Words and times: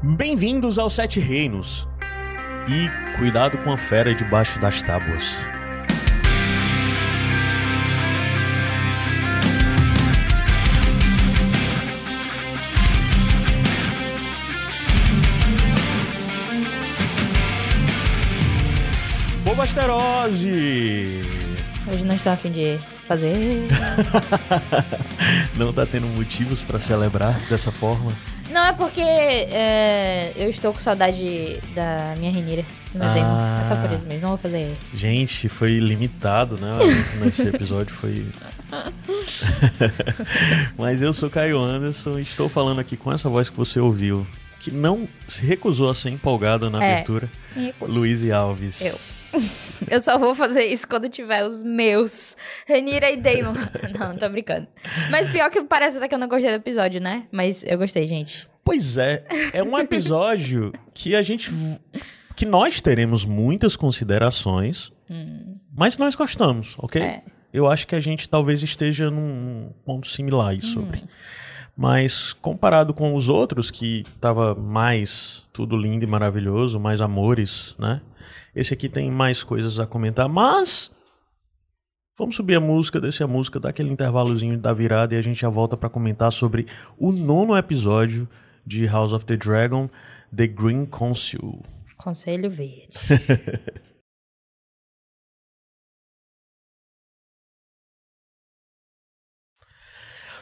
Bem-vindos 0.00 0.78
aos 0.78 0.94
Sete 0.94 1.18
Reinos. 1.18 1.88
E 2.68 3.18
cuidado 3.18 3.58
com 3.58 3.72
a 3.72 3.76
fera 3.76 4.14
debaixo 4.14 4.56
das 4.60 4.80
tábuas. 4.80 5.36
Bobasterose! 19.42 21.22
Hoje 21.92 22.04
não 22.04 22.14
estou 22.14 22.32
a 22.32 22.36
fim 22.36 22.52
de 22.52 22.78
fazer. 23.04 23.66
não 25.58 25.72
tá 25.72 25.84
tendo 25.84 26.06
motivos 26.06 26.62
para 26.62 26.78
celebrar 26.78 27.40
dessa 27.48 27.72
forma? 27.72 28.12
Não, 28.58 28.66
é 28.66 28.72
porque 28.72 29.00
é, 29.00 30.32
eu 30.34 30.50
estou 30.50 30.72
com 30.72 30.80
saudade 30.80 31.60
da 31.76 32.16
minha 32.18 32.32
Renira, 32.32 32.64
meu 32.92 33.06
ah, 33.06 33.14
demo. 33.14 33.60
É 33.60 33.62
só 33.62 33.76
por 33.76 33.94
isso 33.94 34.04
mesmo, 34.04 34.22
não 34.22 34.30
vou 34.30 34.38
fazer. 34.38 34.76
Gente, 34.92 35.48
foi 35.48 35.78
limitado, 35.78 36.58
né? 36.58 36.76
Nesse 37.24 37.46
episódio 37.46 37.94
foi. 37.94 38.26
Mas 40.76 41.00
eu 41.00 41.12
sou 41.12 41.30
Caio 41.30 41.60
Anderson 41.60 42.18
e 42.18 42.22
estou 42.22 42.48
falando 42.48 42.80
aqui 42.80 42.96
com 42.96 43.12
essa 43.12 43.28
voz 43.28 43.48
que 43.48 43.56
você 43.56 43.78
ouviu, 43.78 44.26
que 44.60 44.70
não 44.70 45.08
se 45.26 45.44
recusou 45.44 45.88
a 45.88 45.94
ser 45.94 46.10
empolgada 46.10 46.68
na 46.68 46.82
é, 46.82 46.92
abertura. 46.92 47.30
Luiz 47.80 48.28
Alves. 48.30 49.32
Eu. 49.32 49.68
Eu 49.90 50.00
só 50.00 50.18
vou 50.18 50.34
fazer 50.34 50.64
isso 50.64 50.88
quando 50.88 51.08
tiver 51.08 51.44
os 51.46 51.62
meus. 51.62 52.36
Renira 52.66 53.10
e 53.10 53.16
Damon. 53.16 53.54
Não, 53.98 54.08
não 54.10 54.16
tô 54.16 54.28
brincando. 54.28 54.66
Mas 55.10 55.28
pior 55.28 55.50
que 55.50 55.62
parece 55.62 55.96
até 55.96 56.08
que 56.08 56.14
eu 56.14 56.18
não 56.18 56.28
gostei 56.28 56.50
do 56.50 56.56
episódio, 56.56 57.00
né? 57.00 57.26
Mas 57.30 57.62
eu 57.64 57.78
gostei, 57.78 58.06
gente. 58.06 58.48
Pois 58.64 58.98
é. 58.98 59.24
É 59.52 59.62
um 59.62 59.78
episódio 59.78 60.72
que 60.92 61.14
a 61.14 61.22
gente. 61.22 61.50
que 62.34 62.44
nós 62.44 62.80
teremos 62.80 63.24
muitas 63.24 63.76
considerações, 63.76 64.90
hum. 65.08 65.56
mas 65.74 65.96
nós 65.96 66.14
gostamos, 66.14 66.74
ok? 66.78 67.00
É. 67.00 67.22
Eu 67.52 67.66
acho 67.66 67.86
que 67.86 67.94
a 67.94 68.00
gente 68.00 68.28
talvez 68.28 68.62
esteja 68.62 69.10
num 69.10 69.72
ponto 69.84 70.08
similar 70.08 70.48
aí 70.48 70.60
sobre. 70.60 70.98
Hum. 70.98 71.08
Mas 71.80 72.32
comparado 72.32 72.92
com 72.92 73.14
os 73.14 73.28
outros, 73.28 73.70
que 73.70 74.04
tava 74.20 74.52
mais 74.52 75.44
tudo 75.52 75.76
lindo 75.76 76.04
e 76.04 76.08
maravilhoso, 76.08 76.80
mais 76.80 77.00
amores, 77.00 77.76
né? 77.78 78.00
Esse 78.52 78.74
aqui 78.74 78.88
tem 78.88 79.08
mais 79.12 79.44
coisas 79.44 79.78
a 79.78 79.86
comentar, 79.86 80.28
mas 80.28 80.90
vamos 82.18 82.34
subir 82.34 82.56
a 82.56 82.60
música, 82.60 83.00
descer 83.00 83.22
a 83.22 83.28
música, 83.28 83.60
dar 83.60 83.68
aquele 83.68 83.90
intervalozinho 83.90 84.58
da 84.58 84.72
virada 84.72 85.14
e 85.14 85.18
a 85.18 85.22
gente 85.22 85.40
já 85.40 85.48
volta 85.48 85.76
para 85.76 85.88
comentar 85.88 86.32
sobre 86.32 86.66
o 86.98 87.12
nono 87.12 87.56
episódio 87.56 88.28
de 88.66 88.84
House 88.86 89.12
of 89.12 89.24
the 89.24 89.36
Dragon, 89.36 89.88
The 90.34 90.48
Green 90.48 90.84
Council. 90.84 91.62
Conselho 91.96 92.50
Verde. 92.50 92.98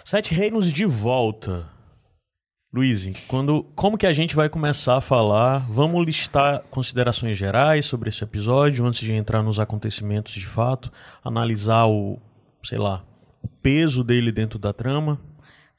Sete 0.09 0.33
Reinos 0.33 0.73
de 0.73 0.85
volta. 0.85 1.69
Luiz, 2.73 3.11
quando, 3.27 3.65
como 3.75 3.99
que 3.99 4.07
a 4.07 4.13
gente 4.13 4.37
vai 4.37 4.49
começar 4.49 4.99
a 4.99 5.01
falar? 5.01 5.69
Vamos 5.69 6.07
listar 6.07 6.63
considerações 6.71 7.37
gerais 7.37 7.87
sobre 7.87 8.09
esse 8.09 8.23
episódio 8.23 8.87
antes 8.87 9.01
de 9.01 9.13
entrar 9.13 9.43
nos 9.43 9.59
acontecimentos 9.59 10.33
de 10.33 10.47
fato, 10.47 10.93
analisar 11.25 11.89
o, 11.89 12.21
sei 12.63 12.79
lá, 12.79 13.05
o 13.43 13.49
peso 13.49 14.05
dele 14.05 14.31
dentro 14.31 14.61
da 14.61 14.73
trama. 14.73 15.21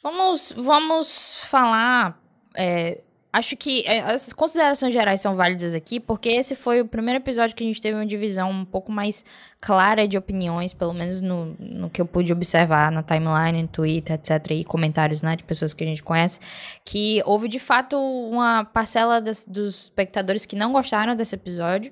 Vamos, 0.03 0.53
vamos 0.57 1.39
falar 1.45 2.21
é, 2.53 3.01
acho 3.37 3.55
que 3.55 3.83
é, 3.85 3.99
as 3.99 4.33
considerações 4.33 4.93
gerais 4.93 5.21
são 5.21 5.35
válidas 5.35 5.75
aqui, 5.75 5.99
porque 5.99 6.29
esse 6.29 6.55
foi 6.55 6.81
o 6.81 6.85
primeiro 6.85 7.19
episódio 7.19 7.55
que 7.55 7.63
a 7.63 7.67
gente 7.67 7.79
teve 7.79 7.95
uma 7.95 8.05
divisão 8.05 8.49
um 8.49 8.65
pouco 8.65 8.91
mais 8.91 9.23
clara 9.61 10.07
de 10.07 10.17
opiniões, 10.17 10.73
pelo 10.73 10.93
menos 10.93 11.21
no, 11.21 11.55
no 11.59 11.89
que 11.89 12.01
eu 12.01 12.05
pude 12.05 12.33
observar 12.33 12.91
na 12.91 13.03
timeline, 13.03 13.61
no 13.61 13.67
Twitter, 13.67 14.15
etc., 14.15 14.51
e 14.51 14.63
comentários 14.63 15.21
né, 15.21 15.35
de 15.35 15.43
pessoas 15.43 15.73
que 15.73 15.83
a 15.83 15.87
gente 15.87 16.01
conhece, 16.01 16.39
que 16.83 17.21
houve 17.25 17.47
de 17.47 17.59
fato 17.59 17.95
uma 17.95 18.65
parcela 18.65 19.21
das, 19.21 19.45
dos 19.45 19.83
espectadores 19.83 20.45
que 20.45 20.55
não 20.55 20.73
gostaram 20.73 21.15
desse 21.15 21.35
episódio. 21.35 21.91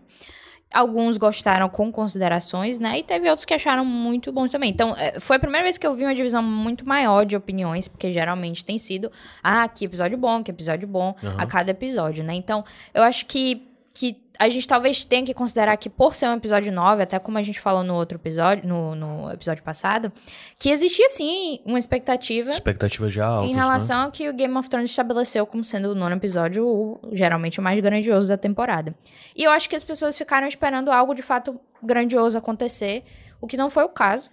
Alguns 0.74 1.18
gostaram 1.18 1.70
com 1.70 1.92
considerações, 1.92 2.80
né? 2.80 3.00
E 3.00 3.04
teve 3.04 3.30
outros 3.30 3.46
que 3.46 3.54
acharam 3.54 3.86
muito 3.86 4.32
bons 4.32 4.50
também. 4.50 4.70
Então, 4.70 4.96
é, 4.98 5.20
foi 5.20 5.38
a 5.38 5.40
primeira 5.40 5.64
vez 5.64 5.78
que 5.78 5.88
eu 5.88 5.94
vi 5.94 6.04
uma 6.04 6.14
divisão 6.14 6.44
muito 6.44 6.86
maior 6.88 7.26
de 7.26 7.36
opiniões, 7.36 7.88
porque 7.88 8.12
geralmente 8.12 8.66
tem 8.66 8.78
sido, 8.78 9.12
ah, 9.42 9.68
que 9.68 9.86
episódio 9.86 10.18
bom, 10.18 10.44
que 10.44 10.52
episódio 10.52 10.88
bom, 10.88 11.16
uhum. 11.24 11.40
a 11.40 11.46
cada 11.46 11.72
episódio, 11.72 12.24
né? 12.24 12.34
Então, 12.34 12.64
eu 12.94 13.04
acho 13.04 13.26
que, 13.26 13.75
que 13.96 14.22
a 14.38 14.50
gente 14.50 14.68
talvez 14.68 15.06
tenha 15.06 15.26
que 15.26 15.34
considerar 15.34 15.78
que, 15.78 15.90
por 15.90 16.14
ser 16.14 16.28
um 16.28 16.34
episódio 16.34 16.72
9, 16.72 17.04
até 17.04 17.18
como 17.18 17.38
a 17.38 17.42
gente 17.42 17.62
falou 17.62 17.82
no 17.82 17.96
outro 17.96 18.18
episódio, 18.18 18.68
no, 18.68 18.94
no 18.94 19.32
episódio 19.32 19.64
passado, 19.64 20.12
que 20.60 20.70
existia 20.70 21.08
sim 21.08 21.62
uma 21.66 21.80
expectativa. 21.80 22.50
Expectativa 22.50 23.10
já 23.10 23.26
alta. 23.26 23.48
Em 23.48 23.54
relação 23.54 24.00
né? 24.00 24.04
ao 24.04 24.12
que 24.12 24.28
o 24.28 24.34
Game 24.34 24.54
of 24.58 24.70
Thrones 24.70 24.90
estabeleceu 24.90 25.48
como 25.48 25.64
sendo 25.64 25.92
o 25.92 25.96
nono 25.96 26.14
episódio, 26.18 26.68
o, 26.68 27.00
geralmente 27.14 27.62
o 27.62 27.64
mais 27.64 27.80
grandioso 27.80 28.28
da 28.28 28.36
temporada. 28.36 28.94
E 29.34 29.46
eu 29.46 29.52
acho 29.52 29.70
que 29.70 29.76
as 29.78 29.84
pessoas 29.86 30.18
ficaram 30.18 30.46
esperando 30.46 30.92
algo 30.92 31.16
de 31.16 31.22
fato 31.22 31.58
grandioso 31.82 32.38
acontecer, 32.38 33.06
o 33.40 33.48
que 33.48 33.56
não 33.56 33.70
foi 33.70 33.86
o 33.86 33.90
caso. 33.90 34.30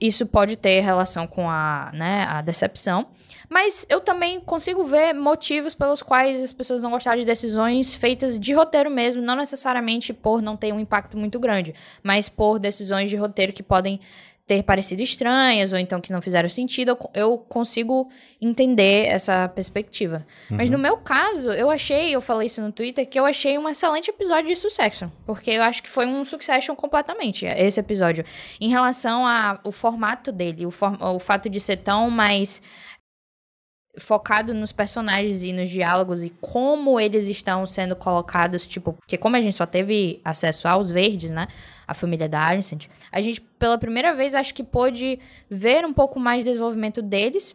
Isso 0.00 0.26
pode 0.26 0.56
ter 0.56 0.80
relação 0.80 1.26
com 1.26 1.48
a, 1.48 1.90
né, 1.94 2.26
a 2.28 2.42
decepção. 2.42 3.08
Mas 3.48 3.86
eu 3.88 4.00
também 4.00 4.40
consigo 4.40 4.84
ver 4.84 5.14
motivos 5.14 5.74
pelos 5.74 6.02
quais 6.02 6.42
as 6.42 6.52
pessoas 6.52 6.82
não 6.82 6.90
gostaram 6.90 7.18
de 7.18 7.24
decisões 7.24 7.94
feitas 7.94 8.38
de 8.38 8.52
roteiro 8.52 8.90
mesmo, 8.90 9.22
não 9.22 9.36
necessariamente 9.36 10.12
por 10.12 10.42
não 10.42 10.56
ter 10.56 10.72
um 10.72 10.80
impacto 10.80 11.16
muito 11.16 11.38
grande, 11.38 11.74
mas 12.02 12.28
por 12.28 12.58
decisões 12.58 13.08
de 13.08 13.16
roteiro 13.16 13.52
que 13.52 13.62
podem 13.62 14.00
ter 14.46 14.62
parecido 14.62 15.02
estranhas 15.02 15.72
ou 15.72 15.78
então 15.78 16.00
que 16.00 16.12
não 16.12 16.22
fizeram 16.22 16.48
sentido, 16.48 16.96
eu 17.12 17.36
consigo 17.36 18.08
entender 18.40 19.06
essa 19.06 19.48
perspectiva. 19.48 20.24
Uhum. 20.48 20.56
Mas 20.56 20.70
no 20.70 20.78
meu 20.78 20.96
caso, 20.98 21.50
eu 21.50 21.68
achei, 21.68 22.14
eu 22.14 22.20
falei 22.20 22.46
isso 22.46 22.62
no 22.62 22.70
Twitter, 22.70 23.08
que 23.08 23.18
eu 23.18 23.26
achei 23.26 23.58
um 23.58 23.68
excelente 23.68 24.08
episódio 24.08 24.46
de 24.46 24.56
Succession, 24.56 25.08
porque 25.26 25.50
eu 25.50 25.62
acho 25.62 25.82
que 25.82 25.90
foi 25.90 26.06
um 26.06 26.24
Succession 26.24 26.76
completamente, 26.76 27.44
esse 27.44 27.80
episódio. 27.80 28.24
Em 28.60 28.68
relação 28.68 29.26
ao 29.26 29.72
formato 29.72 30.30
dele, 30.30 30.64
o, 30.64 30.70
for, 30.70 30.96
o 31.02 31.18
fato 31.18 31.50
de 31.50 31.58
ser 31.58 31.78
tão 31.78 32.08
mais 32.08 32.62
focado 33.98 34.52
nos 34.52 34.72
personagens 34.72 35.42
e 35.42 35.52
nos 35.52 35.68
diálogos 35.68 36.22
e 36.22 36.30
como 36.40 37.00
eles 37.00 37.28
estão 37.28 37.64
sendo 37.64 37.96
colocados, 37.96 38.66
tipo, 38.66 38.92
porque 38.92 39.16
como 39.16 39.36
a 39.36 39.40
gente 39.40 39.54
só 39.54 39.66
teve 39.66 40.20
acesso 40.24 40.68
aos 40.68 40.90
verdes, 40.90 41.30
né, 41.30 41.48
a 41.86 41.94
família 41.94 42.28
da 42.28 42.46
Alicent, 42.46 42.86
a 43.10 43.20
gente 43.20 43.40
pela 43.40 43.78
primeira 43.78 44.14
vez 44.14 44.34
acho 44.34 44.52
que 44.54 44.62
pôde 44.62 45.18
ver 45.48 45.84
um 45.84 45.92
pouco 45.92 46.20
mais 46.20 46.44
de 46.44 46.50
desenvolvimento 46.50 47.00
deles. 47.00 47.54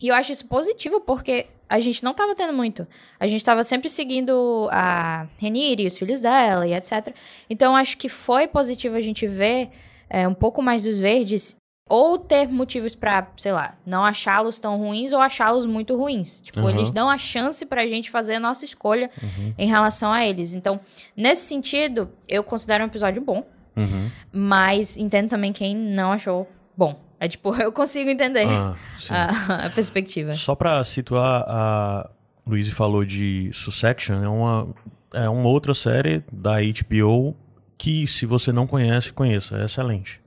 E 0.00 0.08
eu 0.08 0.14
acho 0.14 0.30
isso 0.30 0.46
positivo 0.46 1.00
porque 1.00 1.46
a 1.68 1.80
gente 1.80 2.04
não 2.04 2.12
estava 2.12 2.34
tendo 2.34 2.52
muito. 2.52 2.86
A 3.18 3.26
gente 3.26 3.40
estava 3.40 3.64
sempre 3.64 3.88
seguindo 3.88 4.68
a 4.70 5.26
Renire 5.38 5.82
e 5.82 5.86
os 5.86 5.98
filhos 5.98 6.20
dela 6.20 6.66
e 6.66 6.72
etc. 6.72 7.14
Então 7.50 7.74
acho 7.74 7.96
que 7.96 8.08
foi 8.08 8.46
positivo 8.46 8.94
a 8.94 9.00
gente 9.00 9.26
ver 9.26 9.70
é, 10.08 10.26
um 10.26 10.34
pouco 10.34 10.62
mais 10.62 10.84
dos 10.84 11.00
verdes 11.00 11.56
ou 11.88 12.18
ter 12.18 12.48
motivos 12.48 12.94
para, 12.94 13.28
sei 13.36 13.52
lá, 13.52 13.74
não 13.86 14.04
achá-los 14.04 14.60
tão 14.60 14.76
ruins 14.76 15.12
ou 15.12 15.20
achá-los 15.20 15.66
muito 15.66 15.96
ruins. 15.96 16.40
Tipo, 16.40 16.60
uhum. 16.60 16.70
eles 16.70 16.90
dão 16.90 17.08
a 17.08 17.16
chance 17.16 17.64
pra 17.64 17.86
gente 17.86 18.10
fazer 18.10 18.34
a 18.34 18.40
nossa 18.40 18.64
escolha 18.64 19.10
uhum. 19.22 19.54
em 19.56 19.66
relação 19.66 20.12
a 20.12 20.24
eles. 20.24 20.54
Então, 20.54 20.78
nesse 21.16 21.48
sentido, 21.48 22.10
eu 22.28 22.44
considero 22.44 22.84
um 22.84 22.86
episódio 22.86 23.22
bom. 23.22 23.46
Uhum. 23.76 24.10
Mas 24.32 24.96
entendo 24.96 25.28
também 25.28 25.52
quem 25.52 25.74
não 25.74 26.12
achou 26.12 26.48
bom. 26.76 27.00
É 27.20 27.26
tipo, 27.26 27.54
eu 27.60 27.72
consigo 27.72 28.10
entender 28.10 28.46
ah, 28.48 28.76
a, 29.10 29.66
a, 29.66 29.70
perspectiva. 29.70 30.32
Só 30.32 30.54
pra 30.54 30.82
situar, 30.84 31.44
a 31.48 32.10
Luiz 32.46 32.68
falou 32.68 33.04
de 33.04 33.50
Succession, 33.52 34.22
é 34.22 34.28
uma, 34.28 34.68
é 35.14 35.28
uma 35.28 35.48
outra 35.48 35.72
série 35.74 36.22
da 36.30 36.56
HBO 36.60 37.36
que, 37.78 38.06
se 38.06 38.26
você 38.26 38.52
não 38.52 38.66
conhece, 38.66 39.12
conheça. 39.12 39.56
É 39.58 39.64
excelente. 39.64 40.20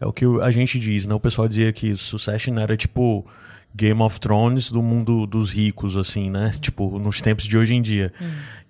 É 0.00 0.06
o 0.06 0.12
que 0.12 0.24
a 0.42 0.50
gente 0.50 0.78
diz, 0.78 1.06
né? 1.06 1.14
O 1.14 1.20
pessoal 1.20 1.48
dizia 1.48 1.72
que 1.72 1.96
Succession 1.96 2.58
era 2.58 2.76
tipo 2.76 3.26
Game 3.74 4.00
of 4.02 4.18
Thrones 4.20 4.70
do 4.70 4.82
mundo 4.82 5.26
dos 5.26 5.52
ricos, 5.52 5.96
assim, 5.96 6.30
né? 6.30 6.54
Tipo, 6.60 6.98
nos 6.98 7.20
tempos 7.20 7.44
de 7.44 7.56
hoje 7.56 7.74
em 7.74 7.82
dia. 7.82 8.12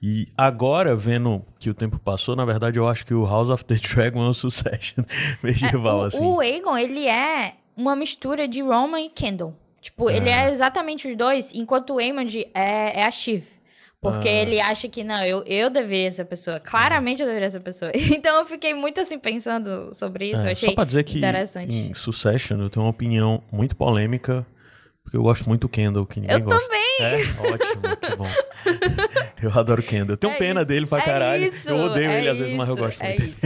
E 0.02 0.28
agora, 0.36 0.94
vendo 0.96 1.44
que 1.58 1.70
o 1.70 1.74
tempo 1.74 1.98
passou, 1.98 2.34
na 2.36 2.44
verdade, 2.44 2.78
eu 2.78 2.88
acho 2.88 3.06
que 3.06 3.14
o 3.14 3.24
House 3.24 3.48
of 3.48 3.64
the 3.64 3.76
Dragon 3.82 4.24
é 4.24 4.28
um 4.28 4.34
Succession 4.34 5.04
medieval, 5.42 6.00
é, 6.00 6.02
o, 6.02 6.04
assim. 6.06 6.24
O 6.24 6.40
Aegon, 6.40 6.76
ele 6.76 7.06
é 7.06 7.54
uma 7.76 7.94
mistura 7.94 8.48
de 8.48 8.60
Roman 8.62 9.00
e 9.00 9.08
Kendall. 9.08 9.54
Tipo, 9.80 10.10
é. 10.10 10.16
ele 10.16 10.28
é 10.28 10.50
exatamente 10.50 11.06
os 11.06 11.14
dois, 11.14 11.52
enquanto 11.54 11.94
o 11.94 11.98
Aemond 11.98 12.46
é, 12.52 13.00
é 13.00 13.04
a 13.04 13.10
Shiv. 13.10 13.44
Porque 14.12 14.28
ah. 14.28 14.32
ele 14.32 14.60
acha 14.60 14.88
que, 14.88 15.04
não, 15.04 15.22
eu, 15.24 15.42
eu 15.44 15.70
deveria 15.70 16.10
ser 16.10 16.22
a 16.22 16.26
pessoa. 16.26 16.60
Claramente 16.60 17.20
eu 17.22 17.26
deveria 17.26 17.50
ser 17.50 17.58
a 17.58 17.60
pessoa. 17.60 17.92
Então 18.16 18.40
eu 18.40 18.46
fiquei 18.46 18.72
muito 18.72 19.00
assim 19.00 19.18
pensando 19.18 19.90
sobre 19.92 20.30
isso. 20.30 20.46
É, 20.46 20.52
achei 20.52 20.70
só 20.70 20.74
pra 20.74 20.84
dizer 20.84 21.04
que 21.04 21.20
em 21.68 21.92
Succession 21.92 22.58
eu 22.60 22.70
tenho 22.70 22.84
uma 22.84 22.90
opinião 22.90 23.42
muito 23.52 23.76
polêmica 23.76 24.46
eu 25.16 25.22
gosto 25.22 25.48
muito 25.48 25.62
do 25.62 25.68
Kendall, 25.68 26.04
que 26.04 26.20
ninguém 26.20 26.36
eu 26.36 26.42
gosta. 26.42 26.62
Eu 26.62 26.68
também! 26.68 26.86
É, 26.98 27.14
ótimo, 27.52 27.96
que 27.96 28.16
bom. 28.16 28.28
eu 29.42 29.50
adoro 29.58 29.80
o 29.80 29.84
Kendall. 29.84 30.12
Eu 30.14 30.16
tenho 30.16 30.32
é 30.32 30.36
pena 30.36 30.60
isso, 30.60 30.68
dele 30.68 30.86
pra 30.86 30.98
é 30.98 31.02
caralho. 31.02 31.44
Isso, 31.46 31.70
eu 31.70 31.76
odeio 31.76 32.08
é 32.08 32.18
ele, 32.18 32.28
às 32.28 32.34
isso, 32.34 32.42
vezes, 32.42 32.56
mas 32.56 32.68
eu 32.68 32.76
gosto 32.76 33.02
é 33.02 33.08
muito. 33.08 33.22
Isso. 33.24 33.40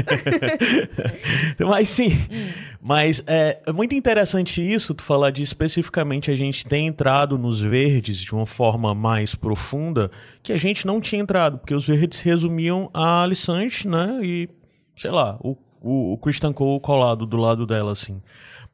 mas 1.66 1.88
sim. 1.88 2.08
Hum. 2.08 2.48
Mas 2.82 3.22
é, 3.26 3.60
é 3.64 3.72
muito 3.72 3.94
interessante 3.94 4.60
isso, 4.60 4.94
tu 4.94 5.02
falar 5.02 5.30
de 5.30 5.42
especificamente 5.42 6.30
a 6.30 6.34
gente 6.34 6.66
ter 6.66 6.78
entrado 6.78 7.38
nos 7.38 7.60
verdes 7.60 8.18
de 8.18 8.34
uma 8.34 8.46
forma 8.46 8.94
mais 8.94 9.34
profunda 9.34 10.10
que 10.42 10.52
a 10.52 10.56
gente 10.56 10.86
não 10.86 11.00
tinha 11.00 11.22
entrado, 11.22 11.58
porque 11.58 11.74
os 11.74 11.86
verdes 11.86 12.20
resumiam 12.20 12.90
a 12.92 13.22
Alicante, 13.22 13.86
né? 13.86 14.18
E, 14.22 14.48
sei 14.96 15.10
lá, 15.10 15.38
o, 15.40 15.56
o, 15.80 16.14
o 16.14 16.18
Christian 16.18 16.52
Cole 16.52 16.80
colado 16.80 17.26
do 17.26 17.36
lado 17.36 17.66
dela, 17.66 17.92
assim. 17.92 18.20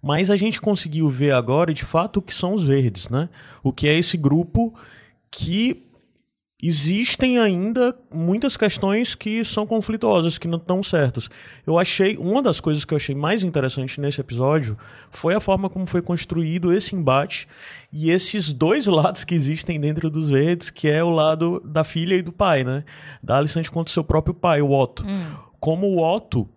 Mas 0.06 0.30
a 0.30 0.36
gente 0.36 0.60
conseguiu 0.60 1.10
ver 1.10 1.32
agora, 1.32 1.74
de 1.74 1.84
fato, 1.84 2.18
o 2.18 2.22
que 2.22 2.32
são 2.32 2.54
os 2.54 2.62
verdes, 2.62 3.08
né? 3.08 3.28
O 3.60 3.72
que 3.72 3.88
é 3.88 3.98
esse 3.98 4.16
grupo 4.16 4.72
que 5.28 5.82
existem 6.62 7.40
ainda 7.40 7.92
muitas 8.14 8.56
questões 8.56 9.16
que 9.16 9.44
são 9.44 9.66
conflituosas, 9.66 10.38
que 10.38 10.46
não 10.46 10.58
estão 10.58 10.80
certas. 10.80 11.28
Eu 11.66 11.76
achei, 11.76 12.16
uma 12.18 12.40
das 12.40 12.60
coisas 12.60 12.84
que 12.84 12.94
eu 12.94 12.96
achei 12.96 13.16
mais 13.16 13.42
interessante 13.42 14.00
nesse 14.00 14.20
episódio 14.20 14.78
foi 15.10 15.34
a 15.34 15.40
forma 15.40 15.68
como 15.68 15.86
foi 15.86 16.00
construído 16.00 16.72
esse 16.72 16.94
embate 16.94 17.48
e 17.92 18.12
esses 18.12 18.52
dois 18.52 18.86
lados 18.86 19.24
que 19.24 19.34
existem 19.34 19.80
dentro 19.80 20.08
dos 20.08 20.28
verdes, 20.28 20.70
que 20.70 20.88
é 20.88 21.02
o 21.02 21.10
lado 21.10 21.60
da 21.64 21.82
filha 21.82 22.14
e 22.14 22.22
do 22.22 22.30
pai, 22.30 22.62
né? 22.62 22.84
Da 23.20 23.38
Alicente 23.38 23.72
contra 23.72 23.90
o 23.90 23.92
seu 23.92 24.04
próprio 24.04 24.34
pai, 24.36 24.62
o 24.62 24.70
Otto. 24.70 25.04
Hum. 25.04 25.26
Como 25.58 25.88
o 25.88 25.98
Otto 25.98 26.48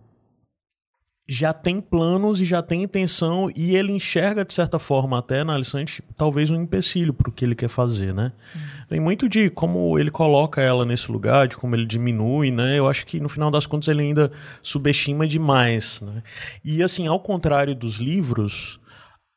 já 1.32 1.52
tem 1.52 1.80
planos 1.80 2.40
e 2.40 2.44
já 2.44 2.60
tem 2.60 2.82
intenção 2.82 3.48
e 3.54 3.76
ele 3.76 3.92
enxerga 3.92 4.44
de 4.44 4.52
certa 4.52 4.80
forma 4.80 5.16
até 5.16 5.44
na 5.44 5.54
Alicante 5.54 6.02
talvez 6.16 6.50
um 6.50 6.60
empecilho 6.60 7.14
para 7.14 7.30
o 7.30 7.32
que 7.32 7.44
ele 7.44 7.54
quer 7.54 7.68
fazer, 7.68 8.12
né? 8.12 8.32
Uhum. 8.52 8.60
Tem 8.88 8.98
muito 8.98 9.28
de 9.28 9.48
como 9.48 9.96
ele 9.96 10.10
coloca 10.10 10.60
ela 10.60 10.84
nesse 10.84 11.12
lugar, 11.12 11.46
de 11.46 11.56
como 11.56 11.76
ele 11.76 11.86
diminui, 11.86 12.50
né? 12.50 12.76
Eu 12.76 12.88
acho 12.88 13.06
que 13.06 13.20
no 13.20 13.28
final 13.28 13.48
das 13.48 13.64
contas 13.64 13.86
ele 13.86 14.02
ainda 14.02 14.32
subestima 14.60 15.24
demais, 15.24 16.00
né? 16.00 16.20
E 16.64 16.82
assim, 16.82 17.06
ao 17.06 17.20
contrário 17.20 17.76
dos 17.76 17.98
livros, 17.98 18.79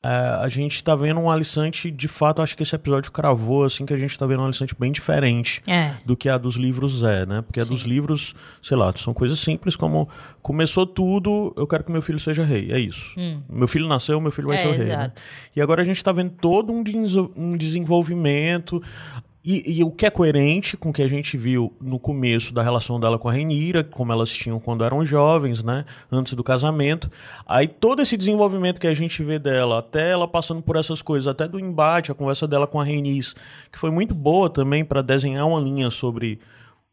é, 0.03 0.09
a 0.41 0.49
gente 0.49 0.75
está 0.75 0.95
vendo 0.95 1.19
um 1.19 1.31
Alicante, 1.31 1.89
de 1.89 2.07
fato, 2.09 2.41
acho 2.41 2.57
que 2.57 2.63
esse 2.63 2.75
episódio 2.75 3.09
cravou, 3.09 3.63
assim, 3.63 3.85
que 3.85 3.93
a 3.93 3.97
gente 3.97 4.11
está 4.11 4.25
vendo 4.25 4.41
um 4.41 4.45
Alicante 4.45 4.75
bem 4.77 4.91
diferente 4.91 5.61
é. 5.65 5.93
do 6.05 6.17
que 6.17 6.27
a 6.27 6.37
dos 6.37 6.55
livros 6.55 7.03
é, 7.03 7.25
né? 7.25 7.41
Porque 7.41 7.61
Sim. 7.61 7.65
a 7.65 7.69
dos 7.69 7.83
livros, 7.83 8.35
sei 8.61 8.75
lá, 8.75 8.91
são 8.97 9.13
coisas 9.13 9.39
simples 9.39 9.77
como 9.77 10.09
começou 10.41 10.85
tudo, 10.85 11.53
eu 11.55 11.65
quero 11.65 11.85
que 11.85 11.91
meu 11.91 12.01
filho 12.01 12.19
seja 12.19 12.43
rei, 12.43 12.71
é 12.71 12.79
isso. 12.79 13.17
Hum. 13.17 13.41
Meu 13.49 13.67
filho 13.67 13.87
nasceu, 13.87 14.19
meu 14.19 14.31
filho 14.31 14.49
vai 14.49 14.57
é, 14.57 14.59
ser 14.59 14.67
o 14.67 14.71
rei. 14.73 14.87
Né? 14.87 15.11
E 15.55 15.61
agora 15.61 15.81
a 15.81 15.85
gente 15.85 15.97
está 15.97 16.11
vendo 16.11 16.31
todo 16.31 16.73
um, 16.73 16.83
um 17.37 17.55
desenvolvimento, 17.55 18.83
e, 19.45 19.79
e, 19.79 19.83
o 19.83 19.91
que 19.91 20.05
é 20.05 20.09
coerente 20.09 20.77
com 20.77 20.89
o 20.89 20.93
que 20.93 21.01
a 21.01 21.07
gente 21.07 21.35
viu 21.35 21.75
no 21.81 21.99
começo 21.99 22.53
da 22.53 22.63
relação 22.63 22.97
dela 22.97 23.19
com 23.19 23.27
a 23.27 23.33
Renira, 23.33 23.83
como 23.83 24.13
elas 24.13 24.31
tinham 24.31 24.57
quando 24.57 24.85
eram 24.85 25.03
jovens, 25.03 25.61
né? 25.61 25.83
Antes 26.09 26.33
do 26.33 26.41
casamento. 26.41 27.11
Aí 27.45 27.67
todo 27.67 28.01
esse 28.01 28.15
desenvolvimento 28.15 28.79
que 28.79 28.87
a 28.87 28.93
gente 28.93 29.21
vê 29.21 29.37
dela, 29.37 29.79
até 29.79 30.11
ela 30.11 30.29
passando 30.29 30.61
por 30.61 30.77
essas 30.77 31.01
coisas, 31.01 31.27
até 31.27 31.45
do 31.45 31.59
embate, 31.59 32.09
a 32.09 32.15
conversa 32.15 32.47
dela 32.47 32.65
com 32.65 32.79
a 32.79 32.85
Renis, 32.85 33.35
que 33.69 33.77
foi 33.77 33.91
muito 33.91 34.15
boa 34.15 34.49
também 34.49 34.85
para 34.85 35.01
desenhar 35.01 35.45
uma 35.45 35.59
linha 35.59 35.89
sobre 35.89 36.39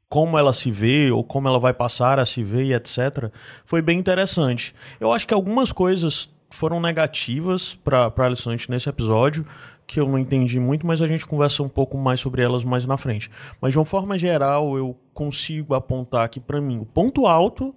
como 0.09 0.37
ela 0.37 0.53
se 0.53 0.73
vê 0.73 1.09
ou 1.13 1.23
como 1.23 1.47
ela 1.47 1.61
vai 1.61 1.73
passar 1.73 2.19
a 2.19 2.27
se 2.27 2.43
ver 2.43 2.65
e 2.65 2.75
etc. 2.75 3.31
Foi 3.65 3.81
bem 3.81 3.97
interessante. 3.97 4.75
Eu 4.99 5.13
acho 5.13 5.25
que 5.25 5.33
algumas 5.33 5.71
coisas 5.71 6.29
foram 6.51 6.81
negativas 6.81 7.75
para 7.85 8.13
a 8.15 8.23
Alicante 8.25 8.69
nesse 8.69 8.89
episódio 8.89 9.47
que 9.91 9.99
eu 9.99 10.07
não 10.07 10.17
entendi 10.17 10.61
muito, 10.61 10.87
mas 10.87 11.03
a 11.03 11.07
gente 11.09 11.27
conversa 11.27 11.65
um 11.65 11.69
pouco 11.69 11.99
mais 11.99 12.21
sobre 12.21 12.41
elas 12.43 12.63
mais 12.63 12.87
na 12.87 12.97
frente. 12.97 13.29
Mas 13.61 13.73
de 13.73 13.79
uma 13.79 13.85
forma 13.85 14.17
geral, 14.17 14.79
eu 14.79 14.97
consigo 15.13 15.75
apontar 15.75 16.29
que 16.29 16.39
para 16.39 16.61
mim 16.61 16.79
o 16.79 16.87
ponto 16.87 17.27
alto 17.27 17.75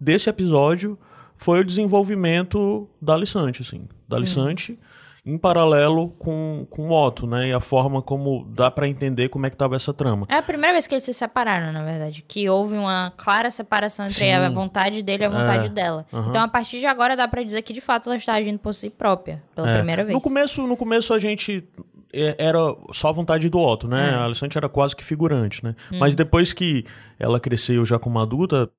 desse 0.00 0.30
episódio 0.30 0.96
foi 1.34 1.58
o 1.58 1.64
desenvolvimento 1.64 2.88
da 3.02 3.14
Alissante, 3.14 3.62
assim, 3.62 3.88
da 4.08 4.16
Alissante. 4.16 4.74
Hum 4.74 4.95
em 5.26 5.36
paralelo 5.36 6.10
com, 6.10 6.64
com 6.70 6.88
o 6.88 6.92
Otto, 6.92 7.26
né? 7.26 7.48
E 7.48 7.52
a 7.52 7.58
forma 7.58 8.00
como 8.00 8.46
dá 8.48 8.70
para 8.70 8.86
entender 8.86 9.28
como 9.28 9.44
é 9.44 9.50
que 9.50 9.56
tava 9.56 9.74
essa 9.74 9.92
trama. 9.92 10.24
É 10.28 10.36
a 10.36 10.42
primeira 10.42 10.72
vez 10.72 10.86
que 10.86 10.94
eles 10.94 11.02
se 11.02 11.12
separaram, 11.12 11.72
na 11.72 11.84
verdade. 11.84 12.24
Que 12.26 12.48
houve 12.48 12.76
uma 12.76 13.12
clara 13.16 13.50
separação 13.50 14.06
entre 14.06 14.18
Sim. 14.18 14.30
a 14.30 14.48
vontade 14.48 15.02
dele 15.02 15.24
e 15.24 15.26
a 15.26 15.28
vontade 15.28 15.66
é. 15.66 15.68
dela. 15.68 16.06
Uhum. 16.12 16.28
Então, 16.28 16.42
a 16.44 16.46
partir 16.46 16.78
de 16.78 16.86
agora, 16.86 17.16
dá 17.16 17.26
para 17.26 17.42
dizer 17.42 17.62
que, 17.62 17.72
de 17.72 17.80
fato, 17.80 18.08
ela 18.08 18.16
está 18.16 18.34
agindo 18.34 18.60
por 18.60 18.72
si 18.72 18.88
própria, 18.88 19.42
pela 19.52 19.68
é. 19.68 19.74
primeira 19.74 20.04
vez. 20.04 20.14
No 20.14 20.22
começo, 20.22 20.64
no 20.64 20.76
começo, 20.76 21.12
a 21.12 21.18
gente 21.18 21.68
é, 22.12 22.36
era 22.38 22.58
só 22.92 23.08
a 23.08 23.12
vontade 23.12 23.48
do 23.48 23.58
Otto, 23.58 23.88
né? 23.88 24.12
Hum. 24.12 24.20
A 24.20 24.24
Alessandra 24.24 24.60
era 24.60 24.68
quase 24.68 24.94
que 24.94 25.02
figurante, 25.02 25.64
né? 25.64 25.74
Hum. 25.92 25.98
Mas 25.98 26.14
depois 26.14 26.52
que 26.52 26.84
ela 27.18 27.40
cresceu 27.40 27.84
já 27.84 27.98
como 27.98 28.20
adulta, 28.20 28.70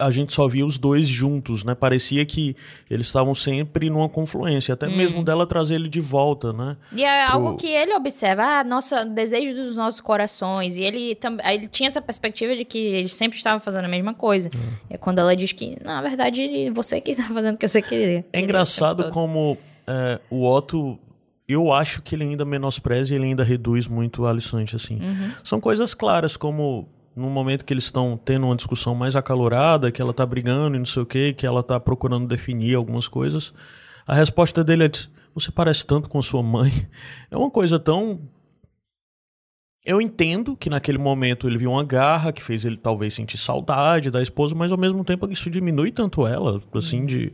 a 0.00 0.10
gente 0.10 0.32
só 0.32 0.48
via 0.48 0.64
os 0.64 0.78
dois 0.78 1.06
juntos, 1.06 1.62
né? 1.62 1.74
Parecia 1.74 2.24
que 2.24 2.56
eles 2.88 3.06
estavam 3.06 3.34
sempre 3.34 3.90
numa 3.90 4.08
confluência, 4.08 4.72
até 4.72 4.86
hum. 4.86 4.96
mesmo 4.96 5.22
dela 5.22 5.46
trazer 5.46 5.76
ele 5.76 5.88
de 5.88 6.00
volta, 6.00 6.52
né? 6.52 6.76
E 6.92 7.04
é 7.04 7.26
Pro... 7.26 7.34
algo 7.34 7.56
que 7.56 7.66
ele 7.66 7.94
observa, 7.94 8.42
ah, 8.42 8.64
nosso 8.64 8.94
desejo 9.14 9.54
dos 9.54 9.76
nossos 9.76 10.00
corações, 10.00 10.76
e 10.76 10.82
ele 10.82 11.14
também, 11.14 11.46
ele 11.52 11.68
tinha 11.68 11.86
essa 11.86 12.00
perspectiva 12.00 12.56
de 12.56 12.64
que 12.64 12.78
eles 12.78 13.12
sempre 13.12 13.36
estavam 13.36 13.60
fazendo 13.60 13.84
a 13.84 13.88
mesma 13.88 14.14
coisa. 14.14 14.50
Hum. 14.54 14.72
É 14.88 14.96
quando 14.96 15.18
ela 15.18 15.36
diz 15.36 15.52
que, 15.52 15.76
na 15.84 16.00
verdade, 16.02 16.70
você 16.70 17.00
que 17.00 17.12
está 17.12 17.24
fazendo 17.24 17.54
o 17.54 17.58
que 17.58 17.68
você 17.68 17.82
queria. 17.82 18.24
É 18.32 18.40
engraçado 18.40 19.10
como 19.10 19.56
é, 19.86 20.20
o 20.30 20.44
Otto 20.50 20.98
eu 21.48 21.72
acho 21.72 22.00
que 22.00 22.14
ele 22.14 22.22
ainda 22.22 22.44
menospreza 22.44 23.12
e 23.12 23.16
ele 23.16 23.26
ainda 23.26 23.42
reduz 23.42 23.88
muito 23.88 24.22
o 24.22 24.26
Alissante, 24.26 24.76
assim. 24.76 25.00
Uhum. 25.02 25.32
São 25.42 25.60
coisas 25.60 25.94
claras, 25.94 26.36
como 26.36 26.88
no 27.14 27.28
momento 27.28 27.64
que 27.64 27.72
eles 27.72 27.84
estão 27.84 28.16
tendo 28.16 28.46
uma 28.46 28.56
discussão 28.56 28.94
mais 28.94 29.16
acalorada, 29.16 29.90
que 29.90 30.00
ela 30.00 30.14
tá 30.14 30.24
brigando 30.24 30.76
e 30.76 30.78
não 30.78 30.86
sei 30.86 31.02
o 31.02 31.06
que, 31.06 31.32
que 31.32 31.46
ela 31.46 31.62
tá 31.62 31.78
procurando 31.78 32.26
definir 32.26 32.74
algumas 32.74 33.08
coisas, 33.08 33.52
a 34.06 34.14
resposta 34.14 34.64
dele 34.64 34.84
é: 34.84 34.90
você 35.34 35.50
parece 35.50 35.84
tanto 35.86 36.08
com 36.08 36.20
sua 36.22 36.42
mãe. 36.42 36.88
É 37.30 37.36
uma 37.36 37.50
coisa 37.50 37.78
tão. 37.78 38.20
Eu 39.84 40.00
entendo 40.00 40.56
que 40.56 40.68
naquele 40.68 40.98
momento 40.98 41.48
ele 41.48 41.56
viu 41.56 41.70
uma 41.70 41.84
garra 41.84 42.32
que 42.32 42.42
fez 42.42 42.64
ele 42.64 42.76
talvez 42.76 43.14
sentir 43.14 43.38
saudade 43.38 44.10
da 44.10 44.20
esposa, 44.20 44.54
mas 44.54 44.70
ao 44.70 44.76
mesmo 44.76 45.02
tempo 45.04 45.30
isso 45.30 45.48
diminui 45.48 45.90
tanto 45.90 46.26
ela, 46.26 46.60
assim, 46.74 47.06
de 47.06 47.32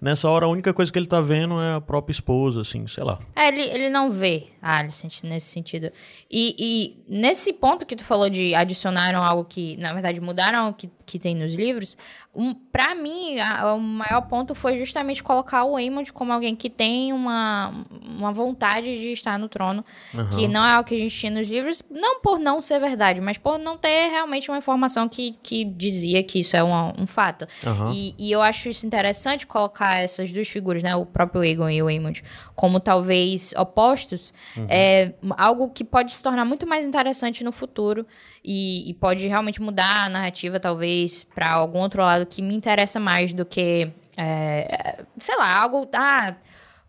nessa 0.00 0.28
hora 0.28 0.46
a 0.46 0.48
única 0.48 0.72
coisa 0.72 0.92
que 0.92 0.98
ele 0.98 1.06
tá 1.06 1.20
vendo 1.20 1.60
é 1.60 1.74
a 1.74 1.80
própria 1.80 2.12
esposa, 2.12 2.60
assim, 2.62 2.86
sei 2.86 3.04
lá. 3.04 3.18
É, 3.36 3.48
ele, 3.48 3.62
ele 3.62 3.90
não 3.90 4.10
vê 4.10 4.46
a 4.62 4.78
Alicent 4.78 5.22
nesse 5.24 5.46
sentido. 5.46 5.90
E, 6.30 6.54
e 6.58 7.04
nesse 7.08 7.52
ponto 7.52 7.84
que 7.84 7.96
tu 7.96 8.04
falou 8.04 8.30
de 8.30 8.54
adicionaram 8.54 9.22
algo 9.22 9.44
que, 9.44 9.76
na 9.76 9.92
verdade, 9.92 10.20
mudaram 10.20 10.68
o 10.70 10.74
que, 10.74 10.88
que 11.10 11.18
tem 11.18 11.34
nos 11.34 11.52
livros, 11.54 11.96
um, 12.32 12.54
para 12.54 12.94
mim, 12.94 13.40
a, 13.40 13.74
o 13.74 13.80
maior 13.80 14.22
ponto 14.22 14.54
foi 14.54 14.78
justamente 14.78 15.22
colocar 15.22 15.64
o 15.64 15.76
Aemond 15.76 16.12
como 16.12 16.32
alguém 16.32 16.54
que 16.54 16.70
tem 16.70 17.12
uma, 17.12 17.84
uma 17.90 18.32
vontade 18.32 18.96
de 18.96 19.10
estar 19.10 19.36
no 19.38 19.48
trono, 19.48 19.84
uhum. 20.14 20.30
que 20.30 20.46
não 20.46 20.64
é 20.64 20.72
algo 20.72 20.88
que 20.88 20.94
a 20.94 20.98
gente 20.98 21.14
tinha 21.14 21.32
nos 21.32 21.48
livros, 21.48 21.82
não 21.90 22.20
por 22.20 22.38
não 22.38 22.60
ser 22.60 22.78
verdade, 22.78 23.20
mas 23.20 23.36
por 23.36 23.58
não 23.58 23.76
ter 23.76 24.08
realmente 24.10 24.48
uma 24.50 24.58
informação 24.58 25.08
que, 25.08 25.36
que 25.42 25.64
dizia 25.64 26.22
que 26.22 26.38
isso 26.38 26.56
é 26.56 26.62
um, 26.62 26.92
um 26.96 27.06
fato. 27.06 27.46
Uhum. 27.66 27.90
E, 27.92 28.14
e 28.16 28.30
eu 28.30 28.40
acho 28.40 28.68
isso 28.68 28.86
interessante 28.86 29.46
colocar 29.46 29.96
essas 29.96 30.32
duas 30.32 30.48
figuras, 30.48 30.82
né, 30.82 30.94
o 30.94 31.04
próprio 31.04 31.42
Aegon 31.42 31.70
e 31.70 31.82
o 31.82 31.88
Aemond, 31.88 32.22
como 32.54 32.78
talvez 32.78 33.52
opostos, 33.56 34.32
uhum. 34.56 34.66
é 34.68 35.12
algo 35.36 35.70
que 35.70 35.82
pode 35.82 36.12
se 36.12 36.22
tornar 36.22 36.44
muito 36.44 36.66
mais 36.66 36.86
interessante 36.86 37.42
no 37.42 37.50
futuro 37.50 38.06
e, 38.44 38.88
e 38.88 38.94
pode 38.94 39.26
realmente 39.26 39.60
mudar 39.60 40.06
a 40.06 40.08
narrativa, 40.08 40.60
talvez, 40.60 40.99
para 41.34 41.50
algum 41.50 41.78
outro 41.78 42.02
lado 42.02 42.26
que 42.26 42.42
me 42.42 42.54
interessa 42.54 42.98
mais 42.98 43.32
do 43.32 43.44
que, 43.44 43.90
é, 44.16 45.04
sei 45.18 45.36
lá, 45.36 45.60
algo. 45.60 45.88
Ah, 45.94 46.36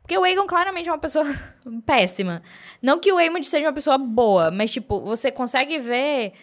porque 0.02 0.18
o 0.18 0.24
Aegon 0.24 0.46
claramente 0.46 0.90
é 0.90 0.92
uma 0.92 0.98
pessoa 0.98 1.26
péssima. 1.86 2.42
Não 2.82 3.00
que 3.00 3.14
o 3.14 3.18
Aemond 3.18 3.46
seja 3.46 3.68
uma 3.68 3.74
pessoa 3.74 3.98
boa, 3.98 4.52
mas, 4.52 4.72
tipo, 4.72 5.02
você 5.02 5.32
consegue 5.32 5.80
ver 5.80 6.34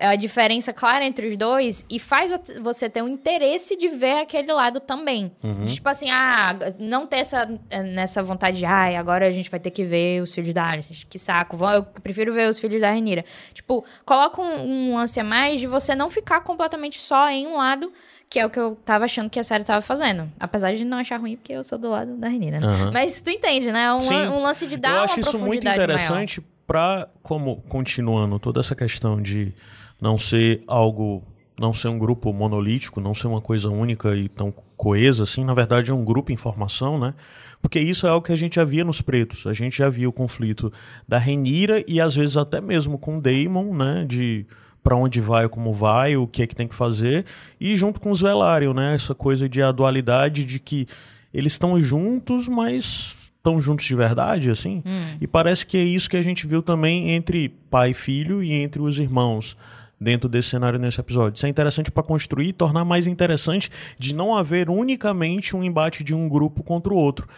a 0.00 0.16
diferença 0.16 0.72
clara 0.72 1.04
entre 1.04 1.28
os 1.28 1.36
dois 1.36 1.84
e 1.90 1.98
faz 1.98 2.32
você 2.60 2.88
ter 2.88 3.02
um 3.02 3.08
interesse 3.08 3.76
de 3.76 3.88
ver 3.88 4.22
aquele 4.22 4.50
lado 4.52 4.80
também. 4.80 5.30
Uhum. 5.42 5.66
Tipo 5.66 5.88
assim, 5.90 6.10
ah, 6.10 6.56
não 6.78 7.06
ter 7.06 7.18
essa 7.18 7.48
nessa 7.84 8.22
vontade 8.22 8.58
de, 8.58 8.64
ai, 8.64 8.96
ah, 8.96 9.00
agora 9.00 9.26
a 9.26 9.30
gente 9.30 9.50
vai 9.50 9.60
ter 9.60 9.70
que 9.70 9.84
ver 9.84 10.22
os 10.22 10.34
filhos 10.34 10.54
da 10.54 10.66
Alice. 10.66 11.06
Que 11.06 11.18
saco, 11.18 11.56
eu 11.66 11.82
prefiro 12.02 12.32
ver 12.32 12.48
os 12.48 12.58
filhos 12.58 12.80
da 12.80 12.90
Renira. 12.90 13.24
Tipo, 13.52 13.84
coloca 14.04 14.40
um, 14.40 14.90
um 14.90 14.94
lance 14.96 15.20
a 15.20 15.24
mais 15.24 15.60
de 15.60 15.66
você 15.66 15.94
não 15.94 16.08
ficar 16.08 16.40
completamente 16.40 17.00
só 17.00 17.28
em 17.28 17.46
um 17.46 17.58
lado, 17.58 17.92
que 18.28 18.38
é 18.38 18.46
o 18.46 18.50
que 18.50 18.58
eu 18.58 18.76
tava 18.84 19.04
achando 19.04 19.28
que 19.28 19.38
a 19.38 19.44
série 19.44 19.64
tava 19.64 19.82
fazendo. 19.82 20.30
Apesar 20.40 20.72
de 20.72 20.84
não 20.84 20.98
achar 20.98 21.20
ruim, 21.20 21.36
porque 21.36 21.52
eu 21.52 21.62
sou 21.62 21.76
do 21.76 21.90
lado 21.90 22.16
da 22.16 22.28
Renira. 22.28 22.58
Uhum. 22.58 22.90
Mas 22.92 23.20
tu 23.20 23.28
entende, 23.28 23.70
né? 23.70 23.92
Um, 23.92 23.98
um 23.98 24.42
lance 24.42 24.66
de 24.66 24.78
dar 24.78 24.96
eu 24.96 25.02
acho 25.02 25.20
isso 25.20 25.38
muito 25.38 25.66
interessante 25.66 26.40
maior. 26.40 26.52
pra, 26.66 27.08
como, 27.22 27.62
continuando 27.68 28.38
toda 28.38 28.60
essa 28.60 28.74
questão 28.74 29.20
de 29.20 29.52
não 30.00 30.16
ser 30.16 30.62
algo 30.66 31.22
não 31.58 31.74
ser 31.74 31.88
um 31.88 31.98
grupo 31.98 32.32
monolítico, 32.32 33.02
não 33.02 33.14
ser 33.14 33.26
uma 33.26 33.40
coisa 33.40 33.68
única 33.68 34.16
e 34.16 34.30
tão 34.30 34.50
coesa 34.78 35.24
assim, 35.24 35.44
na 35.44 35.52
verdade 35.52 35.90
é 35.90 35.94
um 35.94 36.02
grupo 36.02 36.32
em 36.32 36.36
formação, 36.36 36.98
né? 36.98 37.12
Porque 37.60 37.78
isso 37.78 38.06
é 38.06 38.12
o 38.14 38.22
que 38.22 38.32
a 38.32 38.36
gente 38.36 38.54
já 38.54 38.64
via 38.64 38.82
nos 38.82 39.02
pretos. 39.02 39.46
A 39.46 39.52
gente 39.52 39.76
já 39.76 39.90
via 39.90 40.08
o 40.08 40.12
conflito 40.12 40.72
da 41.06 41.18
Renira 41.18 41.84
e 41.86 42.00
às 42.00 42.14
vezes 42.14 42.38
até 42.38 42.62
mesmo 42.62 42.96
com 42.96 43.18
o 43.18 43.20
Daemon, 43.20 43.74
né? 43.74 44.06
De 44.08 44.46
para 44.82 44.96
onde 44.96 45.20
vai, 45.20 45.46
como 45.46 45.74
vai, 45.74 46.16
o 46.16 46.26
que 46.26 46.42
é 46.42 46.46
que 46.46 46.56
tem 46.56 46.66
que 46.66 46.74
fazer. 46.74 47.26
E 47.60 47.76
junto 47.76 48.00
com 48.00 48.10
os 48.10 48.22
Velaryon, 48.22 48.72
né? 48.72 48.94
Essa 48.94 49.14
coisa 49.14 49.46
de 49.46 49.60
a 49.60 49.70
dualidade 49.70 50.46
de 50.46 50.58
que 50.58 50.86
eles 51.34 51.52
estão 51.52 51.78
juntos, 51.78 52.48
mas 52.48 53.14
estão 53.36 53.60
juntos 53.60 53.84
de 53.84 53.94
verdade, 53.94 54.50
assim. 54.50 54.82
Hum. 54.86 55.18
E 55.20 55.26
parece 55.26 55.66
que 55.66 55.76
é 55.76 55.82
isso 55.82 56.08
que 56.08 56.16
a 56.16 56.22
gente 56.22 56.46
viu 56.46 56.62
também 56.62 57.10
entre 57.10 57.50
pai 57.70 57.90
e 57.90 57.94
filho 57.94 58.42
e 58.42 58.52
entre 58.52 58.80
os 58.80 58.98
irmãos 58.98 59.54
dentro 60.00 60.28
desse 60.28 60.48
cenário 60.48 60.78
nesse 60.78 61.00
episódio. 61.00 61.36
Isso 61.36 61.46
é 61.46 61.48
interessante 61.48 61.90
para 61.90 62.02
construir 62.02 62.48
e 62.48 62.52
tornar 62.52 62.84
mais 62.84 63.06
interessante 63.06 63.70
de 63.98 64.14
não 64.14 64.34
haver 64.34 64.70
unicamente 64.70 65.54
um 65.54 65.62
embate 65.62 66.02
de 66.02 66.14
um 66.14 66.28
grupo 66.28 66.62
contra 66.62 66.92
o 66.92 66.96
outro 66.96 67.28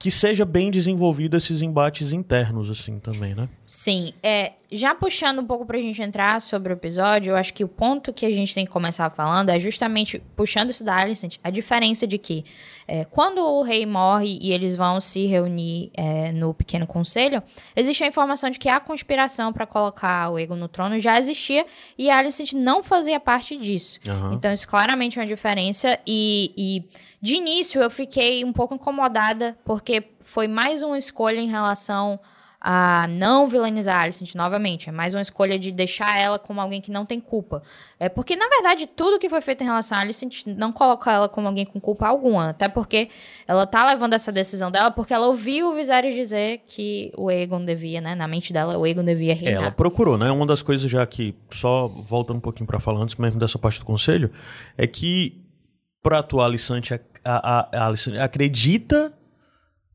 que 0.00 0.10
seja 0.10 0.46
bem 0.46 0.70
desenvolvido 0.70 1.36
esses 1.36 1.60
embates 1.60 2.14
internos, 2.14 2.70
assim, 2.70 2.98
também, 2.98 3.34
né? 3.34 3.50
Sim. 3.66 4.14
É, 4.22 4.54
já 4.72 4.94
puxando 4.94 5.40
um 5.40 5.46
pouco 5.46 5.66
pra 5.66 5.78
gente 5.78 6.00
entrar 6.00 6.40
sobre 6.40 6.72
o 6.72 6.74
episódio, 6.74 7.32
eu 7.32 7.36
acho 7.36 7.52
que 7.52 7.64
o 7.64 7.68
ponto 7.68 8.12
que 8.12 8.24
a 8.24 8.30
gente 8.30 8.54
tem 8.54 8.64
que 8.64 8.70
começar 8.70 9.10
falando 9.10 9.48
é 9.48 9.58
justamente, 9.58 10.22
puxando 10.36 10.70
isso 10.70 10.84
da 10.84 10.94
Alicent, 10.94 11.36
a 11.42 11.50
diferença 11.50 12.06
de 12.06 12.18
que 12.18 12.44
é, 12.86 13.04
quando 13.04 13.38
o 13.38 13.62
rei 13.62 13.84
morre 13.84 14.38
e 14.40 14.52
eles 14.52 14.76
vão 14.76 15.00
se 15.00 15.26
reunir 15.26 15.90
é, 15.94 16.30
no 16.32 16.54
pequeno 16.54 16.86
conselho, 16.86 17.42
existe 17.74 18.04
a 18.04 18.06
informação 18.06 18.48
de 18.50 18.58
que 18.58 18.68
a 18.68 18.78
conspiração 18.78 19.52
para 19.52 19.66
colocar 19.66 20.30
o 20.30 20.38
Ego 20.38 20.54
no 20.54 20.68
trono 20.68 20.98
já 20.98 21.18
existia 21.18 21.66
e 21.98 22.08
a 22.10 22.18
Alicent 22.18 22.52
não 22.52 22.82
fazia 22.82 23.18
parte 23.18 23.56
disso. 23.56 23.98
Uhum. 24.06 24.34
Então, 24.34 24.52
isso 24.52 24.68
claramente 24.68 25.18
é 25.18 25.22
uma 25.22 25.28
diferença 25.28 25.98
e... 26.06 26.52
e 26.56 27.10
de 27.22 27.34
início, 27.34 27.82
eu 27.82 27.90
fiquei 27.90 28.42
um 28.46 28.52
pouco 28.52 28.74
incomodada, 28.74 29.58
porque 29.62 30.04
foi 30.22 30.48
mais 30.48 30.82
uma 30.82 30.96
escolha 30.96 31.38
em 31.38 31.48
relação 31.48 32.18
a 32.60 33.06
não 33.08 33.48
vilanizar 33.48 34.00
a 34.00 34.02
Alicent 34.02 34.34
novamente. 34.34 34.88
É 34.88 34.92
mais 34.92 35.14
uma 35.14 35.22
escolha 35.22 35.58
de 35.58 35.72
deixar 35.72 36.18
ela 36.18 36.38
como 36.38 36.60
alguém 36.60 36.80
que 36.80 36.90
não 36.90 37.06
tem 37.06 37.18
culpa. 37.18 37.62
É 37.98 38.08
porque, 38.08 38.36
na 38.36 38.48
verdade, 38.48 38.86
tudo 38.86 39.18
que 39.18 39.30
foi 39.30 39.40
feito 39.40 39.62
em 39.62 39.64
relação 39.64 39.96
a 39.96 40.02
Alicent 40.02 40.44
não 40.46 40.70
coloca 40.70 41.10
ela 41.10 41.28
como 41.28 41.48
alguém 41.48 41.64
com 41.64 41.80
culpa 41.80 42.06
alguma. 42.06 42.50
Até 42.50 42.68
porque 42.68 43.08
ela 43.48 43.66
tá 43.66 43.86
levando 43.86 44.12
essa 44.12 44.30
decisão 44.30 44.70
dela 44.70 44.90
porque 44.90 45.14
ela 45.14 45.26
ouviu 45.26 45.70
o 45.70 45.74
Viserys 45.74 46.14
dizer 46.14 46.62
que 46.66 47.10
o 47.16 47.30
Aegon 47.30 47.64
devia, 47.64 48.00
né? 48.00 48.14
Na 48.14 48.28
mente 48.28 48.52
dela, 48.52 48.76
o 48.76 48.84
Aegon 48.84 49.04
devia 49.04 49.34
reinar. 49.34 49.62
Ela 49.62 49.70
procurou, 49.70 50.18
né? 50.18 50.30
Uma 50.30 50.46
das 50.46 50.60
coisas 50.60 50.90
já 50.90 51.06
que, 51.06 51.34
só 51.50 51.88
voltando 51.88 52.36
um 52.36 52.40
pouquinho 52.40 52.66
para 52.66 52.78
falar 52.78 53.00
antes 53.00 53.16
mesmo 53.16 53.40
dessa 53.40 53.58
parte 53.58 53.78
do 53.78 53.86
conselho, 53.86 54.30
é 54.76 54.86
que 54.86 55.42
pra 56.02 56.18
atuar 56.18 56.44
Alicent 56.46 56.90
a, 56.92 57.00
a, 57.24 57.88
a 57.88 58.24
acredita 58.24 59.12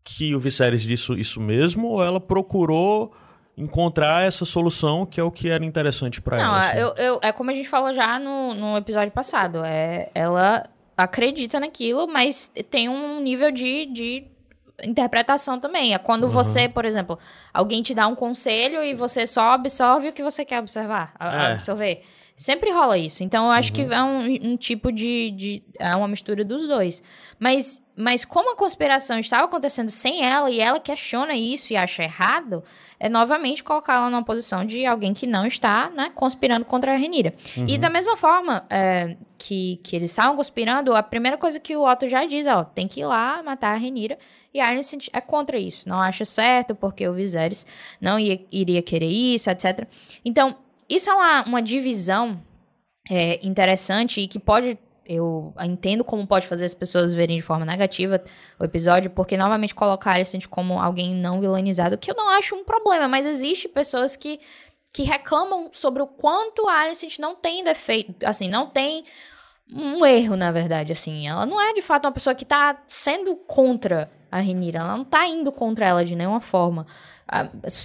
que 0.06 0.36
o 0.36 0.40
Viserys 0.40 0.84
disse 0.84 1.12
isso 1.20 1.42
mesmo 1.42 1.88
ou 1.88 2.04
ela 2.04 2.22
procurou 2.22 3.12
encontrar 3.58 4.28
essa 4.28 4.46
solução 4.46 5.06
que 5.06 5.20
é 5.20 5.24
o 5.24 5.32
que 5.32 5.50
era 5.50 5.66
interessante 5.66 6.22
para 6.22 6.40
ela? 6.40 6.48
Não, 6.48 6.56
assim? 6.56 6.78
eu, 6.78 6.96
eu, 6.96 7.20
é 7.24 7.32
como 7.32 7.50
a 7.50 7.54
gente 7.54 7.68
falou 7.68 7.92
já 7.94 8.20
no, 8.20 8.54
no 8.54 8.78
episódio 8.78 9.12
passado. 9.12 9.66
É, 9.66 10.10
ela 10.14 10.70
acredita 10.96 11.60
naquilo, 11.60 12.08
mas 12.08 12.52
tem 12.70 12.88
um 12.88 13.20
nível 13.20 13.52
de, 13.52 13.88
de 13.88 14.28
interpretação 14.84 15.60
também. 15.60 15.96
É 15.96 15.98
quando 15.98 16.26
uhum. 16.26 16.30
você, 16.30 16.70
por 16.70 16.86
exemplo, 16.86 17.18
alguém 17.52 17.82
te 17.82 17.96
dá 17.96 18.08
um 18.08 18.16
conselho 18.16 18.84
e 18.84 18.94
você 18.94 19.26
só 19.26 19.54
absorve 19.54 20.10
o 20.10 20.14
que 20.14 20.22
você 20.22 20.46
quer 20.46 20.60
observar, 20.60 21.14
é. 21.20 21.54
absorver. 21.54 22.02
Sempre 22.36 22.70
rola 22.70 22.98
isso. 22.98 23.24
Então, 23.24 23.46
eu 23.46 23.52
acho 23.52 23.70
uhum. 23.70 23.88
que 23.88 23.94
é 23.94 24.04
um, 24.04 24.52
um, 24.52 24.58
tipo 24.58 24.92
de, 24.92 25.32
de. 25.32 25.64
É 25.80 25.96
uma 25.96 26.08
mistura 26.08 26.44
dos 26.44 26.68
dois. 26.68 27.02
Mas, 27.40 27.82
mas 27.96 28.26
como 28.26 28.52
a 28.52 28.58
conspiração 28.58 29.18
estava 29.18 29.46
acontecendo 29.46 29.88
sem 29.88 30.22
ela 30.22 30.52
e 30.52 30.60
ela 30.60 30.78
questiona 30.78 31.34
isso 31.34 31.72
e 31.72 31.78
acha 31.78 32.04
errado, 32.04 32.62
é 33.00 33.08
novamente 33.08 33.64
colocar 33.64 33.96
ela 33.96 34.10
numa 34.10 34.24
posição 34.24 34.66
de 34.66 34.86
alguém 34.86 35.14
que 35.14 35.26
não 35.26 35.46
está 35.46 35.90
né, 35.92 36.12
conspirando 36.14 36.66
contra 36.66 36.94
a 36.94 36.98
Renira. 36.98 37.34
Uhum. 37.56 37.68
E 37.70 37.78
da 37.78 37.90
mesma 37.90 38.18
forma 38.18 38.66
é, 38.70 39.16
que, 39.38 39.80
que 39.82 39.96
eles 39.96 40.10
estavam 40.10 40.36
conspirando, 40.36 40.94
a 40.94 41.02
primeira 41.02 41.38
coisa 41.38 41.58
que 41.58 41.74
o 41.74 41.90
Otto 41.90 42.06
já 42.10 42.26
diz 42.26 42.46
é: 42.46 42.54
ó, 42.54 42.66
tem 42.66 42.86
que 42.86 43.00
ir 43.00 43.06
lá 43.06 43.42
matar 43.44 43.74
a 43.74 43.78
Renira. 43.78 44.18
E 44.54 44.60
a 44.60 44.70
Alicent 44.70 45.08
é 45.12 45.22
contra 45.22 45.58
isso, 45.58 45.88
não 45.88 46.02
acha 46.02 46.24
certo, 46.26 46.76
porque 46.76 47.08
o 47.08 47.14
Viserys 47.14 47.66
não 48.00 48.18
ia, 48.18 48.40
iria 48.52 48.82
querer 48.82 49.10
isso, 49.10 49.50
etc. 49.50 49.86
Então, 50.24 50.56
isso 50.90 51.10
é 51.10 51.14
uma, 51.14 51.46
uma 51.46 51.62
divisão 51.62 52.42
é, 53.10 53.46
interessante 53.46 54.22
e 54.22 54.28
que 54.28 54.40
pode. 54.40 54.78
Eu 55.08 55.54
entendo 55.62 56.04
como 56.04 56.26
pode 56.26 56.48
fazer 56.48 56.66
as 56.66 56.74
pessoas 56.74 57.14
verem 57.14 57.38
de 57.38 57.44
forma 57.44 57.64
negativa 57.64 58.24
o 58.60 58.64
episódio, 58.64 59.12
porque 59.12 59.38
novamente 59.38 59.76
colocar 59.76 60.12
a 60.12 60.14
Alicent 60.16 60.48
como 60.48 60.80
alguém 60.80 61.14
não 61.14 61.40
vilanizado, 61.40 61.96
que 61.96 62.10
eu 62.10 62.16
não 62.16 62.28
acho 62.30 62.56
um 62.56 62.64
problema, 62.64 63.08
mas 63.08 63.24
existe 63.24 63.70
pessoas 63.70 64.16
que, 64.16 64.40
que 64.92 65.04
reclamam 65.04 65.70
sobre 65.72 66.02
o 66.02 66.08
quanto 66.08 66.68
a 66.68 66.82
Alicent 66.82 67.20
não 67.20 67.36
tem 67.36 67.64
defeito, 67.64 68.16
assim, 68.26 68.50
não 68.50 68.66
tem 68.66 69.06
um 69.72 70.04
erro, 70.04 70.36
na 70.36 70.52
verdade, 70.52 70.92
assim. 70.92 71.28
Ela 71.28 71.46
não 71.46 71.62
é 71.62 71.72
de 71.74 71.84
fato 71.84 72.06
uma 72.06 72.12
pessoa 72.12 72.34
que 72.34 72.46
tá 72.46 72.82
sendo 72.88 73.36
contra 73.36 74.10
a 74.32 74.40
Renira, 74.40 74.80
ela 74.80 74.98
não 74.98 75.06
tá 75.06 75.28
indo 75.28 75.52
contra 75.52 75.86
ela 75.86 76.04
de 76.04 76.16
nenhuma 76.16 76.42
forma. 76.42 76.86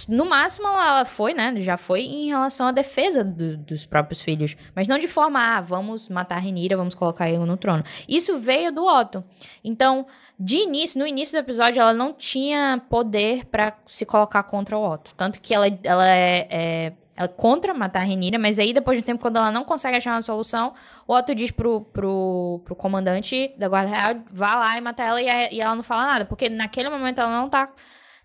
No 0.07 0.25
máximo, 0.25 0.67
ela 0.67 1.03
foi, 1.03 1.33
né? 1.33 1.53
Já 1.57 1.75
foi 1.75 2.01
em 2.01 2.27
relação 2.27 2.67
à 2.67 2.71
defesa 2.71 3.23
do, 3.23 3.57
dos 3.57 3.85
próprios 3.85 4.21
filhos. 4.21 4.55
Mas 4.75 4.87
não 4.87 4.99
de 4.99 5.07
forma, 5.07 5.39
ah, 5.39 5.61
vamos 5.61 6.09
matar 6.09 6.35
a 6.35 6.39
Renira, 6.39 6.77
vamos 6.77 6.93
colocar 6.93 7.27
ele 7.27 7.39
no 7.39 7.57
trono. 7.57 7.83
Isso 8.07 8.37
veio 8.37 8.71
do 8.71 8.85
Otto. 8.85 9.23
Então, 9.63 10.05
de 10.39 10.57
início, 10.57 10.99
no 10.99 11.07
início 11.07 11.35
do 11.37 11.43
episódio, 11.43 11.81
ela 11.81 11.93
não 11.93 12.13
tinha 12.13 12.81
poder 12.89 13.45
para 13.45 13.75
se 13.85 14.05
colocar 14.05 14.43
contra 14.43 14.77
o 14.77 14.83
Otto. 14.83 15.15
Tanto 15.15 15.41
que 15.41 15.53
ela, 15.53 15.67
ela 15.83 16.07
é, 16.07 16.47
é 16.51 16.93
ela 17.15 17.25
é 17.25 17.27
contra 17.27 17.73
matar 17.73 18.01
a 18.01 18.03
Renira, 18.03 18.39
mas 18.39 18.59
aí 18.59 18.73
depois 18.73 18.97
de 18.97 19.03
um 19.03 19.05
tempo, 19.05 19.21
quando 19.21 19.37
ela 19.37 19.51
não 19.51 19.63
consegue 19.63 19.97
achar 19.97 20.13
uma 20.13 20.21
solução, 20.21 20.73
o 21.07 21.13
Otto 21.13 21.35
diz 21.35 21.51
pro, 21.51 21.81
pro, 21.81 22.61
pro 22.63 22.75
comandante 22.75 23.53
da 23.57 23.67
Guarda 23.67 23.89
Real, 23.89 24.15
vá 24.31 24.55
lá 24.55 24.77
e 24.77 24.81
matar 24.81 25.07
ela, 25.07 25.21
e, 25.21 25.55
e 25.55 25.61
ela 25.61 25.75
não 25.75 25.83
fala 25.83 26.05
nada, 26.05 26.25
porque 26.25 26.49
naquele 26.49 26.89
momento 26.89 27.19
ela 27.19 27.31
não 27.31 27.49
tá 27.49 27.69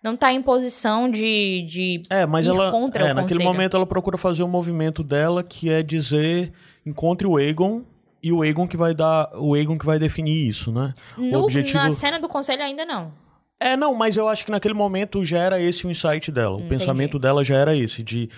não 0.02 0.16
tá 0.16 0.32
em 0.32 0.40
posição 0.40 1.10
de, 1.10 1.64
de 1.68 2.02
é, 2.08 2.24
mas 2.26 2.46
ela, 2.46 2.70
é, 2.94 3.12
naquele 3.12 3.42
momento 3.42 3.76
ela 3.76 3.86
procura 3.86 4.16
fazer 4.16 4.42
o 4.42 4.46
um 4.46 4.48
movimento 4.48 5.02
dela, 5.02 5.42
que 5.42 5.68
é 5.68 5.82
dizer 5.82 6.52
encontre 6.84 7.26
o 7.26 7.36
Aegon 7.36 7.82
e 8.22 8.32
o 8.32 8.42
Aegon 8.42 8.68
que 8.68 8.76
vai 8.76 8.94
dar, 8.94 9.30
o 9.34 9.54
Aegon 9.54 9.76
que 9.76 9.86
vai 9.86 9.98
definir 9.98 10.48
isso, 10.48 10.70
né? 10.70 10.94
No, 11.16 11.42
objetivo... 11.42 11.78
Na 11.78 11.90
cena 11.90 12.20
do 12.20 12.28
conselho 12.28 12.62
ainda 12.62 12.84
não. 12.84 13.12
É, 13.58 13.76
não, 13.76 13.94
mas 13.94 14.16
eu 14.16 14.28
acho 14.28 14.44
que 14.44 14.50
naquele 14.50 14.74
momento 14.74 15.24
já 15.24 15.38
era 15.38 15.60
esse 15.60 15.86
o 15.86 15.90
insight 15.90 16.30
dela. 16.30 16.54
O 16.54 16.58
Entendi. 16.58 16.70
pensamento 16.70 17.18
dela 17.18 17.42
já 17.42 17.56
era 17.56 17.74
esse, 17.74 18.02
de 18.02 18.28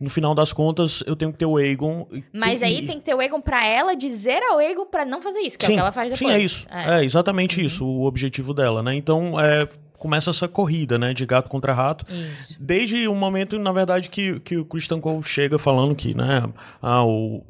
no 0.00 0.08
final 0.08 0.34
das 0.34 0.52
contas, 0.52 1.02
eu 1.06 1.16
tenho 1.16 1.32
que 1.32 1.38
ter 1.38 1.46
o 1.46 1.56
Aegon. 1.56 2.06
Mas 2.32 2.62
aí 2.62 2.86
tem 2.86 2.98
que 2.98 3.04
ter 3.04 3.14
o 3.14 3.20
Aegon 3.20 3.40
pra 3.40 3.66
ela 3.66 3.94
dizer 3.94 4.40
ao 4.44 4.58
Aegon 4.58 4.86
pra 4.86 5.04
não 5.04 5.20
fazer 5.20 5.40
isso, 5.40 5.58
que 5.58 5.66
sim, 5.66 5.72
é 5.72 5.74
o 5.74 5.76
que 5.76 5.80
ela 5.80 5.92
faz 5.92 6.12
depois. 6.12 6.32
Sim, 6.32 6.40
é 6.40 6.44
isso. 6.44 6.66
É, 6.70 7.00
é 7.00 7.04
exatamente 7.04 7.58
uhum. 7.58 7.66
isso, 7.66 7.84
o 7.84 8.04
objetivo 8.04 8.54
dela, 8.54 8.82
né? 8.82 8.94
Então, 8.94 9.38
é, 9.40 9.68
começa 9.98 10.30
essa 10.30 10.46
corrida, 10.46 10.96
né, 10.96 11.12
de 11.12 11.26
gato 11.26 11.50
contra 11.50 11.74
rato. 11.74 12.06
Isso. 12.08 12.56
Desde 12.60 13.08
o 13.08 13.14
momento, 13.14 13.58
na 13.58 13.72
verdade, 13.72 14.08
que, 14.08 14.38
que 14.40 14.56
o 14.56 14.64
Christian 14.64 15.00
Cole 15.00 15.22
chega 15.24 15.58
falando 15.58 15.94
que, 15.94 16.14
né, 16.14 16.44
a, 16.80 17.04
o, 17.04 17.42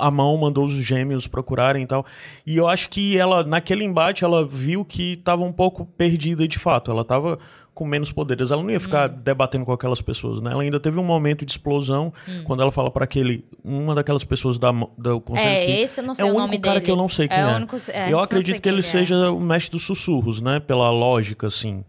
a 0.00 0.10
mão 0.10 0.36
mandou 0.38 0.64
os 0.64 0.74
gêmeos 0.74 1.26
procurarem 1.26 1.82
e 1.82 1.86
tal. 1.86 2.06
E 2.46 2.56
eu 2.56 2.68
acho 2.68 2.88
que 2.88 3.18
ela, 3.18 3.42
naquele 3.42 3.84
embate, 3.84 4.24
ela 4.24 4.46
viu 4.46 4.84
que 4.84 5.14
estava 5.14 5.42
um 5.42 5.52
pouco 5.52 5.84
perdida 5.84 6.46
de 6.46 6.58
fato. 6.58 6.90
Ela 6.90 7.02
estava 7.02 7.38
com 7.74 7.84
menos 7.86 8.12
poderes. 8.12 8.50
Ela 8.50 8.62
não 8.62 8.70
ia 8.70 8.80
ficar 8.80 9.10
hum. 9.10 9.18
debatendo 9.22 9.64
com 9.64 9.72
aquelas 9.72 10.00
pessoas, 10.00 10.40
né? 10.40 10.52
Ela 10.52 10.62
ainda 10.62 10.78
teve 10.78 10.98
um 10.98 11.04
momento 11.04 11.44
de 11.44 11.52
explosão 11.52 12.12
hum. 12.28 12.42
quando 12.44 12.62
ela 12.62 12.72
fala 12.72 12.90
para 12.90 13.04
aquele 13.04 13.44
uma 13.64 13.94
daquelas 13.94 14.24
pessoas 14.24 14.58
da 14.58 14.72
do 14.98 15.20
conselho 15.20 15.48
é, 15.48 15.66
que 15.66 15.72
esse 15.72 16.00
eu 16.00 16.04
não 16.04 16.14
sei 16.14 16.26
é 16.26 16.32
o, 16.32 16.34
o 16.34 16.38
único 16.38 16.62
cara 16.62 16.74
dele. 16.74 16.84
que 16.84 16.90
eu 16.90 16.96
não 16.96 17.08
sei 17.08 17.28
quem 17.28 17.38
é. 17.38 17.40
é. 17.40 17.56
Único, 17.56 17.76
é 17.88 18.12
eu 18.12 18.20
acredito 18.20 18.60
que 18.60 18.68
ele 18.68 18.80
é. 18.80 18.82
seja 18.82 19.30
o 19.30 19.40
mestre 19.40 19.72
dos 19.72 19.82
sussurros, 19.82 20.40
né? 20.40 20.60
Pela 20.60 20.90
lógica, 20.90 21.46
assim. 21.46 21.84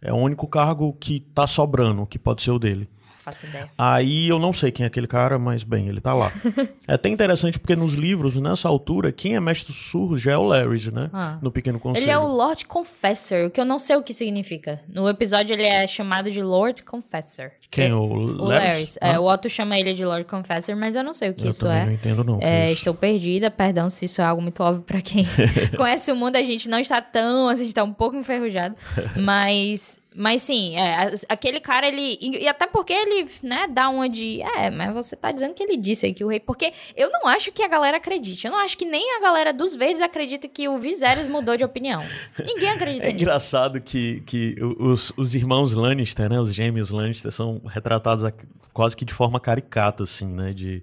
É 0.00 0.12
o 0.12 0.16
único 0.16 0.46
cargo 0.46 0.92
que 1.00 1.20
tá 1.34 1.46
sobrando, 1.46 2.06
que 2.06 2.18
pode 2.18 2.42
ser 2.42 2.50
o 2.50 2.58
dele 2.58 2.88
faço 3.24 3.46
ideia. 3.46 3.70
Aí 3.78 4.28
eu 4.28 4.38
não 4.38 4.52
sei 4.52 4.70
quem 4.70 4.84
é 4.84 4.86
aquele 4.86 5.06
cara, 5.06 5.38
mas 5.38 5.64
bem, 5.64 5.88
ele 5.88 6.00
tá 6.00 6.12
lá. 6.12 6.30
é 6.86 6.94
até 6.94 7.08
interessante 7.08 7.58
porque 7.58 7.74
nos 7.74 7.94
livros, 7.94 8.34
nessa 8.36 8.68
altura, 8.68 9.10
quem 9.10 9.34
é 9.34 9.40
mestre 9.40 9.72
dos 9.72 9.76
sussurros 9.76 10.20
já 10.20 10.32
é 10.32 10.36
o 10.36 10.42
Larry, 10.42 10.92
né? 10.92 11.08
Ah. 11.12 11.38
No 11.40 11.50
Pequeno 11.50 11.80
Conselho. 11.80 12.04
Ele 12.04 12.10
é 12.10 12.18
o 12.18 12.26
Lord 12.26 12.66
Confessor, 12.66 13.46
o 13.46 13.50
que 13.50 13.60
eu 13.60 13.64
não 13.64 13.78
sei 13.78 13.96
o 13.96 14.02
que 14.02 14.12
significa. 14.12 14.80
No 14.88 15.08
episódio 15.08 15.54
ele 15.54 15.62
é 15.62 15.86
chamado 15.86 16.30
de 16.30 16.42
Lord 16.42 16.82
Confessor. 16.82 17.50
Quem? 17.70 17.92
O, 17.92 18.02
o 18.02 18.44
Larry? 18.44 18.86
É, 19.00 19.18
o 19.18 19.24
Otto 19.24 19.48
chama 19.48 19.78
ele 19.78 19.94
de 19.94 20.04
Lord 20.04 20.24
Confessor, 20.26 20.76
mas 20.76 20.94
eu 20.94 21.02
não 21.02 21.14
sei 21.14 21.30
o 21.30 21.34
que 21.34 21.46
eu 21.46 21.50
isso 21.50 21.66
é. 21.66 21.86
não 21.86 21.92
entendo 21.92 22.22
não. 22.22 22.38
É, 22.42 22.70
estou 22.70 22.94
perdida, 22.94 23.50
perdão 23.50 23.88
se 23.88 24.04
isso 24.04 24.20
é 24.20 24.24
algo 24.24 24.42
muito 24.42 24.62
óbvio 24.62 24.82
para 24.82 25.00
quem 25.00 25.24
conhece 25.76 26.12
o 26.12 26.16
mundo. 26.16 26.36
A 26.36 26.42
gente 26.42 26.68
não 26.68 26.78
está 26.78 27.00
tão, 27.00 27.48
a 27.48 27.54
gente 27.54 27.68
está 27.68 27.82
um 27.82 27.92
pouco 27.92 28.16
enferrujado, 28.16 28.74
mas 29.16 29.98
Mas 30.16 30.42
sim, 30.42 30.76
é, 30.76 31.12
aquele 31.28 31.58
cara, 31.58 31.88
ele. 31.88 32.16
E 32.20 32.46
até 32.46 32.66
porque 32.68 32.92
ele, 32.92 33.28
né, 33.42 33.66
dá 33.68 33.88
uma 33.88 34.08
de. 34.08 34.40
É, 34.42 34.70
mas 34.70 34.94
você 34.94 35.16
tá 35.16 35.32
dizendo 35.32 35.54
que 35.54 35.62
ele 35.62 35.76
disse 35.76 36.06
aí 36.06 36.14
que 36.14 36.24
o 36.24 36.28
rei. 36.28 36.38
Porque 36.38 36.72
eu 36.96 37.10
não 37.10 37.26
acho 37.26 37.50
que 37.50 37.62
a 37.62 37.68
galera 37.68 37.96
acredite. 37.96 38.46
Eu 38.46 38.52
não 38.52 38.58
acho 38.60 38.78
que 38.78 38.84
nem 38.84 39.16
a 39.16 39.20
galera 39.20 39.52
dos 39.52 39.74
verdes 39.74 40.00
acredita 40.00 40.46
que 40.46 40.68
o 40.68 40.78
Viserys 40.78 41.26
mudou 41.26 41.56
de 41.56 41.64
opinião. 41.64 42.04
Ninguém 42.38 42.70
acredita 42.70 43.06
É 43.08 43.12
nisso. 43.12 43.22
engraçado 43.24 43.80
que, 43.80 44.20
que 44.20 44.54
os, 44.78 45.12
os 45.16 45.34
irmãos 45.34 45.72
Lannister, 45.72 46.30
né? 46.30 46.38
Os 46.38 46.54
gêmeos 46.54 46.90
Lannister 46.90 47.32
são 47.32 47.60
retratados 47.66 48.30
quase 48.72 48.96
que 48.96 49.04
de 49.04 49.12
forma 49.12 49.40
caricata, 49.40 50.04
assim, 50.04 50.26
né? 50.26 50.52
De 50.52 50.80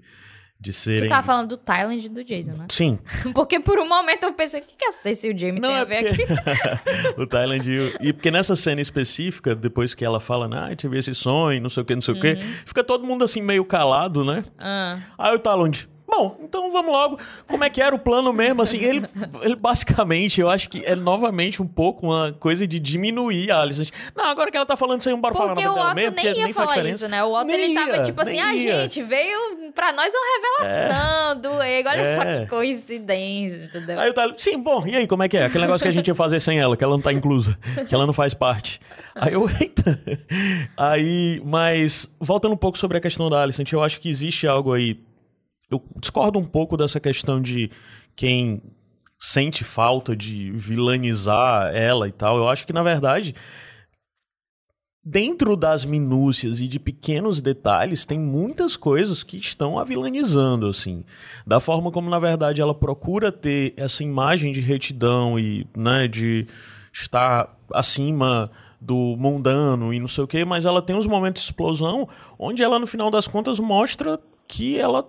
de 0.61 0.71
serem... 0.71 1.07
Tu 1.07 1.09
tava 1.09 1.23
falando 1.23 1.49
do 1.49 1.57
Thailand 1.57 2.05
e 2.05 2.09
do 2.09 2.23
Jason, 2.23 2.51
né? 2.51 2.67
Sim. 2.69 2.99
porque 3.33 3.59
por 3.59 3.79
um 3.79 3.89
momento 3.89 4.23
eu 4.23 4.33
pensei, 4.33 4.61
o 4.61 4.63
que, 4.63 4.75
que 4.77 4.85
a 4.85 4.91
Cersei 4.91 5.31
e 5.31 5.33
o 5.33 5.37
Jamie 5.37 5.59
tem 5.59 5.71
é 5.71 5.79
a 5.79 5.83
ver 5.83 6.07
porque... 6.07 6.21
aqui? 6.21 6.33
o 7.19 7.25
Thailand 7.25 7.67
e, 7.67 7.79
o... 7.79 7.97
e 7.99 8.13
porque 8.13 8.29
nessa 8.29 8.55
cena 8.55 8.79
específica, 8.79 9.55
depois 9.55 9.95
que 9.95 10.05
ela 10.05 10.19
fala, 10.19 10.47
ah, 10.53 10.75
tive 10.75 10.99
esse 10.99 11.15
sonho, 11.15 11.59
não 11.59 11.69
sei 11.69 11.81
o 11.81 11.85
que, 11.85 11.95
não 11.95 12.01
sei 12.01 12.13
uhum. 12.13 12.19
o 12.19 12.21
que, 12.21 12.35
fica 12.65 12.83
todo 12.83 13.03
mundo 13.03 13.23
assim 13.23 13.41
meio 13.41 13.65
calado, 13.65 14.23
né? 14.23 14.43
Ah. 14.59 14.99
Aí 15.17 15.33
o 15.33 15.39
Thailand, 15.39 15.89
Bom, 16.13 16.37
então 16.43 16.69
vamos 16.69 16.91
logo. 16.91 17.17
Como 17.47 17.63
é 17.63 17.69
que 17.69 17.81
era 17.81 17.95
o 17.95 17.99
plano 17.99 18.33
mesmo? 18.33 18.61
Assim, 18.61 18.83
ele, 18.83 19.07
ele 19.41 19.55
basicamente, 19.55 20.41
eu 20.41 20.49
acho 20.49 20.67
que 20.67 20.83
é 20.85 20.93
novamente 20.93 21.61
um 21.61 21.67
pouco 21.67 22.07
uma 22.07 22.33
coisa 22.33 22.67
de 22.67 22.79
diminuir 22.79 23.49
a 23.49 23.61
Alicent. 23.61 23.91
Não, 24.13 24.25
agora 24.25 24.51
que 24.51 24.57
ela 24.57 24.65
tá 24.65 24.75
falando 24.75 24.99
isso 24.99 25.07
aí, 25.07 25.15
bora 25.15 25.33
falar 25.33 25.53
porque 25.53 25.63
na 25.63 25.73
o 25.73 25.79
Otto 25.79 25.95
mesmo, 25.95 26.15
nem 26.17 26.25
ia 26.25 26.43
nem 26.43 26.53
falar 26.53 26.85
isso, 26.85 27.07
né? 27.07 27.23
O 27.23 27.31
Otto 27.31 27.45
nem 27.45 27.61
ele 27.61 27.73
tava 27.75 27.95
ia, 27.95 28.03
tipo 28.03 28.21
assim, 28.21 28.41
ah, 28.41 28.53
ia. 28.53 28.81
gente, 28.81 29.01
veio 29.01 29.71
pra 29.73 29.93
nós 29.93 30.13
uma 30.13 30.65
revelação 30.65 31.31
é. 31.31 31.35
do 31.35 31.61
Ego. 31.61 31.89
Olha 31.89 32.01
é. 32.01 32.15
só 32.15 32.41
que 32.41 32.49
coincidência, 32.49 33.63
entendeu? 33.63 33.97
Aí 33.97 34.09
o 34.09 34.13
Tyler, 34.13 34.35
sim, 34.37 34.57
bom, 34.57 34.85
e 34.85 34.97
aí, 34.97 35.07
como 35.07 35.23
é 35.23 35.29
que 35.29 35.37
é? 35.37 35.45
Aquele 35.45 35.63
negócio 35.63 35.85
que 35.85 35.89
a 35.89 35.93
gente 35.93 36.09
ia 36.09 36.15
fazer 36.15 36.41
sem 36.41 36.59
ela, 36.59 36.75
que 36.75 36.83
ela 36.83 36.93
não 36.93 37.01
tá 37.01 37.13
inclusa, 37.13 37.57
que 37.87 37.95
ela 37.95 38.05
não 38.05 38.13
faz 38.13 38.33
parte. 38.33 38.81
Aí 39.15 39.31
eu, 39.31 39.49
eita. 39.61 39.97
Aí, 40.75 41.41
mas, 41.45 42.13
voltando 42.19 42.51
um 42.51 42.57
pouco 42.57 42.77
sobre 42.77 42.97
a 42.97 43.01
questão 43.01 43.29
da 43.29 43.41
Alicent, 43.41 43.71
eu 43.71 43.81
acho 43.81 44.01
que 44.01 44.09
existe 44.09 44.45
algo 44.45 44.73
aí 44.73 44.99
eu 45.71 45.81
discordo 45.99 46.37
um 46.37 46.45
pouco 46.45 46.75
dessa 46.75 46.99
questão 46.99 47.41
de 47.41 47.71
quem 48.15 48.61
sente 49.17 49.63
falta 49.63 50.15
de 50.15 50.51
vilanizar 50.51 51.73
ela 51.73 52.07
e 52.07 52.11
tal. 52.11 52.37
Eu 52.37 52.49
acho 52.49 52.65
que, 52.65 52.73
na 52.73 52.83
verdade, 52.83 53.33
dentro 55.03 55.55
das 55.55 55.85
minúcias 55.85 56.59
e 56.59 56.67
de 56.67 56.79
pequenos 56.79 57.39
detalhes, 57.39 58.05
tem 58.05 58.19
muitas 58.19 58.75
coisas 58.75 59.23
que 59.23 59.37
estão 59.37 59.79
a 59.79 59.83
vilanizando, 59.83 60.67
assim. 60.67 61.05
Da 61.45 61.59
forma 61.59 61.91
como, 61.91 62.09
na 62.09 62.19
verdade, 62.19 62.61
ela 62.61 62.73
procura 62.73 63.31
ter 63.31 63.73
essa 63.77 64.03
imagem 64.03 64.51
de 64.51 64.59
retidão 64.59 65.39
e, 65.39 65.67
né, 65.77 66.07
de 66.07 66.47
estar 66.91 67.57
acima 67.73 68.51
do 68.81 69.15
mundano 69.17 69.93
e 69.93 69.99
não 69.99 70.07
sei 70.07 70.23
o 70.23 70.27
quê, 70.27 70.43
mas 70.43 70.65
ela 70.65 70.81
tem 70.81 70.95
uns 70.95 71.05
momentos 71.05 71.43
de 71.43 71.47
explosão 71.47 72.09
onde 72.37 72.63
ela, 72.63 72.79
no 72.79 72.87
final 72.87 73.11
das 73.11 73.27
contas, 73.27 73.59
mostra 73.59 74.19
que 74.47 74.77
ela 74.77 75.07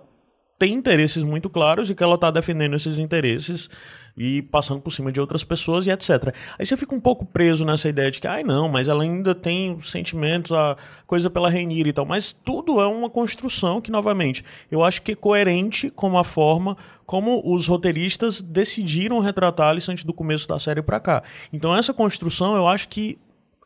tem 0.57 0.73
interesses 0.73 1.23
muito 1.23 1.49
claros 1.49 1.89
e 1.89 1.95
que 1.95 2.03
ela 2.03 2.15
está 2.15 2.31
defendendo 2.31 2.75
esses 2.75 2.99
interesses 2.99 3.69
e 4.15 4.43
passando 4.43 4.79
por 4.79 4.91
cima 4.91 5.11
de 5.11 5.19
outras 5.19 5.43
pessoas 5.43 5.87
e 5.87 5.91
etc. 5.91 6.33
Aí 6.57 6.65
você 6.65 6.77
fica 6.77 6.95
um 6.95 6.99
pouco 6.99 7.25
preso 7.25 7.65
nessa 7.65 7.89
ideia 7.89 8.11
de 8.11 8.21
que, 8.21 8.27
ai 8.27 8.43
não, 8.43 8.69
mas 8.69 8.87
ela 8.87 9.03
ainda 9.03 9.33
tem 9.33 9.79
sentimentos, 9.81 10.51
a 10.51 10.77
coisa 11.07 11.29
pela 11.29 11.49
Renira 11.49 11.89
e 11.89 11.93
tal. 11.93 12.05
Mas 12.05 12.31
tudo 12.31 12.79
é 12.79 12.85
uma 12.85 13.09
construção 13.09 13.81
que, 13.81 13.91
novamente, 13.91 14.43
eu 14.71 14.83
acho 14.83 15.01
que 15.01 15.13
é 15.13 15.15
coerente 15.15 15.89
com 15.89 16.17
a 16.17 16.23
forma 16.23 16.77
como 17.05 17.41
os 17.43 17.67
roteiristas 17.67 18.41
decidiram 18.41 19.19
retratar 19.19 19.67
a 19.67 19.69
Alicente 19.71 20.05
do 20.05 20.13
começo 20.13 20.47
da 20.47 20.59
série 20.59 20.81
para 20.81 20.99
cá. 20.99 21.23
Então 21.51 21.75
essa 21.75 21.93
construção 21.93 22.55
eu 22.55 22.67
acho 22.67 22.87
que 22.87 23.17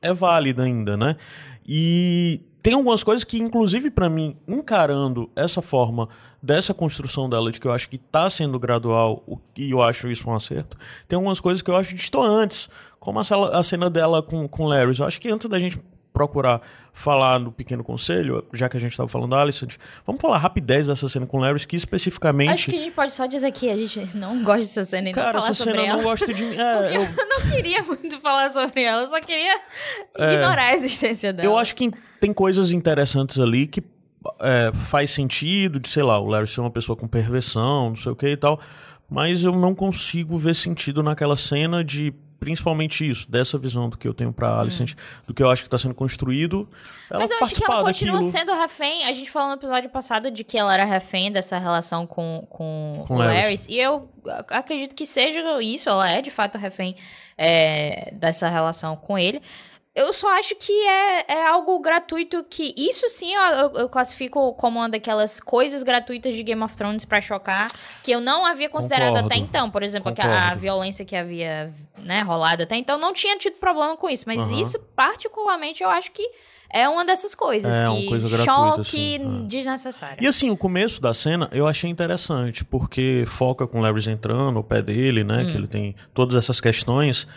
é 0.01 0.13
válida 0.13 0.63
ainda, 0.63 0.96
né? 0.96 1.15
E 1.67 2.41
tem 2.68 2.74
algumas 2.74 3.02
coisas 3.02 3.24
que, 3.24 3.38
inclusive 3.38 3.90
para 3.90 4.10
mim, 4.10 4.36
encarando 4.46 5.30
essa 5.38 5.62
forma 5.62 6.10
dessa 6.44 6.74
construção 6.74 7.30
dela, 7.30 7.50
de 7.50 7.62
que 7.62 7.66
eu 7.66 7.72
acho 7.72 7.88
que 7.88 7.96
está 7.96 8.30
sendo 8.30 8.60
gradual, 8.60 9.24
e 9.56 9.72
eu 9.72 9.82
acho 9.82 10.12
isso 10.12 10.30
um 10.30 10.36
acerto, 10.36 10.78
tem 11.08 11.16
algumas 11.16 11.40
coisas 11.40 11.62
que 11.62 11.72
eu 11.72 11.78
acho 11.78 11.96
distantes, 11.96 12.68
como 13.00 13.22
a 13.22 13.64
cena 13.64 13.90
dela 13.90 14.22
com, 14.22 14.46
com 14.50 14.66
Larry. 14.66 15.00
Eu 15.00 15.06
acho 15.06 15.22
que 15.22 15.30
antes 15.30 15.48
da 15.48 15.58
gente 15.58 15.80
procurar 16.18 16.62
falar 16.92 17.40
no 17.40 17.52
Pequeno 17.52 17.84
Conselho, 17.84 18.44
já 18.52 18.68
que 18.68 18.76
a 18.76 18.80
gente 18.80 18.92
estava 18.92 19.08
falando 19.08 19.30
da 19.30 19.42
Alicent, 19.42 19.76
vamos 20.04 20.20
falar 20.20 20.40
rapidez 20.40 20.88
dessa 20.88 21.08
cena 21.08 21.28
com 21.28 21.38
Larry, 21.38 21.68
que 21.68 21.76
especificamente... 21.76 22.50
Acho 22.50 22.72
que 22.72 22.76
a 22.76 22.80
gente 22.80 22.94
pode 22.94 23.14
só 23.14 23.28
dizer 23.28 23.51
que 23.51 23.70
a 23.70 23.77
gente 23.77 24.18
não 24.18 24.44
gosta 24.44 24.62
dessa 24.62 24.84
cena 24.84 25.10
e 25.10 25.14
Cara, 25.14 25.34
não 25.34 25.42
falar 25.42 25.51
essa 25.51 25.64
sobre 25.64 25.80
cena 25.80 25.88
ela. 25.88 25.98
não 25.98 26.03
gosta 26.03 26.34
de 26.34 26.44
mim. 26.44 26.58
É, 26.58 26.98
eu... 26.98 27.01
eu... 27.06 27.27
não 27.27 27.51
queria 27.51 27.84
muito 27.84 28.20
falar 28.20 28.50
sobre 28.51 28.82
ela, 28.82 29.03
eu 29.03 29.08
só 29.08 29.20
queria 29.20 29.62
ignorar 30.18 30.64
a 30.64 30.74
existência 30.74 31.32
dela. 31.32 31.48
Eu 31.48 31.56
acho 31.56 31.75
que 31.75 31.92
tem 32.20 32.34
coisas 32.34 32.72
interessantes 32.72 33.40
ali 33.40 33.68
que 33.68 33.84
é, 34.42 34.72
faz 34.74 35.12
sentido 35.12 35.80
de, 35.80 35.88
sei 35.88 36.01
lá, 36.01 36.20
o 36.20 36.25
Larry 36.25 36.48
ser 36.48 36.62
uma 36.62 36.72
pessoa 36.72 36.96
com 36.96 37.08
perversão, 37.08 37.90
não 37.90 37.96
sei 37.96 38.12
o 38.12 38.16
que 38.16 38.27
e 38.30 38.38
tal, 38.38 38.60
mas 39.08 39.44
eu 39.44 39.51
não 39.51 39.75
consigo 39.75 40.36
ver 40.40 40.56
sentido 40.56 41.03
naquela 41.03 41.38
cena 41.38 41.84
de 41.84 42.12
principalmente 42.40 43.08
isso, 43.08 43.30
dessa 43.30 43.58
visão 43.58 43.90
do 43.90 43.98
que 43.98 44.08
eu 44.08 44.14
tenho 44.14 44.32
pra 44.32 44.60
Alicent, 44.60 44.94
hum. 44.94 44.96
do 45.28 45.34
que 45.34 45.42
eu 45.42 45.50
acho 45.50 45.64
que 45.64 45.70
tá 45.70 45.78
sendo 45.78 45.94
construído. 45.94 46.70
Ela 47.10 47.20
Mas 47.20 47.32
eu 47.32 47.38
acho 47.42 47.56
que 47.56 47.64
ela 47.64 47.84
continua 47.84 48.14
daquilo. 48.20 48.32
sendo 48.32 48.54
refém. 48.54 49.06
A 49.06 49.14
gente 49.14 49.30
falou 49.30 49.50
no 49.50 49.56
episódio 49.56 49.90
passado 49.90 50.30
de 50.30 50.44
que 50.44 50.58
ela 50.58 50.74
era 50.74 50.86
refém 50.86 51.32
dessa 51.32 51.58
relação 51.58 52.06
com, 52.06 52.46
com, 52.50 53.04
Com 53.08 53.16
o. 53.16 53.18
Larrys. 53.18 53.68
E 53.68 53.78
eu 53.78 54.10
acredito 54.50 54.94
que 54.94 55.06
seja 55.06 55.40
isso, 55.62 55.90
ela 55.90 56.10
é 56.10 56.22
de 56.22 56.32
fato 56.32 56.58
refém 56.58 56.96
é, 57.38 58.12
dessa 58.14 58.50
relação 58.50 58.96
com 58.96 59.18
ele. 59.18 59.42
Eu 59.98 60.14
só 60.14 60.29
acho 60.38 60.53
que 60.55 60.72
é, 60.72 61.25
é 61.40 61.48
algo 61.48 61.79
gratuito 61.79 62.46
que. 62.48 62.72
Isso 62.77 63.10
sim 63.10 63.33
eu, 63.33 63.42
eu- 63.42 63.72
eu 63.74 63.90
classifico 63.90 64.53
como 64.53 64.77
uma 64.79 64.88
daquelas 64.88 65.40
coisas 65.40 65.81
gratuitas 65.81 66.36
de 66.36 66.44
Game 66.44 66.62
of 66.62 66.77
Thrones 66.77 67.03
pra 67.03 67.20
chocar, 67.20 67.72
que 68.03 68.12
eu 68.12 68.22
não 68.22 68.46
havia 68.46 68.70
considerado 68.70 69.14
Concordo. 69.14 69.27
até 69.33 69.38
então. 69.38 69.72
Por 69.72 69.81
exemplo, 69.81 70.14
a, 70.16 70.51
a 70.51 70.53
violência 70.53 71.03
que 71.03 71.16
havia 71.16 71.74
né, 71.98 72.22
rolado 72.22 72.62
até 72.64 72.75
então, 72.75 72.98
não 73.00 73.12
tinha 73.12 73.38
tido 73.38 73.55
problema 73.55 73.98
com 73.98 74.07
isso. 74.07 74.25
Mas 74.27 74.38
Aham. 74.40 74.60
isso, 74.62 74.79
particularmente, 74.96 75.81
eu 75.81 75.90
acho 75.90 76.12
que 76.12 76.29
é 76.70 76.88
uma 76.88 77.03
dessas 77.03 77.33
coisas. 77.33 77.74
É, 77.79 77.90
uma 77.90 77.98
que 78.00 78.05
coisa 78.07 78.27
gratuita, 78.29 78.83
choque 78.83 79.16
assim, 79.16 79.44
é. 79.44 79.48
desnecessário. 79.48 80.18
E 80.24 80.27
assim, 80.27 80.50
o 80.51 80.57
começo 80.57 81.01
da 81.01 81.14
cena 81.14 81.50
eu 81.51 81.66
achei 81.66 81.90
interessante, 81.90 82.64
porque 82.64 83.24
foca 83.25 83.66
com 83.66 83.79
o 83.79 83.81
Larry 83.81 84.12
entrando, 84.12 84.60
o 84.60 84.64
pé 84.64 84.81
dele, 84.81 85.24
né? 85.24 85.44
Hum. 85.44 85.50
Que 85.50 85.57
ele 85.57 85.68
tem 85.68 85.96
todas 86.14 86.36
essas 86.36 86.62
questões. 86.62 87.27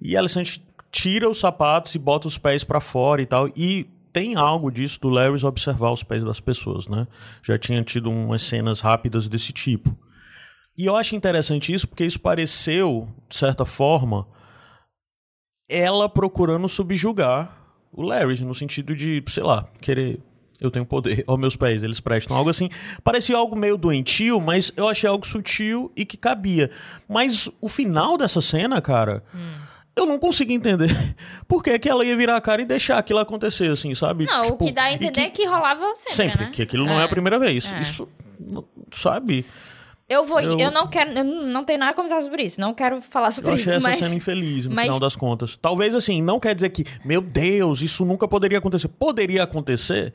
E 0.00 0.16
a 0.16 0.20
Alicent 0.20 0.58
tira 0.92 1.28
os 1.28 1.40
sapatos 1.40 1.94
e 1.94 1.98
bota 1.98 2.28
os 2.28 2.38
pés 2.38 2.62
pra 2.62 2.78
fora 2.78 3.22
e 3.22 3.26
tal. 3.26 3.48
E 3.56 3.88
tem 4.12 4.36
algo 4.36 4.70
disso 4.70 5.00
do 5.00 5.08
Larry 5.08 5.44
observar 5.44 5.90
os 5.90 6.02
pés 6.02 6.22
das 6.22 6.38
pessoas, 6.38 6.86
né? 6.86 7.08
Já 7.42 7.58
tinha 7.58 7.82
tido 7.82 8.10
umas 8.10 8.42
cenas 8.42 8.80
rápidas 8.80 9.26
desse 9.26 9.52
tipo. 9.52 9.96
E 10.76 10.84
eu 10.84 10.94
acho 10.94 11.16
interessante 11.16 11.72
isso 11.72 11.88
porque 11.88 12.04
isso 12.04 12.20
pareceu, 12.20 13.08
de 13.28 13.36
certa 13.36 13.64
forma, 13.64 14.26
ela 15.68 16.08
procurando 16.08 16.68
subjugar 16.68 17.58
o 17.90 18.02
Larry, 18.02 18.42
no 18.44 18.54
sentido 18.54 18.94
de, 18.94 19.22
sei 19.28 19.42
lá, 19.42 19.66
querer. 19.80 20.20
Eu 20.60 20.70
tenho 20.70 20.86
poder 20.86 21.24
aos 21.26 21.38
meus 21.38 21.56
pés, 21.56 21.82
eles 21.82 21.98
prestam. 21.98 22.36
Algo 22.36 22.48
assim. 22.48 22.68
Parecia 23.02 23.36
algo 23.36 23.56
meio 23.56 23.76
doentio, 23.76 24.40
mas 24.40 24.72
eu 24.76 24.88
achei 24.88 25.10
algo 25.10 25.26
sutil 25.26 25.90
e 25.96 26.06
que 26.06 26.16
cabia. 26.16 26.70
Mas 27.08 27.50
o 27.60 27.68
final 27.68 28.16
dessa 28.16 28.40
cena, 28.40 28.80
cara. 28.80 29.24
Eu 29.94 30.06
não 30.06 30.18
consigo 30.18 30.50
entender 30.52 30.88
por 31.46 31.62
que, 31.62 31.78
que 31.78 31.88
ela 31.88 32.04
ia 32.04 32.16
virar 32.16 32.36
a 32.36 32.40
cara 32.40 32.62
e 32.62 32.64
deixar 32.64 32.96
aquilo 32.98 33.18
acontecer, 33.18 33.70
assim, 33.70 33.94
sabe? 33.94 34.24
Não, 34.24 34.42
Tipo, 34.42 34.54
o 34.54 34.66
que 34.66 34.72
dá 34.72 34.84
a 34.84 34.92
entender 34.92 35.20
é 35.20 35.30
que 35.30 35.44
rolava 35.46 35.94
sempre, 35.94 36.12
Sempre, 36.14 36.44
né? 36.46 36.50
que 36.52 36.62
aquilo 36.62 36.86
não 36.86 36.98
é 37.00 37.04
a 37.04 37.08
primeira 37.08 37.38
vez. 37.38 37.70
é. 37.72 37.80
Isso, 37.80 38.08
sabe? 38.90 39.44
Eu 40.08 40.24
vou. 40.24 40.40
Eu... 40.40 40.58
Eu- 40.58 40.70
não 40.70 40.88
quero. 40.88 41.10
Eu 41.12 41.24
não 41.24 41.64
tenho 41.64 41.78
nada 41.78 41.92
a 41.92 41.94
comentar 41.94 42.20
sobre 42.22 42.42
isso. 42.42 42.60
Não 42.60 42.74
quero 42.74 43.00
falar 43.00 43.30
sobre 43.30 43.50
Eu 43.50 43.54
isso. 43.54 43.64
achei 43.70 43.76
essa 43.78 43.88
mas... 43.88 43.98
cena 43.98 44.14
infeliz, 44.14 44.66
no 44.66 44.74
mas- 44.74 44.84
final 44.86 45.00
das 45.00 45.16
contas. 45.16 45.56
Talvez 45.56 45.94
assim, 45.94 46.20
não 46.20 46.38
quer 46.40 46.54
dizer 46.54 46.70
que, 46.70 46.84
meu 47.04 47.20
Deus, 47.22 47.80
isso 47.80 48.04
nunca 48.04 48.26
poderia 48.28 48.58
acontecer. 48.58 48.88
Poderia 48.88 49.42
acontecer, 49.44 50.12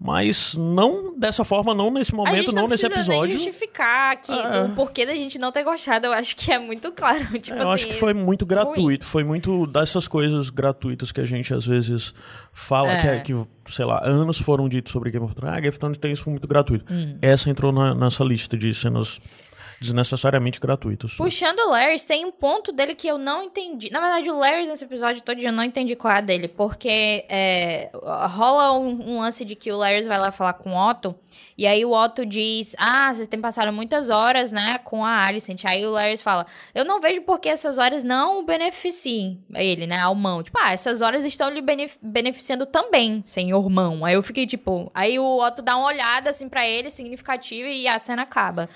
mas 0.00 0.54
não 0.54 1.18
dessa 1.18 1.44
forma, 1.44 1.74
não 1.74 1.90
nesse 1.90 2.14
momento, 2.14 2.52
não, 2.52 2.62
não 2.62 2.68
nesse 2.68 2.88
precisa 2.88 3.10
nem 3.10 3.18
episódio. 3.20 3.32
justificar 3.44 4.16
que, 4.20 4.30
É. 4.30 4.62
o 4.62 4.68
porquê 4.76 5.04
da 5.04 5.12
gente 5.14 5.38
não 5.38 5.50
ter 5.50 5.64
gostado. 5.64 6.06
Eu 6.06 6.12
acho 6.12 6.36
que 6.36 6.52
é 6.52 6.58
muito 6.58 6.92
claro. 6.92 7.18
Tipo 7.40 7.56
É, 7.58 7.62
eu 7.62 7.70
assim, 7.70 7.74
acho 7.74 7.86
que 7.88 7.94
foi 7.94 8.14
muito 8.14 8.46
gratuito, 8.46 9.04
foi 9.04 9.24
muito 9.24 9.66
dessas 9.66 10.06
coisas 10.06 10.50
gratuitas 10.50 11.10
que 11.10 11.20
a 11.20 11.24
gente 11.24 11.52
às 11.52 11.66
vezes 11.66 12.14
fala, 12.52 12.92
É. 12.92 13.00
que, 13.00 13.06
é- 13.08 13.20
que, 13.20 13.34
sei 13.74 13.84
lá, 13.84 14.00
anos 14.04 14.38
foram 14.40 14.68
ditos 14.68 14.92
sobre 14.92 15.10
Game 15.10 15.24
of 15.26 15.34
Thrones. 15.34 15.52
Ah, 15.56 15.60
Game 15.60 15.68
of 15.70 15.78
Thrones 15.80 15.98
tem 15.98 16.12
isso 16.12 16.22
foi 16.22 16.30
muito 16.32 16.46
gratuito. 16.46 16.84
Hum. 16.92 17.18
Essa 17.20 17.50
entrou 17.50 17.72
na- 17.72 17.94
nessa 17.94 18.22
lista 18.22 18.56
de 18.56 18.72
cenas 18.72 19.20
desnecessariamente 19.80 20.58
gratuitos. 20.58 21.14
Puxando 21.14 21.60
o 21.60 21.70
Larry, 21.70 22.00
tem 22.00 22.24
um 22.24 22.32
ponto 22.32 22.72
dele 22.72 22.94
que 22.94 23.06
eu 23.06 23.16
não 23.16 23.42
entendi. 23.42 23.90
Na 23.90 24.00
verdade, 24.00 24.28
o 24.30 24.36
Larry 24.36 24.66
nesse 24.66 24.84
episódio 24.84 25.22
todo 25.22 25.38
eu 25.38 25.52
não 25.52 25.62
entendi 25.62 25.94
qual 25.94 26.14
é 26.14 26.22
dele, 26.22 26.48
porque 26.48 27.24
é, 27.28 27.90
rola 27.92 28.72
um, 28.72 29.12
um, 29.12 29.20
lance 29.20 29.44
de 29.44 29.54
que 29.54 29.70
o 29.70 29.76
Larry 29.76 30.02
vai 30.02 30.18
lá 30.18 30.32
falar 30.32 30.54
com 30.54 30.72
o 30.72 30.90
Otto, 30.90 31.14
e 31.56 31.66
aí 31.66 31.84
o 31.84 31.92
Otto 31.92 32.26
diz: 32.26 32.74
Ah, 32.78 33.12
vocês 33.14 33.28
têm 33.28 33.40
passado 33.40 33.72
muitas 33.72 34.10
horas, 34.10 34.50
né, 34.50 34.78
com 34.78 35.04
a 35.04 35.26
Alicent. 35.26 35.64
Aí 35.64 35.86
o 35.86 35.90
Larry 35.90 36.16
fala: 36.16 36.46
Eu 36.74 36.84
não 36.84 37.00
vejo 37.00 37.22
por 37.22 37.38
que 37.38 37.48
essas 37.48 37.78
horas 37.78 38.02
não 38.02 38.44
beneficiem 38.44 39.40
ele, 39.54 39.86
né, 39.86 40.00
ao 40.00 40.14
mão. 40.14 40.42
Tipo, 40.42 40.58
ah, 40.60 40.72
essas 40.72 41.02
horas 41.02 41.24
estão 41.24 41.50
lhe 41.50 41.62
benef 41.62 41.98
beneficiando 42.02 42.66
também, 42.66 43.22
senhor 43.22 43.68
mão. 43.70 44.04
Aí 44.04 44.14
eu 44.14 44.22
fiquei 44.22 44.46
tipo. 44.46 44.90
Aí 44.92 45.18
o 45.18 45.38
Otto 45.38 45.62
dá 45.62 45.76
uma 45.76 45.86
olhada 45.86 46.30
assim 46.30 46.48
para 46.48 46.66
ele, 46.66 46.90
significativa, 46.90 47.68
e 47.68 47.86
a 47.86 47.98
cena 47.98 48.22
acaba. 48.22 48.68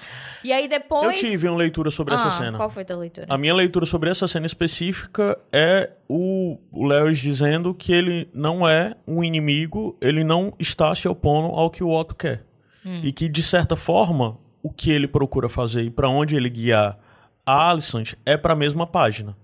E 0.44 0.52
aí 0.52 0.68
depois 0.68 0.91
depois. 1.00 1.22
Eu 1.22 1.30
tive 1.30 1.48
uma 1.48 1.56
leitura 1.56 1.90
sobre 1.90 2.14
ah, 2.14 2.16
essa 2.16 2.30
cena. 2.32 2.56
Qual 2.56 2.70
foi 2.70 2.82
a 2.82 2.86
tua 2.86 2.96
leitura? 2.96 3.26
A 3.28 3.38
minha 3.38 3.54
leitura 3.54 3.86
sobre 3.86 4.10
essa 4.10 4.28
cena 4.28 4.46
específica 4.46 5.38
é 5.52 5.90
o, 6.08 6.58
Larry 6.72 7.14
dizendo 7.14 7.74
que 7.74 7.92
ele 7.92 8.28
não 8.32 8.68
é 8.68 8.94
um 9.06 9.22
inimigo, 9.24 9.96
ele 10.00 10.24
não 10.24 10.52
está 10.58 10.94
se 10.94 11.08
opondo 11.08 11.48
ao 11.48 11.70
que 11.70 11.82
o 11.82 11.90
Otto 11.90 12.14
quer. 12.14 12.44
Hum. 12.84 13.00
E 13.02 13.12
que, 13.12 13.28
de 13.28 13.42
certa 13.42 13.76
forma, 13.76 14.38
o 14.62 14.70
que 14.70 14.90
ele 14.90 15.06
procura 15.06 15.48
fazer 15.48 15.82
e 15.82 15.90
para 15.90 16.08
onde 16.08 16.36
ele 16.36 16.50
guiar 16.50 16.98
a 17.44 17.70
Alicent 17.70 18.14
é 18.24 18.36
para 18.36 18.52
a 18.52 18.56
mesma 18.56 18.86
página. 18.86 19.36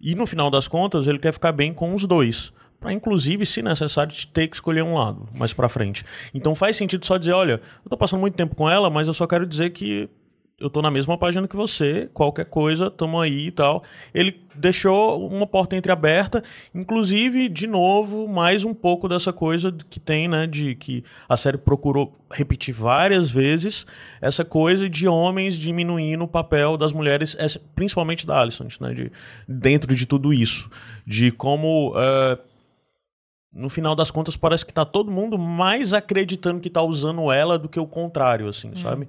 E 0.00 0.14
no 0.14 0.26
final 0.26 0.50
das 0.50 0.68
contas, 0.68 1.06
ele 1.06 1.18
quer 1.18 1.32
ficar 1.32 1.52
bem 1.52 1.72
com 1.72 1.94
os 1.94 2.06
dois. 2.06 2.52
Para, 2.78 2.92
inclusive, 2.92 3.46
se 3.46 3.62
necessário, 3.62 4.14
ter 4.32 4.48
que 4.48 4.56
escolher 4.56 4.82
um 4.82 4.94
lado 4.94 5.26
mais 5.34 5.52
para 5.52 5.68
frente. 5.68 6.04
Então 6.34 6.54
faz 6.54 6.76
sentido 6.76 7.06
só 7.06 7.16
dizer: 7.16 7.32
olha, 7.32 7.60
eu 7.84 7.90
tô 7.90 7.96
passando 7.96 8.20
muito 8.20 8.34
tempo 8.34 8.54
com 8.54 8.68
ela, 8.68 8.90
mas 8.90 9.06
eu 9.06 9.14
só 9.14 9.26
quero 9.26 9.46
dizer 9.46 9.70
que 9.70 10.08
eu 10.58 10.70
tô 10.70 10.80
na 10.80 10.90
mesma 10.90 11.18
página 11.18 11.46
que 11.46 11.54
você, 11.54 12.08
qualquer 12.14 12.46
coisa, 12.46 12.90
tamo 12.90 13.20
aí 13.20 13.48
e 13.48 13.50
tal. 13.50 13.84
Ele 14.14 14.40
deixou 14.54 15.28
uma 15.28 15.46
porta 15.46 15.76
entreaberta, 15.76 16.42
inclusive, 16.74 17.46
de 17.50 17.66
novo, 17.66 18.26
mais 18.26 18.64
um 18.64 18.72
pouco 18.72 19.06
dessa 19.06 19.34
coisa 19.34 19.70
que 19.90 20.00
tem, 20.00 20.28
né, 20.28 20.46
de 20.46 20.74
que 20.74 21.04
a 21.28 21.36
série 21.36 21.58
procurou 21.58 22.10
repetir 22.30 22.74
várias 22.74 23.30
vezes, 23.30 23.86
essa 24.18 24.46
coisa 24.46 24.88
de 24.88 25.06
homens 25.06 25.58
diminuindo 25.58 26.24
o 26.24 26.28
papel 26.28 26.78
das 26.78 26.92
mulheres, 26.92 27.36
principalmente 27.74 28.26
da 28.26 28.40
Alicent, 28.40 28.80
né, 28.80 28.94
de, 28.94 29.12
dentro 29.46 29.94
de 29.94 30.06
tudo 30.06 30.32
isso. 30.32 30.70
De 31.06 31.30
como... 31.30 31.90
Uh, 31.90 32.56
no 33.52 33.70
final 33.70 33.94
das 33.94 34.10
contas, 34.10 34.36
parece 34.36 34.66
que 34.66 34.72
tá 34.72 34.84
todo 34.84 35.10
mundo 35.10 35.38
mais 35.38 35.94
acreditando 35.94 36.60
que 36.60 36.68
tá 36.68 36.82
usando 36.82 37.32
ela 37.32 37.58
do 37.58 37.70
que 37.70 37.80
o 37.80 37.86
contrário, 37.86 38.48
assim, 38.48 38.68
hum. 38.68 38.76
sabe? 38.76 39.08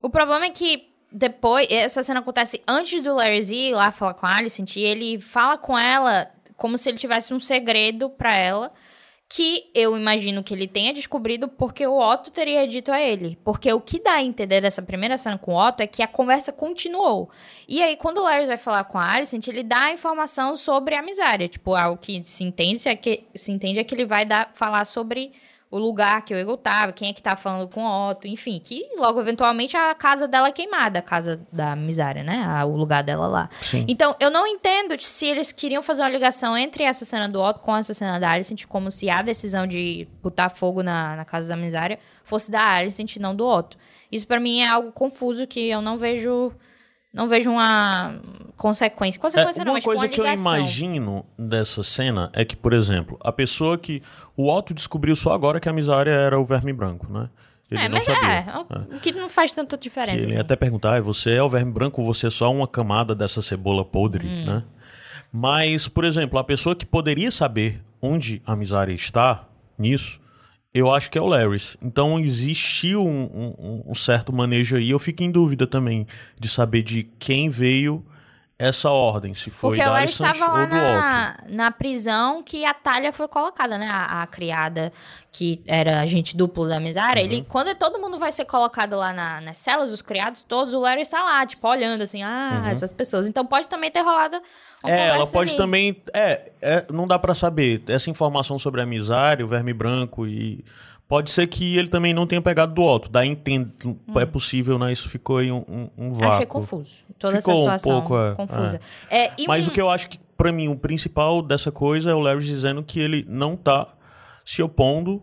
O 0.00 0.08
problema 0.08 0.46
é 0.46 0.50
que 0.50 0.88
depois. 1.10 1.66
Essa 1.70 2.02
cena 2.02 2.20
acontece 2.20 2.62
antes 2.66 3.00
do 3.02 3.14
Larry 3.14 3.42
Z 3.42 3.54
ir 3.54 3.74
lá 3.74 3.90
falar 3.90 4.14
com 4.14 4.26
a 4.26 4.36
Alicent 4.36 4.76
e 4.76 4.80
ele 4.82 5.18
fala 5.18 5.56
com 5.56 5.78
ela 5.78 6.30
como 6.56 6.76
se 6.76 6.88
ele 6.88 6.98
tivesse 6.98 7.32
um 7.32 7.38
segredo 7.38 8.10
para 8.10 8.36
ela. 8.36 8.72
Que 9.30 9.70
eu 9.74 9.94
imagino 9.94 10.42
que 10.42 10.54
ele 10.54 10.66
tenha 10.66 10.90
descobrido 10.90 11.48
porque 11.48 11.86
o 11.86 11.98
Otto 11.98 12.30
teria 12.30 12.66
dito 12.66 12.90
a 12.90 12.98
ele. 12.98 13.38
Porque 13.44 13.70
o 13.70 13.78
que 13.78 14.02
dá 14.02 14.12
a 14.12 14.22
entender 14.22 14.62
dessa 14.62 14.80
primeira 14.80 15.18
cena 15.18 15.36
com 15.36 15.52
o 15.52 15.68
Otto 15.68 15.82
é 15.82 15.86
que 15.86 16.02
a 16.02 16.08
conversa 16.08 16.50
continuou. 16.50 17.28
E 17.68 17.82
aí, 17.82 17.94
quando 17.94 18.18
o 18.18 18.22
Larry 18.22 18.46
vai 18.46 18.56
falar 18.56 18.84
com 18.84 18.96
a 18.96 19.12
Alicent, 19.12 19.46
ele 19.48 19.62
dá 19.62 19.84
a 19.84 19.92
informação 19.92 20.56
sobre 20.56 20.94
a 20.94 21.02
miséria. 21.02 21.46
Tipo, 21.46 21.74
algo 21.74 21.98
que 22.00 22.24
se 22.24 22.42
entende 22.42 22.88
é 22.88 22.96
que, 22.96 23.26
se 23.34 23.52
entende 23.52 23.78
é 23.78 23.84
que 23.84 23.94
ele 23.94 24.06
vai 24.06 24.24
dar, 24.24 24.50
falar 24.54 24.86
sobre 24.86 25.34
o 25.70 25.78
lugar 25.78 26.22
que 26.22 26.32
o 26.32 26.36
Ego 26.36 26.56
tava, 26.56 26.92
quem 26.92 27.10
é 27.10 27.12
que 27.12 27.20
tá 27.20 27.36
falando 27.36 27.68
com 27.68 27.82
o 27.82 28.10
Otto, 28.10 28.26
enfim, 28.26 28.58
que 28.62 28.88
logo 28.96 29.20
eventualmente 29.20 29.76
a 29.76 29.94
casa 29.94 30.26
dela 30.26 30.48
é 30.48 30.52
queimada, 30.52 31.00
a 31.00 31.02
casa 31.02 31.40
da 31.52 31.76
miséria, 31.76 32.22
né? 32.22 32.64
O 32.64 32.74
lugar 32.74 33.02
dela 33.02 33.26
lá. 33.26 33.50
Sim. 33.60 33.84
Então, 33.86 34.16
eu 34.18 34.30
não 34.30 34.46
entendo 34.46 34.98
se 34.98 35.26
eles 35.26 35.52
queriam 35.52 35.82
fazer 35.82 36.02
uma 36.02 36.08
ligação 36.08 36.56
entre 36.56 36.84
essa 36.84 37.04
cena 37.04 37.28
do 37.28 37.42
Otto 37.42 37.60
com 37.60 37.76
essa 37.76 37.92
cena 37.92 38.18
da 38.18 38.30
Alicent, 38.30 38.64
como 38.66 38.90
se 38.90 39.10
a 39.10 39.20
decisão 39.20 39.66
de 39.66 40.08
botar 40.22 40.48
fogo 40.48 40.82
na, 40.82 41.16
na 41.16 41.24
casa 41.24 41.48
da 41.48 41.56
miséria 41.56 41.98
fosse 42.24 42.50
da 42.50 42.62
Alicent, 42.62 43.16
não 43.16 43.36
do 43.36 43.46
Otto. 43.46 43.76
Isso 44.10 44.26
para 44.26 44.40
mim 44.40 44.60
é 44.60 44.68
algo 44.68 44.90
confuso 44.90 45.46
que 45.46 45.68
eu 45.68 45.82
não 45.82 45.98
vejo 45.98 46.50
não 47.12 47.28
vejo 47.28 47.50
uma 47.50 48.14
consequência. 48.56 49.20
Consequência 49.20 49.62
é, 49.62 49.64
não, 49.64 49.74
uma 49.74 49.80
coisa 49.80 50.04
uma 50.04 50.08
que 50.08 50.20
eu 50.20 50.26
imagino 50.26 51.24
dessa 51.38 51.82
cena 51.82 52.30
é 52.34 52.44
que, 52.44 52.56
por 52.56 52.72
exemplo, 52.72 53.18
a 53.22 53.32
pessoa 53.32 53.78
que. 53.78 54.02
O 54.36 54.48
Otto 54.52 54.74
descobriu 54.74 55.16
só 55.16 55.32
agora 55.32 55.58
que 55.58 55.68
a 55.68 55.72
Misária 55.72 56.10
era 56.10 56.38
o 56.38 56.44
verme 56.44 56.72
branco, 56.72 57.10
né? 57.12 57.28
Ele 57.70 57.82
é, 57.82 57.88
mas 57.88 58.04
sabia. 58.04 58.28
é, 58.28 58.46
é, 58.48 58.96
o 58.96 59.00
que 59.00 59.12
não 59.12 59.28
faz 59.28 59.52
tanta 59.52 59.76
diferença. 59.76 60.24
ele 60.24 60.32
assim. 60.32 60.40
até 60.40 60.56
perguntar, 60.56 61.02
você 61.02 61.32
é 61.32 61.42
o 61.42 61.48
verme 61.48 61.70
branco 61.70 62.00
ou 62.00 62.06
você 62.14 62.28
é 62.28 62.30
só 62.30 62.50
uma 62.50 62.66
camada 62.66 63.14
dessa 63.14 63.42
cebola 63.42 63.84
podre, 63.84 64.26
hum. 64.26 64.46
né? 64.46 64.64
Mas, 65.30 65.86
por 65.86 66.04
exemplo, 66.04 66.38
a 66.38 66.44
pessoa 66.44 66.74
que 66.74 66.86
poderia 66.86 67.30
saber 67.30 67.82
onde 68.00 68.40
a 68.46 68.56
Misária 68.56 68.94
está 68.94 69.46
nisso 69.76 70.18
eu 70.78 70.92
acho 70.92 71.10
que 71.10 71.18
é 71.18 71.20
o 71.20 71.26
Larrys. 71.26 71.76
Então 71.82 72.18
existiu 72.18 73.04
um, 73.06 73.54
um, 73.58 73.82
um, 73.88 73.94
certo 73.94 74.32
manejo 74.32 74.76
aí. 74.76 74.90
Eu 74.90 74.98
fico 74.98 75.22
em 75.22 75.30
dúvida 75.30 75.66
também 75.66 76.06
de 76.38 76.48
saber 76.48 76.82
de 76.82 77.08
quem 77.18 77.50
veio 77.50 78.04
essa 78.58 78.90
ordem, 78.90 79.34
se 79.34 79.50
foi 79.50 79.76
Porque 79.76 79.88
Larrys 79.88 80.10
estava 80.10 80.48
lá 80.48 80.66
na, 80.66 81.36
na 81.48 81.70
prisão 81.70 82.42
que 82.42 82.64
a 82.64 82.74
Talha 82.74 83.12
foi 83.12 83.28
colocada, 83.28 83.78
né? 83.78 83.86
A, 83.86 84.22
a, 84.22 84.26
criada 84.26 84.92
que 85.30 85.62
era 85.64 86.00
agente 86.00 86.36
duplo 86.36 86.68
da 86.68 86.80
Misária. 86.80 87.22
Uhum. 87.22 87.28
Ele, 87.28 87.46
quando 87.48 87.72
todo 87.76 88.00
mundo 88.00 88.18
vai 88.18 88.32
ser 88.32 88.46
colocado 88.46 88.96
lá 88.96 89.12
na, 89.12 89.40
nas 89.40 89.58
celas, 89.58 89.92
os 89.92 90.02
criados 90.02 90.42
todos, 90.42 90.74
o 90.74 90.80
Larry 90.80 91.02
está 91.02 91.22
lá, 91.22 91.46
tipo, 91.46 91.68
olhando 91.68 92.02
assim, 92.02 92.24
ah, 92.24 92.62
uhum. 92.64 92.68
essas 92.68 92.90
pessoas. 92.90 93.28
Então 93.28 93.46
pode 93.46 93.68
também 93.68 93.92
ter 93.92 94.00
rolado 94.00 94.42
uma 94.82 94.92
É, 94.92 95.08
ela 95.10 95.26
pode 95.28 95.50
ali. 95.50 95.58
também... 95.58 96.02
É, 96.12 96.50
é 96.60 96.86
não 96.92 97.06
dá 97.06 97.16
para 97.16 97.34
saber. 97.34 97.84
Essa 97.86 98.10
informação 98.10 98.58
sobre 98.58 98.80
a 98.80 98.86
Misária, 98.86 99.44
o 99.44 99.48
Verme 99.48 99.72
Branco 99.72 100.26
e... 100.26 100.64
Pode 101.08 101.30
ser 101.30 101.46
que 101.46 101.78
ele 101.78 101.88
também 101.88 102.12
não 102.12 102.26
tenha 102.26 102.42
pegado 102.42 102.74
do 102.74 102.82
alto. 102.82 103.08
Daí 103.08 103.28
entendo, 103.28 103.72
hum. 104.06 104.20
é 104.20 104.26
possível, 104.26 104.78
né? 104.78 104.92
Isso 104.92 105.08
ficou 105.08 105.38
aí 105.38 105.50
um, 105.50 105.64
um, 105.66 105.90
um 105.96 106.12
vácuo. 106.12 106.34
Achei 106.34 106.46
confuso. 106.46 106.98
Toda 107.18 107.38
ficou 107.38 107.54
essa 107.54 107.78
situação 107.78 107.98
um 107.98 108.00
pouco, 108.00 108.18
é, 108.18 108.34
confusa. 108.34 108.80
É. 109.10 109.24
É, 109.24 109.32
Mas 109.46 109.66
um... 109.66 109.70
o 109.70 109.72
que 109.72 109.80
eu 109.80 109.88
acho 109.88 110.08
que, 110.10 110.18
para 110.36 110.52
mim, 110.52 110.68
o 110.68 110.76
principal 110.76 111.40
dessa 111.40 111.72
coisa 111.72 112.10
é 112.10 112.14
o 112.14 112.20
Larry 112.20 112.44
dizendo 112.44 112.82
que 112.82 113.00
ele 113.00 113.24
não 113.26 113.56
tá 113.56 113.88
se 114.44 114.62
opondo 114.62 115.22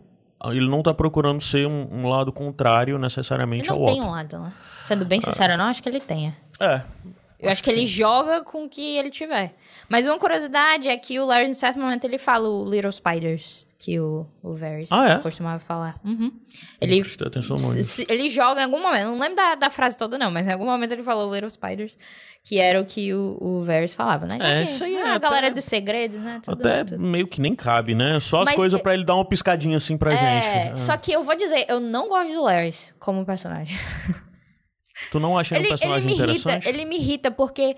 ele 0.52 0.68
não 0.68 0.82
tá 0.82 0.92
procurando 0.92 1.40
ser 1.40 1.66
um, 1.66 2.08
lado 2.08 2.32
contrário 2.32 2.98
necessariamente 2.98 3.70
ao 3.70 3.78
outro. 3.78 3.94
Ele 3.94 4.00
não 4.00 4.06
tem 4.06 4.12
um 4.12 4.16
lado, 4.16 4.38
né? 4.38 4.52
Sendo 4.82 5.04
bem 5.04 5.20
sincero, 5.20 5.54
eu 5.54 5.58
não 5.58 5.64
acho 5.64 5.82
que 5.82 5.88
ele 5.88 6.00
tenha. 6.00 6.36
É. 6.60 6.82
Eu 7.38 7.48
acho, 7.48 7.52
acho 7.52 7.62
que, 7.62 7.70
que 7.70 7.76
ele 7.76 7.86
joga 7.86 8.42
com 8.44 8.64
o 8.64 8.68
que 8.68 8.96
ele 8.96 9.10
tiver. 9.10 9.54
Mas 9.88 10.06
uma 10.06 10.18
curiosidade 10.18 10.88
é 10.88 10.96
que 10.96 11.18
o 11.18 11.26
Larry, 11.26 11.48
em 11.48 11.54
certo 11.54 11.78
momento, 11.78 12.04
ele 12.04 12.18
fala 12.18 12.48
o 12.48 12.64
Little 12.64 12.92
Spiders 12.92 13.65
que 13.78 14.00
o, 14.00 14.26
o 14.42 14.54
Varys 14.54 14.90
ah, 14.90 15.08
é? 15.08 15.18
costumava 15.18 15.58
falar. 15.58 16.00
Uhum. 16.02 16.32
Ele, 16.80 17.02
ele 18.08 18.28
joga 18.28 18.60
em 18.62 18.64
algum 18.64 18.80
momento, 18.80 19.04
não 19.04 19.18
lembro 19.18 19.36
da, 19.36 19.54
da 19.54 19.70
frase 19.70 19.98
toda 19.98 20.16
não, 20.16 20.30
mas 20.30 20.48
em 20.48 20.52
algum 20.52 20.64
momento 20.64 20.92
ele 20.92 21.02
falou 21.02 21.32
Little 21.32 21.50
Spiders, 21.50 21.98
que 22.42 22.58
era 22.58 22.80
o 22.80 22.86
que 22.86 23.12
o, 23.12 23.36
o 23.40 23.62
Varys 23.62 23.94
falava, 23.94 24.26
né? 24.26 24.38
É, 24.40 24.64
isso 24.64 24.82
aí 24.82 24.96
é. 24.96 25.14
A 25.14 25.18
galera 25.18 25.50
dos 25.50 25.64
segredos, 25.64 26.18
né? 26.18 26.40
Tudo, 26.42 26.60
até 26.60 26.84
tudo. 26.84 26.98
meio 26.98 27.26
que 27.26 27.40
nem 27.40 27.54
cabe, 27.54 27.94
né? 27.94 28.18
Só 28.18 28.42
as 28.42 28.52
coisas 28.54 28.80
para 28.80 28.94
ele 28.94 29.04
dar 29.04 29.14
uma 29.14 29.24
piscadinha 29.24 29.76
assim 29.76 29.96
pra 29.96 30.12
é, 30.12 30.16
gente. 30.16 30.72
É. 30.72 30.76
Só 30.76 30.96
que 30.96 31.12
eu 31.12 31.22
vou 31.22 31.36
dizer, 31.36 31.66
eu 31.68 31.78
não 31.78 32.08
gosto 32.08 32.32
do 32.32 32.42
Larry 32.42 32.74
como 32.98 33.24
personagem. 33.26 33.76
Tu 35.10 35.20
não 35.20 35.38
acha 35.38 35.56
ele, 35.56 35.66
um 35.66 35.68
personagem 35.68 35.98
ele 35.98 36.06
me 36.06 36.14
interessante? 36.14 36.64
Irrita, 36.64 36.68
ele 36.68 36.84
me 36.86 36.96
irrita 36.96 37.30
porque 37.30 37.76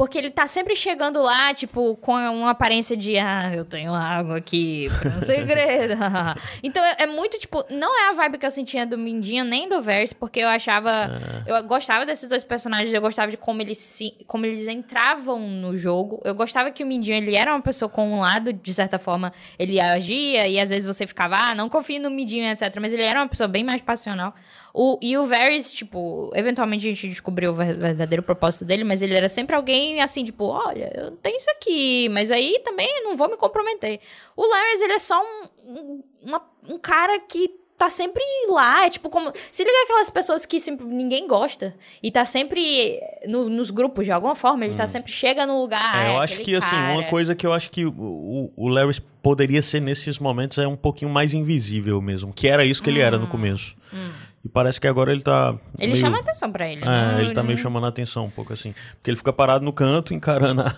porque 0.00 0.16
ele 0.16 0.30
tá 0.30 0.46
sempre 0.46 0.74
chegando 0.74 1.20
lá, 1.20 1.52
tipo, 1.52 1.94
com 1.98 2.14
uma 2.14 2.52
aparência 2.52 2.96
de, 2.96 3.18
ah, 3.18 3.52
eu 3.54 3.66
tenho 3.66 3.92
água 3.92 4.38
aqui, 4.38 4.88
um 5.14 5.20
segredo. 5.20 5.92
então 6.64 6.82
é, 6.82 6.96
é, 7.00 7.06
muito, 7.06 7.38
tipo, 7.38 7.62
não 7.68 7.94
é 7.94 8.08
a 8.08 8.12
vibe 8.14 8.38
que 8.38 8.46
eu 8.46 8.50
sentia 8.50 8.86
do 8.86 8.96
Mindinho 8.96 9.44
nem 9.44 9.68
do 9.68 9.82
Verse, 9.82 10.14
porque 10.14 10.40
eu 10.40 10.48
achava. 10.48 11.20
É. 11.46 11.52
Eu 11.52 11.64
gostava 11.64 12.06
desses 12.06 12.26
dois 12.26 12.42
personagens, 12.42 12.94
eu 12.94 13.00
gostava 13.02 13.30
de 13.30 13.36
como 13.36 13.60
eles, 13.60 13.98
como 14.26 14.46
eles 14.46 14.68
entravam 14.68 15.38
no 15.38 15.76
jogo. 15.76 16.18
Eu 16.24 16.34
gostava 16.34 16.70
que 16.70 16.82
o 16.82 16.86
Mindinho, 16.86 17.18
ele 17.18 17.36
era 17.36 17.52
uma 17.52 17.60
pessoa 17.60 17.90
com 17.90 18.10
um 18.10 18.20
lado, 18.20 18.54
de 18.54 18.72
certa 18.72 18.98
forma, 18.98 19.30
ele 19.58 19.78
agia, 19.78 20.48
e 20.48 20.58
às 20.58 20.70
vezes 20.70 20.86
você 20.86 21.06
ficava, 21.06 21.36
ah, 21.36 21.54
não 21.54 21.68
confio 21.68 22.00
no 22.00 22.08
Mindinho, 22.08 22.50
etc. 22.50 22.74
Mas 22.80 22.94
ele 22.94 23.02
era 23.02 23.20
uma 23.20 23.28
pessoa 23.28 23.46
bem 23.48 23.62
mais 23.62 23.82
passional. 23.82 24.34
O, 24.72 24.98
e 25.02 25.16
o 25.16 25.24
Varys, 25.24 25.72
tipo, 25.72 26.30
eventualmente 26.34 26.86
a 26.86 26.92
gente 26.92 27.08
descobriu 27.08 27.50
o 27.50 27.54
verdadeiro 27.54 28.22
propósito 28.22 28.64
dele, 28.64 28.84
mas 28.84 29.02
ele 29.02 29.14
era 29.14 29.28
sempre 29.28 29.56
alguém 29.56 30.00
assim, 30.00 30.24
tipo, 30.24 30.44
olha, 30.44 30.92
eu 30.94 31.10
tenho 31.12 31.36
isso 31.36 31.50
aqui, 31.50 32.08
mas 32.08 32.30
aí 32.30 32.60
também 32.64 33.02
não 33.02 33.16
vou 33.16 33.28
me 33.28 33.36
comprometer. 33.36 34.00
O 34.36 34.46
Larry, 34.46 34.82
ele 34.82 34.92
é 34.92 34.98
só 34.98 35.20
um, 35.20 35.48
um, 35.66 36.02
uma, 36.22 36.42
um 36.68 36.78
cara 36.78 37.18
que 37.20 37.58
tá 37.76 37.88
sempre 37.88 38.22
lá, 38.50 38.84
é 38.84 38.90
tipo 38.90 39.08
como... 39.08 39.32
Se 39.50 39.64
liga 39.64 39.74
aquelas 39.84 40.10
pessoas 40.10 40.44
que 40.44 40.60
sempre, 40.60 40.84
ninguém 40.86 41.26
gosta 41.26 41.74
e 42.02 42.10
tá 42.10 42.26
sempre 42.26 43.00
no, 43.26 43.48
nos 43.48 43.70
grupos, 43.70 44.04
de 44.04 44.12
alguma 44.12 44.34
forma, 44.34 44.66
ele 44.66 44.74
tá 44.74 44.82
hum. 44.82 44.84
tá 44.84 44.86
sempre, 44.86 45.10
chega 45.10 45.46
no 45.46 45.62
lugar, 45.62 45.96
é, 45.96 46.10
Eu 46.10 46.12
é, 46.12 46.18
acho 46.18 46.40
que, 46.40 46.52
cara. 46.52 46.58
assim, 46.58 46.76
uma 46.76 47.08
coisa 47.08 47.34
que 47.34 47.46
eu 47.46 47.54
acho 47.54 47.70
que 47.70 47.86
o, 47.86 48.52
o 48.54 48.68
Larry 48.68 49.00
poderia 49.22 49.62
ser 49.62 49.80
nesses 49.80 50.18
momentos 50.18 50.58
é 50.58 50.68
um 50.68 50.76
pouquinho 50.76 51.10
mais 51.10 51.32
invisível 51.32 52.02
mesmo, 52.02 52.34
que 52.34 52.46
era 52.46 52.66
isso 52.66 52.82
que 52.82 52.90
hum. 52.90 52.92
ele 52.92 53.00
era 53.00 53.16
no 53.16 53.24
hum. 53.24 53.30
começo. 53.30 53.74
Hum 53.92 54.29
E 54.42 54.48
parece 54.48 54.80
que 54.80 54.88
agora 54.88 55.12
ele 55.12 55.22
tá. 55.22 55.54
Ele 55.78 55.92
meio... 55.92 55.96
chama 55.96 56.18
atenção 56.18 56.50
pra 56.50 56.66
ele. 56.66 56.82
É, 56.82 56.86
não, 56.86 57.20
ele 57.20 57.34
tá 57.34 57.42
meio 57.42 57.58
chamando 57.58 57.84
a 57.84 57.90
atenção 57.90 58.24
um 58.24 58.30
pouco 58.30 58.54
assim. 58.54 58.74
Porque 58.94 59.10
ele 59.10 59.16
fica 59.18 59.32
parado 59.32 59.62
no 59.64 59.72
canto, 59.72 60.12
encarando 60.14 60.62
a. 60.62 60.74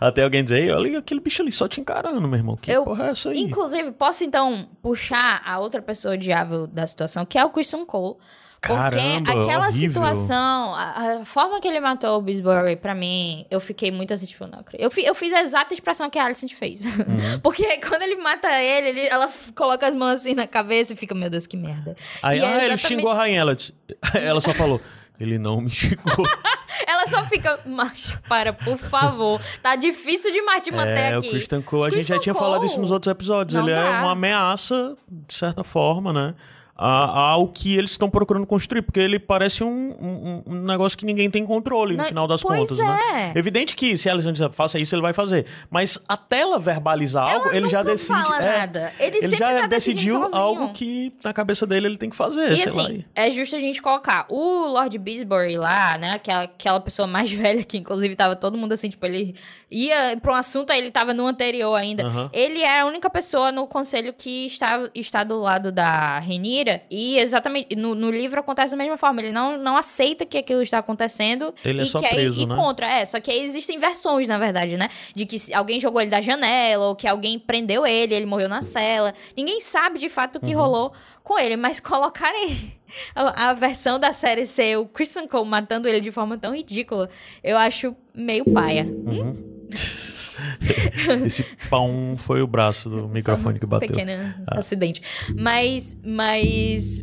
Até 0.00 0.22
alguém 0.22 0.44
dizer, 0.44 0.72
olha 0.72 1.00
aquele 1.00 1.20
bicho 1.20 1.42
ali 1.42 1.50
só 1.50 1.66
te 1.66 1.80
encarando, 1.80 2.20
meu 2.28 2.38
irmão. 2.38 2.56
Que 2.56 2.70
Eu- 2.70 2.84
porra 2.84 3.06
é 3.06 3.10
essa 3.10 3.30
aí? 3.30 3.40
Inclusive, 3.40 3.90
posso 3.92 4.22
então 4.22 4.68
puxar 4.80 5.42
a 5.44 5.58
outra 5.58 5.82
pessoa 5.82 6.14
odiável 6.14 6.68
da 6.68 6.86
situação, 6.86 7.26
que 7.26 7.36
é 7.36 7.44
o 7.44 7.50
Christian 7.50 7.84
Cole. 7.84 8.16
Porque 8.60 8.74
Caramba, 8.74 9.30
aquela 9.30 9.68
horrível. 9.68 9.88
situação, 9.88 10.74
a, 10.74 11.18
a 11.22 11.24
forma 11.24 11.58
que 11.60 11.66
ele 11.66 11.80
matou 11.80 12.18
o 12.18 12.20
Bisbury, 12.22 12.76
pra 12.76 12.94
mim, 12.94 13.46
eu 13.50 13.58
fiquei 13.58 13.90
muito 13.90 14.12
assim, 14.12 14.26
tipo, 14.26 14.46
não. 14.46 14.62
Eu, 14.78 14.90
fi- 14.90 15.02
eu 15.04 15.14
fiz 15.14 15.32
a 15.32 15.40
exata 15.40 15.72
expressão 15.72 16.10
que 16.10 16.18
a 16.18 16.26
Alicent 16.26 16.52
fez. 16.52 16.84
Uhum. 16.84 17.40
Porque 17.42 17.78
quando 17.78 18.02
ele 18.02 18.16
mata 18.16 18.48
ele, 18.60 18.88
ele- 18.90 19.06
ela 19.08 19.30
coloca 19.54 19.86
as 19.88 19.94
mãos 19.94 20.20
assim 20.20 20.34
na 20.34 20.46
cabeça 20.46 20.92
e 20.92 20.96
fica, 20.96 21.14
meu 21.14 21.30
Deus, 21.30 21.46
que 21.46 21.56
merda. 21.56 21.96
Aí, 22.22 22.38
E 22.38 22.42
é 22.42 22.44
ah, 22.44 22.48
ele 22.48 22.56
exatamente- 22.74 22.86
xingou 22.88 23.10
a 23.10 23.14
rainha. 23.14 23.40
Ela, 23.40 23.56
ela 24.22 24.40
só 24.42 24.52
falou, 24.52 24.78
ele 25.18 25.38
não 25.38 25.60
me 25.62 25.70
xingou. 25.70 26.26
Ela 26.86 27.06
só 27.06 27.22
fica, 27.24 27.60
macho, 27.66 28.18
para, 28.28 28.52
por 28.54 28.76
favor. 28.78 29.40
Tá 29.62 29.76
difícil 29.76 30.32
demais 30.32 30.62
te 30.62 30.70
manter 30.72 30.90
é, 30.98 31.16
aqui. 31.16 31.28
o 31.28 31.30
Christian 31.30 31.60
Cole, 31.60 31.82
a 31.82 31.84
gente 31.86 31.94
Christian 31.96 32.16
já 32.16 32.22
tinha 32.22 32.34
falado 32.34 32.64
isso 32.64 32.80
nos 32.80 32.90
outros 32.90 33.10
episódios. 33.10 33.54
não 33.54 33.68
Ele 33.68 33.72
é 33.78 33.82
dá. 33.82 34.00
uma 34.02 34.12
ameaça, 34.12 34.96
de 35.08 35.34
certa 35.34 35.62
forma, 35.62 36.10
né? 36.12 36.34
A- 36.82 37.30
ao 37.32 37.46
que 37.48 37.76
eles 37.76 37.90
estão 37.90 38.08
procurando 38.08 38.46
construir, 38.46 38.80
porque 38.82 38.98
ele 39.00 39.18
parece 39.18 39.62
um, 39.62 39.90
um- 40.00 40.42
um 40.46 40.62
negócio 40.62 40.96
que 40.96 41.04
ninguém 41.04 41.30
tem 41.30 41.44
controle 41.44 41.92
no 41.92 41.98
Não, 41.98 42.06
final 42.06 42.26
das 42.26 42.42
pois 42.42 42.60
contas, 42.60 42.78
é. 42.78 42.82
né? 42.84 43.32
Evidente 43.36 43.76
que 43.76 43.98
se 43.98 44.08
a 44.08 44.12
Alison 44.12 44.32
dizer, 44.32 44.50
faça 44.52 44.78
isso, 44.78 44.94
ele 44.94 45.02
vai 45.02 45.12
fazer. 45.12 45.44
Mas 45.68 45.98
até 46.08 46.40
ela 46.40 46.58
verbalizar 46.58 47.28
algo, 47.30 47.48
Ela 47.48 47.56
ele 47.56 47.68
já 47.68 47.82
decide. 47.82 48.18
é, 48.40 48.58
nada. 48.58 48.92
Ele 48.98 49.20
sempre 49.20 49.36
já 49.36 49.60
tá 49.60 49.66
decidiu 49.66 50.34
algo 50.34 50.72
que 50.72 51.12
na 51.22 51.32
cabeça 51.32 51.66
dele 51.66 51.86
ele 51.86 51.96
tem 51.98 52.08
que 52.08 52.16
fazer. 52.16 52.52
E 52.52 52.56
sei 52.56 52.72
lá. 52.72 52.82
assim, 52.82 53.04
é 53.14 53.30
justo 53.30 53.56
a 53.56 53.58
gente 53.58 53.82
colocar 53.82 54.24
o 54.30 54.66
Lord 54.68 54.96
Bisbury 54.98 55.58
lá, 55.58 55.98
né? 55.98 56.12
Aquela, 56.12 56.42
aquela 56.44 56.80
pessoa 56.80 57.06
mais 57.06 57.30
velha 57.32 57.62
que, 57.62 57.76
inclusive, 57.76 58.16
tava 58.16 58.34
todo 58.36 58.56
mundo 58.56 58.72
assim, 58.72 58.88
tipo, 58.88 59.04
ele 59.04 59.34
ia 59.70 60.16
pra 60.22 60.32
um 60.32 60.36
assunto, 60.36 60.70
aí 60.70 60.78
ele 60.78 60.90
tava 60.90 61.12
no 61.12 61.26
anterior 61.26 61.74
ainda. 61.74 62.30
Ele 62.32 62.62
era 62.62 62.82
a 62.82 62.86
única 62.86 63.10
pessoa 63.10 63.52
no 63.52 63.66
conselho 63.66 64.12
que 64.12 64.46
está, 64.46 64.88
está 64.94 65.24
do 65.24 65.40
lado 65.40 65.70
da 65.70 66.18
Renira. 66.20 66.69
E 66.90 67.18
exatamente, 67.18 67.74
no, 67.76 67.94
no 67.94 68.10
livro 68.10 68.40
acontece 68.40 68.72
da 68.72 68.76
mesma 68.76 68.96
forma. 68.96 69.20
Ele 69.20 69.32
não, 69.32 69.56
não 69.58 69.76
aceita 69.76 70.24
que 70.24 70.38
aquilo 70.38 70.62
está 70.62 70.78
acontecendo. 70.78 71.54
Ele 71.64 71.80
é 71.80 71.84
e 71.84 71.86
só 71.86 72.00
quer 72.00 72.14
preso, 72.14 72.40
ir 72.40 72.46
né? 72.46 72.54
contra. 72.54 72.86
É, 72.86 73.04
só 73.04 73.20
que 73.20 73.30
aí 73.30 73.42
existem 73.42 73.78
versões, 73.78 74.28
na 74.28 74.38
verdade, 74.38 74.76
né? 74.76 74.88
De 75.14 75.26
que 75.26 75.52
alguém 75.54 75.80
jogou 75.80 76.00
ele 76.00 76.10
da 76.10 76.20
janela, 76.20 76.86
ou 76.86 76.96
que 76.96 77.08
alguém 77.08 77.38
prendeu 77.38 77.86
ele, 77.86 78.14
ele 78.14 78.26
morreu 78.26 78.48
na 78.48 78.62
cela. 78.62 79.14
Ninguém 79.36 79.60
sabe 79.60 79.98
de 79.98 80.08
fato 80.08 80.36
o 80.36 80.40
que 80.40 80.54
Uhum. 80.54 80.60
rolou 80.60 80.92
com 81.22 81.38
ele, 81.38 81.56
mas 81.56 81.78
colocarem 81.80 82.72
a, 83.14 83.50
a 83.50 83.52
versão 83.52 83.98
da 83.98 84.12
série 84.12 84.46
ser 84.46 84.76
o 84.78 84.86
Christian 84.86 85.26
Cole 85.26 85.48
matando 85.48 85.88
ele 85.88 86.00
de 86.00 86.10
forma 86.10 86.36
tão 86.36 86.54
ridícula, 86.54 87.08
eu 87.42 87.56
acho 87.56 87.94
meio 88.14 88.44
paia. 88.44 88.84
Uhum. 88.84 89.49
Esse 91.26 91.42
pão 91.68 92.16
foi 92.18 92.42
o 92.42 92.46
braço 92.46 92.88
do 92.88 93.08
microfone 93.08 93.58
que 93.58 93.66
um 93.66 93.68
bateu. 93.68 93.88
Pequeno 93.88 94.34
acidente. 94.48 95.02
Mas, 95.36 95.96
mas... 96.04 97.02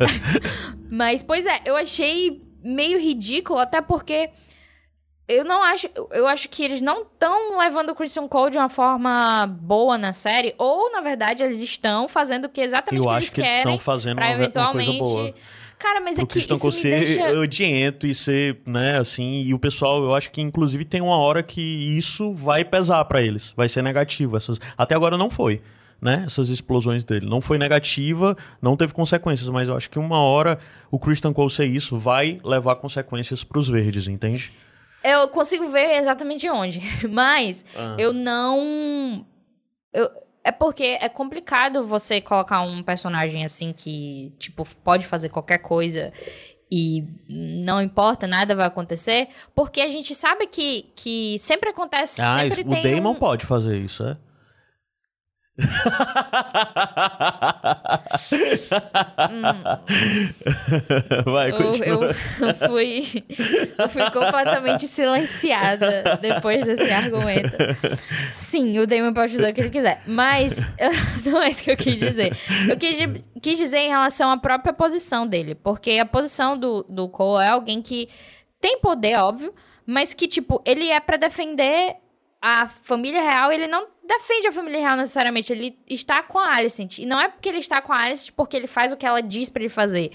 mas, 0.90 1.22
pois 1.22 1.46
é, 1.46 1.60
eu 1.64 1.76
achei 1.76 2.42
meio 2.62 2.98
ridículo, 3.00 3.58
até 3.58 3.80
porque... 3.80 4.30
Eu 5.28 5.44
não 5.44 5.62
acho. 5.62 5.88
Eu 6.10 6.26
acho 6.26 6.48
que 6.48 6.62
eles 6.64 6.82
não 6.82 7.02
estão 7.02 7.56
levando 7.58 7.90
o 7.90 7.94
Christian 7.94 8.26
Cole 8.26 8.50
de 8.50 8.58
uma 8.58 8.68
forma 8.68 9.46
boa 9.46 9.96
na 9.96 10.12
série. 10.12 10.52
Ou, 10.58 10.90
na 10.92 11.00
verdade, 11.00 11.42
eles 11.44 11.62
estão 11.62 12.08
fazendo 12.08 12.46
o 12.46 12.48
que 12.50 12.60
exatamente 12.60 12.98
Eu 12.98 13.04
que 13.04 13.08
acho 13.10 13.18
eles 13.26 13.32
que 13.34 13.40
eles 13.40 13.50
querem. 13.50 13.72
estão 13.72 13.78
fazendo 13.78 14.16
pra 14.16 14.24
uma, 14.26 14.30
ve- 14.32 14.36
uma 14.36 14.44
eventualmente. 14.44 14.98
coisa 14.98 15.14
boa. 15.14 15.34
Cara, 15.82 16.00
mas 16.00 16.16
é 16.16 16.22
que 16.22 16.28
Christian 16.28 16.54
isso 16.54 16.70
ser 16.70 16.90
deixa. 17.04 17.40
odiento 17.40 18.06
e 18.06 18.14
ser, 18.14 18.60
né, 18.64 18.98
assim, 18.98 19.40
e 19.42 19.52
o 19.52 19.58
pessoal, 19.58 20.00
eu 20.02 20.14
acho 20.14 20.30
que 20.30 20.40
inclusive 20.40 20.84
tem 20.84 21.00
uma 21.00 21.16
hora 21.16 21.42
que 21.42 21.60
isso 21.60 22.32
vai 22.34 22.64
pesar 22.64 23.04
pra 23.06 23.20
eles, 23.20 23.52
vai 23.56 23.68
ser 23.68 23.82
negativo. 23.82 24.36
Essas... 24.36 24.58
Até 24.78 24.94
agora 24.94 25.18
não 25.18 25.28
foi, 25.28 25.60
né, 26.00 26.22
essas 26.24 26.48
explosões 26.50 27.02
dele. 27.02 27.28
Não 27.28 27.40
foi 27.40 27.58
negativa, 27.58 28.36
não 28.62 28.76
teve 28.76 28.92
consequências, 28.92 29.48
mas 29.48 29.66
eu 29.66 29.76
acho 29.76 29.90
que 29.90 29.98
uma 29.98 30.20
hora 30.20 30.60
o 30.88 31.00
Christian 31.00 31.32
Cole 31.32 31.50
ser 31.50 31.64
isso 31.66 31.98
vai 31.98 32.38
levar 32.44 32.76
consequências 32.76 33.42
pros 33.42 33.68
verdes, 33.68 34.06
entende? 34.06 34.52
Eu 35.02 35.26
consigo 35.28 35.68
ver 35.68 35.96
exatamente 36.00 36.48
onde. 36.48 36.80
Mas 37.10 37.64
Ah. 37.76 37.96
eu 37.98 38.12
não. 38.12 39.26
Eu... 39.92 40.08
É 40.44 40.50
porque 40.50 40.98
é 41.00 41.08
complicado 41.08 41.86
você 41.86 42.20
colocar 42.20 42.62
um 42.62 42.82
personagem 42.82 43.44
assim 43.44 43.72
que, 43.72 44.32
tipo, 44.38 44.64
pode 44.82 45.06
fazer 45.06 45.28
qualquer 45.28 45.58
coisa 45.58 46.12
e 46.74 47.04
não 47.28 47.82
importa, 47.82 48.26
nada 48.26 48.56
vai 48.56 48.66
acontecer. 48.66 49.28
Porque 49.54 49.80
a 49.80 49.88
gente 49.88 50.14
sabe 50.14 50.46
que, 50.46 50.90
que 50.96 51.38
sempre 51.38 51.68
acontece, 51.68 52.22
Ah, 52.22 52.40
sempre 52.40 52.62
o 52.62 52.70
tem. 52.70 52.82
Damon 52.96 53.10
um... 53.10 53.14
pode 53.14 53.44
fazer 53.44 53.78
isso, 53.78 54.02
é? 54.04 54.16
Vai, 61.24 61.50
Eu, 61.50 61.56
continua. 61.56 62.06
eu 62.40 62.54
fui, 62.68 63.24
eu 63.78 63.88
fui 63.88 64.10
completamente 64.10 64.86
silenciada 64.86 66.18
depois 66.20 66.64
desse 66.64 66.90
argumento. 66.90 67.50
Sim, 68.30 68.78
o 68.78 68.86
Damon 68.86 69.12
pode 69.12 69.34
fazer 69.34 69.50
o 69.50 69.54
que 69.54 69.60
ele 69.60 69.70
quiser, 69.70 70.02
mas 70.06 70.58
não 71.24 71.42
é 71.42 71.50
isso 71.50 71.62
que 71.62 71.70
eu 71.70 71.76
quis 71.76 71.98
dizer. 71.98 72.36
Eu 72.68 72.76
quis, 72.76 72.98
quis 73.40 73.58
dizer 73.58 73.78
em 73.78 73.90
relação 73.90 74.30
à 74.30 74.36
própria 74.38 74.72
posição 74.72 75.26
dele, 75.26 75.54
porque 75.54 75.92
a 75.98 76.06
posição 76.06 76.56
do, 76.56 76.84
do 76.88 77.08
Cole 77.08 77.44
é 77.44 77.48
alguém 77.48 77.82
que 77.82 78.08
tem 78.60 78.78
poder, 78.80 79.16
óbvio, 79.16 79.52
mas 79.84 80.14
que, 80.14 80.28
tipo, 80.28 80.62
ele 80.64 80.88
é 80.88 81.00
pra 81.00 81.16
defender 81.16 81.96
a 82.42 82.68
família 82.68 83.22
real, 83.22 83.52
ele 83.52 83.68
não 83.68 83.86
defende 84.04 84.48
a 84.48 84.52
família 84.52 84.80
real 84.80 84.96
necessariamente, 84.96 85.52
ele 85.52 85.78
está 85.88 86.22
com 86.24 86.38
a 86.40 86.56
Alicent. 86.56 86.98
E 86.98 87.06
não 87.06 87.20
é 87.20 87.28
porque 87.28 87.48
ele 87.48 87.58
está 87.58 87.80
com 87.80 87.92
a 87.92 87.98
Alicent 88.00 88.32
porque 88.36 88.56
ele 88.56 88.66
faz 88.66 88.92
o 88.92 88.96
que 88.96 89.06
ela 89.06 89.22
diz 89.22 89.48
pra 89.48 89.62
ele 89.62 89.68
fazer. 89.70 90.10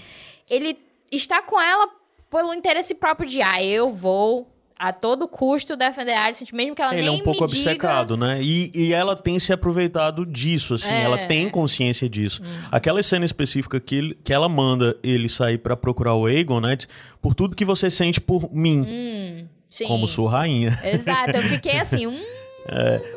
Ele 0.48 0.76
está 1.10 1.40
com 1.42 1.58
ela 1.60 1.88
pelo 2.30 2.52
interesse 2.52 2.94
próprio 2.94 3.26
de, 3.28 3.40
ah, 3.40 3.64
eu 3.64 3.90
vou 3.90 4.46
a 4.80 4.92
todo 4.92 5.26
custo 5.26 5.74
defender 5.74 6.12
a 6.12 6.26
Alicent, 6.26 6.52
mesmo 6.52 6.72
que 6.76 6.80
ela 6.82 6.92
Ele 6.94 7.08
é 7.08 7.10
nem 7.10 7.20
um 7.20 7.24
pouco 7.24 7.40
me 7.42 7.48
diga... 7.48 7.60
obcecado, 7.70 8.16
né? 8.16 8.40
E, 8.40 8.70
e 8.72 8.92
ela 8.92 9.16
tem 9.16 9.36
se 9.40 9.52
aproveitado 9.52 10.24
disso, 10.24 10.74
assim, 10.74 10.92
É. 10.92 11.02
ela 11.02 11.18
tem 11.26 11.48
consciência 11.50 12.08
disso. 12.08 12.40
Aquela 12.70 13.02
cena 13.02 13.24
específica 13.24 13.80
que, 13.80 13.94
ele- 13.96 14.18
que 14.22 14.32
ela 14.32 14.48
manda 14.48 14.96
ele 15.02 15.28
sair 15.28 15.58
pra 15.58 15.76
procurar 15.76 16.14
o 16.14 16.26
Aegon, 16.26 16.60
né? 16.60 16.76
diz, 16.76 16.86
Por 17.20 17.34
tudo 17.34 17.56
que 17.56 17.64
você 17.64 17.90
sente 17.90 18.20
por 18.20 18.48
mim, 18.54 18.82
Hum, 18.86 19.37
sim. 19.68 19.86
como 19.86 20.06
sua 20.06 20.30
rainha. 20.30 20.78
Exato, 20.84 21.36
eu 21.36 21.42
fiquei 21.42 21.78
assim, 21.78 22.06
hum, 22.08 22.22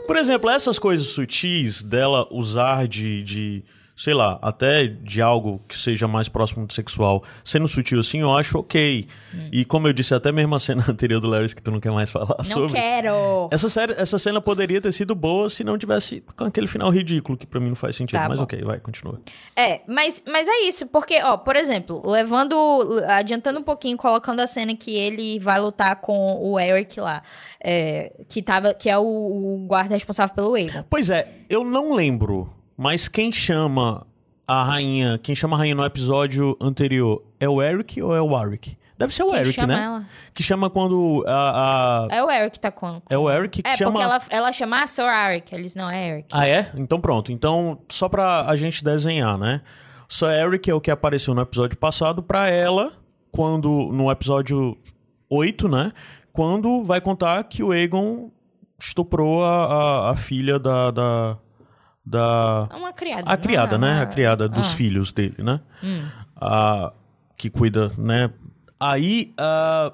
Por 0.08 0.18
exemplo, 0.18 0.50
essas 0.50 0.78
coisas 0.80 1.08
sutis 1.08 1.82
dela 1.82 2.28
usar 2.32 2.88
de, 2.88 3.24
de, 3.24 3.64
sei 3.96 4.14
lá, 4.14 4.40
até 4.42 4.88
de 4.88 5.22
algo 5.22 5.62
que 5.68 5.78
seja 5.78 6.08
mais 6.08 6.28
próximo 6.30 6.66
do 6.66 6.74
sexual, 6.74 7.24
sendo 7.44 7.68
sutil 7.68 8.00
assim, 8.00 8.20
eu 8.20 8.36
acho 8.36 8.58
ok. 8.58 9.08
E 9.52 9.66
como 9.66 9.88
eu 9.88 9.94
disse, 9.94 10.14
até 10.14 10.32
mesmo 10.32 10.56
a 10.56 10.60
cena 10.60 10.84
anterior 10.90 11.20
do 11.20 11.28
Larry 11.28 11.54
que 11.54 11.62
tu 11.62 11.72
não 11.72 11.80
quer 11.80 11.92
mais 11.92 12.10
falar 12.10 12.36
não 12.38 12.44
sobre. 12.44 12.74
quero. 12.74 13.50
Essa, 13.52 13.70
série, 13.70 13.94
essa 13.94 14.18
cena 14.18 14.42
poderia 14.42 14.82
ter 14.82 14.92
sido 14.92 15.14
boa 15.14 15.50
se 15.50 15.64
não 15.64 15.78
tivesse 15.78 16.24
com 16.36 16.46
aquele 16.46 16.68
final 16.68 16.90
ridículo, 16.90 17.38
que 17.38 17.46
pra 17.46 17.60
mim 17.60 17.70
não 17.70 17.76
faz 17.76 17.96
sentido. 17.96 18.20
Tá 18.20 18.30
mas 18.30 18.40
bom. 18.40 18.44
ok, 18.44 18.62
vai, 18.64 18.80
continua. 18.80 19.22
É, 19.56 19.82
mas, 19.88 20.22
mas 20.28 20.48
é 20.48 20.62
isso, 20.62 20.86
porque, 20.88 21.22
ó, 21.24 21.38
por 21.38 21.56
exemplo, 21.56 22.02
levando, 22.06 22.56
adiantando 23.08 23.60
um 23.60 23.64
pouquinho, 23.64 23.98
colocando 23.98 24.40
a 24.40 24.48
cena 24.48 24.76
que 24.76 24.96
ele 24.96 25.40
vai 25.40 25.60
lutar 25.60 26.00
com 26.02 26.40
o 26.42 26.60
Eric 26.60 27.00
lá, 27.00 27.22
é, 27.64 28.14
que, 28.30 28.42
tava, 28.42 28.74
que 28.74 28.90
é 28.90 28.98
o, 28.98 29.04
o 29.04 29.66
guarda 29.68 29.94
responsável 29.94 30.34
pelo 30.34 30.56
Aegon. 30.56 30.84
Pois 30.90 31.10
é, 31.10 31.28
eu 31.50 31.64
não 31.64 31.94
lembro, 31.94 32.52
mas 32.82 33.08
quem 33.08 33.32
chama 33.32 34.06
a 34.48 34.64
rainha, 34.64 35.20
quem 35.22 35.36
chama 35.36 35.56
a 35.56 35.60
rainha 35.60 35.76
no 35.76 35.86
episódio 35.86 36.58
anterior 36.60 37.24
é 37.40 37.48
o 37.48 37.62
Eric 37.62 38.02
ou 38.02 38.16
é 38.16 38.20
o 38.22 38.28
Warwick? 38.28 38.76
Deve 38.98 39.14
ser 39.16 39.24
o 39.24 39.32
Quem 39.32 39.40
Eric, 39.40 39.66
né? 39.66 39.84
ela? 39.84 40.06
Que 40.34 40.44
chama 40.44 40.70
quando 40.70 41.24
a, 41.28 42.06
a- 42.06 42.08
É 42.16 42.24
o 42.24 42.30
Eric 42.30 42.52
que 42.54 42.60
tá 42.60 42.72
com. 42.72 43.02
É 43.10 43.18
o 43.18 43.30
Eric 43.30 43.64
que 43.64 43.68
É, 43.70 43.76
chama. 43.78 43.92
porque 43.94 44.04
ela, 44.04 44.22
ela 44.30 44.52
chama 44.54 44.84
a 44.84 44.88
Sir 44.88 45.06
Eric, 45.06 45.56
eles 45.56 45.74
não 45.76 45.90
é 45.90 46.08
Eric. 46.10 46.28
Ah, 46.32 46.48
é? 46.48 46.72
Então 46.76 47.00
pronto. 47.02 47.32
Então, 47.32 47.80
só 47.90 48.08
pra 48.10 48.46
a 48.48 48.56
gente 48.56 48.84
desenhar, 48.84 49.38
né? 49.40 49.62
Sir 50.08 50.28
Eric 50.30 50.70
é 50.70 50.74
o 50.76 50.80
que 50.82 50.92
apareceu 50.92 51.34
no 51.34 51.42
episódio 51.42 51.78
passado 51.78 52.22
pra 52.22 52.48
ela, 52.50 52.94
quando. 53.32 53.90
No 53.92 54.12
episódio 54.12 54.78
8, 55.30 55.68
né? 55.68 55.92
Quando 56.32 56.84
vai 56.84 57.02
contar 57.02 57.44
que 57.46 57.64
o 57.64 57.72
Aegon 57.72 58.30
estuprou 58.80 59.44
a, 59.44 59.66
a, 59.66 60.12
a 60.12 60.16
filha 60.16 60.60
da. 60.60 60.92
da, 60.92 61.38
da 62.06 62.68
É 62.72 62.76
uma 62.76 62.94
criada. 62.94 63.24
a 63.26 63.36
não 63.36 63.42
criada, 63.44 63.76
é 63.76 63.78
né? 63.78 63.94
uma- 63.96 64.02
A 64.02 64.06
criada 64.06 64.50
dos 64.50 64.72
Ah. 64.72 64.76
filhos 64.76 65.12
dele, 65.14 65.36
né? 65.40 65.60
Hum. 65.84 66.08
A, 66.36 66.94
que 67.38 67.50
cuida, 67.50 67.92
né? 67.98 68.32
Aí, 68.80 69.34
ah, 69.38 69.94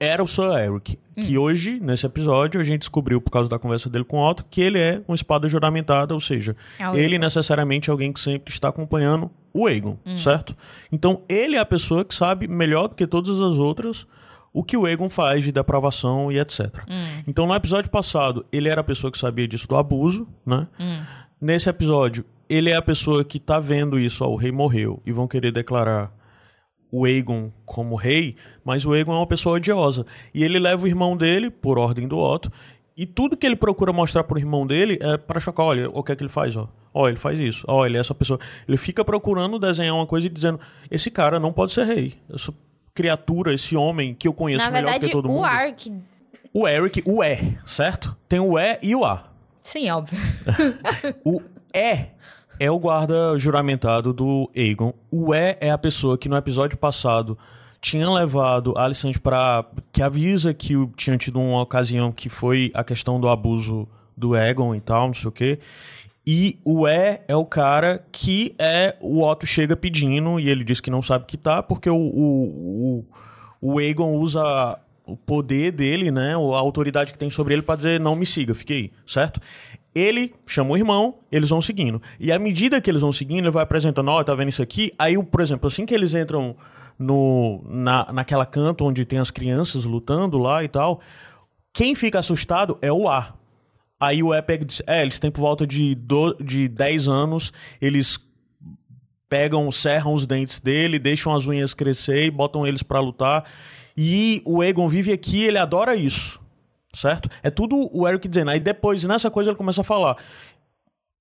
era 0.00 0.22
o 0.22 0.28
Sir 0.28 0.44
Eric. 0.58 0.98
Hum. 1.16 1.22
Que 1.22 1.36
hoje, 1.36 1.78
nesse 1.80 2.06
episódio, 2.06 2.60
a 2.60 2.64
gente 2.64 2.80
descobriu, 2.80 3.20
por 3.20 3.30
causa 3.30 3.48
da 3.48 3.58
conversa 3.58 3.88
dele 3.90 4.04
com 4.04 4.16
o 4.18 4.28
Otto, 4.30 4.44
que 4.50 4.60
ele 4.62 4.78
é 4.80 5.02
um 5.06 5.14
espada 5.14 5.46
juramentada, 5.46 6.14
ou 6.14 6.20
seja, 6.20 6.56
é 6.78 6.98
ele 6.98 7.18
necessariamente 7.18 7.90
é 7.90 7.92
alguém 7.92 8.12
que 8.12 8.18
sempre 8.20 8.52
está 8.52 8.68
acompanhando 8.68 9.30
o 9.52 9.66
Aegon, 9.66 9.98
hum. 10.06 10.16
certo? 10.16 10.56
Então, 10.90 11.22
ele 11.28 11.56
é 11.56 11.58
a 11.58 11.66
pessoa 11.66 12.04
que 12.04 12.14
sabe 12.14 12.48
melhor 12.48 12.88
do 12.88 12.94
que 12.94 13.06
todas 13.06 13.40
as 13.40 13.58
outras 13.58 14.06
o 14.52 14.62
que 14.62 14.76
o 14.76 14.86
Egon 14.86 15.08
faz 15.08 15.42
de 15.42 15.52
depravação 15.52 16.30
e 16.30 16.38
etc. 16.38 16.68
Hum. 16.88 17.22
Então, 17.26 17.46
no 17.46 17.54
episódio 17.54 17.90
passado, 17.90 18.44
ele 18.52 18.68
era 18.68 18.80
a 18.80 18.84
pessoa 18.84 19.10
que 19.10 19.18
sabia 19.18 19.48
disso 19.48 19.66
do 19.66 19.76
abuso, 19.76 20.28
né? 20.44 20.68
Hum. 20.78 21.02
Nesse 21.40 21.68
episódio, 21.68 22.24
ele 22.48 22.70
é 22.70 22.76
a 22.76 22.82
pessoa 22.82 23.24
que 23.24 23.40
tá 23.40 23.58
vendo 23.58 23.98
isso, 23.98 24.24
ó, 24.24 24.28
o 24.28 24.36
rei 24.36 24.52
morreu, 24.52 25.00
e 25.06 25.12
vão 25.12 25.26
querer 25.26 25.52
declarar 25.52 26.12
o 26.90 27.06
Aegon 27.06 27.50
como 27.64 27.96
rei, 27.96 28.36
mas 28.62 28.84
o 28.84 28.92
Aegon 28.92 29.14
é 29.14 29.16
uma 29.16 29.26
pessoa 29.26 29.56
odiosa. 29.56 30.04
E 30.34 30.44
ele 30.44 30.58
leva 30.58 30.84
o 30.84 30.86
irmão 30.86 31.16
dele, 31.16 31.50
por 31.50 31.78
ordem 31.78 32.06
do 32.06 32.18
Otto, 32.18 32.52
e 32.94 33.06
tudo 33.06 33.36
que 33.36 33.46
ele 33.46 33.56
procura 33.56 33.92
mostrar 33.92 34.24
pro 34.24 34.38
irmão 34.38 34.66
dele 34.66 34.98
é 35.00 35.16
para 35.16 35.40
chocar, 35.40 35.64
olha, 35.64 35.88
o 35.88 36.02
que 36.02 36.12
é 36.12 36.16
que 36.16 36.22
ele 36.22 36.28
faz, 36.28 36.54
ó. 36.54 36.68
Ó, 36.94 37.08
ele 37.08 37.16
faz 37.16 37.40
isso. 37.40 37.64
Ó, 37.66 37.86
ele 37.86 37.96
é 37.96 38.00
essa 38.00 38.14
pessoa. 38.14 38.38
Ele 38.68 38.76
fica 38.76 39.02
procurando 39.02 39.58
desenhar 39.58 39.94
uma 39.94 40.06
coisa 40.06 40.26
e 40.26 40.30
dizendo: 40.30 40.60
esse 40.90 41.10
cara 41.10 41.40
não 41.40 41.50
pode 41.50 41.72
ser 41.72 41.86
rei. 41.86 42.14
Essa 42.30 42.52
criatura, 42.94 43.54
esse 43.54 43.76
homem 43.76 44.14
que 44.14 44.28
eu 44.28 44.34
conheço 44.34 44.64
Na 44.64 44.70
melhor 44.70 44.90
verdade, 44.90 45.06
que 45.06 45.12
todo 45.12 45.28
mundo. 45.28 45.40
O 45.40 45.44
Ark. 45.44 45.92
O 46.52 46.68
Eric, 46.68 47.02
o 47.06 47.24
E, 47.24 47.58
certo? 47.64 48.16
Tem 48.28 48.38
o 48.38 48.58
E 48.58 48.78
e 48.82 48.94
o 48.94 49.04
A. 49.04 49.24
Sim, 49.62 49.90
óbvio. 49.90 50.18
o 51.24 51.40
E 51.74 52.06
é 52.60 52.70
o 52.70 52.78
guarda 52.78 53.38
juramentado 53.38 54.12
do 54.12 54.50
Aegon. 54.54 54.92
O 55.10 55.34
E 55.34 55.56
é 55.60 55.70
a 55.70 55.78
pessoa 55.78 56.18
que 56.18 56.28
no 56.28 56.36
episódio 56.36 56.76
passado 56.76 57.38
tinha 57.80 58.08
levado 58.10 58.74
a 58.76 58.84
Alicent 58.84 59.18
para 59.18 59.64
que 59.90 60.02
avisa 60.02 60.52
que 60.54 60.74
tinha 60.96 61.16
tido 61.16 61.40
uma 61.40 61.62
ocasião 61.62 62.12
que 62.12 62.28
foi 62.28 62.70
a 62.74 62.84
questão 62.84 63.18
do 63.18 63.28
abuso 63.28 63.88
do 64.16 64.34
Aegon 64.34 64.74
e 64.74 64.80
tal, 64.80 65.06
não 65.06 65.14
sei 65.14 65.28
o 65.28 65.32
quê. 65.32 65.58
E 66.26 66.58
o 66.64 66.86
E 66.86 67.20
é 67.26 67.34
o 67.34 67.44
cara 67.44 68.04
que 68.12 68.54
é 68.58 68.96
o 69.00 69.22
Otto 69.22 69.44
chega 69.44 69.76
pedindo 69.76 70.38
e 70.38 70.48
ele 70.48 70.62
diz 70.62 70.80
que 70.80 70.90
não 70.90 71.02
sabe 71.02 71.24
que 71.26 71.36
tá, 71.36 71.62
porque 71.62 71.90
o, 71.90 71.96
o, 71.96 73.04
o, 73.60 73.72
o 73.74 73.78
Aegon 73.78 74.14
usa 74.14 74.78
o 75.04 75.16
poder 75.16 75.72
dele, 75.72 76.12
né, 76.12 76.34
a 76.34 76.58
autoridade 76.58 77.12
que 77.12 77.18
tem 77.18 77.28
sobre 77.28 77.54
ele 77.54 77.62
para 77.62 77.76
dizer 77.76 77.98
não 77.98 78.14
me 78.14 78.24
siga, 78.24 78.54
fique 78.54 78.72
aí, 78.72 78.92
certo? 79.04 79.40
Ele 79.94 80.32
chama 80.46 80.70
o 80.70 80.76
irmão, 80.76 81.16
eles 81.30 81.50
vão 81.50 81.60
seguindo. 81.60 82.00
E 82.18 82.32
à 82.32 82.38
medida 82.38 82.80
que 82.80 82.88
eles 82.88 83.02
vão 83.02 83.12
seguindo, 83.12 83.44
ele 83.44 83.50
vai 83.50 83.62
apresentando, 83.62 84.08
ó, 84.08 84.20
oh, 84.20 84.24
tá 84.24 84.34
vendo 84.34 84.48
isso 84.48 84.62
aqui? 84.62 84.94
Aí, 84.98 85.22
por 85.22 85.40
exemplo, 85.42 85.66
assim 85.66 85.84
que 85.84 85.92
eles 85.92 86.14
entram 86.14 86.56
no, 86.98 87.62
na, 87.68 88.10
naquela 88.12 88.46
canto 88.46 88.84
onde 88.84 89.04
tem 89.04 89.18
as 89.18 89.30
crianças 89.30 89.84
lutando 89.84 90.38
lá 90.38 90.64
e 90.64 90.68
tal, 90.68 91.00
quem 91.74 91.94
fica 91.94 92.20
assustado 92.20 92.78
é 92.80 92.92
o 92.92 93.08
A. 93.08 93.34
Aí 94.02 94.20
o 94.20 94.34
Epic 94.34 94.64
diz, 94.64 94.82
é, 94.84 95.00
eles 95.00 95.20
têm 95.20 95.30
por 95.30 95.42
volta 95.42 95.64
de, 95.64 95.94
do, 95.94 96.34
de 96.34 96.66
10 96.66 97.08
anos, 97.08 97.52
eles 97.80 98.18
pegam, 99.28 99.70
serram 99.70 100.12
os 100.12 100.26
dentes 100.26 100.58
dele, 100.58 100.98
deixam 100.98 101.32
as 101.32 101.46
unhas 101.46 101.72
crescer 101.72 102.24
e 102.24 102.30
botam 102.30 102.66
eles 102.66 102.82
para 102.82 102.98
lutar. 102.98 103.44
E 103.96 104.42
o 104.44 104.60
Egon 104.60 104.88
vive 104.88 105.12
aqui, 105.12 105.44
ele 105.44 105.56
adora 105.56 105.94
isso. 105.94 106.40
Certo? 106.92 107.30
É 107.44 107.48
tudo 107.48 107.88
o 107.96 108.08
Eric 108.08 108.26
dizendo. 108.26 108.50
Aí 108.50 108.58
depois, 108.58 109.04
nessa 109.04 109.30
coisa, 109.30 109.50
ele 109.50 109.56
começa 109.56 109.82
a 109.82 109.84
falar: 109.84 110.16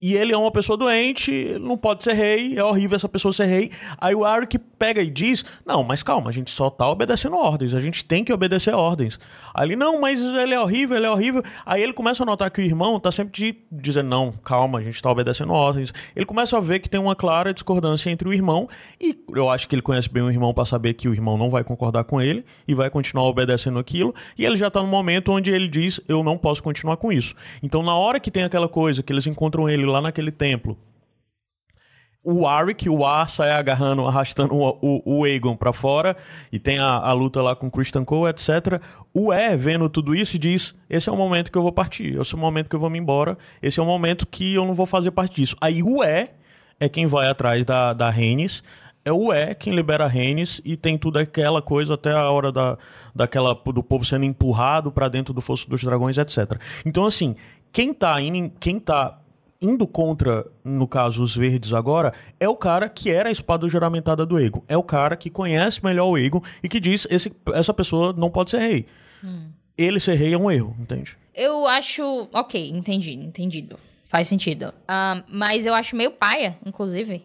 e 0.02 0.16
ele 0.16 0.34
é 0.34 0.38
uma 0.38 0.52
pessoa 0.52 0.76
doente, 0.76 1.60
não 1.60 1.78
pode 1.78 2.04
ser 2.04 2.14
rei, 2.14 2.58
é 2.58 2.64
horrível 2.64 2.96
essa 2.96 3.08
pessoa 3.08 3.32
ser 3.32 3.46
rei. 3.46 3.70
Aí 4.00 4.16
o 4.16 4.26
Arik 4.26 4.58
pega 4.82 5.04
e 5.04 5.12
diz: 5.12 5.46
Não, 5.64 5.84
mas 5.84 6.02
calma, 6.02 6.32
a 6.32 6.34
gente 6.34 6.50
só 6.50 6.68
tá 6.68 6.90
obedecendo 6.90 7.36
ordens, 7.36 7.76
a 7.76 7.80
gente 7.80 8.04
tem 8.04 8.24
que 8.24 8.34
obedecer 8.34 8.74
ordens. 8.74 9.20
Aí 9.54 9.68
ele, 9.68 9.76
não, 9.76 10.02
mas 10.02 10.20
ele 10.20 10.56
é 10.56 10.60
horrível, 10.60 10.98
ele 10.98 11.06
é 11.06 11.12
horrível. 11.12 11.44
Aí 11.64 11.84
ele 11.84 11.94
começa 11.94 12.24
a 12.24 12.26
notar 12.26 12.50
que 12.50 12.60
o 12.60 12.64
irmão 12.64 13.00
tá 13.00 13.12
sempre 13.12 13.64
dizendo: 13.72 14.10
Não, 14.10 14.32
calma, 14.32 14.80
a 14.80 14.82
gente 14.82 15.00
tá 15.00 15.12
obedecendo 15.12 15.54
ordens. 15.54 15.94
Ele 16.16 16.26
começa 16.26 16.58
a 16.58 16.60
ver 16.60 16.80
que 16.80 16.90
tem 16.90 17.00
uma 17.00 17.16
clara 17.16 17.54
discordância 17.54 18.10
entre 18.10 18.28
o 18.28 18.34
irmão, 18.34 18.68
e 19.00 19.16
eu 19.36 19.52
acho 19.52 19.68
que 19.68 19.76
ele 19.76 19.84
conhece 19.84 20.10
bem 20.10 20.24
o 20.24 20.32
irmão 20.32 20.52
para 20.52 20.66
saber 20.66 20.96
que 20.96 21.08
o 21.08 21.14
irmão 21.14 21.38
não 21.38 21.52
vai 21.52 21.64
concordar 21.64 22.04
com 22.06 22.20
ele 22.20 22.44
e 22.68 22.74
vai 22.74 22.90
continuar 22.90 23.26
obedecendo 23.26 23.78
aquilo. 23.78 24.16
E 24.36 24.44
ele 24.44 24.56
já 24.56 24.72
tá 24.72 24.82
no 24.82 24.88
momento 24.88 25.32
onde 25.32 25.52
ele 25.52 25.68
diz: 25.68 26.02
Eu 26.08 26.24
não 26.24 26.40
posso 26.40 26.64
continuar 26.64 26.98
com 26.98 27.12
isso. 27.12 27.36
Então, 27.62 27.84
na 27.84 27.96
hora 27.96 28.20
que 28.20 28.32
tem 28.32 28.44
aquela 28.44 28.68
coisa 28.68 29.04
que 29.04 29.14
eles 29.14 29.28
encontram 29.28 29.70
ele 29.70 29.86
lá 29.86 30.02
naquele 30.02 30.32
templo. 30.32 30.76
O 32.24 32.46
Arik, 32.46 32.88
o 32.88 33.04
A, 33.04 33.26
sai 33.26 33.52
agarrando, 33.52 34.06
arrastando 34.06 34.54
o, 34.54 34.78
o, 34.80 35.20
o 35.20 35.24
Aegon 35.24 35.56
pra 35.56 35.74
fora, 35.74 36.16
e 36.52 36.60
tem 36.60 36.78
a, 36.78 36.86
a, 36.86 37.12
luta 37.14 37.42
lá 37.42 37.56
com 37.56 37.70
Christian 37.70 38.06
Cole, 38.06 38.30
etc. 38.30 38.80
O 39.12 39.34
E, 39.34 39.58
vendo 39.58 39.90
tudo 39.90 40.14
isso, 40.14 40.38
diz: 40.38 40.76
Esse 40.88 41.10
é 41.10 41.12
o 41.12 41.18
momento 41.18 41.52
que 41.52 41.58
eu 41.58 41.64
vou 41.64 41.72
partir, 41.72 42.20
esse 42.20 42.36
é 42.36 42.38
o 42.38 42.40
momento 42.40 42.70
que 42.70 42.76
eu 42.76 42.80
vou 42.80 42.92
me 42.92 43.00
embora, 43.00 43.36
esse 43.60 43.80
é 43.80 43.84
o 43.84 43.86
momento 43.88 44.28
que 44.28 44.54
eu 44.54 44.66
não 44.66 44.76
vou 44.76 44.86
fazer 44.86 45.10
parte 45.10 45.38
disso. 45.38 45.56
Aí 45.60 45.82
o 45.82 46.04
E 46.04 46.30
é 46.80 46.88
quem 46.88 47.08
vai 47.08 47.28
atrás 47.28 47.66
da, 47.66 47.92
da 47.92 48.12
Rhaenys, 48.12 48.64
é 49.04 49.12
o 49.12 49.34
E 49.34 49.56
quem 49.56 49.74
libera 49.74 50.06
Rhaenys 50.06 50.62
e 50.64 50.78
tem 50.78 51.00
tudo 51.00 51.18
aquela 51.18 51.62
coisa 51.62 51.96
até 51.96 52.12
a 52.12 52.30
hora 52.30 52.52
da, 52.52 52.78
daquela, 53.16 53.56
do 53.56 53.82
povo 53.82 54.06
sendo 54.06 54.26
empurrado 54.26 54.92
para 54.92 55.10
dentro 55.10 55.34
do 55.34 55.42
Fosso 55.42 55.68
dos 55.68 55.84
Dragões, 55.84 56.20
etc. 56.20 56.62
Então, 56.86 57.08
assim, 57.08 57.36
quem 57.72 57.94
tá, 57.94 58.22
indo, 58.22 58.52
quem 58.60 58.80
tá 58.80 59.21
indo 59.62 59.86
contra, 59.86 60.46
no 60.64 60.88
caso, 60.88 61.22
os 61.22 61.36
verdes 61.36 61.74
agora, 61.74 62.14
é 62.40 62.50
o 62.50 62.56
cara 62.56 62.90
que 62.90 63.12
era 63.12 63.30
a 63.30 63.32
espada 63.32 63.70
juramentada 63.70 64.26
do 64.26 64.40
Egon. 64.40 64.64
É 64.68 64.76
o 64.76 64.84
cara 64.84 65.16
que 65.16 65.30
conhece 65.30 65.84
melhor 65.84 66.08
o 66.08 66.18
Egon 66.18 66.42
e 66.64 66.68
que 66.68 66.80
diz 66.80 67.08
esse, 67.10 67.32
essa 67.54 67.74
pessoa 67.74 68.12
não 68.12 68.30
pode 68.30 68.52
ser 68.52 68.60
rei. 68.60 68.86
Hum. 69.24 69.50
Ele 69.78 70.00
ser 70.00 70.16
rei 70.16 70.34
é 70.34 70.38
um 70.38 70.50
erro, 70.50 70.76
entende? 70.80 71.18
Eu 71.34 71.68
acho. 71.68 72.28
Ok, 72.34 72.70
entendi, 72.70 73.14
entendido. 73.14 73.80
Faz 74.04 74.28
sentido. 74.28 74.74
Uh, 74.84 75.24
mas 75.30 75.66
eu 75.66 75.74
acho 75.74 75.96
meio 75.96 76.12
paia, 76.12 76.58
inclusive, 76.66 77.24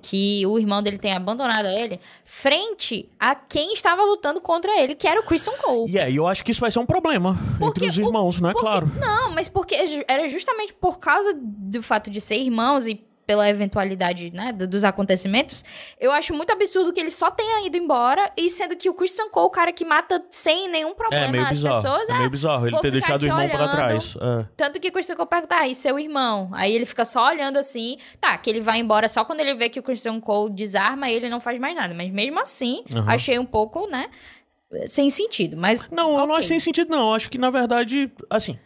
que 0.00 0.44
o 0.46 0.58
irmão 0.58 0.82
dele 0.82 0.98
tenha 0.98 1.16
abandonado 1.16 1.66
ele 1.66 2.00
frente 2.24 3.08
a 3.18 3.34
quem 3.34 3.72
estava 3.72 4.02
lutando 4.02 4.40
contra 4.40 4.78
ele, 4.80 4.94
que 4.94 5.06
era 5.06 5.20
o 5.20 5.22
Christian 5.22 5.54
Cole. 5.54 5.90
E 5.90 5.98
aí 5.98 6.16
eu 6.16 6.26
acho 6.26 6.44
que 6.44 6.50
isso 6.50 6.60
vai 6.60 6.70
ser 6.70 6.78
um 6.78 6.86
problema 6.86 7.36
porque 7.58 7.84
entre 7.84 7.86
os 7.86 7.98
irmãos, 7.98 8.38
o, 8.38 8.42
né? 8.42 8.52
Porque, 8.52 8.66
claro. 8.66 8.90
Não, 8.98 9.30
mas 9.30 9.48
porque 9.48 9.76
era 10.06 10.26
justamente 10.28 10.72
por 10.74 10.98
causa 10.98 11.32
do 11.34 11.82
fato 11.82 12.10
de 12.10 12.20
ser 12.20 12.36
irmãos 12.36 12.86
e 12.86 13.00
pela 13.32 13.48
eventualidade, 13.48 14.30
né, 14.30 14.52
dos 14.52 14.84
acontecimentos, 14.84 15.64
eu 15.98 16.12
acho 16.12 16.34
muito 16.34 16.52
absurdo 16.52 16.92
que 16.92 17.00
ele 17.00 17.10
só 17.10 17.30
tenha 17.30 17.66
ido 17.66 17.78
embora, 17.78 18.30
e 18.36 18.50
sendo 18.50 18.76
que 18.76 18.90
o 18.90 18.94
Christian 18.94 19.30
Cole, 19.30 19.46
o 19.46 19.50
cara 19.50 19.72
que 19.72 19.86
mata 19.86 20.22
sem 20.30 20.68
nenhum 20.68 20.94
problema 20.94 21.24
é, 21.24 21.32
meio 21.32 21.44
as 21.44 21.52
bizarro, 21.52 21.76
pessoas, 21.76 22.08
é, 22.10 22.12
é 22.12 22.18
meio 22.18 22.28
bizarro 22.28 22.66
ele 22.66 22.78
ter 22.80 22.90
deixado 22.90 23.22
o 23.22 23.24
irmão 23.24 23.38
olhando, 23.38 23.56
pra 23.56 23.68
trás. 23.68 24.14
É. 24.20 24.46
Tanto 24.54 24.78
que 24.78 24.88
o 24.88 24.92
Christian 24.92 25.16
Cole 25.16 25.30
pergunta, 25.30 25.56
ah, 25.56 25.66
e 25.66 25.74
seu 25.74 25.98
irmão? 25.98 26.50
Aí 26.52 26.74
ele 26.74 26.84
fica 26.84 27.06
só 27.06 27.26
olhando 27.26 27.56
assim, 27.56 27.96
tá, 28.20 28.36
que 28.36 28.50
ele 28.50 28.60
vai 28.60 28.78
embora 28.78 29.08
só 29.08 29.24
quando 29.24 29.40
ele 29.40 29.54
vê 29.54 29.70
que 29.70 29.80
o 29.80 29.82
Christian 29.82 30.20
Cole 30.20 30.52
desarma 30.52 31.08
ele 31.08 31.30
não 31.30 31.40
faz 31.40 31.58
mais 31.58 31.74
nada, 31.74 31.94
mas 31.94 32.12
mesmo 32.12 32.38
assim, 32.38 32.84
uhum. 32.94 33.08
achei 33.08 33.38
um 33.38 33.46
pouco, 33.46 33.88
né, 33.88 34.10
sem 34.84 35.08
sentido, 35.08 35.56
mas... 35.56 35.88
Não, 35.90 36.10
okay. 36.10 36.22
eu 36.22 36.26
não 36.26 36.34
acho 36.34 36.48
sem 36.48 36.60
sentido 36.60 36.90
não, 36.90 37.08
eu 37.08 37.14
acho 37.14 37.30
que 37.30 37.38
na 37.38 37.48
verdade, 37.48 38.12
assim... 38.28 38.58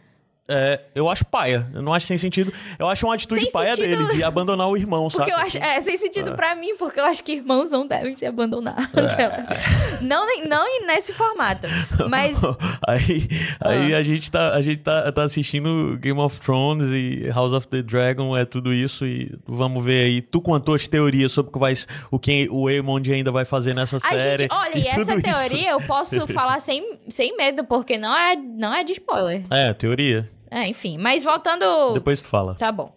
É, 0.49 0.79
eu 0.95 1.09
acho 1.09 1.25
paia. 1.25 1.67
Eu 1.73 1.81
não 1.81 1.93
acho 1.93 2.05
sem 2.05 2.17
sentido. 2.17 2.53
Eu 2.79 2.87
acho 2.87 3.05
uma 3.05 3.15
atitude 3.15 3.41
sem 3.41 3.51
paia 3.51 3.75
sentido... 3.75 3.97
dele 3.97 4.15
de 4.15 4.23
abandonar 4.23 4.69
o 4.69 4.77
irmão, 4.77 5.07
porque 5.09 5.31
sabe? 5.31 5.43
Acho, 5.43 5.57
é, 5.57 5.81
sem 5.81 5.97
sentido 5.97 6.31
é. 6.31 6.33
pra 6.33 6.55
mim, 6.55 6.75
porque 6.77 6.99
eu 6.99 7.05
acho 7.05 7.23
que 7.23 7.33
irmãos 7.33 7.69
não 7.69 7.85
devem 7.85 8.15
se 8.15 8.25
abandonar. 8.25 8.89
É. 9.17 10.01
não, 10.01 10.25
não 10.47 10.85
nesse 10.85 11.11
formato. 11.13 11.67
Mas. 12.09 12.41
aí 12.87 13.27
aí 13.59 13.93
ah. 13.93 13.97
a 13.97 14.03
gente, 14.03 14.31
tá, 14.31 14.53
a 14.53 14.61
gente 14.61 14.81
tá, 14.81 15.11
tá 15.11 15.23
assistindo 15.23 15.97
Game 15.99 16.19
of 16.19 16.39
Thrones 16.39 16.91
e 16.91 17.29
House 17.29 17.53
of 17.53 17.67
the 17.67 17.81
Dragon, 17.81 18.35
é 18.35 18.45
tudo 18.45 18.73
isso. 18.73 19.05
E 19.05 19.33
vamos 19.45 19.83
ver 19.83 20.05
aí. 20.05 20.21
Tu 20.21 20.39
com 20.39 20.55
as 20.55 20.87
teorias 20.87 21.31
sobre 21.31 21.49
o 21.49 21.53
que, 21.53 21.59
vai, 21.59 21.73
o 22.09 22.19
que 22.19 22.47
o 22.49 22.69
Eamond 22.69 23.11
ainda 23.11 23.31
vai 23.31 23.43
fazer 23.43 23.73
nessa 23.73 23.99
série. 23.99 24.43
Gente, 24.43 24.53
olha, 24.53 24.77
e, 24.77 24.83
e 24.83 24.87
essa 24.87 25.21
teoria 25.21 25.71
eu 25.71 25.81
posso 25.81 26.27
falar 26.31 26.59
sem, 26.59 26.99
sem 27.09 27.35
medo, 27.35 27.63
porque 27.65 27.97
não 27.97 28.15
é, 28.15 28.35
não 28.35 28.73
é 28.73 28.83
de 28.83 28.93
spoiler. 28.93 29.43
É, 29.49 29.73
teoria. 29.73 30.36
É, 30.51 30.67
enfim. 30.67 30.97
Mas 30.97 31.23
voltando. 31.23 31.93
Depois 31.93 32.21
tu 32.21 32.27
fala. 32.27 32.55
Tá 32.55 32.71
bom. 32.71 32.93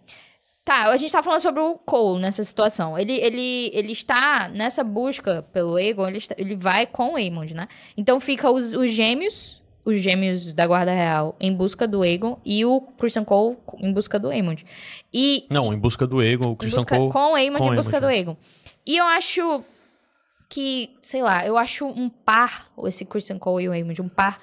Tá, 0.65 0.91
a 0.91 0.97
gente 0.97 1.11
tá 1.11 1.23
falando 1.23 1.41
sobre 1.41 1.61
o 1.61 1.75
Cole 1.79 2.21
nessa 2.21 2.45
situação. 2.45 2.97
Ele, 2.97 3.15
ele, 3.15 3.71
ele 3.73 3.93
está 3.93 4.49
nessa 4.49 4.85
busca 4.85 5.43
pelo 5.53 5.77
Aegon, 5.77 6.07
ele, 6.07 6.19
está, 6.19 6.35
ele 6.39 6.55
vai 6.55 6.87
com 6.87 7.15
o 7.15 7.17
Aemond, 7.17 7.55
né? 7.55 7.67
Então 7.97 8.21
fica 8.21 8.51
os, 8.51 8.73
os 8.75 8.93
gêmeos, 8.93 9.61
os 9.85 9.99
gêmeos 10.01 10.53
da 10.53 10.67
Guarda 10.67 10.93
Real 10.93 11.35
em 11.41 11.53
busca 11.53 11.89
do 11.89 12.03
Aegon 12.03 12.39
e 12.45 12.65
o 12.65 12.83
Christian 12.99 13.25
Cole 13.25 13.57
em 13.79 13.93
busca 13.93 14.19
do 14.19 14.29
Aemond. 14.29 14.65
E, 15.13 15.47
Não, 15.51 15.73
em 15.73 15.79
busca 15.79 16.07
do 16.07 16.21
Aegon, 16.21 16.53
o 16.53 16.57
Christian 16.57 16.79
busca, 16.81 16.97
Cole... 16.97 17.13
Com 17.13 17.19
o 17.19 17.31
com 17.31 17.39
em 17.39 17.51
busca 17.51 17.97
Aemond, 17.97 18.01
do 18.01 18.07
Aegon. 18.07 18.37
E 18.87 18.97
eu 18.97 19.07
acho 19.07 19.65
que, 20.49 20.91
sei 21.01 21.23
lá, 21.23 21.47
eu 21.47 21.57
acho 21.57 21.87
um 21.87 22.09
par, 22.09 22.71
esse 22.85 23.05
Christian 23.05 23.39
Cole 23.39 23.65
e 23.65 23.69
o 23.69 23.73
Aemond, 23.73 24.03
um 24.03 24.09
par 24.09 24.39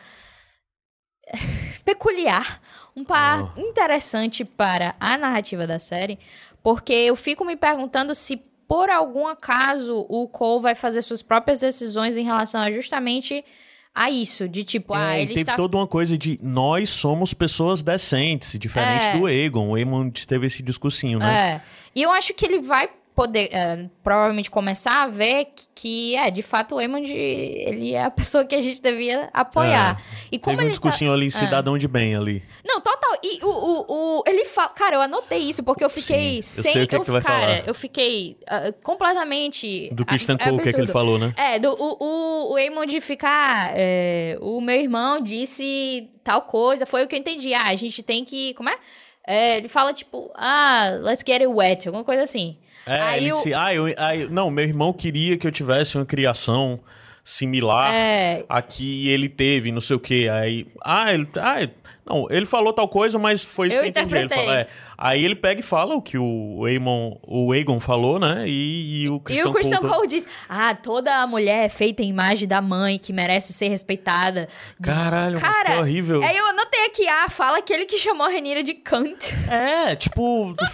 peculiar, 1.85 2.61
um 2.97 3.03
par 3.03 3.53
oh. 3.55 3.61
interessante 3.61 4.43
para 4.43 4.95
a 4.99 5.15
narrativa 5.19 5.67
da 5.67 5.77
série, 5.77 6.17
porque 6.63 6.91
eu 6.91 7.15
fico 7.15 7.45
me 7.45 7.55
perguntando 7.55 8.15
se 8.15 8.41
por 8.67 8.89
algum 8.89 9.27
acaso 9.27 10.05
o 10.09 10.27
Cole 10.27 10.63
vai 10.63 10.75
fazer 10.75 11.03
suas 11.03 11.21
próprias 11.21 11.59
decisões 11.59 12.17
em 12.17 12.23
relação 12.23 12.59
a 12.59 12.71
justamente 12.71 13.45
a 13.93 14.09
isso, 14.09 14.47
de 14.47 14.63
tipo, 14.63 14.95
é, 14.95 14.97
ah, 14.97 15.19
ele 15.19 15.29
teve 15.29 15.41
está... 15.41 15.55
toda 15.55 15.77
uma 15.77 15.87
coisa 15.87 16.17
de 16.17 16.39
nós 16.41 16.89
somos 16.89 17.33
pessoas 17.33 17.81
decentes, 17.81 18.57
diferente 18.59 19.05
É. 19.05 19.17
do 19.17 19.27
Egon. 19.27 19.69
O 19.69 19.77
Egon 19.77 20.09
teve 20.09 20.47
esse 20.47 20.61
discursinho, 20.61 21.17
né? 21.17 21.55
É. 21.55 21.61
E 21.95 22.03
eu 22.03 22.11
acho 22.11 22.33
que 22.33 22.45
ele 22.45 22.61
vai 22.61 22.87
poder, 23.17 23.49
é, 23.51 23.89
provavelmente, 24.03 24.51
começar 24.51 25.01
a 25.01 25.07
ver 25.07 25.45
que, 25.45 25.65
que, 25.73 26.15
é, 26.15 26.29
de 26.29 26.43
fato, 26.43 26.75
o 26.75 26.79
Eamon, 26.81 26.99
ele 27.03 27.93
é 27.95 28.03
a 28.03 28.11
pessoa 28.11 28.45
que 28.45 28.53
a 28.53 28.61
gente 28.61 28.79
devia 28.79 29.27
apoiar. 29.33 29.99
E 30.31 30.37
como 30.37 30.53
É. 30.53 30.57
Teve 30.57 30.61
um 30.61 30.69
tá- 30.69 30.71
discursinho 30.73 31.11
ali, 31.11 31.31
cidadão 31.31 31.79
de 31.79 31.87
bem 31.87 32.15
ali. 32.15 32.43
Não, 32.63 32.79
total. 32.79 33.17
E 33.23 33.39
o, 33.43 33.49
o, 33.49 34.19
o- 34.19 34.23
ele 34.27 34.45
fala. 34.45 34.69
Cara, 34.69 34.95
eu 34.97 35.01
anotei 35.01 35.39
isso 35.39 35.63
porque 35.63 35.83
eu 35.83 35.89
fiquei 35.89 36.43
Sim, 36.43 36.59
eu 36.59 36.63
sem. 36.63 36.73
sei 36.73 36.83
o 36.83 36.87
que 36.87 36.95
é 36.95 36.99
que 36.99 37.09
vai 37.09 37.21
cara, 37.21 37.39
falar. 37.39 37.67
eu 37.67 37.73
fiquei 37.73 38.37
ah, 38.47 38.71
completamente. 38.83 39.89
Do 39.93 40.05
Christian 40.05 40.37
Cole, 40.37 40.57
o 40.57 40.61
que 40.61 40.69
é 40.69 40.73
que 40.73 40.79
ele 40.79 40.87
falou, 40.91 41.17
né? 41.17 41.33
É, 41.35 41.57
do, 41.57 41.71
o, 41.71 41.97
o, 41.99 42.53
o 42.53 42.57
Eamon 42.59 42.85
de 42.85 43.01
ficar. 43.01 43.71
é, 43.75 44.37
o 44.41 44.61
meu 44.61 44.75
irmão 44.79 45.19
disse 45.21 46.07
tal 46.23 46.43
coisa. 46.43 46.85
Foi 46.85 47.03
o 47.03 47.07
que 47.07 47.15
eu 47.15 47.19
entendi. 47.19 47.51
Ah, 47.53 47.65
a 47.67 47.75
gente 47.75 48.03
tem 48.03 48.23
que. 48.23 48.53
Como 48.53 48.69
é? 48.69 48.77
É, 49.25 49.57
ele 49.57 49.67
fala 49.67 49.91
tipo, 49.93 50.31
ah, 50.35 50.91
let's 51.01 51.23
get 51.25 51.41
it 51.41 51.47
wet, 51.47 51.87
alguma 51.87 52.03
coisa 52.05 52.21
assim. 52.23 52.57
É, 52.87 53.01
Aí 53.01 53.25
ele 53.25 53.33
disse, 53.35 53.53
ah, 53.53 53.73
eu, 53.73 53.87
eu- 53.87 54.29
não, 54.29 54.49
meu 54.49 54.63
irmão 54.65 54.93
queria 54.93 55.37
que 55.37 55.45
eu 55.45 55.51
tivesse 55.51 55.97
uma 55.97 56.05
criação 56.05 56.79
similar 57.23 57.93
É. 57.93 58.45
a 58.47 58.61
que 58.61 59.09
ele 59.09 59.27
teve, 59.27 59.71
não 59.71 59.81
sei 59.81 59.95
o 59.95 59.99
quê. 59.99 60.29
Aí, 60.31 60.65
ah, 60.83 61.13
ele, 61.13 61.27
ah, 61.35 61.67
não, 62.05 62.25
ele 62.29 62.45
falou 62.45 62.71
tal 62.71 62.87
coisa, 62.87 63.19
mas 63.19 63.43
foi 63.43 63.67
isso 63.67 63.75
Eu 63.75 63.81
que 63.81 63.87
eu 63.87 63.89
entendi. 63.89 64.15
Ele 64.15 64.29
fala, 64.29 64.59
é. 64.59 64.67
Aí 64.97 65.25
ele 65.25 65.35
pega 65.35 65.59
e 65.59 65.63
fala 65.63 65.93
o 65.93 66.01
que 66.01 66.17
o 66.17 66.65
Eamon, 66.65 67.17
o 67.27 67.53
Egon 67.53 67.81
falou, 67.81 68.17
né? 68.17 68.45
E, 68.47 69.03
e 69.03 69.09
o 69.09 69.17
E 69.17 69.19
Christian, 69.19 69.49
o 69.49 69.53
Christian 69.53 69.77
Cole... 69.79 69.93
Cole 69.93 70.07
diz: 70.07 70.25
Ah, 70.47 70.73
toda 70.73 71.27
mulher 71.27 71.65
é 71.65 71.69
feita 71.69 72.01
em 72.01 72.07
imagem 72.09 72.47
da 72.47 72.61
mãe 72.61 72.97
que 72.97 73.11
merece 73.11 73.51
ser 73.51 73.67
respeitada. 73.67 74.47
Caralho, 74.81 75.33
mas 75.39 75.41
Cara, 75.41 75.73
que 75.73 75.79
horrível. 75.81 76.23
Aí 76.23 76.35
eu 76.37 76.45
anotei 76.47 76.85
aqui, 76.85 77.05
ah, 77.09 77.27
fala 77.29 77.57
aquele 77.57 77.85
que 77.85 77.97
chamou 77.97 78.25
a 78.25 78.29
Renira 78.29 78.63
de 78.63 78.73
Kant. 78.73 79.35
É, 79.51 79.93
tipo... 79.97 80.55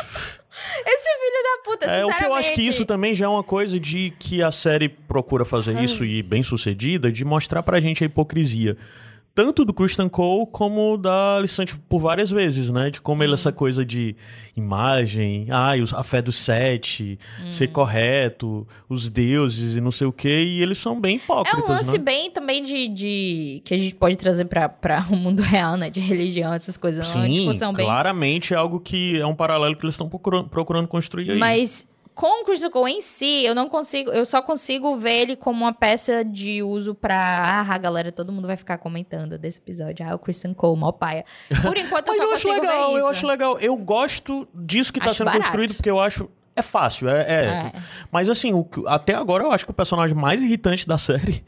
Esse 0.85 1.09
filho 1.17 1.43
da 1.43 1.63
puta, 1.63 1.85
É, 1.85 2.05
o 2.05 2.15
que 2.15 2.25
eu 2.25 2.33
acho 2.33 2.53
que 2.53 2.61
isso 2.61 2.85
também 2.85 3.15
já 3.15 3.25
é 3.25 3.27
uma 3.27 3.43
coisa 3.43 3.79
de 3.79 4.13
que 4.19 4.41
a 4.41 4.51
série 4.51 4.89
procura 4.89 5.45
fazer 5.45 5.81
isso 5.81 6.05
e 6.05 6.21
bem 6.21 6.43
sucedida, 6.43 7.11
de 7.11 7.25
mostrar 7.25 7.63
pra 7.63 7.79
gente 7.79 8.03
a 8.03 8.07
hipocrisia. 8.07 8.77
Tanto 9.35 9.65
do 9.65 9.73
Christian 9.73 10.07
Cole 10.09 10.47
como 10.51 10.95
da 10.95 11.37
Alicante 11.37 11.75
por 11.89 11.99
várias 11.99 12.29
vezes, 12.29 12.69
né? 12.69 12.91
De 12.91 13.01
como 13.01 13.23
ele, 13.23 13.33
essa 13.33 13.51
coisa 13.51 13.83
de 13.83 14.15
imagem, 14.55 15.47
ai, 15.49 15.83
a 15.93 16.03
fé 16.03 16.21
dos 16.21 16.35
sete, 16.35 17.17
ser 17.49 17.67
correto, 17.69 18.67
os 18.87 19.09
deuses 19.09 19.75
e 19.75 19.81
não 19.81 19.91
sei 19.91 20.05
o 20.05 20.11
quê, 20.11 20.43
e 20.43 20.61
eles 20.61 20.77
são 20.77 20.99
bem 21.01 21.15
É 21.15 21.17
hipócritas, 21.17 21.63
um 21.63 21.67
lance 21.67 21.91
né? 21.93 21.97
bem 21.97 22.29
também 22.31 22.61
de, 22.63 22.87
de. 22.89 23.61
que 23.65 23.73
a 23.73 23.77
gente 23.77 23.95
pode 23.95 24.15
trazer 24.17 24.45
pra 24.45 25.05
o 25.09 25.15
mundo 25.15 25.41
real, 25.41 25.77
né? 25.77 25.89
De 25.89 25.99
religião, 25.99 26.53
essas 26.53 26.77
coisas. 26.77 27.15
É 27.15 27.17
uma 27.17 27.25
Sim, 27.25 27.33
discussão 27.45 27.73
bem. 27.73 27.85
claramente 27.85 28.53
é 28.53 28.57
algo 28.57 28.79
que 28.79 29.19
é 29.19 29.25
um 29.25 29.35
paralelo 29.35 29.75
que 29.75 29.83
eles 29.83 29.95
estão 29.95 30.07
procurando, 30.07 30.47
procurando 30.49 30.87
construir 30.87 31.31
aí. 31.31 31.39
Mas 31.39 31.87
com 32.15 32.41
o 32.41 32.45
Christian 32.45 32.69
Cole 32.69 32.91
em 32.93 33.01
si, 33.01 33.43
eu 33.43 33.55
não 33.55 33.67
consigo. 33.67 34.11
Eu 34.11 34.25
só 34.25 34.41
consigo 34.41 34.95
ver 34.97 35.21
ele 35.21 35.35
como 35.35 35.63
uma 35.65 35.73
peça 35.73 36.23
de 36.23 36.61
uso 36.61 36.93
pra. 36.93 37.63
Ah, 37.67 37.77
galera, 37.77 38.11
todo 38.11 38.31
mundo 38.31 38.47
vai 38.47 38.55
ficar 38.57 38.77
comentando 38.77 39.37
desse 39.37 39.59
episódio. 39.59 40.05
Ah, 40.07 40.15
o 40.15 40.19
Christian 40.19 40.53
Cole, 40.53 40.79
mó 40.79 40.91
paia. 40.91 41.25
Por 41.61 41.77
enquanto 41.77 42.07
eu 42.09 42.13
Mas 42.13 42.17
só 42.17 42.23
eu 42.25 42.33
acho 42.33 42.47
consigo 42.47 42.61
ver 42.61 42.67
legal, 42.71 42.89
isso. 42.91 42.99
eu 42.99 43.07
acho 43.07 43.27
legal. 43.27 43.59
Eu 43.59 43.77
gosto 43.77 44.47
disso 44.53 44.93
que 44.93 44.99
tá 44.99 45.07
Acho 45.07 45.17
sendo 45.17 45.25
barato. 45.25 45.43
construído, 45.43 45.73
porque 45.75 45.89
eu 45.89 45.99
acho. 45.99 46.29
É 46.55 46.61
fácil, 46.61 47.09
é. 47.09 47.21
é. 47.21 47.45
É. 47.45 47.73
Mas 48.11 48.29
assim, 48.29 48.53
o 48.53 48.67
até 48.85 49.15
agora 49.15 49.43
eu 49.43 49.51
acho 49.51 49.65
que 49.65 49.71
o 49.71 49.73
personagem 49.73 50.15
mais 50.15 50.39
irritante 50.41 50.87
da 50.87 50.97
série. 50.99 51.43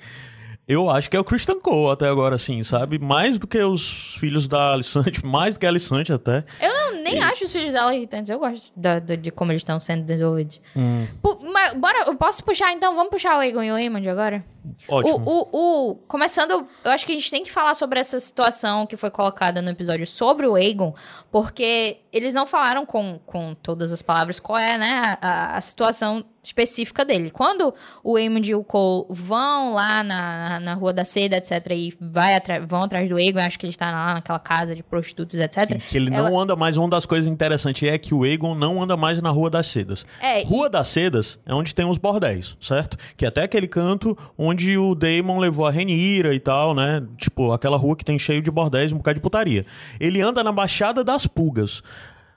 Eu 0.68 0.90
acho 0.90 1.10
que 1.12 1.16
é 1.16 1.20
o 1.20 1.24
Christian 1.24 1.60
Cole 1.60 1.94
até 1.94 2.08
agora, 2.08 2.36
assim, 2.36 2.64
sabe? 2.64 2.98
Mais 2.98 3.38
do 3.38 3.46
que 3.46 3.60
os 3.62 4.16
filhos 4.20 4.48
da 4.48 4.74
Alicante, 4.74 5.24
mais 5.26 5.54
do 5.56 5.60
que 5.60 5.66
a 5.66 5.70
Alicante 5.70 6.12
até. 6.12 6.44
Eu 6.60 6.74
não, 6.74 7.04
nem 7.04 7.22
acho 7.22 7.44
os 7.44 7.52
filhos 7.52 7.72
dela 7.72 7.94
irritantes. 7.94 8.30
Eu 8.32 8.40
gosto 8.40 8.72
da- 8.76 8.98
da- 9.00 9.16
de 9.16 9.30
como 9.30 9.52
eles 9.52 9.60
estão 9.60 9.80
sendo 9.80 10.04
desenvolvidos. 10.04 10.60
Hum. 10.76 11.06
Mas, 11.54 11.76
bora, 11.76 12.06
eu 12.08 12.16
posso 12.16 12.44
puxar 12.44 12.72
então? 12.74 12.96
Vamos 12.96 13.12
puxar 13.12 13.38
o 13.38 13.44
Egon 13.44 13.62
e 13.62 13.72
o 13.72 13.78
Eamon 13.78 14.10
agora? 14.10 14.44
Ótimo. 14.88 15.22
O, 15.24 15.48
o, 15.52 15.92
o- 15.92 15.96
começando, 16.08 16.68
eu 16.84 16.92
acho 16.92 17.06
que 17.06 17.12
a 17.12 17.16
gente 17.16 17.30
tem 17.30 17.44
que 17.44 17.52
falar 17.52 17.76
sobre 17.76 18.00
essa 18.00 18.20
situação 18.20 18.88
que 18.88 18.98
foi 18.98 19.12
colocada 19.12 19.62
no 19.62 19.70
episódio 19.70 20.08
sobre 20.08 20.48
o 20.48 20.56
Aegon, 20.56 20.96
porque 21.32 21.98
eles 22.12 22.34
não 22.34 22.48
falaram 22.48 22.88
com, 22.88 23.20
com 23.26 23.54
todas 23.54 23.92
as 23.92 24.02
palavras 24.02 24.40
qual 24.40 24.58
é, 24.58 24.78
né, 24.80 25.18
a, 25.22 25.58
a 25.58 25.62
situação 25.62 26.26
específica 26.46 27.04
dele. 27.04 27.30
Quando 27.32 27.74
o 28.04 28.16
Aemond 28.16 28.50
e 28.50 28.56
o 28.56 28.64
Cole 28.64 29.06
vão 29.10 29.74
lá 29.74 30.04
na, 30.04 30.60
na 30.60 30.74
Rua 30.76 30.94
da 30.94 31.04
Seda, 31.04 31.38
etc, 31.38 31.52
e 31.72 31.94
vai 32.00 32.36
atra- 32.36 32.66
vão 32.66 32.84
atrás 32.84 33.10
do 33.10 33.18
Aegon, 33.18 33.40
acho 33.40 33.58
que 33.60 33.66
ele 33.66 33.72
está 33.74 33.92
lá 33.92 34.14
naquela 34.14 34.40
casa 34.40 34.76
de 34.76 34.84
prostitutas, 34.84 35.40
etc. 35.40 35.78
Que 35.90 35.98
ele 35.98 36.10
não 36.10 36.40
anda 36.40 36.56
mais. 36.56 36.78
Uma 36.78 36.90
das 36.90 37.06
coisas 37.06 37.26
interessantes 37.32 37.88
é 37.88 37.98
que 37.98 38.14
o 38.14 38.24
Aegon 38.24 38.56
não 38.56 38.82
anda 38.82 38.96
mais 38.96 39.22
na 39.22 39.30
Rua 39.30 39.50
das 39.50 39.68
Sedas. 39.68 40.06
É, 40.22 40.42
e- 40.42 40.46
Rua 40.46 40.70
das 40.70 40.88
Sedas 40.88 41.40
é 41.46 41.54
onde 41.54 41.74
tem 41.74 41.86
os 41.86 41.98
bordéis, 41.98 42.56
certo? 42.62 42.98
Que 43.18 43.26
é 43.26 43.28
até 43.28 43.44
aquele 43.44 43.68
canto 43.68 44.18
onde 44.38 44.78
o 44.78 44.94
Daemon 44.96 45.40
levou 45.40 45.66
a 45.66 45.72
Renira 45.72 46.34
e 46.34 46.40
tal, 46.40 46.74
né? 46.76 47.04
Tipo, 47.18 47.52
aquela 47.52 47.78
rua 47.78 47.96
que 47.96 48.06
tem 48.06 48.20
cheio 48.20 48.42
de 48.42 48.52
bordéis 48.52 48.92
e 48.92 48.94
um 48.94 48.98
bocado 48.98 49.16
de 49.16 49.22
putaria. 49.22 49.66
Ele 50.00 50.22
anda 50.22 50.44
na 50.44 50.52
Baixada 50.52 51.04
das 51.04 51.26
Pulgas, 51.26 51.82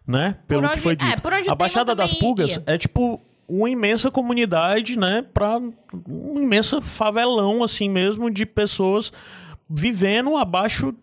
né? 0.07 0.37
Pelo 0.47 0.65
onde- 0.65 0.75
que 0.75 0.81
foi 0.81 0.93
é, 0.93 0.97
dito. 0.97 1.49
o 1.49 1.51
a 1.53 1.55
Baixada 1.55 1.95
das 1.95 2.15
Pulgas 2.15 2.53
ia. 2.57 2.63
é 2.67 2.79
tipo 2.79 3.21
uma 3.49 3.71
imensa 3.71 4.11
comunidade, 4.11 4.99
né? 4.99 5.25
Pra 5.33 5.59
uma 6.07 6.41
imensa 6.43 6.81
favelão, 6.81 7.63
assim 7.65 7.89
mesmo, 7.89 8.31
de 8.31 8.45
pessoas 8.45 9.11
vivendo 9.69 10.37
abaixo 10.37 10.95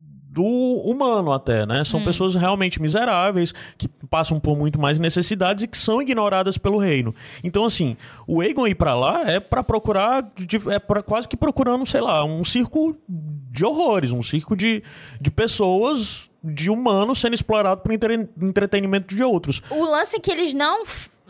do 0.00 0.42
humano 0.42 1.30
até, 1.30 1.66
né? 1.66 1.82
Hum. 1.82 1.84
São 1.84 2.02
pessoas 2.02 2.34
realmente 2.34 2.80
miseráveis, 2.80 3.52
que 3.76 3.86
passam 4.08 4.40
por 4.40 4.56
muito 4.56 4.80
mais 4.80 4.98
necessidades 4.98 5.64
e 5.64 5.68
que 5.68 5.76
são 5.76 6.00
ignoradas 6.00 6.56
pelo 6.56 6.78
reino. 6.78 7.14
Então, 7.44 7.66
assim, 7.66 7.98
o 8.26 8.40
Aegon 8.40 8.66
ir 8.66 8.74
pra 8.74 8.94
lá 8.94 9.30
é 9.30 9.38
pra 9.38 9.62
procurar, 9.62 10.26
é 10.70 10.78
pra, 10.78 11.02
quase 11.02 11.28
que 11.28 11.36
procurando, 11.36 11.84
sei 11.84 12.00
lá, 12.00 12.24
um 12.24 12.42
circo 12.44 12.96
de 13.06 13.62
horrores, 13.62 14.10
um 14.10 14.22
circo 14.22 14.56
de, 14.56 14.82
de 15.20 15.30
pessoas, 15.30 16.30
de 16.42 16.70
humanos 16.70 17.20
sendo 17.20 17.34
explorado 17.34 17.82
por 17.82 17.92
entre- 17.92 18.26
entretenimento 18.40 19.14
de 19.14 19.22
outros. 19.22 19.60
O 19.70 19.84
lance 19.84 20.16
é 20.16 20.18
que 20.18 20.30
eles 20.30 20.54
não 20.54 20.84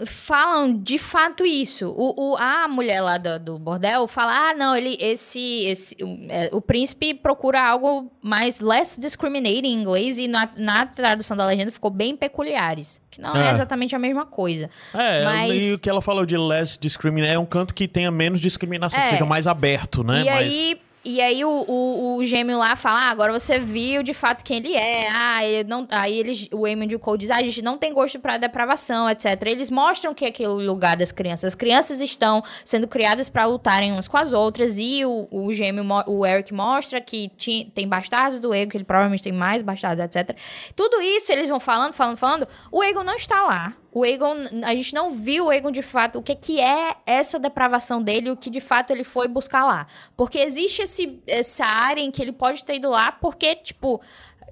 falam 0.06 0.76
de 0.78 0.98
fato 0.98 1.44
isso. 1.44 1.88
O, 1.96 2.32
o- 2.32 2.36
a 2.36 2.66
mulher 2.68 3.00
lá 3.00 3.18
do, 3.18 3.38
do 3.38 3.58
bordel 3.58 4.06
fala: 4.06 4.50
ah, 4.50 4.54
não, 4.54 4.74
ele, 4.76 4.96
esse, 5.00 5.64
esse 5.64 5.96
o, 6.02 6.18
é, 6.28 6.50
o 6.52 6.60
príncipe 6.60 7.14
procura 7.14 7.60
algo 7.62 8.10
mais 8.22 8.60
less 8.60 8.98
discriminating 9.00 9.66
em 9.68 9.74
inglês 9.74 10.18
e 10.18 10.26
na, 10.28 10.48
na 10.56 10.86
tradução 10.86 11.36
da 11.36 11.46
legenda 11.46 11.70
ficou 11.70 11.90
bem 11.90 12.16
peculiares. 12.16 13.00
Que 13.10 13.20
não 13.20 13.30
é, 13.36 13.48
É. 13.48 13.50
exatamente 13.52 13.94
a 13.94 13.98
mesma 13.98 14.24
coisa. 14.24 14.70
É, 14.94 15.24
Mas- 15.24 15.62
e 15.62 15.72
o 15.74 15.78
que 15.78 15.88
ela 15.90 16.00
falou 16.00 16.24
de 16.24 16.36
less 16.36 16.78
discrimination 16.78 17.34
é 17.34 17.38
um 17.38 17.44
canto 17.46 17.74
que 17.74 17.86
tenha 17.86 18.10
menos 18.10 18.40
discriminação, 18.40 18.98
É. 18.98 19.02
que 19.04 19.08
seja 19.10 19.26
mais 19.26 19.46
aberto, 19.46 20.02
né? 20.02 20.22
E 20.22 20.24
Mas- 20.24 20.38
aí. 20.52 20.80
E 21.04 21.20
aí 21.20 21.44
o, 21.44 21.48
o, 21.66 22.16
o 22.18 22.24
gêmeo 22.24 22.56
lá 22.58 22.76
fala, 22.76 23.00
ah, 23.00 23.10
agora 23.10 23.32
você 23.32 23.58
viu 23.58 24.04
de 24.04 24.14
fato 24.14 24.44
quem 24.44 24.58
ele 24.58 24.74
é. 24.74 25.08
Ah, 25.10 25.44
ele 25.44 25.68
não, 25.68 25.84
aí 25.90 26.16
eles, 26.16 26.48
o 26.52 26.64
Eamon 26.64 26.84
e 26.88 26.94
o 26.94 26.98
Cole 27.00 27.18
diz, 27.18 27.30
ah, 27.30 27.36
a 27.38 27.42
gente 27.42 27.60
não 27.60 27.76
tem 27.76 27.92
gosto 27.92 28.20
pra 28.20 28.36
depravação, 28.38 29.10
etc. 29.10 29.26
Eles 29.46 29.68
mostram 29.68 30.14
que 30.14 30.24
é 30.24 30.28
aquele 30.28 30.48
lugar 30.48 30.96
das 30.96 31.10
crianças. 31.10 31.44
As 31.48 31.54
crianças 31.56 32.00
estão 32.00 32.40
sendo 32.64 32.86
criadas 32.86 33.28
pra 33.28 33.46
lutarem 33.46 33.90
umas 33.90 34.06
com 34.06 34.16
as 34.16 34.32
outras. 34.32 34.78
E 34.78 35.04
o, 35.04 35.26
o 35.30 35.52
gêmeo, 35.52 35.84
o 36.06 36.24
Eric 36.24 36.54
mostra 36.54 37.00
que 37.00 37.30
ti- 37.36 37.72
tem 37.74 37.88
bastardos 37.88 38.38
do 38.38 38.54
Egon, 38.54 38.70
que 38.70 38.76
ele 38.76 38.84
provavelmente 38.84 39.24
tem 39.24 39.32
mais 39.32 39.60
bastardos, 39.60 40.04
etc. 40.04 40.36
Tudo 40.76 41.00
isso 41.00 41.32
eles 41.32 41.48
vão 41.48 41.58
falando, 41.58 41.94
falando, 41.94 42.16
falando. 42.16 42.48
O 42.70 42.82
Egon 42.82 43.02
não 43.02 43.16
está 43.16 43.42
lá. 43.42 43.74
O 43.94 44.06
Egon, 44.06 44.34
a 44.64 44.74
gente 44.74 44.94
não 44.94 45.10
viu 45.10 45.46
o 45.46 45.52
Egon 45.52 45.70
de 45.70 45.82
fato, 45.82 46.18
o 46.18 46.22
que, 46.22 46.34
que 46.34 46.58
é 46.58 46.96
essa 47.04 47.38
depravação 47.38 48.02
dele, 48.02 48.30
o 48.30 48.36
que 48.36 48.48
de 48.48 48.60
fato 48.60 48.90
ele 48.90 49.04
foi 49.04 49.28
buscar 49.28 49.66
lá. 49.66 49.86
Porque 50.16 50.38
existe 50.38 50.82
esse, 50.82 51.20
essa 51.26 51.66
área 51.66 52.00
em 52.00 52.10
que 52.10 52.22
ele 52.22 52.32
pode 52.32 52.64
ter 52.64 52.76
ido 52.76 52.88
lá, 52.88 53.12
porque, 53.12 53.54
tipo, 53.56 54.00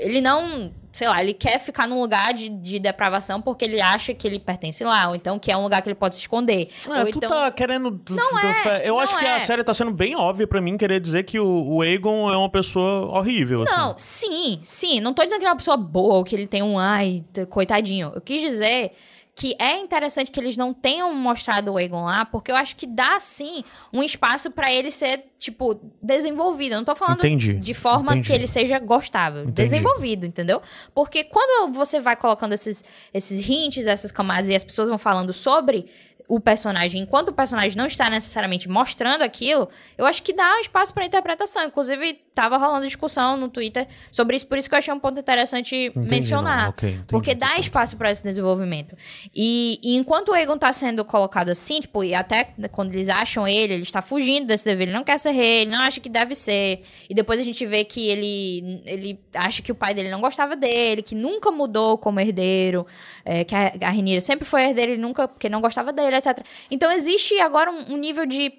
ele 0.01 0.21
não, 0.21 0.73
sei 0.93 1.09
lá, 1.09 1.23
ele 1.23 1.35
quer 1.35 1.59
ficar 1.59 1.87
num 1.87 2.01
lugar 2.01 2.33
de, 2.33 2.49
de 2.49 2.79
depravação 2.79 3.41
porque 3.41 3.65
ele 3.65 3.81
acha 3.81 4.15
que 4.15 4.27
ele 4.27 4.39
pertence 4.39 4.83
lá, 4.83 5.09
ou 5.09 5.15
então 5.15 5.39
que 5.39 5.53
é 5.53 5.57
um 5.57 5.63
lugar 5.63 5.83
que 5.83 5.89
ele 5.89 5.95
pode 5.95 6.15
se 6.15 6.21
esconder. 6.21 6.69
É, 6.89 7.05
tu 7.05 7.19
então. 7.19 7.31
tá 7.31 7.51
querendo. 7.51 8.01
Não 8.09 8.39
é, 8.39 8.83
Eu 8.85 8.95
não 8.95 9.01
acho 9.01 9.17
que 9.17 9.25
é. 9.25 9.37
a 9.37 9.41
série 9.41 9.63
tá 9.63 9.75
sendo 9.75 9.93
bem 9.93 10.17
óbvia 10.17 10.47
pra 10.47 10.61
mim 10.61 10.77
querer 10.77 11.01
dizer 11.01 11.25
que 11.25 11.39
o, 11.39 11.77
o 11.77 11.83
Aegon 11.83 12.33
é 12.33 12.37
uma 12.37 12.51
pessoa 12.51 13.07
horrível. 13.19 13.65
Não, 13.65 13.93
assim. 13.93 14.27
sim, 14.27 14.61
sim. 14.65 15.01
Não 15.01 15.13
tô 15.13 15.23
dizendo 15.23 15.39
que 15.39 15.45
ele 15.45 15.49
é 15.49 15.53
uma 15.53 15.59
pessoa 15.59 15.77
boa 15.77 16.15
ou 16.15 16.25
que 16.25 16.35
ele 16.35 16.47
tem 16.47 16.63
um 16.63 16.79
ai, 16.79 17.23
coitadinho. 17.51 18.11
Eu 18.15 18.21
quis 18.21 18.41
dizer 18.41 18.93
que 19.41 19.57
é 19.59 19.79
interessante 19.79 20.31
que 20.31 20.39
eles 20.39 20.55
não 20.55 20.75
tenham 20.75 21.15
mostrado 21.15 21.73
o 21.73 21.79
Aegon 21.79 22.05
lá, 22.05 22.27
porque 22.27 22.53
eu 22.53 22.57
acho 22.57 22.77
que 22.77 22.87
dá, 22.87 23.19
sim, 23.19 23.65
um 23.91 24.03
espaço 24.03 24.51
pra 24.51 24.71
ele 24.71 24.91
ser, 24.91 25.31
tipo, 25.39 25.81
desenvolvido. 26.03 26.75
Eu 26.75 26.79
não 26.81 26.85
tô 26.85 26.95
falando 26.95 27.21
Entendi, 27.21 27.55
de 27.55 27.73
forma 27.73 28.13
entendi. 28.13 28.27
que 28.27 28.35
ele 28.35 28.47
seja 28.47 28.79
gostável. 28.79 29.45
Entendi. 29.45 29.55
Desenvolvido, 29.63 30.27
entendeu? 30.27 30.61
Porque 30.95 31.25
quando 31.25 31.73
você 31.73 32.01
vai 32.01 32.17
colocando 32.17 32.53
esses, 32.53 32.85
esses 33.15 33.49
hints, 33.49 33.87
essas 33.87 34.13
camadas, 34.13 34.51
e 34.51 34.55
as 34.55 34.63
pessoas 34.63 34.91
vão 34.91 34.99
falando 34.99 35.33
sobre 35.33 35.87
o 36.29 36.39
personagem, 36.39 37.01
enquanto 37.01 37.31
o 37.31 37.33
personagem 37.33 37.79
não 37.79 37.87
está 37.87 38.11
necessariamente 38.11 38.69
mostrando 38.69 39.23
aquilo, 39.23 39.71
eu 39.97 40.05
acho 40.05 40.23
que 40.23 40.35
dá 40.35 40.61
espaço 40.61 40.93
para 40.93 41.07
interpretação. 41.07 41.65
Inclusive, 41.65 42.21
tava 42.35 42.57
rolando 42.57 42.87
discussão 42.87 43.37
no 43.37 43.49
Twitter 43.49 43.87
sobre 44.11 44.37
isso, 44.37 44.47
por 44.47 44.57
isso 44.57 44.69
que 44.69 44.75
eu 44.75 44.79
achei 44.79 44.93
um 44.93 44.99
ponto 44.99 45.19
interessante 45.19 45.77
entendi, 45.77 46.09
mencionar. 46.09 46.65
Não, 46.65 46.71
okay, 46.71 46.91
entendi, 46.91 47.07
porque 47.09 47.35
dá 47.35 47.59
espaço 47.59 47.97
para 47.97 48.11
esse 48.11 48.23
desenvolvimento. 48.23 48.97
E, 49.35 49.79
e, 49.83 49.97
enquanto 49.97 50.31
o 50.31 50.37
Egon 50.37 50.57
tá 50.57 50.73
sendo 50.73 51.05
colocado 51.05 51.51
assim, 51.51 51.81
tipo, 51.81 52.05
e 52.05 52.15
até 52.15 52.55
quando 52.73 52.93
eles 52.95 53.09
acham 53.09 53.47
ele, 53.47 53.75
ele 53.75 53.83
está 53.83 54.01
fugindo 54.01 54.47
desse 54.47 54.65
dever, 54.65 54.85
ele 54.85 54.93
não 54.93 55.05
quer 55.05 55.19
ser 55.19 55.33
rei, 55.33 55.63
ele 55.63 55.71
não 55.71 55.81
acha 55.81 56.01
que 56.01 56.09
deve 56.09 56.35
ser. 56.35 56.81
E 57.09 57.15
depois 57.15 57.41
a 57.41 57.43
gente 57.43 57.65
vê 57.67 57.85
que 57.85 58.09
ele, 58.09 58.83
ele 58.85 59.21
acha 59.35 59.61
que 59.63 59.73
o 59.73 59.75
pai 59.75 59.95
dele 59.95 60.11
não 60.11 60.21
gostava 60.21 60.55
dele, 60.57 61.03
que 61.03 61.15
nunca 61.15 61.51
mudou 61.51 61.99
como 61.99 62.21
herdeiro, 62.21 62.87
é, 63.25 63.45
que 63.45 63.55
a, 63.55 63.73
a 63.83 63.91
Renira 63.91 64.21
sempre 64.21 64.45
foi 64.45 64.63
herdeira 64.63 64.93
e 64.93 64.97
nunca, 64.97 65.29
porque 65.29 65.49
não 65.49 65.61
gostava 65.61 65.93
dele, 65.93 66.17
etc. 66.17 66.45
Então 66.71 66.91
existe 66.91 67.39
agora 67.41 67.71
um, 67.71 67.95
um 67.95 67.97
nível 67.97 68.27
de. 68.27 68.53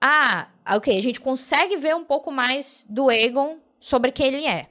Ah, 0.00 0.48
ok, 0.76 0.96
a 0.96 1.02
gente 1.02 1.20
consegue 1.20 1.76
ver 1.76 1.94
um 1.94 2.04
pouco 2.04 2.30
mais 2.30 2.86
do 2.88 3.10
Egon 3.10 3.58
sobre 3.80 4.12
quem 4.12 4.28
ele 4.28 4.46
é. 4.46 4.68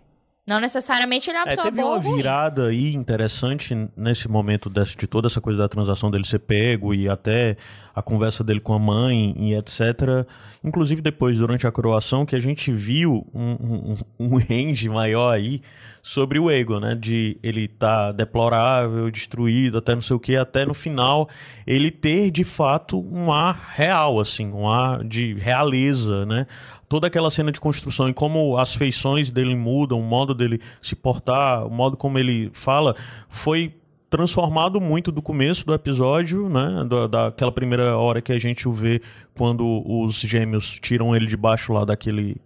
Não 0.48 0.62
necessariamente 0.62 1.30
ele 1.30 1.38
é 1.38 1.42
uma 1.42 1.48
é, 1.48 1.50
pessoa 1.50 1.66
teve 1.66 1.82
boa 1.82 2.00
uma 2.00 2.16
virada 2.16 2.68
aí 2.68 2.96
interessante 2.96 3.76
nesse 3.98 4.30
momento 4.30 4.70
desse, 4.70 4.96
de 4.96 5.06
toda 5.06 5.28
essa 5.28 5.42
coisa 5.42 5.60
da 5.60 5.68
transação 5.68 6.10
dele 6.10 6.26
ser 6.26 6.40
pego 6.40 6.94
e 6.94 7.10
até 7.10 7.58
a 7.94 8.02
conversa 8.02 8.46
dele 8.46 8.62
com 8.62 8.74
a 8.74 8.80
mãe 8.80 9.36
e 9.38 9.54
etc. 9.56 10.26
Inclusive 10.64 11.02
depois, 11.02 11.38
durante 11.38 11.68
a 11.68 11.72
coroação, 11.72 12.26
que 12.26 12.36
a 12.36 12.40
gente 12.40 12.72
viu 12.72 13.28
um, 13.34 13.52
um, 13.52 13.96
um 14.20 14.38
range 14.38 14.88
maior 14.88 15.34
aí 15.34 15.62
sobre 16.02 16.40
o 16.40 16.50
ego, 16.50 16.80
né? 16.80 16.96
De 16.96 17.38
ele 17.44 17.68
tá 17.68 18.14
deplorável, 18.14 19.12
destruído, 19.12 19.80
até 19.80 19.96
não 19.96 20.02
sei 20.02 20.16
o 20.16 20.20
que, 20.20 20.38
até 20.38 20.66
no 20.66 20.74
final 20.74 21.28
ele 21.66 21.92
ter 21.92 22.32
de 22.32 22.46
fato 22.46 23.00
um 23.12 23.34
ar 23.34 23.74
real, 23.76 24.20
assim, 24.20 24.50
um 24.52 24.70
ar 24.70 25.04
de 25.04 25.34
realeza, 25.34 26.26
né? 26.26 26.48
Toda 26.90 27.08
aquela 27.08 27.30
cena 27.30 27.52
de 27.52 27.60
construção 27.60 28.08
e 28.10 28.14
como 28.14 28.58
as 28.58 28.74
feições 28.74 29.30
dele 29.30 29.56
mudam, 29.56 30.00
o 30.00 30.04
modo 30.04 30.34
dele 30.34 30.62
se 30.82 30.96
portar, 30.96 31.66
o 31.66 31.70
modo 31.70 31.98
como 31.98 32.18
ele 32.18 32.50
fala, 32.54 32.96
foi 33.28 33.74
transformado 34.10 34.80
muito 34.80 35.12
do 35.12 35.22
começo 35.22 35.66
do 35.66 35.74
episódio, 35.74 36.48
né? 36.48 36.86
Da, 36.90 37.08
daquela 37.08 37.52
primeira 37.52 37.98
hora 37.98 38.22
que 38.22 38.32
a 38.32 38.40
gente 38.40 38.68
o 38.68 38.72
vê 38.72 39.02
quando 39.36 39.84
os 39.86 40.16
gêmeos 40.16 40.80
tiram 40.80 41.16
ele 41.16 41.26
de 41.26 41.36
baixo 41.36 41.74
lá 41.74 41.84
daquele, 41.84 42.38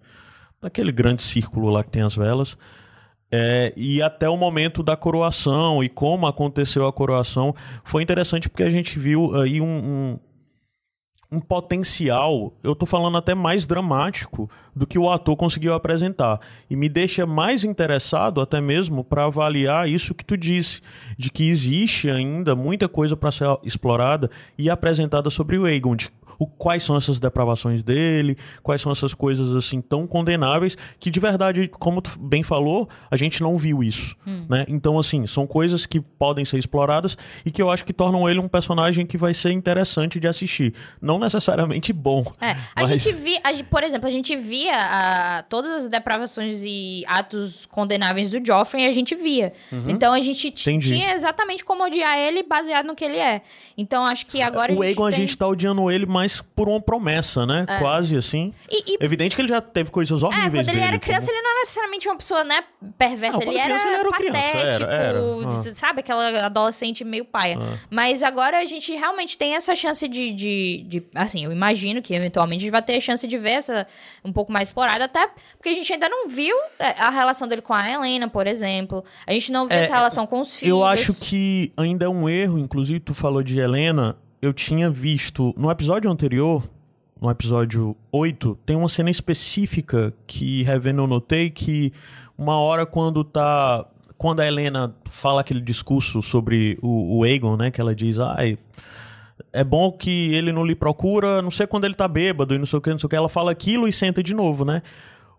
daquele 0.60 0.92
grande 0.92 1.22
círculo 1.22 1.70
lá 1.70 1.84
que 1.84 1.92
tem 1.92 2.02
as 2.02 2.16
velas. 2.16 2.58
É, 3.32 3.72
e 3.78 4.02
até 4.02 4.28
o 4.28 4.36
momento 4.36 4.84
da 4.84 4.98
coroação 4.98 5.82
e 5.82 5.88
como 5.88 6.28
aconteceu 6.28 6.86
a 6.86 6.92
coroação 6.92 7.56
foi 7.82 8.04
interessante 8.04 8.50
porque 8.50 8.64
a 8.64 8.70
gente 8.70 9.00
viu 9.00 9.34
aí 9.40 9.62
um, 9.62 9.66
um 9.66 10.20
um 11.32 11.40
potencial, 11.40 12.54
eu 12.62 12.76
tô 12.76 12.86
falando 12.86 13.16
até 13.16 13.34
mais 13.34 13.66
dramático 13.66 14.50
do 14.76 14.86
que 14.86 15.00
o 15.00 15.10
ator 15.10 15.38
conseguiu 15.38 15.74
apresentar. 15.74 16.42
E 16.70 16.76
me 16.76 16.90
deixa 16.90 17.26
mais 17.26 17.64
interessado 17.64 18.42
até 18.42 18.60
mesmo 18.60 19.02
para 19.02 19.24
avaliar 19.24 19.88
isso 19.88 20.14
que 20.14 20.26
tu 20.26 20.36
disse, 20.36 20.82
de 21.18 21.32
que 21.32 21.50
existe 21.50 22.10
ainda 22.10 22.54
muita 22.54 22.90
coisa 22.90 23.16
para 23.16 23.32
ser 23.32 23.48
explorada 23.64 24.30
e 24.58 24.70
apresentada 24.70 25.30
sobre 25.30 25.58
o 25.58 25.64
Aegon, 25.64 25.96
de 25.96 26.10
o, 26.42 26.48
quais 26.48 26.82
são 26.82 26.98
essas 26.98 27.20
depravações 27.20 27.84
dele, 27.84 28.36
quais 28.64 28.82
são 28.82 28.92
essas 28.92 29.14
coisas 29.14 29.54
assim 29.54 29.80
tão 29.80 30.08
condenáveis 30.08 30.76
que 31.00 31.12
de 31.12 31.20
verdade, 31.20 31.68
como 31.68 32.02
tu 32.02 32.18
bem 32.20 32.42
falou, 32.42 32.90
a 33.12 33.16
gente 33.16 33.44
não 33.44 33.56
viu 33.56 33.84
isso, 33.84 34.16
hum. 34.26 34.48
né? 34.50 34.66
Então 34.68 34.98
assim, 34.98 35.28
são 35.28 35.46
coisas 35.46 35.86
que 35.86 36.02
podem 36.02 36.44
ser 36.44 36.58
exploradas 36.58 37.16
e 37.46 37.52
que 37.52 37.62
eu 37.62 37.70
acho 37.70 37.86
que 37.86 37.94
tornam 37.94 38.28
ele 38.28 38.40
um 38.40 38.48
personagem 38.48 39.06
que 39.06 39.20
vai 39.20 39.36
ser 39.36 39.52
interessante 39.52 40.20
de 40.20 40.28
assistir, 40.28 40.74
não 41.00 41.20
necessariamente 41.20 41.94
bom. 41.94 42.24
É, 42.42 42.52
a 42.76 42.82
mas... 42.82 42.90
gente 42.90 43.16
via, 43.18 43.40
a, 43.44 43.64
por 43.70 43.84
exemplo, 43.84 44.08
a 44.08 44.12
gente 44.12 44.36
via 44.36 44.74
a, 44.74 45.44
todas 45.44 45.84
as 45.84 45.90
depravações 45.90 46.64
e 46.66 47.04
atos 47.06 47.68
condenáveis 47.68 48.32
do 48.32 48.44
Joffrey, 48.44 48.88
a 48.88 48.92
gente 48.92 49.14
via. 49.14 49.54
Uhum. 49.72 49.92
Então 49.92 50.12
a 50.12 50.22
gente 50.22 50.50
tinha 50.50 51.14
exatamente 51.14 51.64
como 51.64 51.84
odiar 51.84 52.18
ele 52.18 52.42
baseado 52.42 52.88
no 52.88 52.96
que 52.96 53.06
ele 53.06 53.18
é. 53.18 53.44
Então 53.78 54.04
acho 54.08 54.26
que 54.26 54.42
agora 54.42 54.74
o 54.74 54.82
a 54.82 54.86
Aegon 54.86 55.06
tem... 55.06 55.14
a 55.14 55.18
gente 55.20 55.38
tá 55.38 55.48
odiando 55.48 55.92
ele 55.92 56.08
mais 56.08 56.31
mais 56.32 56.42
por 56.56 56.70
uma 56.70 56.80
promessa, 56.80 57.46
né? 57.46 57.66
É. 57.68 57.80
Quase 57.80 58.16
assim. 58.16 58.54
E, 58.70 58.94
e... 58.94 58.98
Evidente 59.04 59.36
que 59.36 59.42
ele 59.42 59.50
já 59.50 59.60
teve 59.60 59.92
coisas 59.92 60.24
horríveis. 60.24 60.46
É, 60.46 60.50
quando 60.50 60.70
ele 60.70 60.72
dele, 60.72 60.88
era 60.88 61.00
criança, 61.00 61.26
como... 61.26 61.38
ele 61.38 61.44
não 61.44 61.52
era 61.52 61.60
necessariamente 61.62 62.08
uma 62.08 62.16
pessoa, 62.16 62.44
né, 62.44 62.64
perversa. 62.98 63.40
Não, 63.40 63.48
ele, 63.48 63.58
era 63.58 63.76
ele 63.76 63.96
era 63.96 64.10
patético, 64.10 64.32
criança, 64.32 64.84
era, 64.84 64.94
era. 64.94 65.20
Ah. 65.20 65.76
sabe? 65.76 66.00
Aquela 66.02 66.46
adolescente 66.46 67.04
meio 67.04 67.26
paia. 67.26 67.58
Ah. 67.60 67.78
Mas 67.90 68.24
agora 68.24 68.60
a 68.60 68.66
gente 68.66 68.94
realmente 68.94 69.38
tem 69.38 69.56
essa 69.56 69.76
chance 69.76 70.08
de, 70.08 70.32
de, 70.32 70.86
de, 70.88 71.04
Assim, 71.16 71.46
eu 71.46 71.52
imagino 71.52 72.02
que 72.02 72.14
eventualmente 72.14 72.62
a 72.62 72.64
gente 72.66 72.72
vai 72.72 72.82
ter 72.82 72.96
a 72.96 73.02
chance 73.02 73.28
de 73.28 73.38
ver 73.38 73.52
essa 73.52 73.88
um 74.24 74.32
pouco 74.32 74.52
mais 74.52 74.70
explorada, 74.70 75.06
até 75.06 75.30
porque 75.58 75.70
a 75.70 75.74
gente 75.74 75.92
ainda 75.92 76.08
não 76.08 76.28
viu 76.28 76.56
é, 76.80 77.02
a 77.02 77.10
relação 77.10 77.48
dele 77.48 77.62
com 77.62 77.74
a 77.74 77.90
Helena, 77.90 78.28
por 78.28 78.48
exemplo. 78.48 79.04
A 79.26 79.34
gente 79.34 79.52
não 79.52 79.68
viu 79.68 79.78
é, 79.78 79.82
essa 79.82 79.96
relação 79.96 80.28
com 80.28 80.40
os 80.40 80.56
filhos. 80.56 80.70
Eu 80.70 80.84
acho 80.84 81.14
que 81.14 81.74
ainda 81.76 82.06
é 82.06 82.10
um 82.10 82.30
erro, 82.30 82.60
inclusive 82.60 83.00
tu 83.00 83.14
falou 83.14 83.42
de 83.42 83.60
Helena 83.60 84.16
eu 84.42 84.54
tinha 84.54 84.90
visto 84.90 85.54
no 85.56 85.70
episódio 85.70 86.10
anterior, 86.10 86.68
no 87.22 87.30
episódio 87.30 87.96
8, 88.12 88.58
tem 88.66 88.76
uma 88.76 88.90
cena 88.90 89.10
específica 89.12 90.12
que, 90.26 90.64
revendo, 90.64 91.04
eu 91.04 91.08
notei 91.08 91.52
que 91.52 91.94
uma 92.38 92.58
hora 92.58 92.86
quando 92.86 93.24
tá. 93.24 93.86
Quando 94.18 94.40
a 94.40 94.48
Helena 94.48 94.96
fala 95.06 95.42
aquele 95.42 95.62
discurso 95.62 96.22
sobre 96.22 96.78
o, 96.82 97.20
o 97.20 97.24
Aegon, 97.24 97.58
né? 97.58 97.72
Que 97.72 97.80
ela 97.82 97.94
diz, 97.94 98.20
ai. 98.20 98.58
É 99.52 99.64
bom 99.64 99.92
que 99.92 100.34
ele 100.34 100.52
não 100.52 100.64
lhe 100.64 100.76
procura, 100.76 101.42
não 101.42 101.50
sei 101.50 101.66
quando 101.66 101.86
ele 101.86 101.96
tá 101.96 102.08
bêbado 102.08 102.54
e 102.54 102.60
não 102.60 102.66
sei 102.66 102.78
o 102.78 102.82
que, 102.82 102.92
não 102.92 102.98
sei 103.00 103.08
o 103.08 103.10
que. 103.10 103.16
Ela 103.16 103.28
fala 103.28 103.52
aquilo 103.52 103.88
e 103.88 103.94
senta 103.94 104.22
de 104.22 104.34
novo, 104.34 104.64
né? 104.64 104.84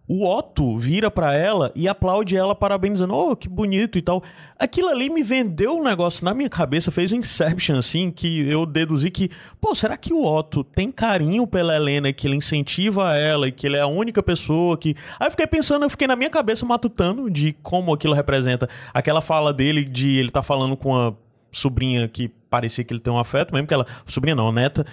O 0.07 0.27
Otto 0.27 0.77
vira 0.77 1.11
para 1.11 1.35
ela 1.35 1.73
e 1.75 1.89
aplaude 1.89 2.37
ela 2.37 2.55
parabenizando, 2.55 3.15
oh, 3.15 3.37
que 3.37 3.49
bonito 3.49 3.97
e 3.97 4.03
tal. 4.03 4.23
Aquilo 4.59 4.89
ali 4.89 5.09
me 5.09 5.23
vendeu 5.23 5.79
um 5.79 5.83
negócio 5.83 6.25
na 6.25 6.35
minha 6.35 6.51
cabeça, 6.51 6.91
fez 6.91 7.13
um 7.13 7.17
inception 7.17 7.77
assim, 7.77 8.11
que 8.11 8.49
eu 8.49 8.67
deduzi 8.67 9.11
que, 9.11 9.31
pô, 9.61 9.75
será 9.75 9.97
que 9.97 10.13
o 10.13 10.25
Otto 10.25 10.65
tem 10.65 10.91
carinho 10.91 11.47
pela 11.47 11.75
Helena, 11.75 12.13
que 12.13 12.27
ele 12.27 12.37
incentiva 12.37 13.17
ela 13.17 13.47
e 13.47 13.53
que 13.53 13.67
ele 13.67 13.77
é 13.77 13.81
a 13.81 13.87
única 13.87 14.23
pessoa 14.23 14.77
que... 14.77 14.97
Aí 15.21 15.29
eu 15.29 15.31
fiquei 15.31 15.47
pensando, 15.47 15.85
eu 15.85 15.91
fiquei 15.91 16.09
na 16.09 16.17
minha 16.17 16.31
cabeça 16.31 16.67
matutando 16.67 17.31
de 17.31 17.53
como 17.63 17.95
aquilo 17.95 18.15
representa. 18.15 18.69
Aquela 18.93 19.21
fala 19.21 19.53
dele 19.53 19.85
de 19.85 20.19
ele 20.19 20.31
tá 20.31 20.43
falando 20.43 20.77
com 20.77 20.97
a 20.97 21.15
sobrinha 21.53 22.09
que 22.09 22.29
parecia 22.51 22.85
que 22.85 22.93
ele 22.93 23.01
tem 23.01 23.13
um 23.13 23.19
afeto, 23.19 23.55
mesmo 23.55 23.69
que 23.69 23.75
ela... 23.75 23.87
Sobrinha 24.05 24.35
não, 24.35 24.51
neta 24.51 24.85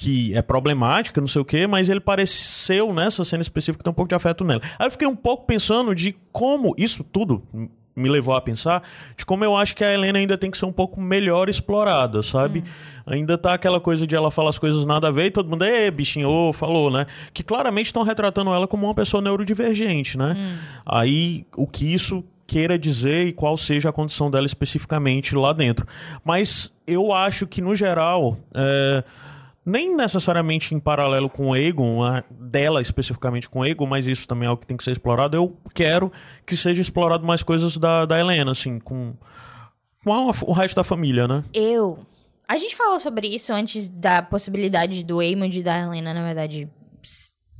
que 0.00 0.34
é 0.34 0.40
problemática, 0.40 1.20
não 1.20 1.28
sei 1.28 1.42
o 1.42 1.44
quê, 1.44 1.66
mas 1.66 1.90
ele 1.90 2.00
pareceu 2.00 2.90
nessa 2.90 3.22
cena 3.22 3.42
específica 3.42 3.84
ter 3.84 3.90
um 3.90 3.92
pouco 3.92 4.08
de 4.08 4.14
afeto 4.14 4.42
nela. 4.42 4.62
Aí 4.78 4.86
eu 4.86 4.90
fiquei 4.90 5.06
um 5.06 5.14
pouco 5.14 5.44
pensando 5.44 5.94
de 5.94 6.16
como 6.32 6.74
isso 6.78 7.04
tudo 7.04 7.42
me 7.94 8.08
levou 8.08 8.34
a 8.34 8.40
pensar 8.40 8.82
de 9.14 9.26
como 9.26 9.44
eu 9.44 9.54
acho 9.54 9.76
que 9.76 9.84
a 9.84 9.92
Helena 9.92 10.18
ainda 10.18 10.38
tem 10.38 10.50
que 10.50 10.56
ser 10.56 10.64
um 10.64 10.72
pouco 10.72 10.98
melhor 10.98 11.50
explorada, 11.50 12.22
sabe? 12.22 12.60
Hum. 12.60 13.12
Ainda 13.12 13.36
tá 13.36 13.52
aquela 13.52 13.78
coisa 13.78 14.06
de 14.06 14.16
ela 14.16 14.30
falar 14.30 14.48
as 14.48 14.58
coisas 14.58 14.86
nada 14.86 15.08
a 15.08 15.10
ver 15.10 15.26
e 15.26 15.30
todo 15.30 15.50
mundo, 15.50 15.64
é 15.64 15.90
bichinho, 15.90 16.50
falou, 16.54 16.90
né? 16.90 17.06
Que 17.34 17.42
claramente 17.42 17.86
estão 17.86 18.02
retratando 18.02 18.54
ela 18.54 18.66
como 18.66 18.86
uma 18.86 18.94
pessoa 18.94 19.20
neurodivergente, 19.20 20.16
né? 20.16 20.34
Hum. 20.34 20.56
Aí 20.86 21.44
o 21.54 21.66
que 21.66 21.92
isso 21.92 22.24
queira 22.46 22.78
dizer 22.78 23.26
e 23.26 23.32
qual 23.32 23.54
seja 23.58 23.90
a 23.90 23.92
condição 23.92 24.30
dela 24.30 24.46
especificamente 24.46 25.34
lá 25.34 25.52
dentro. 25.52 25.86
Mas 26.24 26.72
eu 26.86 27.12
acho 27.12 27.46
que, 27.46 27.60
no 27.60 27.74
geral, 27.74 28.38
é, 28.54 29.04
nem 29.70 29.94
necessariamente 29.94 30.74
em 30.74 30.80
paralelo 30.80 31.30
com 31.30 31.48
o 31.48 31.56
Egon, 31.56 32.00
dela 32.30 32.82
especificamente 32.82 33.48
com 33.48 33.60
o 33.60 33.64
Egon, 33.64 33.86
mas 33.86 34.06
isso 34.06 34.26
também 34.26 34.46
é 34.46 34.48
algo 34.48 34.60
que 34.60 34.66
tem 34.66 34.76
que 34.76 34.84
ser 34.84 34.90
explorado. 34.90 35.36
Eu 35.36 35.56
quero 35.74 36.12
que 36.44 36.56
seja 36.56 36.82
explorado 36.82 37.26
mais 37.26 37.42
coisas 37.42 37.76
da, 37.76 38.04
da 38.04 38.18
Helena, 38.18 38.50
assim, 38.50 38.78
com, 38.78 39.14
com 40.04 40.12
a, 40.12 40.32
o 40.44 40.52
resto 40.52 40.76
da 40.76 40.84
família, 40.84 41.28
né? 41.28 41.44
Eu. 41.54 41.98
A 42.48 42.56
gente 42.56 42.74
falou 42.74 42.98
sobre 42.98 43.28
isso 43.28 43.52
antes 43.52 43.88
da 43.88 44.22
possibilidade 44.22 45.04
do 45.04 45.22
Eamon 45.22 45.50
e 45.52 45.62
da 45.62 45.78
Helena, 45.78 46.12
na 46.12 46.24
verdade, 46.24 46.68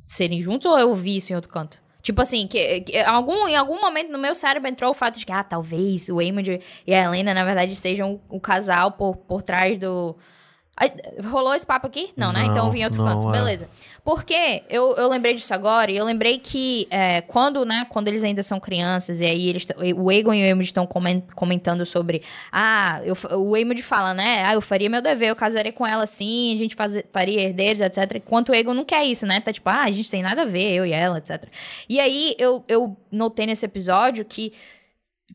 serem 0.04 0.40
juntos, 0.40 0.66
ou 0.66 0.76
eu 0.76 0.92
vi 0.92 1.16
isso 1.16 1.32
em 1.32 1.36
outro 1.36 1.50
canto? 1.50 1.80
Tipo 2.02 2.22
assim, 2.22 2.48
que, 2.48 2.80
que, 2.80 2.98
algum, 2.98 3.46
em 3.46 3.54
algum 3.54 3.80
momento 3.80 4.10
no 4.10 4.18
meu 4.18 4.34
cérebro 4.34 4.68
entrou 4.68 4.90
o 4.90 4.94
fato 4.94 5.18
de 5.18 5.24
que, 5.24 5.32
ah, 5.32 5.44
talvez 5.44 6.08
o 6.08 6.20
Eamon 6.20 6.42
e 6.86 6.92
a 6.92 7.04
Helena, 7.04 7.32
na 7.32 7.44
verdade, 7.44 7.76
sejam 7.76 8.20
o 8.28 8.40
casal 8.40 8.92
por, 8.92 9.16
por 9.16 9.42
trás 9.42 9.78
do 9.78 10.16
Rolou 11.24 11.54
esse 11.54 11.66
papo 11.66 11.86
aqui? 11.86 12.10
Não, 12.16 12.32
né? 12.32 12.44
Então 12.46 12.66
eu 12.66 12.70
vim 12.70 12.84
outro 12.84 13.04
canto. 13.04 13.28
É. 13.28 13.32
Beleza. 13.32 13.68
Porque 14.02 14.62
eu, 14.70 14.96
eu 14.96 15.08
lembrei 15.08 15.34
disso 15.34 15.52
agora 15.52 15.90
e 15.90 15.96
eu 15.96 16.04
lembrei 16.04 16.38
que 16.38 16.86
é, 16.90 17.20
quando, 17.20 17.64
né, 17.64 17.86
quando 17.90 18.08
eles 18.08 18.24
ainda 18.24 18.42
são 18.42 18.58
crianças 18.58 19.20
e 19.20 19.26
aí 19.26 19.48
eles 19.48 19.66
o 19.94 20.10
Egon 20.10 20.32
e 20.32 20.42
o 20.42 20.46
Emily 20.46 20.64
estão 20.64 20.86
comentando 20.86 21.84
sobre 21.84 22.22
ah, 22.50 23.00
eu, 23.04 23.14
o 23.38 23.56
Emily 23.56 23.82
fala, 23.82 24.14
né? 24.14 24.44
Ah, 24.44 24.54
eu 24.54 24.60
faria 24.62 24.88
meu 24.88 25.02
dever, 25.02 25.28
eu 25.28 25.36
casaria 25.36 25.72
com 25.72 25.86
ela 25.86 26.04
assim, 26.04 26.54
a 26.54 26.56
gente 26.56 26.74
faz, 26.74 27.02
faria 27.12 27.42
herdeiros, 27.42 27.80
etc. 27.80 28.16
Enquanto 28.16 28.48
o 28.48 28.54
Egon 28.54 28.72
não 28.72 28.84
quer 28.84 29.04
isso, 29.04 29.26
né? 29.26 29.40
Tá 29.40 29.52
tipo, 29.52 29.68
ah, 29.68 29.82
a 29.82 29.90
gente 29.90 30.10
tem 30.10 30.22
nada 30.22 30.42
a 30.42 30.46
ver, 30.46 30.72
eu 30.72 30.86
e 30.86 30.92
ela, 30.92 31.18
etc. 31.18 31.44
E 31.88 32.00
aí 32.00 32.34
eu, 32.38 32.64
eu 32.68 32.96
notei 33.12 33.46
nesse 33.46 33.66
episódio 33.66 34.24
que 34.24 34.52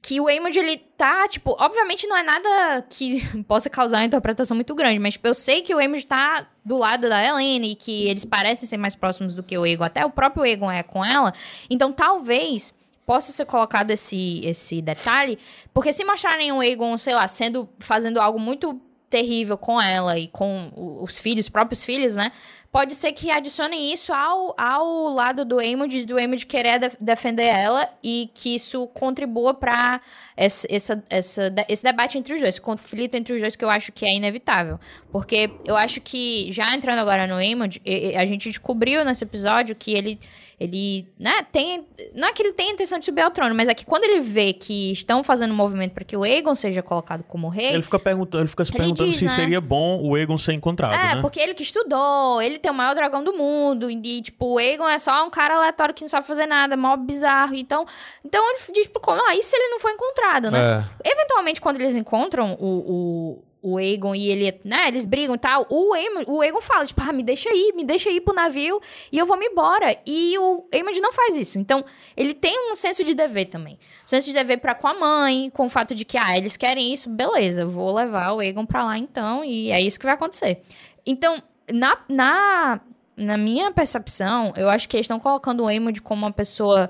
que 0.05 0.21
o 0.21 0.27
Aemond, 0.27 0.55
ele 0.59 0.77
tá, 0.77 1.27
tipo, 1.27 1.55
obviamente 1.59 2.05
não 2.05 2.15
é 2.15 2.21
nada 2.21 2.85
que 2.87 3.23
possa 3.47 3.71
causar 3.71 3.97
uma 3.97 4.05
interpretação 4.05 4.53
muito 4.53 4.75
grande, 4.75 4.99
mas 4.99 5.15
tipo, 5.15 5.27
eu 5.27 5.33
sei 5.33 5.63
que 5.63 5.73
o 5.73 5.79
Aemond 5.79 6.05
tá 6.05 6.47
do 6.63 6.77
lado 6.77 7.09
da 7.09 7.25
Helene 7.25 7.71
e 7.71 7.75
que 7.75 8.07
eles 8.07 8.23
parecem 8.23 8.69
ser 8.69 8.77
mais 8.77 8.95
próximos 8.95 9.33
do 9.33 9.41
que 9.41 9.57
o 9.57 9.63
Aegon, 9.63 9.83
até 9.83 10.05
o 10.05 10.11
próprio 10.11 10.43
Aegon 10.43 10.69
é 10.69 10.83
com 10.83 11.03
ela, 11.03 11.33
então 11.71 11.91
talvez 11.91 12.71
possa 13.03 13.31
ser 13.31 13.45
colocado 13.45 13.89
esse, 13.89 14.41
esse 14.43 14.79
detalhe, 14.79 15.39
porque 15.73 15.91
se 15.91 16.05
mostrarem 16.05 16.51
o 16.51 16.59
Aegon, 16.59 16.95
sei 16.99 17.15
lá, 17.15 17.27
sendo, 17.27 17.67
fazendo 17.79 18.21
algo 18.21 18.39
muito 18.39 18.79
terrível 19.09 19.57
com 19.57 19.81
ela 19.81 20.19
e 20.19 20.27
com 20.27 20.71
os 21.01 21.17
filhos, 21.17 21.45
os 21.45 21.49
próprios 21.49 21.83
filhos, 21.83 22.15
né? 22.15 22.31
Pode 22.75 22.93
ser 22.93 23.13
que 23.13 23.31
adicionem 23.31 23.93
isso 23.93 24.11
ao, 24.11 24.53
ao 24.57 25.07
lado 25.07 25.45
do 25.45 25.59
Aemond, 25.59 26.05
do 26.05 26.17
Aemond 26.17 26.45
querer 26.45 26.77
de, 26.77 26.91
defender 26.99 27.45
ela 27.45 27.87
e 28.03 28.29
que 28.33 28.53
isso 28.53 28.85
contribua 28.87 29.53
para 29.53 30.01
esse, 30.35 30.67
essa, 30.69 31.01
essa, 31.09 31.55
esse 31.69 31.81
debate 31.81 32.17
entre 32.17 32.33
os 32.33 32.41
dois, 32.41 32.55
esse 32.55 32.59
conflito 32.59 33.15
entre 33.15 33.33
os 33.33 33.39
dois 33.39 33.55
que 33.55 33.63
eu 33.63 33.69
acho 33.69 33.93
que 33.93 34.05
é 34.05 34.13
inevitável. 34.13 34.77
Porque 35.09 35.51
eu 35.63 35.77
acho 35.77 36.01
que, 36.01 36.51
já 36.51 36.75
entrando 36.75 36.99
agora 36.99 37.25
no 37.25 37.35
Aemond, 37.35 37.81
a 38.13 38.25
gente 38.25 38.49
descobriu 38.49 39.05
nesse 39.05 39.23
episódio 39.23 39.73
que 39.73 39.93
ele 39.93 40.19
ele, 40.59 41.05
né, 41.19 41.45
tem. 41.51 41.85
Não 42.13 42.29
é 42.29 42.33
que 42.33 42.41
ele 42.41 42.53
tem 42.53 42.69
a 42.69 42.73
intenção 42.73 42.97
de 42.97 43.05
subir 43.05 43.21
ao 43.21 43.31
trono, 43.31 43.53
mas 43.53 43.67
é 43.67 43.73
que 43.73 43.85
quando 43.85 44.05
ele 44.05 44.21
vê 44.21 44.53
que 44.53 44.91
estão 44.91 45.23
fazendo 45.23 45.51
um 45.51 45.55
movimento 45.55 45.91
para 45.91 46.05
que 46.05 46.15
o 46.15 46.23
Aegon 46.23 46.55
seja 46.55 46.81
colocado 46.81 47.23
como 47.23 47.49
rei. 47.49 47.73
Ele 47.73 47.83
fica, 47.83 47.99
perguntando, 47.99 48.43
ele 48.43 48.49
fica 48.49 48.63
se 48.63 48.71
ele 48.71 48.77
perguntando 48.77 49.09
diz, 49.09 49.19
se 49.19 49.25
né? 49.25 49.31
seria 49.31 49.59
bom 49.59 50.01
o 50.01 50.15
Aegon 50.15 50.37
ser 50.37 50.53
encontrado. 50.53 50.93
É, 50.93 51.15
né? 51.15 51.21
porque 51.21 51.39
ele 51.41 51.53
que 51.53 51.63
estudou, 51.63 52.41
ele 52.41 52.57
tem 52.65 52.71
o 52.71 52.75
maior 52.75 52.95
dragão 52.95 53.23
do 53.23 53.31
mundo, 53.31 53.91
e, 53.91 54.21
tipo, 54.23 54.53
o 54.53 54.57
Aegon 54.57 54.89
é 54.89 54.97
só 54.97 55.23
um 55.23 55.29
cara 55.29 55.55
aleatório 55.55 55.93
que 55.93 56.01
não 56.01 56.09
sabe 56.09 56.25
fazer 56.25 56.47
nada, 56.47 56.75
mó 56.75 56.97
bizarro. 56.97 57.53
Então, 57.53 57.85
então 58.23 58.43
ele 58.49 58.59
diz 58.73 58.87
pro 58.87 58.99
Conan, 58.99 59.21
ah, 59.27 59.39
se 59.39 59.55
ele 59.55 59.69
não 59.69 59.79
foi 59.79 59.91
encontrado, 59.91 60.49
né? 60.49 60.83
É. 61.03 61.11
Eventualmente, 61.11 61.61
quando 61.61 61.79
eles 61.79 61.95
encontram 61.95 62.57
o, 62.59 63.37
o 63.37 63.43
o 63.65 63.79
Aegon 63.79 64.13
e 64.13 64.29
ele, 64.29 64.59
né, 64.63 64.89
eles 64.89 65.05
brigam 65.05 65.33
e 65.33 65.39
tal. 65.39 65.65
O 65.71 65.91
Aemon, 65.95 66.23
o 66.27 66.41
Aegon 66.41 66.61
fala, 66.61 66.85
tipo, 66.85 67.01
ah, 67.01 67.11
me 67.11 67.23
deixa 67.23 67.49
ir, 67.51 67.73
me 67.73 67.83
deixa 67.83 68.11
ir 68.11 68.21
pro 68.21 68.31
navio 68.31 68.79
e 69.11 69.17
eu 69.17 69.25
vou 69.25 69.35
me 69.35 69.47
embora. 69.47 69.97
E 70.05 70.37
o 70.37 70.67
Aemon 70.71 70.91
não 71.01 71.11
faz 71.11 71.35
isso. 71.35 71.57
Então, 71.57 71.83
ele 72.15 72.35
tem 72.35 72.71
um 72.71 72.75
senso 72.75 73.03
de 73.03 73.15
dever 73.15 73.45
também. 73.45 73.79
Um 74.03 74.07
senso 74.07 74.27
de 74.27 74.33
dever 74.33 74.59
para 74.59 74.75
com 74.75 74.87
a 74.87 74.93
mãe, 74.93 75.49
com 75.49 75.65
o 75.65 75.69
fato 75.69 75.95
de 75.95 76.05
que, 76.05 76.15
ah, 76.15 76.37
eles 76.37 76.55
querem 76.55 76.93
isso, 76.93 77.09
beleza, 77.09 77.65
vou 77.65 77.91
levar 77.91 78.33
o 78.33 78.39
Aegon 78.39 78.67
pra 78.67 78.85
lá 78.85 78.99
então, 78.99 79.43
e 79.43 79.71
é 79.71 79.81
isso 79.81 79.99
que 79.99 80.05
vai 80.05 80.13
acontecer. 80.13 80.61
Então, 81.03 81.41
na, 81.71 81.97
na, 82.09 82.79
na 83.15 83.37
minha 83.37 83.71
percepção, 83.71 84.53
eu 84.55 84.69
acho 84.69 84.87
que 84.87 84.95
eles 84.95 85.05
estão 85.05 85.19
colocando 85.19 85.63
o 85.63 85.67
Aemon 85.67 85.91
como 86.03 86.25
uma 86.25 86.31
pessoa 86.31 86.89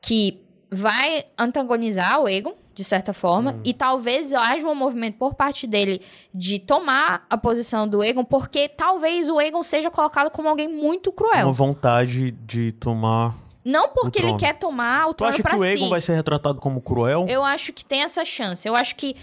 que 0.00 0.42
vai 0.70 1.24
antagonizar 1.38 2.20
o 2.20 2.26
Aegon, 2.26 2.54
de 2.74 2.84
certa 2.84 3.12
forma, 3.12 3.52
hum. 3.52 3.60
e 3.64 3.72
talvez 3.72 4.34
haja 4.34 4.68
um 4.68 4.74
movimento 4.74 5.16
por 5.16 5.34
parte 5.34 5.66
dele 5.66 6.02
de 6.34 6.58
tomar 6.58 7.24
a 7.30 7.38
posição 7.38 7.88
do 7.88 8.04
Egon, 8.04 8.24
porque 8.24 8.68
talvez 8.68 9.30
o 9.30 9.40
Egon 9.40 9.62
seja 9.62 9.90
colocado 9.90 10.30
como 10.30 10.48
alguém 10.48 10.68
muito 10.68 11.10
cruel. 11.10 11.46
Uma 11.46 11.52
vontade 11.52 12.32
de 12.32 12.72
tomar 12.72 13.34
não 13.64 13.88
porque 13.88 14.20
ele 14.20 14.36
quer 14.36 14.54
tomar 14.54 15.08
o 15.08 15.14
trono 15.14 15.32
para 15.32 15.34
si. 15.34 15.42
Tu 15.42 15.46
acha 15.48 15.56
que 15.56 15.60
o 15.60 15.64
Egon 15.64 15.88
vai 15.88 16.00
ser 16.00 16.14
retratado 16.14 16.60
como 16.60 16.80
cruel? 16.80 17.26
Eu 17.28 17.42
acho 17.42 17.72
que 17.72 17.84
tem 17.84 18.02
essa 18.02 18.24
chance. 18.24 18.66
Eu 18.68 18.76
acho 18.76 18.94
que 18.94 19.16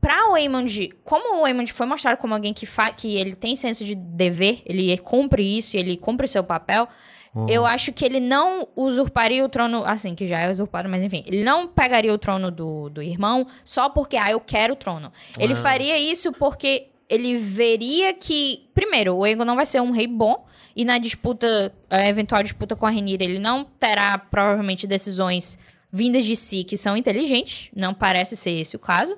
para 0.00 0.30
o 0.30 0.34
Aemond, 0.34 0.90
como 1.04 1.40
o 1.40 1.44
Aemond 1.44 1.72
foi 1.72 1.86
mostrado 1.86 2.16
como 2.16 2.34
alguém 2.34 2.54
que, 2.54 2.66
que 2.96 3.16
ele 3.16 3.34
tem 3.34 3.54
senso 3.54 3.84
de 3.84 3.94
dever, 3.94 4.62
ele 4.64 4.96
cumpre 4.98 5.42
isso, 5.58 5.76
ele 5.76 5.96
cumpre 5.96 6.26
seu 6.26 6.42
papel, 6.42 6.88
Uhum. 7.34 7.48
Eu 7.48 7.64
acho 7.64 7.92
que 7.92 8.04
ele 8.04 8.18
não 8.18 8.66
usurparia 8.74 9.44
o 9.44 9.48
trono, 9.48 9.84
assim, 9.84 10.14
que 10.14 10.26
já 10.26 10.40
é 10.40 10.50
usurpado, 10.50 10.88
mas 10.88 11.02
enfim, 11.02 11.22
ele 11.26 11.44
não 11.44 11.68
pegaria 11.68 12.12
o 12.12 12.18
trono 12.18 12.50
do, 12.50 12.90
do 12.90 13.02
irmão 13.02 13.46
só 13.64 13.88
porque, 13.88 14.16
ah, 14.16 14.30
eu 14.32 14.40
quero 14.40 14.72
o 14.72 14.76
trono. 14.76 15.12
Ele 15.38 15.54
uhum. 15.54 15.60
faria 15.60 15.96
isso 15.96 16.32
porque 16.32 16.88
ele 17.08 17.36
veria 17.36 18.12
que, 18.14 18.68
primeiro, 18.74 19.16
o 19.16 19.24
Aegon 19.24 19.44
não 19.44 19.56
vai 19.56 19.66
ser 19.66 19.80
um 19.80 19.90
rei 19.90 20.06
bom, 20.06 20.44
e 20.74 20.84
na 20.84 20.98
disputa, 20.98 21.72
a 21.88 22.06
eventual 22.08 22.42
disputa 22.42 22.76
com 22.76 22.86
a 22.86 22.90
Renira, 22.90 23.24
ele 23.24 23.38
não 23.38 23.64
terá 23.64 24.16
provavelmente 24.18 24.86
decisões 24.86 25.58
vindas 25.92 26.24
de 26.24 26.36
si 26.36 26.62
que 26.62 26.76
são 26.76 26.96
inteligentes, 26.96 27.70
não 27.74 27.92
parece 27.92 28.36
ser 28.36 28.52
esse 28.52 28.76
o 28.76 28.78
caso. 28.78 29.16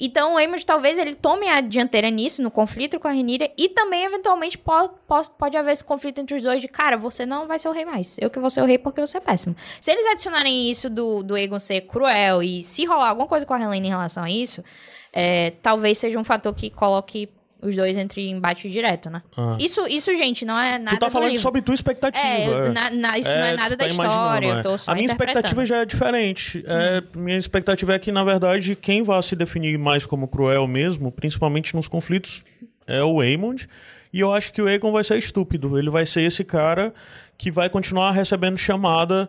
Então 0.00 0.34
o 0.34 0.38
Amos 0.38 0.64
talvez 0.64 0.98
ele 0.98 1.14
tome 1.14 1.46
a 1.48 1.60
dianteira 1.60 2.08
nisso, 2.08 2.42
no 2.42 2.50
conflito 2.50 2.98
com 2.98 3.06
a 3.06 3.10
Renira, 3.10 3.50
e 3.56 3.68
também, 3.68 4.04
eventualmente, 4.04 4.56
pode, 4.56 4.94
pode, 5.38 5.56
haver 5.56 5.72
esse 5.72 5.84
conflito 5.84 6.20
entre 6.20 6.34
os 6.34 6.42
dois 6.42 6.62
de, 6.62 6.68
cara, 6.68 6.96
você 6.96 7.26
não 7.26 7.46
vai 7.46 7.58
ser 7.58 7.68
o 7.68 7.72
rei 7.72 7.84
mais. 7.84 8.16
Eu 8.18 8.30
que 8.30 8.38
vou 8.38 8.48
ser 8.48 8.62
o 8.62 8.64
rei 8.64 8.78
porque 8.78 9.00
você 9.00 9.18
é 9.18 9.20
péssimo. 9.20 9.54
Se 9.78 9.90
eles 9.90 10.06
adicionarem 10.06 10.70
isso 10.70 10.88
do, 10.88 11.22
do 11.22 11.36
Egon 11.36 11.58
ser 11.58 11.82
cruel 11.82 12.42
e 12.42 12.64
se 12.64 12.86
rolar 12.86 13.10
alguma 13.10 13.28
coisa 13.28 13.44
com 13.44 13.52
a 13.52 13.60
Helene 13.60 13.88
em 13.88 13.90
relação 13.90 14.24
a 14.24 14.30
isso, 14.30 14.64
é, 15.12 15.52
talvez 15.62 15.98
seja 15.98 16.18
um 16.18 16.24
fator 16.24 16.54
que 16.54 16.70
coloque 16.70 17.28
os 17.62 17.76
dois 17.76 17.96
entre 17.96 18.28
embate 18.28 18.68
direto, 18.68 19.10
né? 19.10 19.22
Ah. 19.36 19.56
Isso, 19.58 19.86
isso, 19.86 20.14
gente, 20.16 20.44
não 20.44 20.58
é 20.58 20.78
nada. 20.78 20.96
Tu 20.96 21.00
tá 21.00 21.10
falando 21.10 21.38
sobre 21.38 21.62
tua 21.62 21.74
expectativa. 21.74 22.24
É, 22.26 22.68
na, 22.70 22.90
na, 22.90 23.18
isso 23.18 23.28
é, 23.28 23.38
não 23.38 23.46
é 23.46 23.56
nada 23.56 23.76
da 23.76 23.84
tá 23.84 23.90
história. 23.90 24.62
É. 24.64 24.90
a 24.90 24.94
minha 24.94 25.06
expectativa 25.06 25.66
já 25.66 25.76
é 25.78 25.84
diferente. 25.84 26.64
É, 26.66 27.00
hum. 27.00 27.22
Minha 27.22 27.38
expectativa 27.38 27.94
é 27.94 27.98
que, 27.98 28.10
na 28.10 28.24
verdade, 28.24 28.74
quem 28.74 29.02
vai 29.02 29.22
se 29.22 29.36
definir 29.36 29.78
mais 29.78 30.06
como 30.06 30.26
cruel 30.26 30.66
mesmo, 30.66 31.12
principalmente 31.12 31.74
nos 31.74 31.88
conflitos, 31.88 32.42
é 32.86 33.02
o 33.02 33.20
Aemond. 33.20 33.68
E 34.12 34.20
eu 34.20 34.32
acho 34.32 34.52
que 34.52 34.60
o 34.60 34.66
Aegon 34.66 34.90
vai 34.90 35.04
ser 35.04 35.18
estúpido. 35.18 35.78
Ele 35.78 35.90
vai 35.90 36.04
ser 36.04 36.22
esse 36.22 36.44
cara 36.44 36.92
que 37.38 37.50
vai 37.50 37.70
continuar 37.70 38.10
recebendo 38.10 38.58
chamada 38.58 39.28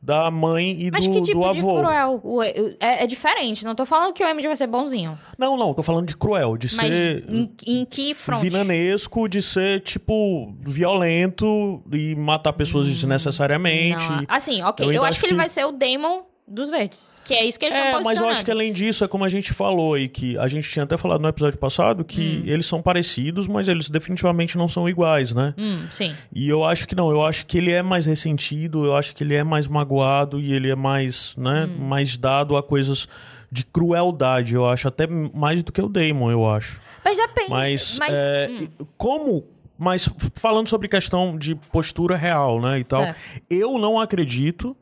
da 0.00 0.30
mãe 0.30 0.80
e 0.80 0.90
Mas 0.90 1.06
do, 1.06 1.12
que 1.12 1.22
tipo 1.22 1.40
do 1.40 1.44
avô. 1.44 1.76
De 1.76 1.82
cruel? 1.82 2.22
É, 2.78 3.04
é, 3.04 3.06
diferente. 3.06 3.64
Não 3.64 3.74
tô 3.74 3.84
falando 3.84 4.12
que 4.12 4.22
o 4.22 4.26
Emily 4.26 4.46
vai 4.46 4.56
ser 4.56 4.66
bonzinho. 4.66 5.18
Não, 5.36 5.56
não. 5.56 5.74
Tô 5.74 5.82
falando 5.82 6.06
de 6.06 6.16
cruel. 6.16 6.56
De 6.56 6.74
Mas 6.76 6.88
ser. 6.88 7.24
Em, 7.28 7.52
em 7.66 7.84
que 7.84 8.14
front? 8.14 8.40
Vinanesco, 8.40 9.28
de 9.28 9.42
ser, 9.42 9.80
tipo, 9.80 10.54
violento 10.60 11.82
e 11.92 12.14
matar 12.14 12.52
pessoas 12.52 12.86
hum, 12.86 12.90
desnecessariamente. 12.90 14.08
Não. 14.08 14.24
Assim, 14.28 14.62
ok. 14.62 14.86
Eu, 14.86 14.92
eu 14.92 15.04
acho 15.04 15.18
que, 15.20 15.26
que 15.26 15.32
ele 15.32 15.36
vai 15.36 15.48
ser 15.48 15.64
o 15.64 15.72
Damon 15.72 16.27
dos 16.48 16.70
verdes. 16.70 17.12
Que 17.24 17.34
é 17.34 17.44
isso 17.44 17.58
que 17.58 17.66
eles 17.66 17.76
é, 17.76 17.86
estão 17.86 18.02
mas 18.02 18.20
eu 18.20 18.26
acho 18.26 18.44
que 18.44 18.50
além 18.50 18.72
disso, 18.72 19.04
é 19.04 19.08
como 19.08 19.24
a 19.24 19.28
gente 19.28 19.52
falou 19.52 19.98
e 19.98 20.08
que 20.08 20.38
a 20.38 20.48
gente 20.48 20.68
tinha 20.68 20.84
até 20.84 20.96
falado 20.96 21.20
no 21.20 21.28
episódio 21.28 21.58
passado, 21.58 22.04
que 22.04 22.42
hum. 22.42 22.50
eles 22.50 22.66
são 22.66 22.80
parecidos, 22.80 23.46
mas 23.46 23.68
eles 23.68 23.90
definitivamente 23.90 24.56
não 24.56 24.68
são 24.68 24.88
iguais, 24.88 25.32
né? 25.32 25.54
Hum, 25.58 25.86
sim. 25.90 26.14
E 26.34 26.48
eu 26.48 26.64
acho 26.64 26.88
que 26.88 26.94
não, 26.94 27.10
eu 27.10 27.22
acho 27.22 27.46
que 27.46 27.58
ele 27.58 27.70
é 27.70 27.82
mais 27.82 28.06
ressentido, 28.06 28.86
eu 28.86 28.96
acho 28.96 29.14
que 29.14 29.22
ele 29.22 29.34
é 29.34 29.44
mais 29.44 29.68
magoado 29.68 30.40
e 30.40 30.52
ele 30.52 30.70
é 30.70 30.76
mais, 30.76 31.36
né, 31.36 31.66
hum. 31.66 31.84
mais 31.84 32.16
dado 32.16 32.56
a 32.56 32.62
coisas 32.62 33.06
de 33.50 33.64
crueldade, 33.64 34.54
eu 34.54 34.66
acho, 34.66 34.88
até 34.88 35.06
mais 35.06 35.62
do 35.62 35.72
que 35.72 35.80
o 35.80 35.88
Damon, 35.88 36.30
eu 36.30 36.48
acho. 36.48 36.80
Mas 37.04 37.16
depende. 37.16 37.50
Mas, 37.50 37.96
mas 37.98 38.12
é, 38.12 38.48
hum. 38.50 38.86
como 38.96 39.44
mas 39.78 40.10
falando 40.34 40.68
sobre 40.68 40.88
questão 40.88 41.38
de 41.38 41.54
postura 41.54 42.16
real, 42.16 42.60
né, 42.60 42.80
e 42.80 42.84
tal, 42.84 43.02
é. 43.02 43.14
eu 43.48 43.78
não 43.78 44.00
acredito 44.00 44.76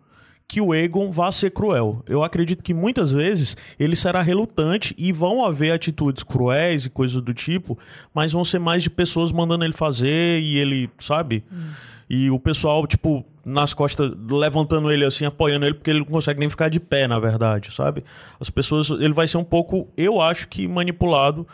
que 0.48 0.60
o 0.60 0.74
Egon 0.74 1.10
vá 1.10 1.32
ser 1.32 1.50
cruel. 1.50 2.02
Eu 2.08 2.22
acredito 2.22 2.62
que 2.62 2.72
muitas 2.72 3.10
vezes 3.10 3.56
ele 3.78 3.96
será 3.96 4.22
relutante 4.22 4.94
e 4.96 5.12
vão 5.12 5.44
haver 5.44 5.72
atitudes 5.72 6.22
cruéis 6.22 6.86
e 6.86 6.90
coisas 6.90 7.20
do 7.20 7.34
tipo, 7.34 7.78
mas 8.14 8.32
vão 8.32 8.44
ser 8.44 8.58
mais 8.58 8.82
de 8.82 8.90
pessoas 8.90 9.32
mandando 9.32 9.64
ele 9.64 9.72
fazer 9.72 10.40
e 10.40 10.56
ele, 10.56 10.88
sabe? 10.98 11.44
Hum. 11.52 11.70
E 12.08 12.30
o 12.30 12.38
pessoal, 12.38 12.86
tipo, 12.86 13.24
nas 13.44 13.74
costas, 13.74 14.12
levantando 14.30 14.90
ele 14.92 15.04
assim, 15.04 15.24
apoiando 15.24 15.66
ele, 15.66 15.74
porque 15.74 15.90
ele 15.90 16.00
não 16.00 16.06
consegue 16.06 16.38
nem 16.38 16.48
ficar 16.48 16.68
de 16.68 16.78
pé, 16.78 17.08
na 17.08 17.18
verdade, 17.18 17.72
sabe? 17.72 18.04
As 18.38 18.48
pessoas, 18.48 18.90
ele 18.90 19.12
vai 19.12 19.26
ser 19.26 19.38
um 19.38 19.44
pouco, 19.44 19.88
eu 19.96 20.20
acho 20.20 20.46
que 20.46 20.68
manipulado 20.68 21.46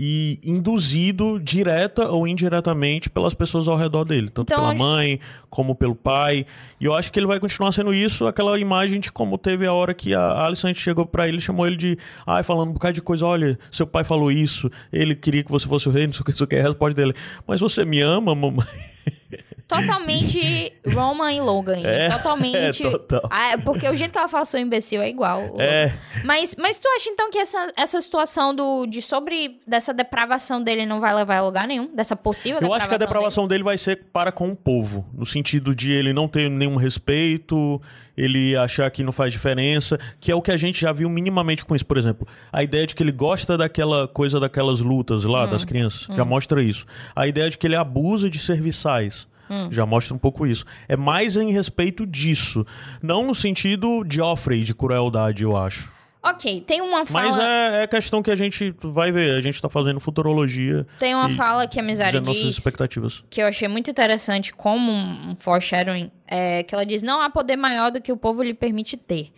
e 0.00 0.38
induzido 0.44 1.40
direta 1.40 2.08
ou 2.08 2.24
indiretamente 2.24 3.10
pelas 3.10 3.34
pessoas 3.34 3.66
ao 3.66 3.76
redor 3.76 4.04
dele, 4.04 4.30
tanto 4.30 4.52
então, 4.52 4.62
pela 4.62 4.72
acho... 4.72 4.78
mãe 4.78 5.18
como 5.50 5.74
pelo 5.74 5.96
pai. 5.96 6.46
E 6.80 6.84
eu 6.84 6.94
acho 6.94 7.10
que 7.10 7.18
ele 7.18 7.26
vai 7.26 7.40
continuar 7.40 7.72
sendo 7.72 7.92
isso, 7.92 8.24
aquela 8.24 8.56
imagem 8.60 9.00
de 9.00 9.10
como 9.10 9.36
teve 9.36 9.66
a 9.66 9.72
hora 9.72 9.92
que 9.92 10.14
a 10.14 10.44
Alicent 10.44 10.76
chegou 10.76 11.04
para 11.04 11.26
ele, 11.26 11.40
chamou 11.40 11.66
ele 11.66 11.76
de, 11.76 11.98
ai, 12.24 12.44
falando 12.44 12.70
um 12.70 12.74
bocado 12.74 12.94
de 12.94 13.02
coisa, 13.02 13.26
olha, 13.26 13.58
seu 13.72 13.88
pai 13.88 14.04
falou 14.04 14.30
isso, 14.30 14.70
ele 14.92 15.16
queria 15.16 15.42
que 15.42 15.50
você 15.50 15.66
fosse 15.66 15.88
o 15.88 15.90
rei, 15.90 16.06
não 16.06 16.12
sei 16.12 16.20
o 16.20 16.24
que, 16.24 16.30
não 16.30 16.36
sei 16.36 16.44
o 16.44 16.48
que, 16.48 16.56
a 16.56 16.62
resposta 16.62 16.94
dele, 16.94 17.14
mas 17.44 17.60
você 17.60 17.84
me 17.84 18.00
ama, 18.00 18.36
mamãe? 18.36 18.66
Totalmente 19.66 20.72
Roman 20.86 21.32
e 21.32 21.40
Logan. 21.40 21.80
É, 21.84 22.08
totalmente. 22.08 22.58
É, 22.88 22.90
total. 22.90 23.22
Ah, 23.30 23.58
porque 23.64 23.88
o 23.88 23.94
jeito 23.94 24.12
que 24.12 24.18
ela 24.18 24.28
fala 24.28 24.44
seu 24.44 24.60
imbecil 24.60 25.02
é 25.02 25.08
igual. 25.08 25.56
É. 25.58 25.92
Mas, 26.24 26.54
mas 26.56 26.78
tu 26.78 26.88
acha 26.88 27.10
então 27.10 27.30
que 27.30 27.38
essa, 27.38 27.72
essa 27.76 28.00
situação 28.00 28.54
do, 28.54 28.86
de 28.86 29.02
sobre 29.02 29.58
dessa 29.66 29.92
depravação 29.92 30.62
dele 30.62 30.86
não 30.86 31.00
vai 31.00 31.14
levar 31.14 31.38
a 31.38 31.42
lugar 31.42 31.66
nenhum? 31.66 31.94
Dessa 31.94 32.16
possível 32.16 32.60
Eu 32.60 32.72
acho 32.72 32.88
que 32.88 32.94
a 32.94 32.98
depravação 32.98 33.46
dele? 33.46 33.58
dele 33.58 33.64
vai 33.64 33.78
ser 33.78 34.04
para 34.12 34.32
com 34.32 34.48
o 34.50 34.56
povo. 34.56 35.04
No 35.12 35.26
sentido 35.26 35.74
de 35.74 35.92
ele 35.92 36.12
não 36.12 36.28
ter 36.28 36.48
nenhum 36.48 36.76
respeito, 36.76 37.80
ele 38.18 38.56
achar 38.56 38.90
que 38.90 39.04
não 39.04 39.12
faz 39.12 39.32
diferença, 39.32 39.98
que 40.20 40.32
é 40.32 40.34
o 40.34 40.42
que 40.42 40.50
a 40.50 40.56
gente 40.56 40.80
já 40.80 40.92
viu 40.92 41.08
minimamente 41.08 41.64
com 41.64 41.74
isso. 41.74 41.86
Por 41.86 41.96
exemplo, 41.96 42.26
a 42.52 42.64
ideia 42.64 42.84
de 42.84 42.94
que 42.94 43.02
ele 43.02 43.12
gosta 43.12 43.56
daquela 43.56 44.08
coisa 44.08 44.40
daquelas 44.40 44.80
lutas 44.80 45.22
lá, 45.22 45.44
hum, 45.44 45.50
das 45.50 45.64
crianças, 45.64 46.08
hum. 46.08 46.16
já 46.16 46.24
mostra 46.24 46.60
isso. 46.60 46.84
A 47.14 47.28
ideia 47.28 47.48
de 47.48 47.56
que 47.56 47.66
ele 47.66 47.76
abusa 47.76 48.28
de 48.28 48.40
serviçais. 48.40 49.28
Hum. 49.48 49.68
Já 49.70 49.86
mostra 49.86 50.14
um 50.14 50.18
pouco 50.18 50.46
isso. 50.46 50.64
É 50.88 50.96
mais 50.96 51.36
em 51.36 51.50
respeito 51.50 52.04
disso. 52.04 52.66
Não 53.00 53.26
no 53.26 53.34
sentido 53.34 54.04
Joffrey 54.06 54.62
de 54.62 54.74
crueldade, 54.74 55.42
eu 55.42 55.56
acho. 55.56 55.90
Ok, 56.22 56.60
tem 56.62 56.80
uma 56.80 57.06
fala. 57.06 57.26
Mas 57.26 57.38
é, 57.38 57.82
é 57.84 57.86
questão 57.86 58.22
que 58.22 58.30
a 58.30 58.36
gente 58.36 58.74
vai 58.82 59.12
ver. 59.12 59.36
A 59.36 59.40
gente 59.40 59.60
tá 59.62 59.68
fazendo 59.68 60.00
futurologia. 60.00 60.86
Tem 60.98 61.14
uma 61.14 61.28
fala 61.30 61.66
que 61.66 61.78
a 61.78 61.82
Misária 61.82 62.20
diz. 62.20 62.28
nossas 62.28 62.58
expectativas. 62.58 63.24
Que 63.30 63.40
eu 63.40 63.46
achei 63.46 63.68
muito 63.68 63.90
interessante, 63.90 64.52
como 64.52 64.90
um 64.90 65.36
foreshadowing, 65.36 66.10
é, 66.26 66.62
que 66.64 66.74
ela 66.74 66.84
diz: 66.84 67.02
não 67.02 67.22
há 67.22 67.30
poder 67.30 67.56
maior 67.56 67.90
do 67.90 68.00
que 68.00 68.10
o 68.10 68.16
povo 68.16 68.42
lhe 68.42 68.54
permite 68.54 68.96
ter. 68.96 69.32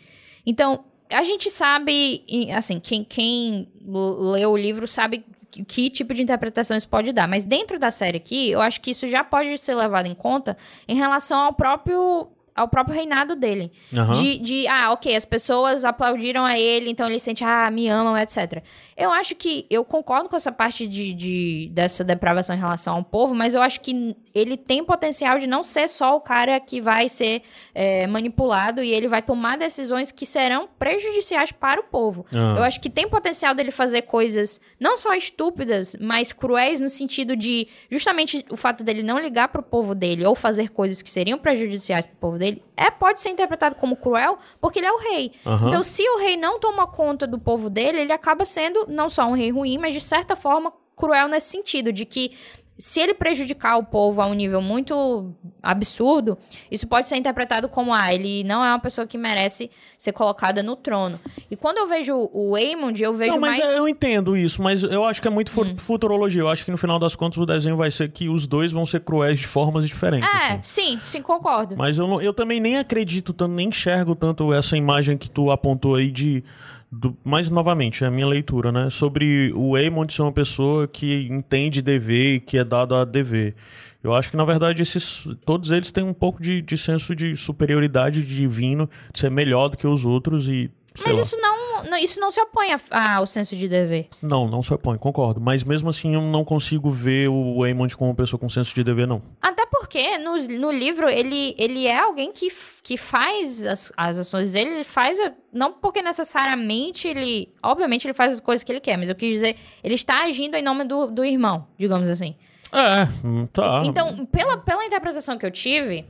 Então, 0.47 0.85
a 1.11 1.23
gente 1.23 1.51
sabe, 1.51 2.25
assim, 2.57 2.81
quem, 2.81 3.05
quem 3.05 3.69
leu 3.85 4.53
o 4.53 4.57
livro 4.57 4.87
sabe 4.87 5.25
que, 5.51 5.65
que, 5.65 5.91
tipo 5.91 6.15
de 6.15 6.23
interpretação 6.23 6.77
isso 6.77 6.89
pode 6.89 7.13
dar. 7.13 7.29
Mas 7.29 7.45
dentro 7.45 7.79
da 7.79 7.91
série 7.91 8.17
aqui, 8.17 8.51
eu 8.51 8.61
acho 8.61 8.81
que 8.81 8.93
isso 8.93 9.07
já 9.07 9.25
pode 9.25 9.59
ser 9.59 9.75
levado 9.75 10.07
em 10.07 10.15
conta 10.15 10.57
em 10.89 10.97
relação 10.97 11.41
ao 11.41 11.53
próprio 11.53 12.29
ao 12.61 12.69
próprio 12.69 12.95
reinado 12.95 13.35
dele. 13.35 13.73
Uhum. 13.93 14.13
De, 14.13 14.39
de, 14.39 14.69
ah, 14.69 14.93
ok, 14.93 15.15
as 15.17 15.25
pessoas 15.25 15.85
aplaudiram 15.85 16.45
a 16.45 16.59
ele, 16.59 16.91
então 16.91 17.09
ele 17.09 17.19
sente, 17.19 17.43
ah, 17.43 17.71
me 17.71 17.89
amam, 17.89 18.17
etc. 18.17 18.63
Eu 18.97 19.11
acho 19.13 19.35
que, 19.35 19.67
eu 19.71 19.85
concordo 19.85 20.29
com 20.29 20.37
essa 20.37 20.53
parte 20.53 20.87
de, 20.87 21.15
de, 21.15 21.71
dessa 21.73 22.05
depravação 22.05 22.55
em 22.55 22.59
relação 22.59 22.97
ao 22.97 23.05
povo, 23.05 23.35
mas 23.35 23.55
eu 23.55 23.63
acho 23.63 23.81
que 23.81 24.15
ele 24.35 24.57
tem 24.57 24.85
potencial 24.85 25.39
de 25.39 25.47
não 25.47 25.63
ser 25.63 25.89
só 25.89 26.17
o 26.17 26.21
cara 26.21 26.61
que 26.61 26.81
vai 26.81 27.09
ser 27.09 27.43
é, 27.75 28.07
manipulado 28.07 28.83
e 28.83 28.93
ele 28.93 29.09
vai 29.09 29.23
tomar 29.23 29.57
decisões 29.57 30.13
que 30.13 30.27
serão 30.27 30.69
prejudiciais 30.79 31.51
para 31.51 31.81
o 31.81 31.85
povo. 31.85 32.27
Uhum. 32.33 32.57
Eu 32.59 32.63
acho 32.63 32.81
que 32.81 32.91
tem 32.91 33.09
potencial 33.09 33.55
dele 33.55 33.71
fazer 33.71 34.03
coisas 34.03 34.61
não 34.79 34.97
só 34.97 35.15
estúpidas, 35.15 35.97
mas 36.01 36.33
cruéis 36.33 36.81
no 36.81 36.89
sentido 36.89 37.35
de, 37.35 37.67
justamente 37.91 38.45
o 38.51 38.57
fato 38.57 38.85
dele 38.85 39.03
não 39.03 39.19
ligar 39.19 39.49
para 39.49 39.61
o 39.61 39.65
povo 39.65 39.95
dele 39.95 40.25
ou 40.25 40.35
fazer 40.35 40.69
coisas 40.69 41.03
que 41.03 41.11
seriam 41.11 41.39
prejudiciais 41.39 42.07
para 42.07 42.15
o 42.15 42.19
povo 42.19 42.39
dele, 42.39 42.50
é, 42.77 42.91
pode 42.91 43.21
ser 43.21 43.31
interpretado 43.31 43.75
como 43.77 43.97
cruel, 43.97 44.39
porque 44.61 44.79
ele 44.79 44.87
é 44.87 44.93
o 44.93 44.99
rei. 44.99 45.33
Uhum. 45.45 45.69
Então, 45.69 45.83
se 45.83 46.03
o 46.09 46.19
rei 46.19 46.37
não 46.37 46.59
toma 46.59 46.87
conta 46.87 47.27
do 47.27 47.39
povo 47.39 47.69
dele, 47.69 48.01
ele 48.01 48.13
acaba 48.13 48.45
sendo 48.45 48.87
não 48.89 49.09
só 49.09 49.27
um 49.27 49.35
rei 49.35 49.51
ruim, 49.51 49.79
mas 49.79 49.95
de 49.95 50.01
certa 50.01 50.35
forma 50.35 50.73
cruel 50.97 51.29
nesse 51.29 51.49
sentido, 51.49 51.93
de 51.93 52.05
que 52.05 52.33
se 52.81 52.99
ele 52.99 53.13
prejudicar 53.13 53.77
o 53.77 53.85
povo 53.85 54.23
a 54.23 54.27
um 54.27 54.33
nível 54.33 54.63
muito 54.63 55.35
absurdo, 55.63 56.39
isso 56.71 56.89
pode 56.89 57.09
ser 57.09 57.17
interpretado 57.17 57.69
como, 57.69 57.93
ah, 57.93 58.13
ele 58.13 58.43
não 58.43 58.65
é 58.65 58.71
uma 58.71 58.79
pessoa 58.79 59.07
que 59.07 59.19
merece 59.19 59.71
ser 59.99 60.13
colocada 60.13 60.63
no 60.63 60.75
trono. 60.75 61.21
E 61.51 61.57
quando 61.57 61.77
eu 61.77 61.87
vejo 61.87 62.31
o 62.33 62.57
Aemond, 62.57 63.03
eu 63.03 63.13
vejo 63.13 63.33
não, 63.33 63.41
mas 63.41 63.59
mais... 63.59 63.77
eu 63.77 63.87
entendo 63.87 64.35
isso, 64.35 64.63
mas 64.63 64.83
eu 64.83 65.05
acho 65.05 65.21
que 65.21 65.29
é 65.29 65.31
muito 65.31 65.53
hum. 65.61 65.77
futurologia. 65.77 66.41
Eu 66.41 66.49
acho 66.49 66.65
que 66.65 66.71
no 66.71 66.79
final 66.79 66.99
das 66.99 67.15
contas 67.15 67.39
o 67.39 67.45
desenho 67.45 67.77
vai 67.77 67.91
ser 67.91 68.11
que 68.11 68.31
os 68.31 68.47
dois 68.47 68.73
vão 68.73 68.87
ser 68.87 69.01
cruéis 69.01 69.39
de 69.39 69.47
formas 69.47 69.87
diferentes. 69.87 70.27
É, 70.27 70.55
assim. 70.55 70.61
sim, 70.63 71.01
sim, 71.05 71.23
concordo. 71.23 71.77
Mas 71.77 71.99
eu, 71.99 72.09
não, 72.09 72.19
eu 72.19 72.33
também 72.33 72.61
nem 72.61 72.79
acredito 72.79 73.35
tanto, 73.35 73.53
nem 73.53 73.69
enxergo 73.69 74.15
tanto 74.15 74.55
essa 74.55 74.75
imagem 74.75 75.19
que 75.19 75.29
tu 75.29 75.51
apontou 75.51 75.97
aí 75.97 76.11
de 76.11 76.43
do, 76.91 77.17
mais 77.25 77.49
novamente, 77.49 78.03
é 78.03 78.07
a 78.07 78.11
minha 78.11 78.27
leitura, 78.27 78.73
né? 78.73 78.91
Sobre 78.91 79.53
o 79.55 79.77
Eamon 79.77 80.09
ser 80.09 80.23
uma 80.23 80.33
pessoa 80.33 80.89
que 80.89 81.29
entende 81.31 81.81
dever 81.81 82.35
e 82.35 82.41
que 82.41 82.59
é 82.59 82.65
dado 82.65 82.95
a 82.95 83.05
dever. 83.05 83.55
Eu 84.03 84.15
acho 84.15 84.31
que, 84.31 84.37
na 84.37 84.45
verdade, 84.45 84.83
esses, 84.83 85.27
todos 85.45 85.71
eles 85.71 85.93
têm 85.93 86.03
um 86.03 86.15
pouco 86.15 86.43
de, 86.43 86.63
de 86.63 86.77
senso 86.77 87.15
de 87.15 87.37
superioridade 87.37 88.23
divino, 88.25 88.89
de 89.13 89.21
ser 89.21 89.31
melhor 89.31 89.69
do 89.69 89.77
que 89.77 89.87
os 89.87 90.05
outros 90.05 90.49
e 90.49 90.71
mas 91.07 91.19
isso 91.19 91.41
não, 91.41 91.57
não, 91.89 91.97
isso 91.97 92.21
não 92.21 92.31
se 92.31 92.41
opõe 92.41 92.69
ao 92.91 93.27
senso 93.27 93.57
de 93.57 93.69
dever. 93.69 94.09
Não, 94.23 94.49
não 94.49 94.63
se 94.63 94.73
opõe, 94.73 94.99
concordo. 94.99 95.41
Mas 95.41 95.63
mesmo 95.65 95.89
assim 95.89 96.15
eu 96.15 96.21
não 96.21 96.45
consigo 96.45 96.91
ver 96.91 97.29
o 97.29 97.65
Eamon 97.67 97.89
como 97.97 98.11
uma 98.11 98.17
pessoa 98.17 98.39
com 98.39 98.49
senso 98.49 98.75
de 98.75 98.85
dever, 98.85 99.07
não. 99.07 99.23
Até 99.41 99.67
porque 99.67 100.19
no, 100.19 100.37
no 100.59 100.71
livro 100.71 101.09
ele, 101.09 101.55
ele 101.59 101.87
é 101.87 101.99
alguém 101.99 102.33
que, 102.33 102.49
que 102.83 102.97
faz 102.97 103.65
as, 103.67 103.93
as 103.97 104.19
ações 104.19 104.53
dele, 104.53 104.71
ele 104.71 104.85
faz. 104.85 105.19
Não 105.53 105.73
porque 105.73 106.03
necessariamente 106.03 107.09
ele. 107.09 107.53
Obviamente 107.63 108.07
ele 108.07 108.15
faz 108.15 108.35
as 108.35 108.41
coisas 108.41 108.63
que 108.65 108.71
ele 108.73 108.81
quer, 108.81 108.97
mas 108.97 109.09
eu 109.09 109.15
quis 109.15 109.33
dizer, 109.33 109.57
ele 109.83 109.95
está 109.95 110.25
agindo 110.25 110.57
em 110.57 110.63
nome 110.63 110.85
do, 110.85 111.07
do 111.07 111.25
irmão, 111.25 111.67
digamos 111.79 112.09
assim. 112.09 112.35
É, 112.73 113.07
tá. 113.53 113.83
Então, 113.85 114.25
pela, 114.27 114.57
pela 114.59 114.85
interpretação 114.85 115.37
que 115.37 115.45
eu 115.45 115.51
tive, 115.51 116.07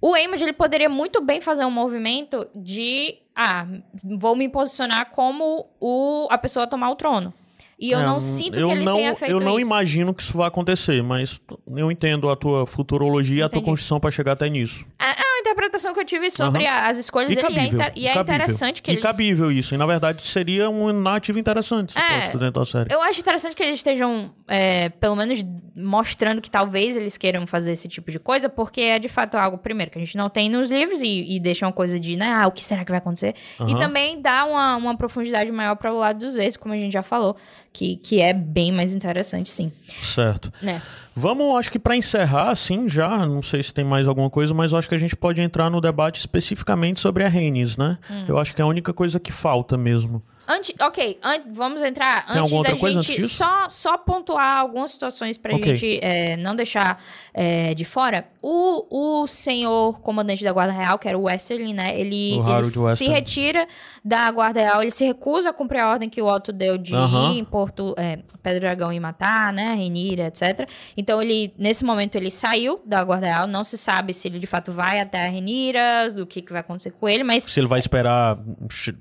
o 0.00 0.14
Amos, 0.14 0.42
ele 0.42 0.52
poderia 0.52 0.88
muito 0.88 1.22
bem 1.22 1.40
fazer 1.40 1.64
um 1.64 1.70
movimento 1.70 2.46
de, 2.54 3.16
ah, 3.34 3.66
vou 4.02 4.36
me 4.36 4.48
posicionar 4.48 5.10
como 5.10 5.66
o, 5.80 6.28
a 6.30 6.38
pessoa 6.38 6.64
a 6.64 6.66
tomar 6.66 6.90
o 6.90 6.96
trono. 6.96 7.32
E 7.78 7.90
eu 7.90 8.00
é, 8.00 8.06
não 8.06 8.20
sinto 8.20 8.56
eu 8.56 8.68
que 8.68 8.74
ele 8.74 8.84
não, 8.84 8.96
tenha 8.96 9.14
feito 9.14 9.30
Eu 9.30 9.40
não 9.40 9.58
isso. 9.58 9.66
imagino 9.66 10.14
que 10.14 10.22
isso 10.22 10.36
vai 10.36 10.46
acontecer, 10.46 11.02
mas 11.02 11.40
eu 11.66 11.90
entendo 11.90 12.30
a 12.30 12.36
tua 12.36 12.66
futurologia 12.66 13.40
e 13.40 13.42
a 13.42 13.48
tua 13.48 13.62
construção 13.62 13.98
para 13.98 14.10
chegar 14.10 14.32
até 14.32 14.48
nisso. 14.48 14.86
É 14.98 15.04
uma 15.04 15.33
interpretação 15.54 15.94
que 15.94 16.00
eu 16.00 16.04
tive 16.04 16.30
sobre 16.30 16.64
uhum. 16.64 16.70
as 16.70 16.98
escolhas 16.98 17.32
e 17.32 17.36
dele 17.36 17.48
cabível, 17.48 17.80
e 17.80 17.82
é, 17.82 17.92
e 17.96 18.06
é 18.08 18.20
interessante 18.20 18.82
que 18.82 18.90
eles... 18.90 19.00
E 19.00 19.02
cabível 19.02 19.50
isso, 19.50 19.74
e 19.74 19.78
na 19.78 19.86
verdade 19.86 20.26
seria 20.26 20.68
um 20.68 20.92
narrativo 20.92 21.38
interessante 21.38 21.92
se 21.92 21.98
é, 21.98 22.28
dentro 22.28 22.50
da 22.50 22.64
série. 22.64 22.92
Eu 22.92 23.00
acho 23.02 23.20
interessante 23.20 23.54
que 23.54 23.62
eles 23.62 23.76
estejam, 23.76 24.32
é, 24.48 24.88
pelo 24.88 25.16
menos, 25.16 25.44
mostrando 25.74 26.40
que 26.40 26.50
talvez 26.50 26.96
eles 26.96 27.16
queiram 27.16 27.46
fazer 27.46 27.72
esse 27.72 27.88
tipo 27.88 28.10
de 28.10 28.18
coisa, 28.18 28.48
porque 28.48 28.80
é 28.80 28.98
de 28.98 29.08
fato 29.08 29.36
algo, 29.36 29.56
primeiro, 29.58 29.90
que 29.90 29.98
a 29.98 30.00
gente 30.00 30.16
não 30.16 30.28
tem 30.28 30.50
nos 30.50 30.70
livros 30.70 31.00
e, 31.00 31.36
e 31.36 31.40
deixa 31.40 31.66
uma 31.66 31.72
coisa 31.72 31.98
de, 31.98 32.16
né, 32.16 32.32
ah, 32.32 32.46
o 32.46 32.52
que 32.52 32.64
será 32.64 32.84
que 32.84 32.90
vai 32.90 32.98
acontecer? 32.98 33.34
Uhum. 33.60 33.68
E 33.68 33.78
também 33.78 34.20
dá 34.20 34.44
uma, 34.44 34.76
uma 34.76 34.96
profundidade 34.96 35.50
maior 35.52 35.76
para 35.76 35.92
o 35.92 35.98
lado 35.98 36.18
dos 36.18 36.34
vezes, 36.34 36.56
como 36.56 36.74
a 36.74 36.78
gente 36.78 36.92
já 36.92 37.02
falou 37.02 37.36
que, 37.72 37.96
que 37.96 38.20
é 38.20 38.32
bem 38.32 38.72
mais 38.72 38.94
interessante, 38.94 39.50
sim. 39.50 39.72
Certo. 39.86 40.52
Né? 40.60 40.80
Vamos, 41.16 41.56
acho 41.58 41.70
que 41.70 41.78
para 41.78 41.96
encerrar, 41.96 42.50
assim, 42.50 42.88
já, 42.88 43.24
não 43.24 43.40
sei 43.40 43.62
se 43.62 43.72
tem 43.72 43.84
mais 43.84 44.08
alguma 44.08 44.28
coisa, 44.28 44.52
mas 44.52 44.74
acho 44.74 44.88
que 44.88 44.94
a 44.94 44.98
gente 44.98 45.14
pode 45.14 45.40
entrar 45.40 45.70
no 45.70 45.80
debate 45.80 46.18
especificamente 46.18 46.98
sobre 46.98 47.22
a 47.24 47.28
Renes, 47.28 47.76
né? 47.76 47.98
Hum. 48.10 48.24
Eu 48.26 48.38
acho 48.38 48.54
que 48.54 48.60
é 48.60 48.64
a 48.64 48.66
única 48.66 48.92
coisa 48.92 49.20
que 49.20 49.30
falta 49.30 49.76
mesmo. 49.76 50.22
Antes, 50.46 50.74
ok, 50.80 51.18
vamos 51.50 51.82
entrar. 51.82 52.26
Tem 52.26 52.40
antes 52.40 52.62
da 52.62 52.90
gente 52.90 53.12
antes 53.12 53.32
só, 53.32 53.68
só 53.68 53.96
pontuar 53.96 54.58
algumas 54.58 54.90
situações 54.90 55.38
pra 55.38 55.54
okay. 55.54 55.76
gente 55.76 56.00
é, 56.02 56.36
não 56.36 56.54
deixar 56.54 57.02
é, 57.32 57.74
de 57.74 57.84
fora. 57.84 58.26
O, 58.42 59.22
o 59.22 59.26
senhor 59.26 60.00
comandante 60.00 60.44
da 60.44 60.52
Guarda 60.52 60.72
Real, 60.72 60.98
que 60.98 61.08
era 61.08 61.18
o 61.18 61.22
Westerling, 61.22 61.74
né? 61.74 61.98
Ele, 61.98 62.38
ele 62.38 62.96
se 62.96 63.06
retira 63.08 63.66
da 64.04 64.30
Guarda 64.30 64.60
Real, 64.60 64.82
ele 64.82 64.90
se 64.90 65.04
recusa 65.04 65.50
a 65.50 65.52
cumprir 65.52 65.80
a 65.80 65.90
ordem 65.90 66.08
que 66.08 66.20
o 66.20 66.26
Otto 66.26 66.52
deu 66.52 66.76
de 66.76 66.94
ir 66.94 67.38
em 67.38 67.44
Porto 67.44 67.94
é, 67.96 68.18
Pedro 68.42 68.60
Dragão 68.60 68.92
e 68.92 69.00
matar, 69.00 69.52
né? 69.52 69.74
Renira, 69.74 70.26
etc. 70.26 70.68
Então 70.96 71.22
ele, 71.22 71.54
nesse 71.56 71.84
momento, 71.84 72.16
ele 72.16 72.30
saiu 72.30 72.80
da 72.84 73.02
Guarda 73.02 73.26
Real. 73.26 73.46
Não 73.46 73.64
se 73.64 73.78
sabe 73.78 74.12
se 74.12 74.28
ele 74.28 74.38
de 74.38 74.46
fato 74.46 74.70
vai 74.72 75.00
até 75.00 75.26
a 75.26 75.28
Renira, 75.28 76.10
do 76.10 76.26
que, 76.26 76.42
que 76.42 76.52
vai 76.52 76.60
acontecer 76.60 76.90
com 76.90 77.08
ele, 77.08 77.24
mas. 77.24 77.44
Se 77.44 77.60
ele 77.60 77.66
vai 77.66 77.78
esperar 77.78 78.38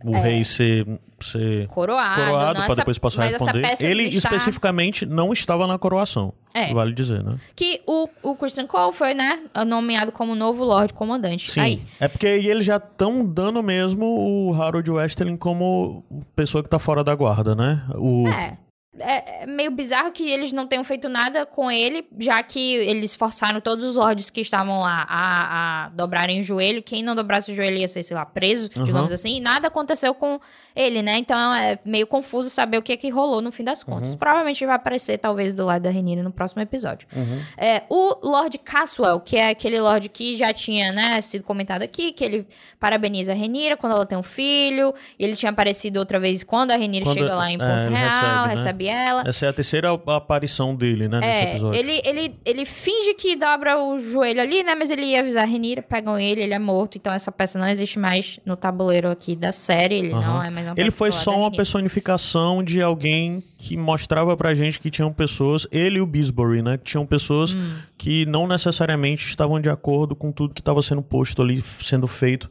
o 0.04 0.16
é. 0.16 0.20
rei 0.20 0.44
ser 0.44 0.88
ser 1.24 1.68
coroado, 1.68 2.26
coroado 2.26 2.60
para 2.60 2.76
depois 2.76 2.98
passar 2.98 3.24
a 3.24 3.28
responder. 3.28 3.74
Ele 3.82 4.04
está... 4.04 4.30
especificamente 4.30 5.06
não 5.06 5.34
estava 5.34 5.66
na 5.68 5.78
coroação. 5.78 6.34
É. 6.54 6.74
Vale 6.74 6.94
dizer, 6.94 7.24
né? 7.24 7.38
Que 7.56 7.82
o, 7.88 8.08
o 8.22 8.36
Christian 8.36 8.68
Cole 8.68 8.94
foi, 8.94 9.14
né, 9.14 9.40
nomeado 9.66 10.12
como 10.12 10.36
novo 10.36 10.64
Lorde 10.64 10.94
Comandante. 10.94 11.50
Sim. 11.50 11.60
Aí. 11.60 11.82
É 12.00 12.08
porque 12.08 12.28
eles 12.28 12.64
já 12.66 12.78
estão 12.78 13.26
dando 13.26 13.64
mesmo 13.64 14.06
o 14.06 14.62
Harold 14.62 14.90
Westerling 14.92 15.38
como 15.38 16.04
pessoa 16.36 16.64
que 16.64 16.70
tá 16.70 16.78
fora 16.78 17.04
da 17.04 17.16
guarda, 17.16 17.56
né? 17.56 17.84
O... 17.96 18.28
É 18.28 18.58
é, 19.00 19.44
é 19.44 19.46
meio 19.48 19.72
bizarro 19.72 20.12
que 20.12 20.30
eles 20.30 20.52
não 20.52 20.68
tenham 20.68 20.84
feito 20.84 21.10
nada 21.10 21.46
com 21.46 21.72
ele, 21.72 22.08
já 22.20 22.42
que 22.44 22.76
eles 22.76 23.16
forçaram 23.16 23.60
todos 23.60 23.84
os 23.84 23.96
lords 23.96 24.30
que 24.30 24.42
estavam 24.42 24.82
lá 24.82 25.06
a, 25.10 25.86
a 25.86 25.90
dobrarem 25.90 26.40
o 26.40 26.42
joelho. 26.42 26.84
Quem 26.84 27.02
não 27.02 27.16
dobrasse 27.16 27.52
o 27.52 27.56
joelho 27.56 27.78
ia 27.78 27.88
ser, 27.88 28.04
sei 28.04 28.16
lá, 28.16 28.26
preso, 28.26 28.70
uhum. 28.76 28.84
digamos 28.84 29.12
assim. 29.12 29.38
E 29.38 29.40
nada 29.40 29.68
aconteceu 29.68 30.14
com 30.14 30.40
ele, 30.76 31.02
né? 31.02 31.18
Então 31.18 31.54
é 31.54 31.80
meio 31.84 32.06
confuso 32.06 32.50
saber 32.50 32.78
o 32.78 32.82
que 32.82 32.94
é 32.94 32.98
que 32.98 33.10
rolou 33.10 33.42
no 33.42 33.52
fim 33.52 33.64
das 33.64 33.82
contas. 33.84 34.14
Uhum. 34.14 34.20
Provavelmente 34.20 34.64
vai 34.66 34.76
aparecer, 34.76 35.18
talvez, 35.18 35.54
do 35.54 35.66
lado 35.66 35.82
da 35.82 35.90
Renina 35.90 36.22
no 36.22 36.32
próximo 36.32 36.62
episódio. 36.62 37.08
Uhum. 37.16 37.42
É, 37.58 37.84
o 37.90 38.18
Lord 38.24 38.58
Caswell, 38.60 39.20
que 39.20 39.38
é 39.38 39.50
aquele 39.50 39.80
lord 39.82 40.08
que 40.10 40.36
já 40.36 40.54
tinha, 40.54 40.92
né, 40.92 41.20
sido 41.22 41.44
comentado 41.44 41.82
aqui, 41.82 42.12
que 42.12 42.24
ele 42.24 42.48
parabeniza 42.80 43.32
a 43.32 43.36
Renira 43.36 43.76
quando 43.76 43.94
ela 43.94 44.06
tem 44.06 44.18
um 44.18 44.24
filho. 44.24 44.94
E 45.18 45.24
ele 45.24 45.36
tinha 45.36 45.52
aparecido 45.52 45.98
outra 45.98 46.20
vez 46.20 46.44
quando 46.44 46.72
a 46.72 46.76
Renira 46.76 47.06
quando, 47.06 47.18
chega 47.18 47.34
lá 47.34 47.50
em 47.50 47.56
é, 47.56 47.58
Ponto 47.58 47.70
é, 47.70 47.90
Real, 47.90 48.10
recebe, 48.10 48.24
né? 48.24 48.48
recebe 48.48 48.83
ela. 48.88 49.24
Essa 49.26 49.46
é 49.46 49.50
a 49.50 49.54
terceira 49.54 49.92
aparição 49.92 50.76
dele, 50.76 51.08
né, 51.08 51.20
nesse 51.20 51.40
é, 51.40 51.50
episódio. 51.52 51.80
Ele, 51.80 52.02
ele, 52.04 52.36
ele 52.46 52.66
finge 52.66 53.14
que 53.14 53.36
dobra 53.36 53.78
o 53.80 54.00
joelho 54.00 54.42
ali, 54.42 54.64
né, 54.64 54.76
mas 54.76 54.90
ele 54.90 55.06
ia 55.06 55.20
avisar 55.20 55.44
a 55.44 55.48
Renira, 55.48 55.82
pegam 55.82 56.20
ele, 56.20 56.42
ele 56.42 56.54
é 56.54 56.60
morto, 56.60 56.98
então 56.98 57.12
essa 57.12 57.32
peça 57.32 57.58
não 57.58 57.68
existe 57.68 58.00
mais 58.00 58.40
no 58.46 58.56
tabuleiro 58.56 59.10
aqui 59.10 59.36
da 59.36 59.52
série, 59.52 59.96
ele 59.96 60.14
uhum. 60.14 60.22
não 60.22 60.44
é 60.44 60.50
mais 60.50 60.68
uma 60.68 60.76
Ele 60.78 60.92
foi 60.92 61.12
só 61.12 61.38
uma 61.38 61.52
personificação 61.52 62.64
de 62.64 62.82
alguém 62.82 63.44
que 63.58 63.78
mostrava 63.78 64.36
pra 64.36 64.54
gente 64.54 64.80
que 64.80 64.90
tinham 64.90 65.12
pessoas, 65.12 65.68
ele 65.72 65.98
e 65.98 66.02
o 66.02 66.06
Bisbury, 66.06 66.62
né, 66.62 66.78
que 66.78 66.84
tinham 66.84 67.06
pessoas 67.06 67.56
hum. 67.56 67.76
que 67.98 68.26
não 68.26 68.48
necessariamente 68.48 69.28
estavam 69.28 69.60
de 69.60 69.70
acordo 69.70 70.16
com 70.16 70.32
tudo 70.32 70.54
que 70.54 70.62
estava 70.62 70.82
sendo 70.82 71.02
posto 71.02 71.42
ali, 71.42 71.64
sendo 71.82 72.08
feito 72.08 72.50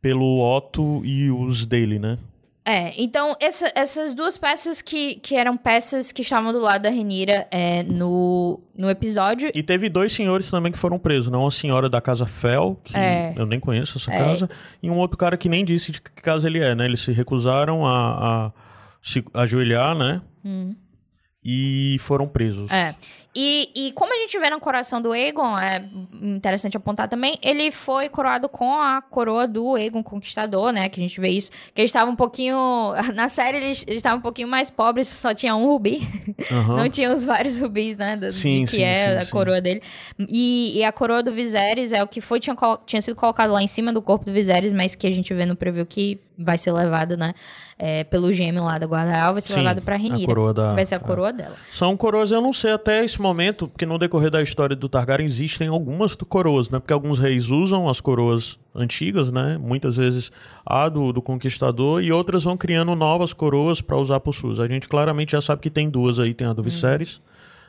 pelo 0.00 0.40
Otto 0.40 1.02
e 1.04 1.30
os 1.30 1.64
dele, 1.64 1.98
né? 1.98 2.18
É, 2.66 2.94
então 3.00 3.36
essa, 3.40 3.70
essas 3.74 4.14
duas 4.14 4.38
peças 4.38 4.80
que, 4.80 5.16
que 5.16 5.36
eram 5.36 5.54
peças 5.54 6.10
que 6.10 6.22
estavam 6.22 6.50
do 6.50 6.58
lado 6.58 6.82
da 6.82 6.88
Renira 6.88 7.46
é, 7.50 7.82
no, 7.82 8.58
no 8.74 8.88
episódio. 8.88 9.50
E 9.54 9.62
teve 9.62 9.90
dois 9.90 10.12
senhores 10.12 10.50
também 10.50 10.72
que 10.72 10.78
foram 10.78 10.98
presos, 10.98 11.30
não? 11.30 11.42
Uma 11.42 11.50
senhora 11.50 11.90
da 11.90 12.00
casa 12.00 12.24
Fel, 12.26 12.80
que 12.82 12.96
é. 12.96 13.34
eu 13.36 13.44
nem 13.44 13.60
conheço 13.60 13.98
essa 13.98 14.10
é. 14.10 14.18
casa, 14.18 14.48
e 14.82 14.90
um 14.90 14.96
outro 14.96 15.18
cara 15.18 15.36
que 15.36 15.48
nem 15.48 15.62
disse 15.62 15.92
de 15.92 16.00
que 16.00 16.10
casa 16.10 16.46
ele 16.46 16.58
é, 16.58 16.74
né? 16.74 16.86
Eles 16.86 17.00
se 17.00 17.12
recusaram 17.12 17.86
a, 17.86 18.46
a 18.46 18.52
se 19.02 19.22
ajoelhar, 19.34 19.94
né? 19.94 20.22
Hum. 20.42 20.74
E 21.44 21.98
foram 22.00 22.26
presos. 22.26 22.70
É. 22.70 22.94
E, 23.36 23.70
e 23.74 23.92
como 23.92 24.14
a 24.14 24.18
gente 24.18 24.38
vê 24.38 24.48
no 24.48 24.60
coração 24.60 25.00
do 25.00 25.10
Aegon, 25.10 25.58
é 25.58 25.84
interessante 26.22 26.76
apontar 26.76 27.08
também, 27.08 27.36
ele 27.42 27.72
foi 27.72 28.08
coroado 28.08 28.48
com 28.48 28.80
a 28.80 29.02
coroa 29.02 29.48
do 29.48 29.74
Aegon 29.74 30.04
Conquistador, 30.04 30.70
né? 30.72 30.88
Que 30.88 31.00
a 31.00 31.02
gente 31.02 31.20
vê 31.20 31.30
isso. 31.30 31.50
Que 31.74 31.80
ele 31.80 31.86
estava 31.86 32.08
um 32.08 32.14
pouquinho. 32.14 32.56
Na 33.12 33.28
série 33.28 33.58
eles 33.58 33.84
estavam 33.88 34.18
um 34.18 34.22
pouquinho 34.22 34.46
mais 34.46 34.70
pobres, 34.70 35.08
só 35.08 35.34
tinha 35.34 35.56
um 35.56 35.66
rubi. 35.66 36.00
Uhum. 36.50 36.76
Não 36.84 36.88
tinha 36.88 37.12
os 37.12 37.24
vários 37.24 37.58
rubis, 37.58 37.96
né? 37.96 38.16
Do, 38.16 38.30
sim, 38.30 38.64
que 38.64 38.70
sim, 38.70 38.82
é 38.82 39.20
sim, 39.20 39.28
a 39.28 39.30
coroa 39.30 39.60
dele. 39.60 39.82
E, 40.28 40.78
e, 40.78 40.84
a 40.84 40.92
coroa 40.92 41.22
do 41.22 41.32
Viserys 41.32 41.92
é 41.92 42.02
o 42.04 42.06
que 42.06 42.20
foi, 42.20 42.38
tinha, 42.38 42.56
tinha 42.86 43.02
sido 43.02 43.16
colocado 43.16 43.52
lá 43.52 43.62
em 43.62 43.66
cima 43.66 43.92
do 43.92 44.00
corpo 44.00 44.24
do 44.24 44.32
Viserys, 44.32 44.72
mas 44.72 44.94
que 44.94 45.08
a 45.08 45.10
gente 45.10 45.34
vê 45.34 45.44
no 45.44 45.56
preview 45.56 45.84
que 45.84 46.20
vai 46.38 46.58
ser 46.58 46.72
levado, 46.72 47.16
né? 47.16 47.34
É, 47.78 48.04
pelo 48.04 48.32
gêmeo 48.32 48.64
lá 48.64 48.78
da 48.78 48.86
Guarda 48.86 49.12
Real, 49.12 49.32
vai 49.32 49.40
ser 49.40 49.56
levado 49.56 49.82
pra 49.82 49.96
Renira. 49.96 50.26
Vai 50.74 50.84
ser 50.84 50.96
a 50.96 51.00
coroa 51.00 51.30
é. 51.30 51.32
dela. 51.32 51.56
São 51.70 51.96
coroas, 51.96 52.32
eu 52.32 52.40
não 52.40 52.52
sei 52.52 52.72
até 52.72 53.04
esse 53.04 53.20
momento, 53.20 53.68
porque 53.68 53.86
no 53.86 53.98
decorrer 53.98 54.30
da 54.30 54.42
história 54.42 54.76
do 54.76 54.88
Targaryen 54.88 55.26
existem 55.26 55.68
algumas 55.68 56.14
coroas, 56.14 56.68
né? 56.68 56.78
Porque 56.78 56.92
alguns 56.92 57.18
reis 57.18 57.50
usam 57.50 57.88
as 57.88 58.00
coroas 58.00 58.58
antigas, 58.74 59.30
né? 59.30 59.56
Muitas 59.58 59.96
vezes 59.96 60.32
a 60.66 60.88
do, 60.88 61.12
do 61.12 61.22
conquistador 61.22 62.02
e 62.02 62.10
outras 62.10 62.44
vão 62.44 62.56
criando 62.56 62.94
novas 62.94 63.32
coroas 63.32 63.80
para 63.80 63.96
usar 63.96 64.20
por 64.20 64.34
suas. 64.34 64.58
A 64.58 64.66
gente 64.66 64.88
claramente 64.88 65.32
já 65.32 65.40
sabe 65.40 65.62
que 65.62 65.70
tem 65.70 65.88
duas 65.88 66.18
aí, 66.18 66.34
tem 66.34 66.46
a 66.46 66.52
do 66.52 66.62
uhum. 66.62 66.64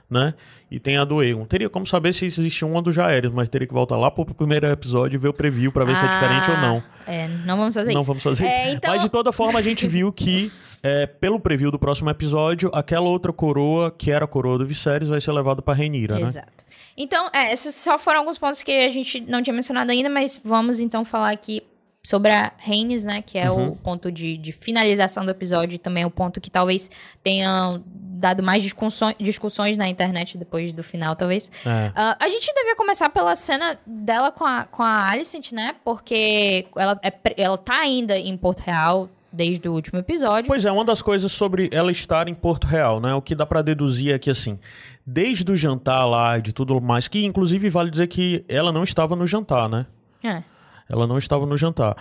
Né? 0.09 0.35
E 0.69 0.79
tem 0.79 0.97
a 0.97 1.03
do 1.03 1.23
Egon. 1.23 1.45
Teria 1.45 1.67
como 1.67 1.85
saber 1.85 2.13
se 2.13 2.25
existe 2.25 2.63
uma 2.63 2.79
do 2.79 2.91
Jaehaerys, 2.91 3.31
mas 3.33 3.49
teria 3.49 3.67
que 3.67 3.73
voltar 3.73 3.97
lá 3.97 4.11
pro 4.11 4.23
primeiro 4.25 4.67
episódio 4.67 5.15
e 5.15 5.17
ver 5.17 5.29
o 5.29 5.33
preview 5.33 5.71
para 5.71 5.83
ver 5.83 5.93
ah, 5.93 5.95
se 5.95 6.05
é 6.05 6.07
diferente 6.07 6.51
ou 6.51 6.57
não. 6.57 6.83
É, 7.07 7.27
não 7.45 7.57
vamos 7.57 7.73
fazer 7.73 7.91
não 7.91 8.01
isso. 8.01 8.07
Não 8.09 8.13
vamos 8.13 8.23
fazer 8.23 8.45
é, 8.45 8.67
isso. 8.67 8.77
Então... 8.77 8.93
Mas 8.93 9.01
de 9.01 9.09
toda 9.09 9.31
forma 9.31 9.57
a 9.57 9.61
gente 9.63 9.87
viu 9.87 10.13
que 10.13 10.51
é, 10.83 11.07
pelo 11.07 11.39
preview 11.39 11.71
do 11.71 11.79
próximo 11.79 12.11
episódio, 12.11 12.69
aquela 12.71 13.07
outra 13.07 13.33
coroa, 13.33 13.91
que 13.91 14.11
era 14.11 14.25
a 14.25 14.27
coroa 14.27 14.59
do 14.59 14.67
Viserys, 14.67 15.09
vai 15.09 15.19
ser 15.19 15.31
levada 15.31 15.59
para 15.59 15.73
Rhaenyra, 15.73 16.19
né? 16.19 16.21
Exato. 16.21 16.63
Então, 16.95 17.29
é, 17.33 17.51
esses 17.51 17.73
só 17.73 17.97
foram 17.97 18.19
alguns 18.19 18.37
pontos 18.37 18.61
que 18.61 18.71
a 18.71 18.89
gente 18.91 19.21
não 19.21 19.41
tinha 19.41 19.53
mencionado 19.53 19.91
ainda, 19.91 20.09
mas 20.09 20.39
vamos 20.43 20.79
então 20.79 21.03
falar 21.03 21.31
aqui 21.31 21.63
sobre 22.03 22.31
a 22.31 22.51
Rhaenys, 22.59 23.03
né? 23.03 23.23
Que 23.23 23.39
é 23.39 23.49
uhum. 23.49 23.69
o 23.69 23.75
ponto 23.75 24.11
de, 24.11 24.37
de, 24.37 24.51
finalização 24.51 25.25
do 25.25 25.31
episódio 25.31 25.75
e 25.75 25.79
também 25.79 26.03
é 26.03 26.05
o 26.05 26.11
ponto 26.11 26.39
que 26.39 26.51
talvez 26.51 26.91
tenha 27.23 27.81
dado 28.15 28.41
mais 28.41 28.63
discussões, 28.63 29.15
discussões 29.19 29.77
na 29.77 29.87
internet 29.87 30.37
depois 30.37 30.71
do 30.71 30.83
final, 30.83 31.15
talvez. 31.15 31.51
É. 31.65 31.87
Uh, 31.89 32.15
a 32.19 32.29
gente 32.29 32.51
devia 32.53 32.75
começar 32.75 33.09
pela 33.09 33.35
cena 33.35 33.77
dela 33.85 34.31
com 34.31 34.45
a, 34.45 34.63
com 34.63 34.81
a 34.81 35.09
Alicent, 35.09 35.51
né? 35.51 35.75
Porque 35.83 36.65
ela, 36.75 36.99
é, 37.03 37.13
ela 37.37 37.57
tá 37.57 37.79
ainda 37.79 38.17
em 38.17 38.35
Porto 38.37 38.61
Real, 38.61 39.09
desde 39.31 39.67
o 39.67 39.73
último 39.73 39.99
episódio. 39.99 40.47
Pois 40.47 40.63
é, 40.63 40.71
uma 40.71 40.85
das 40.85 41.01
coisas 41.01 41.31
sobre 41.31 41.69
ela 41.73 41.91
estar 41.91 42.27
em 42.27 42.33
Porto 42.33 42.65
Real, 42.65 43.01
né? 43.01 43.13
O 43.13 43.21
que 43.21 43.35
dá 43.35 43.45
para 43.45 43.61
deduzir 43.61 44.13
é 44.13 44.19
que, 44.19 44.29
assim, 44.29 44.57
desde 45.05 45.51
o 45.51 45.55
jantar 45.55 46.05
lá, 46.05 46.39
de 46.39 46.53
tudo 46.53 46.79
mais, 46.79 47.07
que 47.07 47.25
inclusive 47.25 47.69
vale 47.69 47.91
dizer 47.91 48.07
que 48.07 48.45
ela 48.47 48.71
não 48.71 48.83
estava 48.83 49.15
no 49.15 49.27
jantar, 49.27 49.67
né? 49.67 49.85
É. 50.23 50.41
Ela 50.89 51.05
não 51.05 51.17
estava 51.17 51.45
no 51.45 51.57
jantar. 51.57 51.95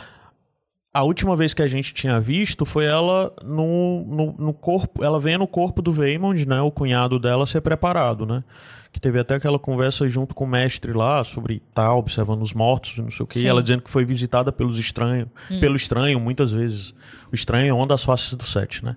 A 0.94 1.02
última 1.02 1.34
vez 1.34 1.52
que 1.52 1.60
a 1.60 1.66
gente 1.66 1.92
tinha 1.92 2.20
visto 2.20 2.64
foi 2.64 2.84
ela 2.84 3.32
no, 3.42 4.04
no, 4.04 4.34
no 4.38 4.52
corpo. 4.54 5.04
Ela 5.04 5.18
vem 5.18 5.36
no 5.36 5.46
corpo 5.48 5.82
do 5.82 5.90
Veymond, 5.90 6.46
né? 6.46 6.60
O 6.60 6.70
cunhado 6.70 7.18
dela 7.18 7.46
ser 7.46 7.60
preparado, 7.62 8.24
né? 8.24 8.44
Que 8.92 9.00
teve 9.00 9.18
até 9.18 9.34
aquela 9.34 9.58
conversa 9.58 10.08
junto 10.08 10.36
com 10.36 10.44
o 10.44 10.46
mestre 10.46 10.92
lá 10.92 11.24
sobre 11.24 11.60
tá 11.74 11.92
observando 11.92 12.42
os 12.42 12.52
mortos, 12.52 12.96
não 12.98 13.10
sei 13.10 13.24
o 13.24 13.26
quê. 13.26 13.40
E 13.40 13.46
ela 13.46 13.60
dizendo 13.60 13.82
que 13.82 13.90
foi 13.90 14.04
visitada 14.04 14.52
pelos 14.52 14.78
estranhos, 14.78 15.26
hum. 15.50 15.58
pelo 15.58 15.74
estranho, 15.74 16.20
muitas 16.20 16.52
vezes. 16.52 16.94
O 17.32 17.34
estranho 17.34 17.70
é 17.70 17.72
uma 17.72 17.88
das 17.88 18.04
faces 18.04 18.32
do 18.34 18.44
sete, 18.44 18.84
né? 18.84 18.96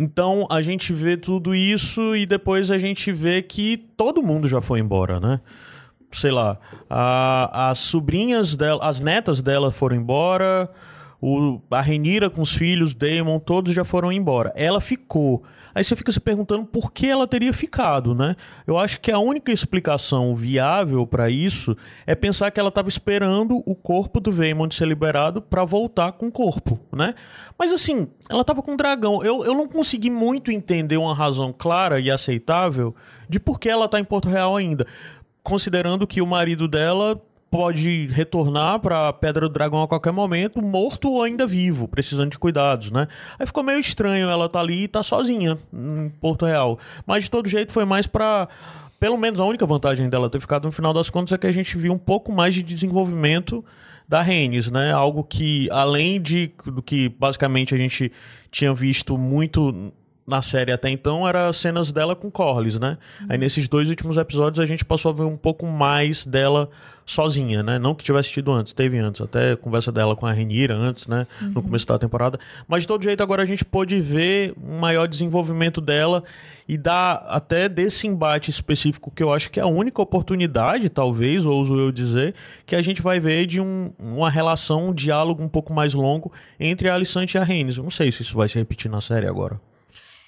Então 0.00 0.46
a 0.50 0.62
gente 0.62 0.94
vê 0.94 1.18
tudo 1.18 1.54
isso 1.54 2.16
e 2.16 2.24
depois 2.24 2.70
a 2.70 2.78
gente 2.78 3.12
vê 3.12 3.42
que 3.42 3.76
todo 3.94 4.22
mundo 4.22 4.48
já 4.48 4.62
foi 4.62 4.80
embora, 4.80 5.20
né? 5.20 5.40
sei 6.12 6.30
lá, 6.30 6.56
a, 6.88 7.70
as 7.70 7.78
sobrinhas 7.78 8.54
dela, 8.56 8.80
as 8.82 9.00
netas 9.00 9.42
dela 9.42 9.70
foram 9.70 9.96
embora, 9.96 10.70
o, 11.20 11.60
a 11.70 11.80
Renira 11.80 12.28
com 12.28 12.42
os 12.42 12.52
filhos, 12.52 12.94
Damon, 12.94 13.38
todos 13.38 13.72
já 13.72 13.84
foram 13.84 14.12
embora. 14.12 14.52
Ela 14.54 14.80
ficou. 14.80 15.42
Aí 15.74 15.84
você 15.84 15.94
fica 15.94 16.10
se 16.10 16.18
perguntando 16.18 16.64
por 16.64 16.90
que 16.90 17.06
ela 17.06 17.26
teria 17.26 17.52
ficado, 17.52 18.14
né? 18.14 18.34
Eu 18.66 18.78
acho 18.78 18.98
que 18.98 19.12
a 19.12 19.18
única 19.18 19.52
explicação 19.52 20.34
viável 20.34 21.06
para 21.06 21.28
isso 21.28 21.76
é 22.06 22.14
pensar 22.14 22.50
que 22.50 22.58
ela 22.58 22.70
estava 22.70 22.88
esperando 22.88 23.62
o 23.66 23.74
corpo 23.74 24.18
do 24.18 24.32
Vaemond 24.32 24.74
ser 24.74 24.88
liberado 24.88 25.42
para 25.42 25.64
voltar 25.66 26.12
com 26.12 26.28
o 26.28 26.32
corpo, 26.32 26.80
né? 26.90 27.14
Mas 27.58 27.72
assim, 27.72 28.08
ela 28.30 28.40
estava 28.40 28.62
com 28.62 28.72
um 28.72 28.76
dragão. 28.76 29.22
Eu, 29.22 29.44
eu 29.44 29.54
não 29.54 29.68
consegui 29.68 30.08
muito 30.08 30.50
entender 30.50 30.96
uma 30.96 31.14
razão 31.14 31.54
clara 31.56 32.00
e 32.00 32.10
aceitável 32.10 32.94
de 33.28 33.38
por 33.38 33.60
que 33.60 33.68
ela 33.68 33.84
está 33.84 34.00
em 34.00 34.04
Porto 34.04 34.28
Real 34.28 34.56
ainda 34.56 34.86
considerando 35.46 36.08
que 36.08 36.20
o 36.20 36.26
marido 36.26 36.66
dela 36.66 37.22
pode 37.50 38.06
retornar 38.06 38.80
para 38.80 39.12
Pedra 39.12 39.48
do 39.48 39.52
Dragão 39.52 39.82
a 39.82 39.88
qualquer 39.88 40.12
momento, 40.12 40.60
morto 40.60 41.08
ou 41.10 41.22
ainda 41.22 41.46
vivo, 41.46 41.86
precisando 41.88 42.30
de 42.30 42.38
cuidados, 42.38 42.90
né? 42.90 43.06
Aí 43.38 43.46
ficou 43.46 43.62
meio 43.62 43.78
estranho 43.78 44.28
ela 44.28 44.48
tá 44.48 44.60
ali 44.60 44.84
e 44.84 44.88
tá 44.88 45.02
sozinha 45.02 45.56
em 45.72 46.10
Porto 46.20 46.44
Real. 46.44 46.78
Mas 47.06 47.24
de 47.24 47.30
todo 47.30 47.48
jeito 47.48 47.72
foi 47.72 47.84
mais 47.84 48.06
para 48.06 48.48
pelo 48.98 49.16
menos 49.16 49.38
a 49.38 49.44
única 49.44 49.66
vantagem 49.66 50.08
dela 50.08 50.30
ter 50.30 50.40
ficado 50.40 50.64
no 50.64 50.72
final 50.72 50.92
das 50.92 51.10
contas 51.10 51.32
é 51.32 51.38
que 51.38 51.46
a 51.46 51.52
gente 51.52 51.76
viu 51.76 51.92
um 51.92 51.98
pouco 51.98 52.32
mais 52.32 52.54
de 52.54 52.62
desenvolvimento 52.62 53.64
da 54.08 54.22
Renes, 54.22 54.70
né? 54.70 54.92
Algo 54.92 55.22
que 55.24 55.68
além 55.70 56.20
de 56.20 56.52
do 56.64 56.82
que 56.82 57.08
basicamente 57.08 57.74
a 57.74 57.78
gente 57.78 58.12
tinha 58.50 58.72
visto 58.72 59.18
muito 59.18 59.92
na 60.26 60.42
série 60.42 60.72
até 60.72 60.90
então 60.90 61.26
era 61.26 61.52
cenas 61.52 61.92
dela 61.92 62.16
com 62.16 62.30
Corlys, 62.30 62.78
né? 62.78 62.98
Uhum. 63.20 63.26
Aí 63.30 63.38
nesses 63.38 63.68
dois 63.68 63.88
últimos 63.88 64.16
episódios 64.16 64.58
a 64.58 64.66
gente 64.66 64.84
passou 64.84 65.10
a 65.10 65.14
ver 65.14 65.22
um 65.22 65.36
pouco 65.36 65.66
mais 65.66 66.26
dela 66.26 66.68
sozinha, 67.04 67.62
né? 67.62 67.78
Não 67.78 67.94
que 67.94 68.02
tivesse 68.02 68.32
tido 68.32 68.50
antes, 68.50 68.72
teve 68.72 68.98
antes, 68.98 69.20
até 69.20 69.54
conversa 69.54 69.92
dela 69.92 70.16
com 70.16 70.26
a 70.26 70.32
Renira 70.32 70.74
antes, 70.74 71.06
né? 71.06 71.28
Uhum. 71.40 71.50
No 71.50 71.62
começo 71.62 71.86
da 71.86 71.96
temporada. 71.96 72.38
Mas 72.66 72.82
de 72.82 72.88
todo 72.88 73.04
jeito 73.04 73.22
agora 73.22 73.42
a 73.42 73.46
gente 73.46 73.64
pôde 73.64 74.00
ver 74.00 74.52
um 74.60 74.80
maior 74.80 75.06
desenvolvimento 75.06 75.80
dela 75.80 76.24
e 76.68 76.76
dar 76.76 77.24
até 77.28 77.68
desse 77.68 78.08
embate 78.08 78.50
específico 78.50 79.12
que 79.14 79.22
eu 79.22 79.32
acho 79.32 79.48
que 79.52 79.60
é 79.60 79.62
a 79.62 79.68
única 79.68 80.02
oportunidade, 80.02 80.88
talvez, 80.88 81.46
ouso 81.46 81.78
eu 81.78 81.92
dizer, 81.92 82.34
que 82.66 82.74
a 82.74 82.82
gente 82.82 83.00
vai 83.00 83.20
ver 83.20 83.46
de 83.46 83.60
um, 83.60 83.92
uma 83.96 84.28
relação, 84.28 84.88
um 84.88 84.92
diálogo 84.92 85.40
um 85.40 85.48
pouco 85.48 85.72
mais 85.72 85.94
longo 85.94 86.32
entre 86.58 86.88
a 86.88 86.94
Alicante 86.96 87.36
e 87.36 87.38
a 87.38 87.44
Rhaenys. 87.44 87.76
Eu 87.76 87.84
não 87.84 87.90
sei 87.90 88.10
se 88.10 88.22
isso 88.22 88.36
vai 88.36 88.48
se 88.48 88.58
repetir 88.58 88.90
na 88.90 89.00
série 89.00 89.28
agora. 89.28 89.60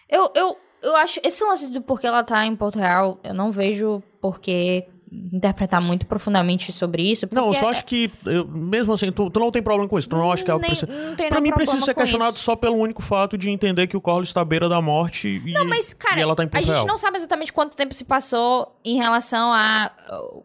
Eu, 0.08 0.30
eu, 0.34 0.56
eu 0.82 0.96
acho. 0.96 1.20
Esse 1.22 1.44
lance 1.44 1.70
do 1.70 1.80
porquê 1.82 2.06
ela 2.06 2.24
tá 2.24 2.46
em 2.46 2.56
Porto 2.56 2.78
Real, 2.78 3.18
eu 3.22 3.34
não 3.34 3.50
vejo 3.50 4.02
porque 4.20 4.86
interpretar 5.10 5.80
muito 5.80 6.06
profundamente 6.06 6.70
sobre 6.72 7.02
isso. 7.02 7.26
Não, 7.32 7.48
eu 7.48 7.54
só 7.54 7.68
acho 7.68 7.84
que, 7.84 8.10
eu, 8.26 8.46
mesmo 8.46 8.92
assim, 8.92 9.10
tu, 9.10 9.30
tu, 9.30 9.40
não 9.40 9.50
tem 9.50 9.62
problema 9.62 9.88
com 9.88 9.98
isso. 9.98 10.08
Tu 10.08 10.16
não 10.16 10.30
acha 10.30 10.44
que 10.44 10.50
é 10.50 10.52
algo 10.52 10.64
precisa... 10.64 10.86
Pra 11.28 11.40
mim, 11.40 11.50
precisa 11.50 11.84
ser 11.84 11.94
questionado 11.94 12.36
isso. 12.36 12.44
só 12.44 12.54
pelo 12.54 12.76
único 12.76 13.02
fato 13.02 13.36
de 13.36 13.50
entender 13.50 13.86
que 13.86 13.96
o 13.96 14.00
Corlys 14.00 14.28
está 14.28 14.42
à 14.42 14.44
beira 14.44 14.68
da 14.68 14.80
morte 14.80 15.42
e, 15.44 15.52
não, 15.52 15.64
mas, 15.64 15.94
cara, 15.94 16.18
e 16.18 16.22
ela 16.22 16.34
tá 16.36 16.44
em 16.44 16.48
Porto 16.48 16.70
A 16.70 16.74
gente 16.74 16.86
não 16.86 16.98
sabe 16.98 17.16
exatamente 17.16 17.52
quanto 17.52 17.76
tempo 17.76 17.94
se 17.94 18.04
passou 18.04 18.76
em 18.84 18.96
relação 18.96 19.52
a 19.52 19.90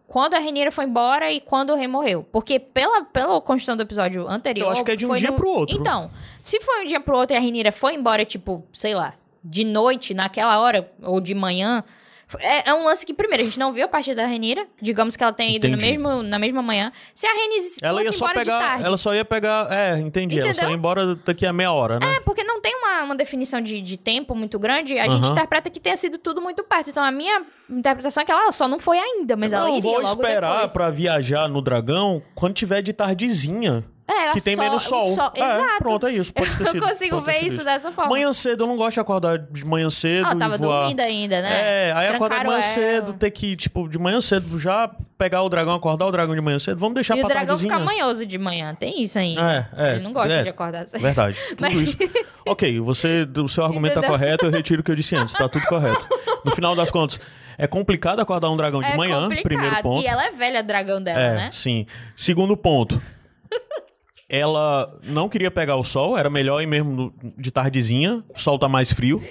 quando 0.07 0.35
a 0.35 0.39
Renira 0.39 0.71
foi 0.71 0.85
embora 0.85 1.31
e 1.31 1.39
quando 1.39 1.71
o 1.71 1.75
rei 1.75 1.87
morreu. 1.87 2.25
Porque 2.31 2.59
pela, 2.59 3.03
pela 3.05 3.41
construção 3.41 3.75
do 3.75 3.83
episódio 3.83 4.27
anterior... 4.27 4.67
Eu 4.67 4.71
acho 4.71 4.83
que 4.83 4.91
é 4.91 4.95
de 4.95 5.05
um 5.05 5.15
dia 5.15 5.31
no... 5.31 5.37
pro 5.37 5.49
outro. 5.49 5.75
Então, 5.75 6.09
se 6.41 6.59
foi 6.61 6.83
um 6.83 6.85
dia 6.85 6.99
pro 6.99 7.17
outro 7.17 7.35
e 7.35 7.37
a 7.37 7.41
Renira 7.41 7.71
foi 7.71 7.95
embora, 7.95 8.23
tipo, 8.23 8.65
sei 8.71 8.95
lá, 8.95 9.13
de 9.43 9.63
noite, 9.63 10.13
naquela 10.13 10.59
hora, 10.59 10.91
ou 11.01 11.19
de 11.19 11.33
manhã. 11.33 11.83
É, 12.39 12.69
é, 12.69 12.73
um 12.73 12.85
lance 12.85 13.05
que, 13.05 13.13
primeiro, 13.13 13.43
a 13.43 13.45
gente 13.45 13.59
não 13.59 13.71
viu 13.71 13.85
a 13.85 13.87
partida 13.87 14.21
da 14.21 14.27
Renira. 14.27 14.65
Digamos 14.81 15.15
que 15.15 15.23
ela 15.23 15.33
tenha 15.33 15.55
ido 15.55 15.67
no 15.67 15.77
mesmo, 15.77 16.23
na 16.23 16.39
mesma 16.39 16.61
manhã. 16.61 16.91
Se 17.13 17.27
a 17.27 17.33
Renis 17.33 17.77
ela 17.81 17.99
fosse 17.99 18.11
ia 18.11 18.17
só 18.17 18.33
pegar, 18.33 18.59
tarde, 18.59 18.85
Ela 18.85 18.97
só 18.97 19.13
ia 19.13 19.25
pegar... 19.25 19.71
É, 19.71 19.99
entendi. 19.99 20.35
Entendeu? 20.35 20.45
Ela 20.45 20.53
só 20.53 20.69
ia 20.69 20.75
embora 20.75 21.15
daqui 21.15 21.45
a 21.45 21.53
meia 21.53 21.71
hora, 21.71 21.99
né? 21.99 22.15
É, 22.15 22.19
porque 22.21 22.43
não 22.43 22.61
tem 22.61 22.75
uma, 22.75 23.03
uma 23.03 23.15
definição 23.15 23.61
de, 23.61 23.81
de 23.81 23.97
tempo 23.97 24.33
muito 24.35 24.57
grande. 24.57 24.97
A 24.97 25.07
gente 25.07 25.27
interpreta 25.27 25.69
que 25.69 25.79
tenha 25.79 25.97
sido 25.97 26.17
tudo 26.17 26.41
muito 26.41 26.63
perto. 26.63 26.89
Então, 26.89 27.03
a 27.03 27.11
minha 27.11 27.43
interpretação 27.69 28.23
é 28.23 28.25
que 28.25 28.31
ela 28.31 28.51
só 28.51 28.67
não 28.67 28.79
foi 28.79 28.97
ainda, 28.97 29.35
mas 29.35 29.51
eu 29.51 29.59
ela 29.59 29.69
iria 29.69 29.81
vou 29.81 30.01
logo 30.01 30.21
esperar 30.21 30.53
depois. 30.53 30.73
pra 30.73 30.89
viajar 30.89 31.47
no 31.47 31.61
Dragão 31.61 32.21
quando 32.33 32.53
tiver 32.53 32.81
de 32.81 32.93
tardezinha. 32.93 33.83
É, 34.05 34.31
que 34.33 34.41
tem 34.41 34.55
sol- 34.55 34.65
menos 34.65 34.85
o 34.85 34.89
sol. 34.89 35.13
sol- 35.13 35.31
É, 35.33 35.39
Exato. 35.39 35.77
pronto, 35.83 36.07
é 36.07 36.11
isso. 36.11 36.33
Pode 36.33 36.49
ter 36.57 36.63
Eu 36.67 36.71
sido, 36.73 36.85
consigo 36.87 37.21
ver 37.21 37.33
sido 37.35 37.47
isso 37.47 37.63
dessa 37.63 37.89
forma. 37.91 38.11
Manhã 38.11 38.33
cedo, 38.33 38.63
eu 38.63 38.67
não 38.67 38.75
gosto 38.75 38.95
de 38.95 38.99
acordar 38.99 39.37
de 39.39 39.65
manhã 39.65 39.89
cedo 39.89 40.25
Ela 40.25 40.35
tava 40.35 40.55
e 40.55 40.57
voar. 40.57 40.79
dormindo 40.81 40.99
ainda, 40.99 41.41
né? 41.41 41.87
É, 41.89 41.93
aí 41.95 42.07
acordar 42.09 42.39
de 42.41 42.45
manhã 42.47 42.61
cedo, 42.61 43.13
ter 43.13 43.31
que, 43.31 43.55
tipo, 43.55 43.87
de 43.87 43.97
manhã 43.97 44.19
cedo 44.19 44.59
já 44.59 44.91
pegar 45.17 45.41
o 45.41 45.47
dragão, 45.47 45.73
acordar 45.73 46.05
o 46.05 46.11
dragão 46.11 46.35
de 46.35 46.41
manhã 46.41 46.59
cedo. 46.59 46.77
Vamos 46.79 46.95
deixar 46.95 47.15
E 47.15 47.19
o 47.19 47.21
pra 47.21 47.29
dragão 47.29 47.55
tardezinha. 47.55 47.73
fica 47.75 47.85
manhoso 47.85 48.25
de 48.25 48.37
manhã. 48.37 48.75
Tem 48.75 49.01
isso 49.01 49.17
ainda. 49.17 49.69
É, 49.77 49.85
é. 49.87 49.91
Ele 49.95 50.03
não 50.03 50.11
gosta 50.11 50.33
é, 50.33 50.43
de 50.43 50.49
acordar 50.49 50.85
cedo. 50.85 50.99
Verdade. 51.01 51.39
Tudo 51.49 51.61
Mas- 51.61 51.73
isso. 51.73 51.97
Ok, 52.45 52.79
você, 52.81 53.25
o 53.37 53.47
seu 53.47 53.63
argumento 53.63 53.93
tá 53.93 53.99
Entendeu? 54.01 54.19
correto, 54.19 54.45
eu 54.47 54.51
retiro 54.51 54.81
o 54.81 54.83
que 54.83 54.91
eu 54.91 54.95
disse 54.97 55.15
antes. 55.15 55.33
Tá 55.33 55.47
tudo 55.47 55.65
correto. 55.65 56.05
No 56.43 56.51
final 56.51 56.75
das 56.75 56.91
contas, 56.91 57.21
é 57.57 57.65
complicado 57.67 58.19
acordar 58.19 58.49
um 58.49 58.57
dragão 58.57 58.81
de 58.81 58.87
É 58.87 58.97
manhã, 58.97 59.21
complicado. 59.21 59.43
primeiro 59.43 59.75
ponto. 59.81 60.03
E 60.03 60.07
ela 60.07 60.25
é 60.25 60.31
velha 60.31 60.61
dragão 60.61 61.01
dela, 61.01 61.19
É, 61.21 61.33
né? 61.35 61.49
sim. 61.53 61.87
Segundo 62.17 62.57
ponto. 62.57 63.01
Ela 64.33 64.91
não 65.03 65.29
queria 65.29 65.51
pegar 65.51 65.75
o 65.75 65.83
sol, 65.83 66.17
era 66.17 66.27
melhor 66.27 66.59
ir 66.59 66.65
mesmo 66.65 67.13
de 67.37 67.51
tardezinha, 67.51 68.23
o 68.35 68.39
sol 68.39 68.57
tá 68.57 68.67
mais 68.67 68.91
frio. 68.91 69.21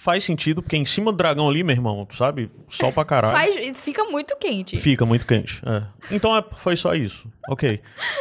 Faz 0.00 0.22
sentido, 0.22 0.62
porque 0.62 0.76
em 0.76 0.84
cima 0.84 1.10
do 1.10 1.18
dragão 1.18 1.48
ali, 1.48 1.64
meu 1.64 1.74
irmão, 1.74 2.06
tu 2.06 2.14
sabe? 2.16 2.48
Sol 2.68 2.92
pra 2.92 3.04
caralho. 3.04 3.36
Faz, 3.36 3.76
fica 3.78 4.04
muito 4.04 4.36
quente. 4.36 4.76
Fica 4.78 5.04
muito 5.04 5.26
quente. 5.26 5.60
É. 5.66 5.82
Então 6.14 6.36
é- 6.36 6.44
foi 6.58 6.76
só 6.76 6.94
isso. 6.94 7.28
Ok. 7.50 7.80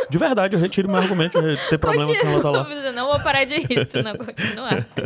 De 0.09 0.17
verdade, 0.17 0.55
eu 0.55 0.59
retiro 0.59 0.87
meu 0.89 0.97
argumento 0.97 1.39
de 1.41 1.57
ter 1.69 1.77
problema 1.77 2.11
com 2.17 2.27
ela 2.27 2.41
tá 2.41 2.49
lá. 2.49 2.91
Não 2.93 3.07
vou 3.07 3.19
parar 3.19 3.43
de 3.43 3.57
rir, 3.59 3.85
tu 3.85 4.01
não 4.01 4.15
continuar. 4.17 4.87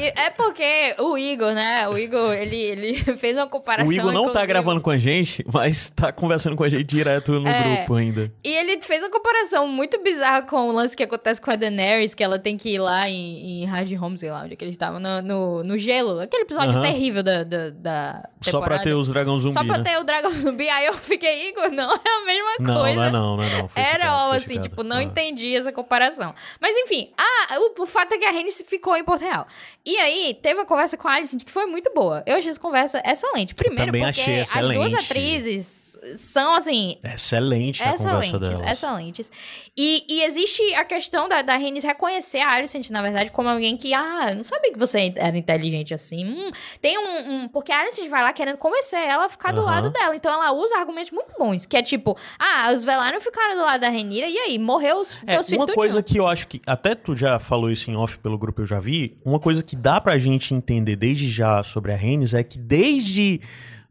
E 0.00 0.12
é 0.20 0.30
porque 0.30 0.94
o 0.98 1.18
Igor, 1.18 1.52
né? 1.52 1.88
O 1.88 1.98
Igor, 1.98 2.32
ele, 2.32 2.56
ele 2.56 2.94
fez 3.18 3.36
uma 3.36 3.48
comparação. 3.48 3.88
O 3.88 3.92
Igor 3.92 4.12
não 4.12 4.24
tá 4.24 4.28
inclusive, 4.30 4.46
gravando 4.46 4.80
com 4.80 4.90
a 4.90 4.98
gente, 4.98 5.44
mas 5.52 5.90
tá 5.90 6.12
conversando 6.12 6.56
com 6.56 6.64
a 6.64 6.68
gente 6.68 6.84
direto 6.84 7.32
no 7.40 7.48
É. 7.48 7.76
grupo 7.78 7.94
ainda. 7.94 8.32
E 8.44 8.48
ele 8.52 8.80
fez 8.80 9.02
uma 9.02 9.10
comparação 9.10 9.66
muito 9.68 10.00
bizarra 10.02 10.42
com 10.42 10.68
o 10.68 10.72
lance 10.72 10.96
que 10.96 11.02
acontece 11.02 11.40
com 11.40 11.50
a 11.50 11.56
Daenerys, 11.56 12.14
que 12.14 12.22
ela 12.22 12.38
tem 12.38 12.56
que 12.56 12.70
ir 12.74 12.78
lá 12.78 13.08
em, 13.08 13.62
em 13.62 13.64
Hard 13.66 13.92
Home, 14.00 14.16
sei 14.18 14.30
lá 14.30 14.42
onde 14.44 14.52
é 14.54 14.56
que 14.56 14.64
eles 14.64 14.74
estavam, 14.74 15.00
no, 15.00 15.20
no, 15.22 15.64
no 15.66 15.76
gelo. 15.76 16.20
Aquele 16.20 16.44
episódio 16.44 16.70
Aham. 16.78 16.82
terrível 16.82 17.22
da, 17.22 17.42
da, 17.44 17.70
da 17.70 18.28
Só 18.40 18.60
pra 18.60 18.78
ter 18.78 18.94
os 18.94 19.08
dragões 19.08 19.42
zumbi, 19.42 19.54
Só 19.54 19.64
pra 19.64 19.78
né? 19.78 19.84
ter 19.84 19.98
o 19.98 20.04
dragão 20.04 20.30
zumbi. 20.32 20.68
Aí 20.68 20.86
eu 20.86 20.94
fiquei, 20.94 21.48
Igor, 21.48 21.70
não 21.70 21.92
é 21.92 21.98
a 22.08 22.24
mesma 22.24 22.50
Não, 22.60 22.80
coisa. 22.80 22.94
não 22.96 23.04
é 23.04 23.10
não, 23.10 23.36
não 23.36 23.42
é 23.44 23.58
não. 23.58 23.68
Foi 23.68 23.82
Era 23.82 24.28
foi 24.28 24.36
assim, 24.38 24.60
tipo, 24.60 24.82
não 24.82 24.96
Ah. 24.96 25.02
entendi 25.02 25.54
essa 25.54 25.72
comparação. 25.72 26.34
Mas 26.60 26.76
enfim, 26.76 27.10
ah, 27.18 27.58
o, 27.58 27.82
o 27.82 27.86
fato 27.86 28.14
é 28.14 28.18
que 28.18 28.24
a 28.24 28.30
Rhaenys 28.30 28.64
ficou 28.66 28.96
em 28.96 29.04
Porto 29.04 29.22
Real. 29.22 29.46
E 29.84 29.96
aí, 29.98 30.38
teve 30.40 30.60
a 30.60 30.64
conversa 30.64 30.96
com 30.96 31.08
a 31.08 31.14
Alicent 31.14 31.42
que 31.44 31.50
foi 31.52 31.66
muito 31.66 31.92
boa. 31.94 32.22
Eu 32.26 32.36
achei 32.36 32.50
essa 32.50 32.60
conversa 32.60 33.02
excelente. 33.04 33.54
Primeiro 33.54 33.86
Também 33.86 34.02
porque 34.04 34.20
achei 34.20 34.40
as 34.40 34.68
duas 34.70 34.94
atrizes 34.94 35.85
são, 36.16 36.54
assim, 36.54 36.96
Excelente 37.02 37.82
a 37.82 37.92
conversa 37.96 38.18
excelentes, 38.36 38.58
delas. 38.58 38.72
excelentes. 38.78 39.32
E, 39.76 40.04
e 40.08 40.22
existe 40.22 40.62
a 40.74 40.84
questão 40.84 41.28
da, 41.28 41.42
da 41.42 41.56
Rhaenys 41.56 41.84
reconhecer 41.84 42.38
a 42.40 42.50
Alicent, 42.52 42.90
na 42.90 43.02
verdade, 43.02 43.30
como 43.30 43.48
alguém 43.48 43.76
que, 43.76 43.92
ah, 43.94 44.26
eu 44.30 44.36
não 44.36 44.44
sabia 44.44 44.72
que 44.72 44.78
você 44.78 45.12
era 45.16 45.36
inteligente 45.36 45.92
assim. 45.94 46.24
Hum, 46.24 46.50
tem 46.80 46.98
um, 46.98 47.32
um- 47.44 47.48
Porque 47.48 47.72
a 47.72 47.80
Alicent 47.80 48.08
vai 48.08 48.22
lá 48.22 48.32
querendo 48.32 48.56
convencer 48.56 48.98
ela 48.98 49.26
a 49.26 49.28
ficar 49.28 49.52
do 49.52 49.62
lado 49.62 49.90
dela. 49.90 50.14
Então 50.14 50.32
ela 50.32 50.52
usa 50.52 50.76
argumentos 50.78 51.10
muito 51.10 51.32
bons, 51.38 51.66
que 51.66 51.76
é 51.76 51.82
tipo, 51.82 52.16
ah, 52.38 52.70
os 52.72 52.84
Velaryon 52.84 53.20
ficaram 53.20 53.54
do 53.56 53.62
lado 53.62 53.80
da 53.80 53.88
Rhaenyra, 53.88 54.28
e 54.28 54.38
aí, 54.38 54.58
morreu 54.58 55.00
os 55.00 55.22
É, 55.26 55.34
teus 55.34 55.48
filhos 55.48 55.64
uma 55.64 55.74
coisa 55.74 56.02
que 56.02 56.18
eu 56.18 56.26
acho 56.26 56.46
que. 56.46 56.60
Até 56.66 56.94
tu 56.94 57.16
já 57.16 57.38
falou 57.38 57.70
isso 57.70 57.90
em 57.90 57.96
off 57.96 58.18
pelo 58.18 58.38
grupo, 58.38 58.62
eu 58.62 58.66
já 58.66 58.78
vi. 58.80 59.16
Uma 59.24 59.38
coisa 59.40 59.62
que 59.62 59.74
dá 59.76 60.00
pra 60.00 60.18
gente 60.18 60.54
entender 60.54 60.96
desde 60.96 61.28
já 61.28 61.62
sobre 61.62 61.92
a 61.92 61.96
Rhaenys 61.96 62.34
é 62.34 62.42
que 62.42 62.58
desde. 62.58 63.40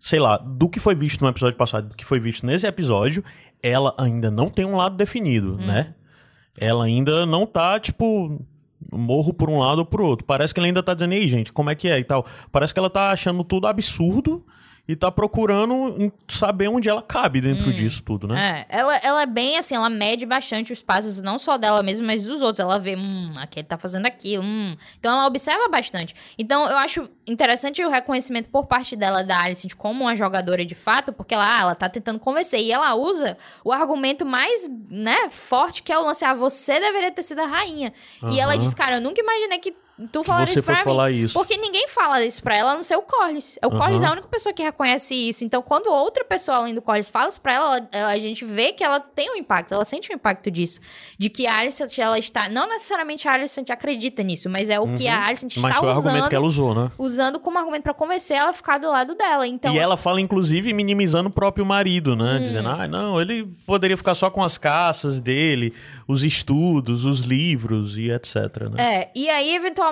Sei 0.06 0.20
lá, 0.20 0.38
do 0.38 0.70
que 0.70 0.80
foi 0.80 0.94
visto 0.94 1.24
no 1.24 1.28
episódio 1.28 1.58
passado, 1.58 1.90
do 1.90 1.96
que 1.96 2.06
foi 2.06 2.20
visto 2.20 2.46
nesse 2.46 2.68
episódio, 2.68 3.24
ela 3.64 3.92
ainda 3.98 4.30
não 4.30 4.52
tem 4.52 4.64
um 4.64 4.76
lado 4.76 4.96
definido, 4.96 5.54
Hum. 5.60 5.66
né? 5.66 5.96
Ela 6.60 6.84
ainda 6.86 7.26
não 7.26 7.44
tá, 7.48 7.80
tipo. 7.80 8.40
Morro 8.92 9.34
por 9.34 9.50
um 9.50 9.58
lado 9.58 9.80
ou 9.80 9.86
por 9.86 10.02
outro. 10.02 10.24
Parece 10.24 10.54
que 10.54 10.60
ela 10.60 10.68
ainda 10.68 10.84
tá 10.84 10.94
dizendo, 10.94 11.14
ei, 11.14 11.28
gente, 11.28 11.52
como 11.52 11.72
é 11.72 11.76
que 11.76 11.88
é 11.88 11.98
e 11.98 12.04
tal. 12.04 12.24
Parece 12.52 12.72
que 12.72 12.80
ela 12.80 12.90
tá 12.90 13.10
achando 13.10 13.44
tudo 13.44 13.66
absurdo 13.66 14.46
e 14.88 14.96
tá 14.96 15.12
procurando 15.12 16.14
saber 16.28 16.68
onde 16.68 16.88
ela 16.88 17.02
cabe 17.02 17.42
dentro 17.42 17.74
disso 17.74 18.04
tudo, 18.04 18.28
né? 18.28 18.66
É, 18.70 18.80
ela, 18.80 18.96
ela 18.98 19.22
é 19.24 19.26
bem 19.26 19.58
assim, 19.58 19.74
ela 19.74 19.90
mede 19.90 20.26
bastante 20.26 20.72
os 20.72 20.82
passos, 20.82 21.22
não 21.22 21.40
só 21.40 21.58
dela 21.58 21.82
mesma, 21.82 22.06
mas 22.06 22.24
dos 22.24 22.42
outros. 22.42 22.60
Ela 22.60 22.78
vê, 22.78 22.96
hum, 22.96 23.34
aquele 23.38 23.66
tá 23.66 23.78
fazendo 23.78 24.06
aquilo, 24.06 24.44
hum. 24.44 24.76
Então 25.00 25.12
ela 25.12 25.26
observa 25.26 25.68
bastante. 25.70 26.14
Então 26.38 26.70
eu 26.70 26.78
acho 26.78 27.10
interessante 27.26 27.84
o 27.84 27.90
reconhecimento 27.90 28.50
por 28.50 28.68
parte 28.68 28.96
dela 28.96 29.24
da 29.24 29.42
Alicent 29.42 29.74
como 29.74 30.04
uma 30.04 30.16
jogadora 30.16 30.64
de 30.64 30.76
fato, 30.76 31.12
porque 31.12 31.34
ela, 31.34 31.58
ah, 31.58 31.62
ela 31.62 31.76
tá 31.76 31.90
tentando 31.90 32.20
convencer. 32.20 32.60
E 32.60 32.72
ela 32.72 32.94
usa 32.96 33.38
o 33.64 33.72
argumento 33.72 34.24
mais, 34.24 34.70
né, 34.90 35.30
forte, 35.30 35.82
que 35.82 35.92
é 35.92 35.98
o 35.98 36.06
lance, 36.06 36.24
ah, 36.24 36.34
você 36.34 36.80
deveria 36.80 37.12
ter 37.12 37.24
sido 37.24 37.40
a 37.40 37.46
rainha. 37.46 37.92
E 38.30 38.40
ela 38.40 38.56
diz, 38.56 38.74
cara, 38.74 38.98
eu 38.98 39.02
nunca 39.02 39.20
imaginei 39.20 39.58
que 39.58 39.76
tu 40.12 40.22
Que 40.22 40.26
falaria 40.28 40.48
você 40.48 40.54
isso 40.60 40.64
pra 40.64 40.76
mim. 40.76 40.84
falar 40.84 41.12
isso. 41.12 41.34
Porque 41.34 41.58
ninguém 41.58 41.88
fala 41.88 42.24
isso 42.24 42.42
pra 42.44 42.56
ela, 42.56 42.72
a 42.72 42.76
não 42.76 42.84
ser 42.84 42.96
o 42.96 43.02
Corlys. 43.02 43.58
O 43.64 43.68
Aham. 43.68 43.78
Corlys 43.80 44.02
é 44.04 44.06
a 44.08 44.12
única 44.12 44.28
pessoa 44.28 44.54
que 44.54 44.62
reconhece 44.64 45.16
isso. 45.16 45.44
Então, 45.46 45.62
quando 45.62 45.88
outra 45.88 46.24
pessoa 46.26 46.58
além 46.58 46.76
do 46.76 46.82
Corlys 46.82 47.08
fala 47.10 47.30
isso 47.30 47.40
pra 47.40 47.54
ela, 47.54 47.88
ela- 47.92 48.12
a 48.12 48.20
gente 48.20 48.44
vê 48.46 48.72
que 48.74 48.84
ela 48.84 49.00
tem 49.00 49.32
um 49.32 49.36
impacto, 49.36 49.74
ela 49.74 49.86
sente 49.86 50.12
um 50.12 50.16
impacto 50.16 50.52
disso. 50.52 50.80
De 51.18 51.30
que 51.30 51.48
a 51.48 51.58
Alicent, 51.58 51.98
ela 52.00 52.20
está... 52.20 52.50
Não 52.50 52.68
necessariamente 52.68 53.28
a 53.28 53.34
Alicent 53.34 53.70
acredita 53.70 54.22
nisso, 54.24 54.50
mas 54.50 54.70
é 54.70 54.80
o 54.80 54.96
que 54.96 55.08
a 55.08 55.26
Alicent 55.28 55.56
Uhum. 55.56 55.62
Mas 55.62 55.72
está 55.72 55.80
foi 55.80 55.88
o 55.90 55.92
usando, 55.92 56.08
argumento 56.08 56.30
que 56.30 56.36
ela 56.36 56.46
usou, 56.46 56.76
né? 56.76 56.92
usando 56.98 57.40
como 57.40 57.58
argumento 57.58 57.84
pra 57.84 57.94
convencer 57.94 58.38
ela 58.38 58.50
a 58.50 58.54
ficar 58.54 58.78
do 58.78 58.90
lado 58.90 59.16
dela. 59.16 59.48
Então, 59.48 59.74
e 59.74 59.80
ela 59.80 59.96
fala, 59.96 60.20
inclusive, 60.20 60.74
minimizando 60.74 61.30
o 61.30 61.32
próprio 61.32 61.66
marido, 61.66 62.16
né? 62.16 62.38
Hum. 62.38 62.44
Dizendo, 62.44 62.70
ah, 62.70 62.88
não, 62.88 63.22
ele 63.22 63.46
poderia 63.66 63.96
ficar 63.96 64.14
só 64.16 64.30
com 64.30 64.44
as 64.44 64.58
caças 64.58 65.20
dele, 65.20 65.74
os 66.08 66.24
estudos, 66.24 67.06
os 67.06 67.22
livros 67.22 67.98
e 67.98 68.12
etc. 68.12 68.36
Né? 68.72 68.96
É, 69.04 69.12
e 69.16 69.30
aí, 69.30 69.56
eventualmente, 69.56 69.85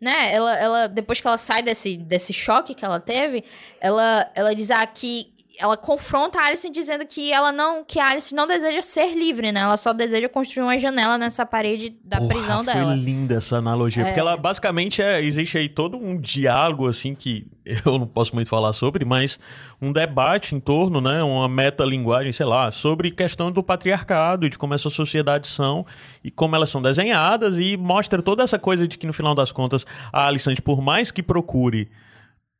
né, 0.00 0.34
ela, 0.34 0.58
ela 0.58 0.86
depois 0.88 1.20
que 1.20 1.26
ela 1.26 1.38
sai 1.38 1.62
desse, 1.62 1.96
desse 1.96 2.32
choque 2.32 2.74
que 2.74 2.84
ela 2.84 3.00
teve, 3.00 3.44
ela, 3.80 4.30
ela 4.34 4.54
diz 4.54 4.70
ah, 4.70 4.86
que 4.86 5.35
ela 5.58 5.76
confronta 5.76 6.38
a 6.38 6.46
Alice 6.46 6.68
dizendo 6.70 7.06
que 7.06 7.32
ela 7.32 7.50
não, 7.50 7.84
que 7.84 7.98
a 7.98 8.08
Alice 8.08 8.34
não 8.34 8.46
deseja 8.46 8.82
ser 8.82 9.14
livre, 9.14 9.52
né? 9.52 9.60
Ela 9.60 9.76
só 9.76 9.92
deseja 9.92 10.28
construir 10.28 10.64
uma 10.64 10.78
janela 10.78 11.16
nessa 11.16 11.46
parede 11.46 11.96
da 12.04 12.18
Porra, 12.18 12.28
prisão 12.34 12.64
foi 12.64 12.74
dela. 12.74 12.94
linda 12.94 13.36
essa 13.36 13.56
analogia. 13.56 14.04
Porque 14.04 14.20
ela 14.20 14.36
basicamente 14.36 15.00
é. 15.02 15.22
Existe 15.22 15.58
aí 15.58 15.68
todo 15.68 15.96
um 15.96 16.20
diálogo, 16.20 16.86
assim, 16.86 17.14
que 17.14 17.46
eu 17.84 17.98
não 17.98 18.06
posso 18.06 18.34
muito 18.34 18.48
falar 18.48 18.72
sobre, 18.72 19.04
mas 19.04 19.40
um 19.80 19.92
debate 19.92 20.54
em 20.54 20.60
torno, 20.60 21.00
né? 21.00 21.22
Uma 21.22 21.48
metalinguagem, 21.48 22.32
sei 22.32 22.46
lá, 22.46 22.70
sobre 22.70 23.10
questão 23.10 23.50
do 23.50 23.62
patriarcado 23.62 24.46
e 24.46 24.50
de 24.50 24.58
como 24.58 24.74
essas 24.74 24.92
sociedades 24.92 25.50
são 25.50 25.86
e 26.22 26.30
como 26.30 26.54
elas 26.54 26.68
são 26.68 26.82
desenhadas 26.82 27.58
e 27.58 27.76
mostra 27.76 28.20
toda 28.20 28.42
essa 28.42 28.58
coisa 28.58 28.86
de 28.86 28.98
que, 28.98 29.06
no 29.06 29.12
final 29.12 29.34
das 29.34 29.52
contas, 29.52 29.86
a 30.12 30.26
Alicante, 30.26 30.60
por 30.60 30.82
mais 30.82 31.10
que 31.10 31.22
procure 31.22 31.88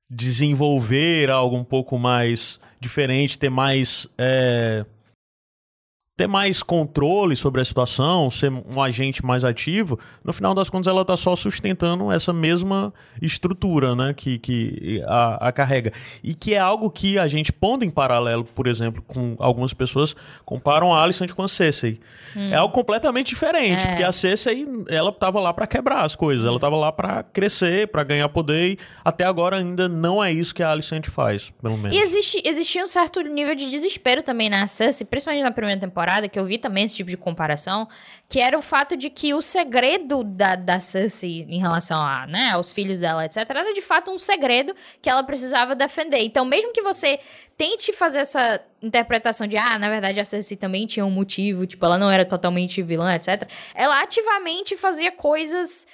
desenvolver 0.08 1.30
algo 1.30 1.56
um 1.56 1.64
pouco 1.64 1.98
mais 1.98 2.60
diferente, 2.80 3.38
ter 3.38 3.50
mais. 3.50 4.06
é, 4.18 4.84
ter 6.16 6.26
mais 6.26 6.62
controle 6.62 7.36
sobre 7.36 7.60
a 7.60 7.64
situação, 7.64 8.30
ser 8.30 8.50
um 8.50 8.80
agente 8.82 9.22
mais 9.24 9.44
ativo, 9.44 9.98
no 10.24 10.32
final 10.32 10.54
das 10.54 10.70
contas 10.70 10.86
ela 10.90 11.02
está 11.02 11.14
só 11.14 11.36
sustentando 11.36 12.10
essa 12.10 12.32
mesma 12.32 12.92
estrutura 13.20 13.94
né, 13.94 14.14
que, 14.16 14.38
que 14.38 15.02
a, 15.06 15.48
a 15.48 15.52
carrega. 15.52 15.92
E 16.24 16.32
que 16.32 16.54
é 16.54 16.58
algo 16.58 16.90
que 16.90 17.18
a 17.18 17.26
gente 17.26 17.52
pondo 17.52 17.84
em 17.84 17.90
paralelo, 17.90 18.44
por 18.44 18.66
exemplo, 18.66 19.02
com 19.06 19.36
algumas 19.38 19.74
pessoas 19.74 20.16
comparam 20.44 20.92
a 20.94 21.02
Alicent 21.02 21.32
com 21.32 21.42
a 21.42 21.48
Cersei. 21.48 22.00
É 22.34 22.54
algo 22.54 22.72
completamente 22.72 23.28
diferente, 23.28 23.84
É. 23.84 23.88
porque 23.88 24.02
a 24.04 24.12
Cersei 24.12 24.66
ela 24.88 25.10
estava 25.10 25.38
lá 25.38 25.52
para 25.52 25.66
quebrar 25.66 26.02
as 26.02 26.16
coisas, 26.16 26.46
ela 26.46 26.56
estava 26.56 26.76
lá 26.76 26.90
para 26.90 27.22
crescer, 27.24 27.88
para 27.88 28.02
ganhar 28.04 28.28
poder, 28.30 28.70
e 28.72 28.78
até 29.04 29.24
agora 29.24 29.58
ainda 29.58 29.86
não 29.86 30.24
é 30.24 30.32
isso 30.32 30.54
que 30.54 30.62
a 30.62 30.70
Alicent 30.70 31.08
faz, 31.10 31.50
pelo 31.62 31.76
menos. 31.76 31.94
E 31.94 32.00
existe, 32.00 32.40
existia 32.42 32.82
um 32.82 32.88
certo 32.88 33.20
nível 33.20 33.54
de 33.54 33.68
desespero 33.68 34.22
também 34.22 34.48
na 34.48 34.66
Cersei, 34.66 35.06
principalmente 35.06 35.42
na 35.42 35.50
primeira 35.50 35.78
temporada, 35.78 36.05
que 36.28 36.38
eu 36.38 36.44
vi 36.44 36.58
também 36.58 36.84
esse 36.84 36.96
tipo 36.96 37.10
de 37.10 37.16
comparação, 37.16 37.88
que 38.28 38.40
era 38.40 38.56
o 38.56 38.62
fato 38.62 38.96
de 38.96 39.10
que 39.10 39.34
o 39.34 39.42
segredo 39.42 40.22
da, 40.22 40.56
da 40.56 40.80
Cersei 40.80 41.46
em 41.48 41.58
relação 41.58 42.00
a, 42.00 42.26
né, 42.26 42.50
aos 42.50 42.72
filhos 42.72 43.00
dela, 43.00 43.24
etc., 43.24 43.38
era 43.48 43.72
de 43.72 43.82
fato 43.82 44.10
um 44.10 44.18
segredo 44.18 44.74
que 45.02 45.08
ela 45.08 45.22
precisava 45.22 45.74
defender. 45.74 46.20
Então, 46.20 46.44
mesmo 46.44 46.72
que 46.72 46.82
você 46.82 47.18
tente 47.56 47.92
fazer 47.92 48.18
essa 48.18 48.60
interpretação 48.82 49.46
de, 49.46 49.56
ah, 49.56 49.78
na 49.78 49.88
verdade 49.88 50.20
a 50.20 50.24
Cersei 50.24 50.56
também 50.56 50.86
tinha 50.86 51.04
um 51.04 51.10
motivo, 51.10 51.66
tipo, 51.66 51.84
ela 51.84 51.98
não 51.98 52.10
era 52.10 52.24
totalmente 52.24 52.82
vilã, 52.82 53.14
etc., 53.14 53.48
ela 53.74 54.00
ativamente 54.02 54.76
fazia 54.76 55.10
coisas 55.10 55.86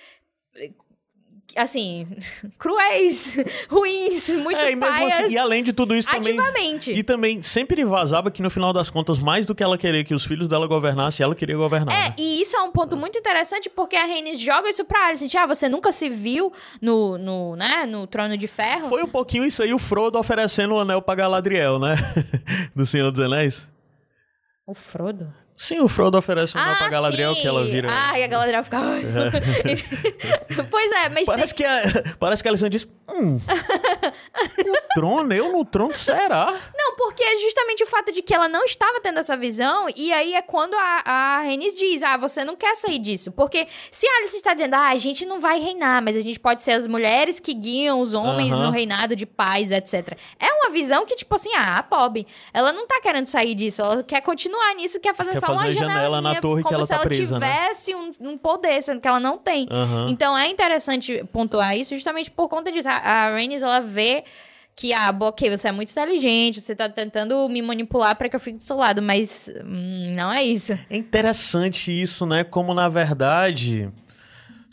assim, 1.56 2.06
cruéis, 2.58 3.36
ruins, 3.68 4.34
muito 4.34 4.58
É, 4.58 4.72
e 4.72 4.76
mesmo 4.76 4.92
paias, 4.92 5.20
assim, 5.20 5.34
e 5.34 5.38
além 5.38 5.62
de 5.62 5.72
tudo 5.72 5.94
isso 5.94 6.08
também. 6.10 6.38
ativamente. 6.38 6.92
E 6.92 7.02
também 7.02 7.42
sempre 7.42 7.84
vazava 7.84 8.30
que 8.30 8.42
no 8.42 8.50
final 8.50 8.72
das 8.72 8.90
contas, 8.90 9.18
mais 9.18 9.46
do 9.46 9.54
que 9.54 9.62
ela 9.62 9.76
querer 9.78 10.04
que 10.04 10.14
os 10.14 10.24
filhos 10.24 10.48
dela 10.48 10.66
governassem, 10.66 11.24
ela 11.24 11.34
queria 11.34 11.56
governar. 11.56 11.94
É, 11.94 12.08
né? 12.10 12.14
e 12.18 12.40
isso 12.40 12.56
é 12.56 12.62
um 12.62 12.70
ponto 12.70 12.96
muito 12.96 13.18
interessante 13.18 13.68
porque 13.70 13.96
a 13.96 14.04
Rhaenys 14.04 14.40
joga 14.40 14.68
isso 14.68 14.84
pra 14.84 15.06
Alicent. 15.06 15.34
Ah, 15.34 15.46
você 15.46 15.68
nunca 15.68 15.92
se 15.92 16.08
viu 16.08 16.52
no, 16.80 17.18
no, 17.18 17.56
né, 17.56 17.86
no 17.86 18.06
Trono 18.06 18.36
de 18.36 18.46
Ferro? 18.46 18.88
Foi 18.88 19.02
um 19.02 19.08
pouquinho 19.08 19.44
isso 19.44 19.62
aí, 19.62 19.72
o 19.72 19.78
Frodo 19.78 20.18
oferecendo 20.18 20.74
o 20.74 20.80
anel 20.80 21.02
pra 21.02 21.14
Galadriel, 21.14 21.78
né? 21.78 21.96
Do 22.74 22.86
Senhor 22.86 23.10
dos 23.10 23.20
Anéis. 23.20 23.70
O 24.66 24.74
Frodo? 24.74 25.32
Sim, 25.62 25.78
o 25.78 25.86
Frodo 25.86 26.18
oferece 26.18 26.58
um 26.58 26.60
ah, 26.60 26.74
pra 26.74 26.88
Galadriel 26.88 27.36
sim. 27.36 27.40
que 27.40 27.46
ela 27.46 27.62
vira. 27.62 27.88
Ah, 27.88 28.18
e 28.18 28.24
a 28.24 28.26
Galadriel 28.26 28.64
fica. 28.64 28.78
É. 28.78 30.62
pois 30.68 30.90
é, 30.90 31.08
mas. 31.08 31.24
Parece, 31.24 31.54
tem... 31.54 31.64
que, 31.64 31.72
a, 31.72 32.16
parece 32.18 32.42
que 32.42 32.48
a 32.48 32.50
Alessandra 32.50 32.70
diz: 32.70 32.88
Hum. 33.08 33.38
no 34.66 34.76
trono? 34.92 35.32
Eu 35.32 35.52
no 35.52 35.64
trono? 35.64 35.94
Será? 35.94 36.52
Não, 36.76 36.96
porque 36.96 37.22
é 37.22 37.38
justamente 37.38 37.84
o 37.84 37.86
fato 37.86 38.10
de 38.10 38.22
que 38.22 38.34
ela 38.34 38.48
não 38.48 38.64
estava 38.64 38.98
tendo 39.00 39.20
essa 39.20 39.36
visão, 39.36 39.86
e 39.94 40.12
aí 40.12 40.34
é 40.34 40.42
quando 40.42 40.74
a, 40.74 41.02
a 41.04 41.42
Rhaenys 41.42 41.78
diz: 41.78 42.02
Ah, 42.02 42.16
você 42.16 42.44
não 42.44 42.56
quer 42.56 42.74
sair 42.74 42.98
disso. 42.98 43.30
Porque 43.30 43.68
se 43.88 44.04
a 44.04 44.18
Alice 44.18 44.34
está 44.34 44.54
dizendo: 44.54 44.74
Ah, 44.74 44.88
a 44.88 44.98
gente 44.98 45.24
não 45.24 45.40
vai 45.40 45.60
reinar, 45.60 46.02
mas 46.02 46.16
a 46.16 46.20
gente 46.22 46.40
pode 46.40 46.60
ser 46.60 46.72
as 46.72 46.88
mulheres 46.88 47.38
que 47.38 47.54
guiam 47.54 48.00
os 48.00 48.14
homens 48.14 48.52
uh 48.52 48.56
-huh. 48.56 48.64
no 48.64 48.70
reinado 48.72 49.14
de 49.14 49.26
paz, 49.26 49.70
etc. 49.70 50.18
É 50.40 50.52
uma 50.54 50.70
visão 50.70 51.06
que, 51.06 51.14
tipo 51.14 51.32
assim, 51.36 51.54
ah, 51.54 51.78
a 51.78 52.12
ela 52.52 52.72
não 52.72 52.84
tá 52.84 53.00
querendo 53.00 53.26
sair 53.26 53.54
disso, 53.54 53.80
ela 53.80 54.02
quer 54.02 54.20
continuar 54.22 54.74
nisso, 54.74 54.98
quer 54.98 55.14
fazer 55.14 55.34
quer 55.34 55.40
só 55.40 55.51
fazer 55.56 55.78
uma 55.78 55.88
janela 55.88 56.22
na 56.22 56.40
torre 56.40 56.62
que 56.62 56.74
ela 56.74 56.86
tá 56.86 56.98
presa, 56.98 57.34
Como 57.34 57.40
se 57.40 57.46
ela 57.46 57.56
tivesse 57.56 57.94
né? 57.94 58.00
um, 58.20 58.28
um, 58.30 58.38
poder, 58.38 58.82
sendo 58.82 59.00
que 59.00 59.08
ela 59.08 59.20
não 59.20 59.38
tem. 59.38 59.66
Uhum. 59.70 60.08
Então 60.08 60.36
é 60.36 60.48
interessante 60.48 61.24
pontuar 61.32 61.76
isso 61.76 61.94
justamente 61.94 62.30
por 62.30 62.48
conta 62.48 62.70
disso. 62.70 62.88
A, 62.88 62.96
a 62.96 63.30
Rhaenys, 63.30 63.62
ela 63.62 63.80
vê 63.80 64.24
que, 64.74 64.92
ah, 64.92 65.14
ok, 65.20 65.50
você 65.50 65.68
é 65.68 65.72
muito 65.72 65.90
inteligente, 65.90 66.60
você 66.60 66.74
tá 66.74 66.88
tentando 66.88 67.48
me 67.48 67.60
manipular 67.60 68.16
para 68.16 68.28
que 68.28 68.36
eu 68.36 68.40
fique 68.40 68.56
do 68.58 68.62
seu 68.62 68.76
lado, 68.76 69.02
mas 69.02 69.50
hum, 69.64 70.14
não 70.14 70.32
é 70.32 70.42
isso. 70.42 70.72
É 70.88 70.96
interessante 70.96 71.92
isso, 71.92 72.24
né? 72.26 72.42
Como, 72.42 72.72
na 72.72 72.88
verdade, 72.88 73.90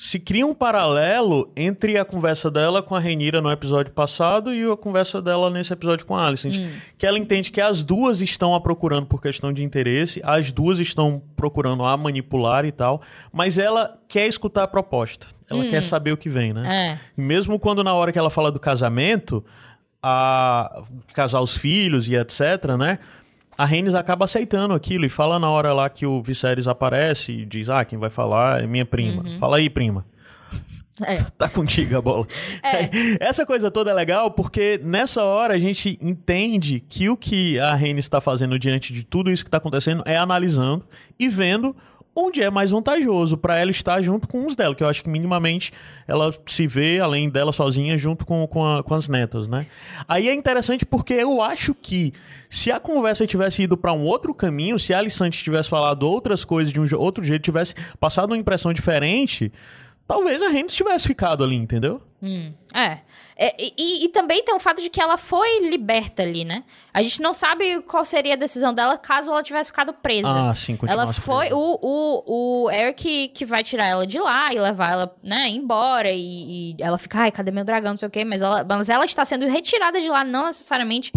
se 0.01 0.17
cria 0.17 0.47
um 0.47 0.53
paralelo 0.53 1.51
entre 1.57 1.97
a 1.97 2.05
conversa 2.05 2.49
dela 2.49 2.81
com 2.81 2.95
a 2.95 3.01
Renira 3.01 3.41
no 3.41 3.51
episódio 3.51 3.91
passado 3.91 4.53
e 4.53 4.63
a 4.63 4.77
conversa 4.77 5.21
dela 5.21 5.49
nesse 5.49 5.73
episódio 5.73 6.05
com 6.05 6.15
a 6.15 6.25
Alicent. 6.25 6.55
Hum. 6.55 6.71
Que 6.97 7.05
ela 7.05 7.19
entende 7.19 7.51
que 7.51 7.59
as 7.59 7.83
duas 7.83 8.21
estão 8.21 8.55
a 8.55 8.61
procurando 8.61 9.07
por 9.07 9.21
questão 9.21 9.51
de 9.51 9.61
interesse, 9.61 10.21
as 10.23 10.53
duas 10.53 10.79
estão 10.79 11.21
procurando 11.35 11.83
a 11.83 11.97
manipular 11.97 12.63
e 12.63 12.71
tal, 12.71 13.01
mas 13.29 13.57
ela 13.57 13.99
quer 14.07 14.25
escutar 14.25 14.63
a 14.63 14.67
proposta. 14.69 15.27
Ela 15.49 15.65
hum. 15.65 15.69
quer 15.69 15.83
saber 15.83 16.13
o 16.13 16.17
que 16.17 16.29
vem, 16.29 16.53
né? 16.53 16.93
É. 16.93 17.21
Mesmo 17.21 17.59
quando 17.59 17.83
na 17.83 17.93
hora 17.93 18.13
que 18.13 18.19
ela 18.19 18.29
fala 18.29 18.49
do 18.53 18.59
casamento, 18.59 19.43
a 20.01 20.81
casar 21.13 21.41
os 21.41 21.57
filhos 21.57 22.07
e 22.07 22.15
etc, 22.15 22.77
né? 22.77 22.99
A 23.59 23.65
Reines 23.65 23.93
acaba 23.93 24.23
aceitando 24.23 24.73
aquilo 24.73 25.05
e 25.05 25.09
fala 25.09 25.37
na 25.37 25.49
hora 25.49 25.73
lá 25.73 25.89
que 25.89 26.05
o 26.05 26.23
Viserys 26.23 26.65
aparece 26.65 27.33
e 27.33 27.45
diz: 27.45 27.67
Ah, 27.67 27.83
quem 27.83 27.99
vai 27.99 28.09
falar 28.09 28.63
é 28.63 28.65
minha 28.65 28.85
prima. 28.85 29.21
Uhum. 29.21 29.37
Fala 29.37 29.57
aí, 29.57 29.69
prima. 29.69 30.05
É. 31.01 31.15
tá 31.37 31.47
contigo 31.47 31.97
a 31.97 32.01
bola. 32.01 32.27
É. 32.61 32.89
Essa 33.25 33.45
coisa 33.45 33.71
toda 33.71 33.89
é 33.89 33.93
legal 33.93 34.31
porque 34.31 34.81
nessa 34.83 35.23
hora 35.23 35.53
a 35.53 35.57
gente 35.57 35.97
entende 36.01 36.83
que 36.89 37.07
o 37.07 37.15
que 37.15 37.57
a 37.57 37.73
Reine 37.73 38.01
está 38.01 38.19
fazendo 38.19 38.59
diante 38.59 38.91
de 38.91 39.05
tudo 39.05 39.31
isso 39.31 39.41
que 39.41 39.47
está 39.47 39.59
acontecendo 39.59 40.03
é 40.05 40.17
analisando 40.17 40.85
e 41.17 41.29
vendo 41.29 41.73
onde 42.15 42.41
é 42.41 42.49
mais 42.49 42.71
vantajoso 42.71 43.37
para 43.37 43.57
ela 43.57 43.71
estar 43.71 44.01
junto 44.01 44.27
com 44.27 44.45
os 44.45 44.55
dela, 44.55 44.75
que 44.75 44.83
eu 44.83 44.87
acho 44.87 45.03
que 45.03 45.09
minimamente 45.09 45.71
ela 46.07 46.33
se 46.45 46.67
vê, 46.67 46.99
além 46.99 47.29
dela 47.29 47.51
sozinha, 47.51 47.97
junto 47.97 48.25
com, 48.25 48.45
com, 48.47 48.65
a, 48.65 48.83
com 48.83 48.93
as 48.93 49.07
netas, 49.07 49.47
né? 49.47 49.65
Aí 50.07 50.27
é 50.27 50.33
interessante 50.33 50.85
porque 50.85 51.13
eu 51.13 51.41
acho 51.41 51.73
que 51.73 52.13
se 52.49 52.71
a 52.71 52.79
conversa 52.79 53.25
tivesse 53.25 53.63
ido 53.63 53.77
para 53.77 53.93
um 53.93 54.03
outro 54.03 54.33
caminho, 54.33 54.77
se 54.79 54.93
a 54.93 54.97
Alissante 54.97 55.43
tivesse 55.43 55.69
falado 55.69 56.03
outras 56.03 56.43
coisas 56.43 56.73
de 56.73 56.79
um 56.79 56.85
outro 56.97 57.23
jeito, 57.23 57.43
tivesse 57.43 57.75
passado 57.99 58.31
uma 58.31 58.37
impressão 58.37 58.73
diferente, 58.73 59.51
talvez 60.07 60.41
a 60.41 60.49
Henry 60.49 60.67
tivesse 60.67 61.07
ficado 61.07 61.43
ali, 61.43 61.55
entendeu? 61.55 62.01
Hum, 62.21 62.51
é. 62.73 62.97
é 63.37 63.55
e, 63.57 64.03
e, 64.03 64.09
também 64.09 64.43
tem 64.43 64.53
o 64.53 64.59
fato 64.59 64.81
de 64.81 64.89
que 64.89 65.01
ela 65.01 65.17
foi 65.17 65.69
liberta 65.69 66.21
ali, 66.21 66.43
né? 66.43 66.65
A 66.93 67.01
gente 67.01 67.21
não 67.21 67.33
sabe 67.33 67.81
qual 67.83 68.03
seria 68.03 68.33
a 68.33 68.37
decisão 68.37 68.73
dela 68.73 68.97
caso 68.97 69.31
ela 69.31 69.41
tivesse 69.41 69.69
ficado 69.69 69.93
presa. 69.93 70.27
Ah, 70.29 70.53
sim, 70.53 70.77
Ela 70.85 71.13
foi. 71.13 71.47
Presa. 71.47 71.55
O, 71.55 71.79
o, 71.81 72.63
o 72.65 72.71
Eric 72.71 73.29
que 73.29 73.45
vai 73.45 73.63
tirar 73.63 73.87
ela 73.87 74.05
de 74.05 74.19
lá 74.19 74.53
e 74.53 74.59
levar 74.59 74.91
ela, 74.91 75.15
né, 75.23 75.47
embora. 75.47 76.11
E, 76.11 76.73
e 76.73 76.75
ela 76.79 76.97
fica, 76.97 77.19
ai, 77.21 77.31
cadê 77.31 77.51
meu 77.51 77.63
dragão? 77.63 77.91
Não 77.91 77.97
sei 77.97 78.09
o 78.09 78.11
quê. 78.11 78.25
Mas 78.25 78.41
ela, 78.41 78.65
mas 78.67 78.89
ela 78.89 79.05
está 79.05 79.23
sendo 79.23 79.47
retirada 79.47 80.01
de 80.01 80.09
lá, 80.09 80.25
não 80.25 80.47
necessariamente 80.47 81.13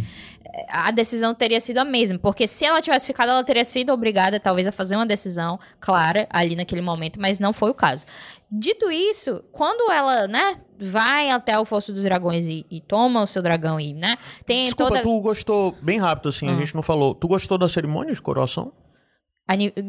a 0.68 0.90
decisão 0.90 1.34
teria 1.34 1.60
sido 1.60 1.78
a 1.78 1.84
mesma. 1.84 2.18
Porque 2.18 2.46
se 2.46 2.64
ela 2.64 2.80
tivesse 2.80 3.06
ficado, 3.06 3.30
ela 3.30 3.44
teria 3.44 3.64
sido 3.64 3.92
obrigada, 3.92 4.38
talvez, 4.38 4.66
a 4.66 4.72
fazer 4.72 4.96
uma 4.96 5.06
decisão 5.06 5.58
clara 5.80 6.26
ali 6.30 6.54
naquele 6.54 6.80
momento, 6.82 7.20
mas 7.20 7.38
não 7.38 7.52
foi 7.52 7.70
o 7.70 7.74
caso. 7.74 8.04
Dito 8.50 8.90
isso, 8.90 9.42
quando 9.50 9.90
ela, 9.90 10.28
né, 10.28 10.58
vai 10.82 11.30
até 11.30 11.58
o 11.58 11.64
Fosso 11.64 11.92
dos 11.92 12.02
Dragões 12.02 12.46
e, 12.46 12.66
e 12.70 12.80
toma 12.80 13.22
o 13.22 13.26
seu 13.26 13.42
dragão 13.42 13.78
e, 13.78 13.92
né, 13.94 14.16
tem 14.46 14.64
Desculpa, 14.64 14.90
toda... 14.90 15.02
tu 15.02 15.20
gostou, 15.20 15.74
bem 15.82 15.98
rápido 15.98 16.28
assim, 16.28 16.46
uhum. 16.46 16.54
a 16.54 16.56
gente 16.56 16.74
não 16.74 16.82
falou, 16.82 17.14
tu 17.14 17.28
gostou 17.28 17.56
da 17.56 17.68
cerimônia 17.68 18.14
de 18.14 18.20
coroação? 18.20 18.72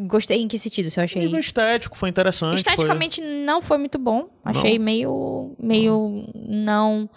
Gostei 0.07 0.41
em 0.41 0.47
que 0.47 0.59
sentido, 0.59 0.89
se 0.89 0.99
eu 0.99 1.03
achei? 1.03 1.23
Nível 1.23 1.39
estético, 1.39 1.95
foi 1.97 2.09
interessante. 2.09 2.57
Esteticamente 2.57 3.21
foi... 3.21 3.29
não 3.45 3.61
foi 3.61 3.77
muito 3.77 3.97
bom. 3.97 4.27
Achei 4.43 4.77
não. 4.77 4.85
meio. 4.85 5.55
meio. 5.57 6.27
não 6.35 7.09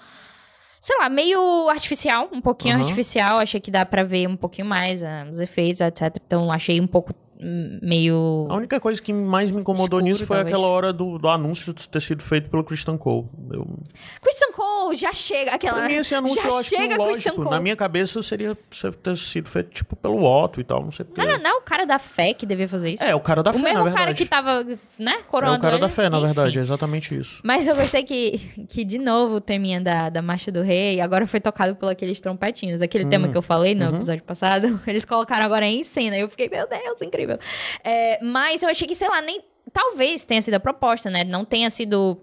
sei 0.86 0.96
lá, 0.98 1.08
meio 1.08 1.68
artificial, 1.68 2.28
um 2.32 2.40
pouquinho 2.40 2.76
uhum. 2.76 2.82
artificial. 2.82 3.38
Achei 3.38 3.60
que 3.60 3.72
dá 3.72 3.84
para 3.84 4.04
ver 4.04 4.28
um 4.28 4.36
pouquinho 4.36 4.68
mais 4.68 5.02
uh, 5.02 5.28
os 5.28 5.40
efeitos, 5.40 5.80
etc. 5.80 6.16
Então 6.24 6.52
achei 6.52 6.80
um 6.80 6.86
pouco 6.86 7.12
meio. 7.40 8.46
A 8.48 8.56
única 8.56 8.80
coisa 8.80 9.00
que 9.00 9.12
mais 9.12 9.50
me 9.50 9.60
incomodou 9.60 9.98
Escuro, 9.98 10.04
nisso 10.04 10.26
foi 10.26 10.36
talvez. 10.36 10.54
aquela 10.54 10.68
hora 10.68 10.92
do, 10.92 11.18
do, 11.18 11.28
anúncio 11.28 11.74
ter 11.74 12.00
sido 12.00 12.22
feito 12.22 12.48
pelo 12.48 12.64
Christian 12.64 12.96
Cole. 12.96 13.26
Eu... 13.50 13.66
Christian 14.22 14.52
Cole 14.52 14.96
já 14.96 15.12
chega 15.12 15.52
aquela. 15.52 15.78
Pra 15.78 15.88
mim, 15.88 15.94
esse 15.94 16.14
anúncio 16.14 16.40
já 16.40 16.48
eu 16.48 16.58
acho 16.58 16.68
chega 16.70 16.88
que, 16.88 16.96
lógico, 16.96 17.36
Cole. 17.36 17.50
na 17.50 17.60
minha 17.60 17.76
cabeça 17.76 18.22
seria 18.22 18.56
ter 19.02 19.16
sido 19.16 19.48
feito 19.48 19.70
tipo 19.70 19.94
pelo 19.96 20.24
Otto 20.24 20.60
e 20.60 20.64
tal, 20.64 20.82
não 20.82 20.90
sei 20.90 21.04
porquê. 21.04 21.20
Não, 21.20 21.32
não, 21.32 21.42
não, 21.42 21.50
é 21.50 21.54
o 21.54 21.62
cara 21.62 21.84
da 21.84 21.98
fé 21.98 22.32
que 22.32 22.46
devia 22.46 22.68
fazer 22.68 22.90
isso. 22.90 23.04
É, 23.04 23.14
o 23.14 23.20
cara 23.20 23.42
da 23.42 23.50
o 23.50 23.54
fé, 23.54 23.72
na 23.72 23.82
verdade. 23.82 23.90
O 23.90 23.98
cara 23.98 24.14
que 24.14 24.24
tava, 24.24 24.64
né, 24.98 25.18
coronando 25.28 25.56
É 25.56 25.58
o 25.58 25.62
cara 25.62 25.78
da 25.78 25.88
fé, 25.88 26.08
na 26.08 26.18
Enfim. 26.18 26.26
verdade, 26.26 26.58
é 26.58 26.62
exatamente 26.62 27.14
isso. 27.18 27.40
Mas 27.44 27.68
eu 27.68 27.76
gostei 27.76 28.02
que, 28.02 28.38
que 28.68 28.84
de 28.84 28.98
novo, 28.98 29.36
o 29.36 29.40
teminha 29.40 29.80
da, 29.80 30.08
da 30.08 30.22
Marcha 30.22 30.50
do 30.50 30.62
Rei 30.62 31.00
agora 31.00 31.26
foi 31.26 31.40
tocado 31.40 31.76
por 31.76 31.90
aqueles 31.90 32.20
trompetinhos. 32.20 32.80
Aquele 32.80 33.04
hum. 33.04 33.10
tema 33.10 33.28
que 33.28 33.36
eu 33.36 33.42
falei 33.42 33.74
no 33.74 33.86
uhum. 33.86 33.96
episódio 33.96 34.24
passado, 34.24 34.80
eles 34.86 35.04
colocaram 35.04 35.44
agora 35.44 35.66
em 35.66 35.84
cena. 35.84 36.16
Eu 36.16 36.28
fiquei, 36.28 36.48
meu 36.48 36.66
Deus, 36.68 37.02
incrível. 37.02 37.25
É, 37.32 37.38
é, 37.84 38.18
mas 38.22 38.62
eu 38.62 38.68
achei 38.68 38.86
que, 38.86 38.94
sei 38.94 39.08
lá, 39.08 39.20
nem. 39.20 39.40
Talvez 39.72 40.24
tenha 40.24 40.40
sido 40.40 40.54
a 40.54 40.60
proposta, 40.60 41.10
né? 41.10 41.24
Não 41.24 41.44
tenha 41.44 41.70
sido. 41.70 42.18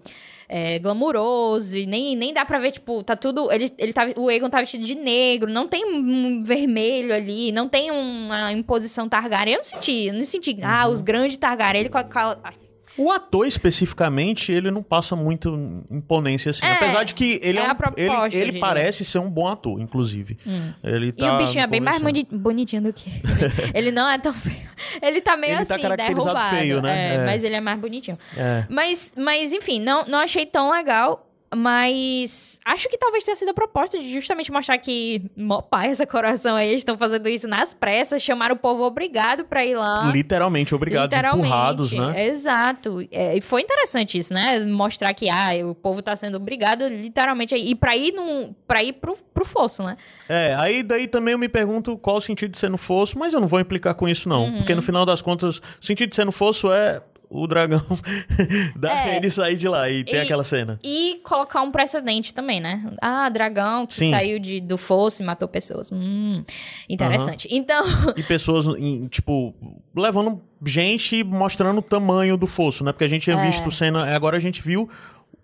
É, 0.49 0.78
glamuroso, 0.78 1.80
e 1.80 1.88
nem, 1.88 2.16
nem 2.16 2.32
dá 2.32 2.45
pra 2.45 2.60
ver, 2.60 2.72
tipo, 2.72 3.01
tá 3.01 3.16
tudo. 3.16 3.51
Ele, 3.51 3.72
ele 3.78 3.91
tá, 3.91 4.08
o 4.16 4.30
Egon 4.30 4.49
tá 4.49 4.60
vestido 4.60 4.84
de 4.84 4.93
negro, 4.93 5.49
não 5.49 5.68
tem 5.68 5.84
um 5.86 6.43
vermelho 6.43 7.16
ali, 7.16 7.51
não 7.51 7.68
tem 7.68 7.89
uma 7.89 8.51
imposição 8.51 9.10
Targaryen. 9.10 9.54
Eu 9.54 9.58
não 9.60 9.64
senti, 9.64 10.08
eu 10.08 10.14
não 10.14 10.26
senti, 10.26 10.51
uhum. 10.51 10.60
ah, 10.64 10.88
os 10.88 11.01
grandes 11.01 11.38
Targaryen, 11.38 11.82
ele 11.82 11.89
com 11.89 11.97
a. 11.97 12.54
O 12.98 13.12
ator, 13.12 13.48
especificamente, 13.48 14.52
ele 14.52 14.70
não 14.70 14.84
passa 14.84 15.16
muito 15.16 15.84
imponência 15.89 16.52
assim. 16.52 16.66
É, 16.66 16.74
Apesar 16.74 17.04
de 17.04 17.14
que 17.14 17.39
ele, 17.41 17.60
é, 17.60 17.66
é 17.66 18.12
um, 18.12 18.26
ele, 18.26 18.36
ele 18.38 18.60
parece 18.60 19.04
ser 19.04 19.20
um 19.20 19.30
bom 19.30 19.48
ator, 19.48 19.80
inclusive. 19.80 20.38
Hum. 20.46 20.74
Ele 20.84 21.12
tá 21.12 21.26
e 21.26 21.30
o 21.30 21.38
bichinho 21.39 21.64
é 21.64 21.68
bem 21.68 21.80
mais 21.80 22.02
bonitinho 22.32 22.84
do 22.84 22.94
que 22.94 23.10
ele. 23.10 23.72
ele 23.74 23.91
não 23.91 24.08
é 24.08 24.18
tão 24.18 24.34
feio. 24.34 24.70
Ele 25.02 25.22
tá 25.22 25.36
meio 25.36 25.54
ele 25.54 25.66
tá 25.66 25.74
assim, 25.76 25.84
tá 25.84 25.89
caracterizado 25.89 26.34
derrubado. 26.36 26.56
feio, 26.56 26.82
né? 26.82 27.12
É, 27.12 27.16
é. 27.16 27.26
Mas 27.26 27.44
ele 27.44 27.56
é 27.56 27.62
mais 27.62 27.80
bonitinho. 27.80 28.18
É. 28.38 28.66
Mas, 28.70 29.14
mas, 29.18 29.52
enfim, 29.52 29.80
não, 29.80 30.06
não 30.06 30.20
achei 30.20 30.46
tão 30.46 30.72
legal. 30.72 31.30
Mas 31.56 32.60
acho 32.66 32.89
que 32.89 32.97
talvez 32.97 33.24
tenha 33.24 33.36
sido 33.36 33.49
a 33.49 33.54
proposta 33.54 33.99
de 33.99 34.08
justamente 34.10 34.51
mostrar 34.51 34.78
que, 34.78 35.30
mó 35.36 35.62
pai, 35.62 35.89
essa 35.89 36.06
coração 36.06 36.56
aí, 36.56 36.74
estão 36.74 36.97
fazendo 36.97 37.28
isso 37.30 37.47
nas 37.47 37.74
pressas, 37.74 38.22
chamaram 38.22 38.56
o 38.56 38.58
povo 38.58 38.84
obrigado 38.84 39.45
pra 39.45 39.66
ir 39.66 39.76
lá. 39.76 40.10
Literalmente 40.12 40.74
obrigados, 40.74 41.16
Literalmente, 41.16 41.47
empurrados, 41.47 41.93
né? 41.93 42.28
Exato. 42.28 43.06
É, 43.12 43.38
e 43.38 43.41
foi 43.41 43.62
interessante 43.62 44.18
isso, 44.18 44.34
né? 44.34 44.60
Mostrar 44.60 45.14
que, 45.14 45.30
ah, 45.30 45.51
o 45.66 45.76
povo 45.76 46.01
tá 46.01 46.16
sendo 46.16 46.38
obrigado, 46.38 46.88
literalmente, 46.88 47.56
e 47.56 47.76
pra 47.76 47.95
ir, 47.95 48.12
num, 48.14 48.54
pra 48.68 48.84
ir 48.84 48.93
pro, 48.93 49.18
pro 49.34 49.45
fosso, 49.45 49.84
né? 49.84 49.97
É, 50.28 50.56
aí 50.56 50.84
daí 50.84 51.08
também 51.08 51.34
eu 51.34 51.39
me 51.39 51.49
pergunto 51.49 51.97
qual 51.97 52.18
o 52.18 52.22
sentido 52.22 52.51
de 52.51 52.58
ser 52.58 52.70
no 52.70 52.78
fosso, 52.78 53.18
mas 53.18 53.34
eu 53.34 53.39
não 53.39 53.47
vou 53.47 53.60
implicar 53.60 53.95
com 53.95 54.08
isso, 54.08 54.28
não. 54.28 54.45
Uhum. 54.45 54.58
Porque 54.58 54.76
no 54.76 54.82
final 54.82 55.06
das 55.06 55.22
contas, 55.22 55.58
o 55.58 55.62
sentido 55.82 56.10
de 56.10 56.16
ser 56.16 56.26
no 56.26 56.32
fosso 56.32 56.72
é 56.72 57.01
o 57.30 57.48
dragão 57.48 57.84
da 58.76 59.08
é, 59.08 59.18
ele 59.18 59.30
sair 59.30 59.56
de 59.56 59.68
lá 59.68 59.90
e 59.90 60.04
ter 60.04 60.18
e, 60.18 60.20
aquela 60.20 60.44
cena. 60.44 60.80
E 60.84 61.20
colocar 61.24 61.62
um 61.62 61.72
precedente 61.72 62.34
também, 62.34 62.60
né? 62.60 62.92
Ah, 63.02 63.30
dragão 63.30 63.86
que 63.88 63.96
Sim. 63.96 64.10
saiu 64.12 64.40
de, 64.40 64.62
do 64.62 64.78
fosso 64.78 65.24
e 65.24 65.26
matou 65.26 65.48
pessoas. 65.48 65.92
Hum, 65.92 66.44
interessante. 66.88 67.48
Uhum. 67.48 67.58
Então. 67.58 67.86
E 68.16 68.24
pessoas, 68.24 68.66
tipo, 69.10 69.54
levando 69.96 70.42
gente 70.66 71.24
mostrando 71.24 71.80
o 71.80 71.82
tamanho 71.82 72.38
do 72.38 72.48
fosso, 72.48 72.84
né? 72.84 72.92
Porque 72.92 73.04
a 73.04 73.10
gente 73.10 73.24
tinha 73.24 73.38
é. 73.38 73.46
visto 73.46 73.70
cena. 73.72 74.16
Agora 74.16 74.38
a 74.38 74.40
gente 74.40 74.62
viu 74.62 74.90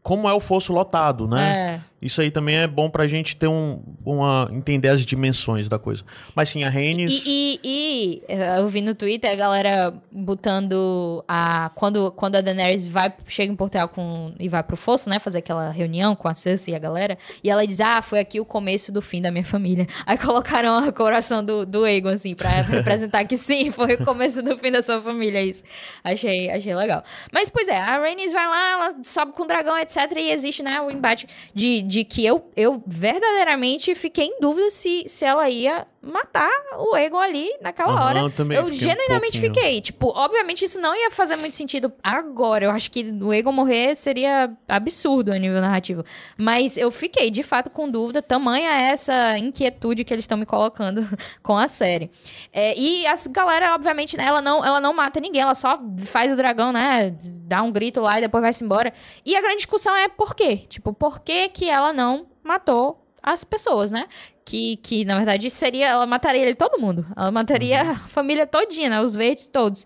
como 0.01 0.29
é 0.29 0.33
o 0.33 0.39
fosso 0.39 0.71
lotado, 0.71 1.27
né? 1.27 1.75
É. 1.75 1.88
Isso 2.01 2.21
aí 2.21 2.31
também 2.31 2.55
é 2.57 2.67
bom 2.67 2.89
pra 2.89 3.07
gente 3.07 3.35
ter 3.35 3.47
um, 3.47 3.81
uma, 4.05 4.49
entender 4.51 4.87
as 4.87 5.03
dimensões 5.03 5.67
da 5.67 5.77
coisa. 5.77 6.03
Mas 6.33 6.49
sim, 6.49 6.63
a 6.63 6.69
Rhaenys... 6.69 7.23
E, 7.25 7.59
e, 7.63 8.23
e, 8.27 8.33
eu 8.57 8.67
vi 8.67 8.81
no 8.81 8.95
Twitter 8.95 9.31
a 9.31 9.35
galera 9.35 9.93
botando 10.11 11.23
a... 11.27 11.71
Quando, 11.75 12.11
quando 12.13 12.35
a 12.35 12.41
Daenerys 12.41 12.87
vai, 12.87 13.13
chega 13.27 13.51
em 13.51 13.55
Portugal 13.55 13.89
com, 13.89 14.33
e 14.39 14.47
vai 14.47 14.63
pro 14.63 14.77
Fosso, 14.77 15.09
né? 15.09 15.19
Fazer 15.19 15.39
aquela 15.39 15.71
reunião 15.71 16.15
com 16.15 16.27
a 16.27 16.33
Cersei 16.33 16.73
e 16.73 16.77
a 16.77 16.79
galera. 16.79 17.17
E 17.43 17.49
ela 17.49 17.67
diz, 17.67 17.81
ah, 17.81 18.01
foi 18.01 18.19
aqui 18.19 18.39
o 18.39 18.45
começo 18.45 18.91
do 18.91 19.01
fim 19.01 19.21
da 19.21 19.29
minha 19.29 19.45
família. 19.45 19.85
Aí 20.05 20.17
colocaram 20.17 20.77
a 20.77 20.91
coração 20.91 21.43
do, 21.43 21.65
do 21.65 21.83
Aegon, 21.83 22.09
assim, 22.09 22.33
pra 22.33 22.49
representar 22.63 23.25
que 23.25 23.37
sim, 23.37 23.71
foi 23.71 23.95
o 23.95 24.05
começo 24.05 24.41
do 24.41 24.57
fim 24.57 24.71
da 24.71 24.81
sua 24.81 25.01
família, 25.01 25.43
isso. 25.43 25.63
Achei, 26.03 26.49
achei 26.49 26.73
legal. 26.75 27.03
Mas, 27.31 27.49
pois 27.49 27.67
é, 27.67 27.77
a 27.77 27.99
Rhaenys 27.99 28.31
vai 28.31 28.47
lá, 28.47 28.71
ela 28.71 29.03
sobe 29.03 29.33
com 29.33 29.43
o 29.43 29.47
dragão, 29.47 29.77
etc. 29.77 29.97
E 30.15 30.31
existe, 30.31 30.63
né, 30.63 30.79
o 30.79 30.89
embate 30.89 31.27
de 31.53 31.88
de 31.89 32.03
que 32.03 32.23
eu, 32.23 32.51
eu 32.55 32.83
verdadeiramente 32.85 33.95
fiquei 33.95 34.25
em 34.25 34.39
dúvida 34.39 34.69
se, 34.69 35.05
se 35.07 35.25
ela 35.25 35.49
ia 35.49 35.87
matar 36.01 36.49
o 36.77 36.95
Egon 36.95 37.19
ali 37.19 37.49
naquela 37.61 37.93
uhum, 37.93 38.01
hora. 38.01 38.19
Eu, 38.19 38.53
eu 38.53 38.71
genuinamente 38.71 39.37
um 39.37 39.41
fiquei. 39.41 39.81
Tipo, 39.81 40.07
obviamente 40.15 40.63
isso 40.63 40.79
não 40.79 40.95
ia 40.95 41.11
fazer 41.11 41.35
muito 41.35 41.55
sentido 41.55 41.91
agora. 42.01 42.65
Eu 42.65 42.71
acho 42.71 42.89
que 42.89 43.03
o 43.21 43.33
Egon 43.33 43.51
morrer 43.51 43.95
seria 43.95 44.51
absurdo 44.67 45.31
a 45.31 45.37
nível 45.37 45.59
narrativo. 45.59 46.03
Mas 46.37 46.77
eu 46.77 46.89
fiquei, 46.89 47.29
de 47.29 47.43
fato, 47.43 47.69
com 47.69 47.89
dúvida. 47.89 48.21
Tamanha 48.21 48.71
essa 48.71 49.37
inquietude 49.37 50.03
que 50.03 50.13
eles 50.13 50.23
estão 50.23 50.37
me 50.37 50.45
colocando 50.45 51.05
com 51.43 51.57
a 51.57 51.67
série. 51.67 52.09
É, 52.53 52.77
e 52.77 53.05
a 53.05 53.15
galera, 53.29 53.75
obviamente, 53.75 54.15
né, 54.15 54.25
ela 54.25 54.41
não, 54.41 54.63
ela 54.63 54.79
não 54.79 54.93
mata 54.93 55.19
ninguém. 55.19 55.41
Ela 55.41 55.55
só 55.55 55.79
faz 56.05 56.31
o 56.31 56.35
dragão, 56.35 56.71
né? 56.71 57.13
Dá 57.23 57.61
um 57.61 57.71
grito 57.71 57.99
lá 57.99 58.17
e 58.17 58.21
depois 58.21 58.41
vai-se 58.41 58.63
embora. 58.63 58.93
E 59.25 59.35
a 59.35 59.41
grande 59.41 59.57
discussão 59.57 59.95
é 59.95 60.07
por 60.07 60.33
quê? 60.33 60.57
Tipo, 60.69 60.93
por 60.93 61.19
que 61.19 61.49
que 61.49 61.69
ela 61.69 61.91
não 61.91 62.27
matou 62.43 63.05
as 63.21 63.43
pessoas, 63.43 63.91
né? 63.91 64.07
Que, 64.49 64.77
que 64.77 65.05
na 65.05 65.15
verdade 65.15 65.47
seria. 65.51 65.87
Ela 65.89 66.07
mataria 66.07 66.41
ele 66.41 66.55
todo 66.55 66.81
mundo. 66.81 67.05
Ela 67.15 67.29
mataria 67.29 67.83
uhum. 67.83 67.91
a 67.91 67.95
família 67.95 68.47
todinha, 68.47 68.89
né? 68.89 68.99
Os 68.99 69.15
verdes 69.15 69.45
todos. 69.45 69.85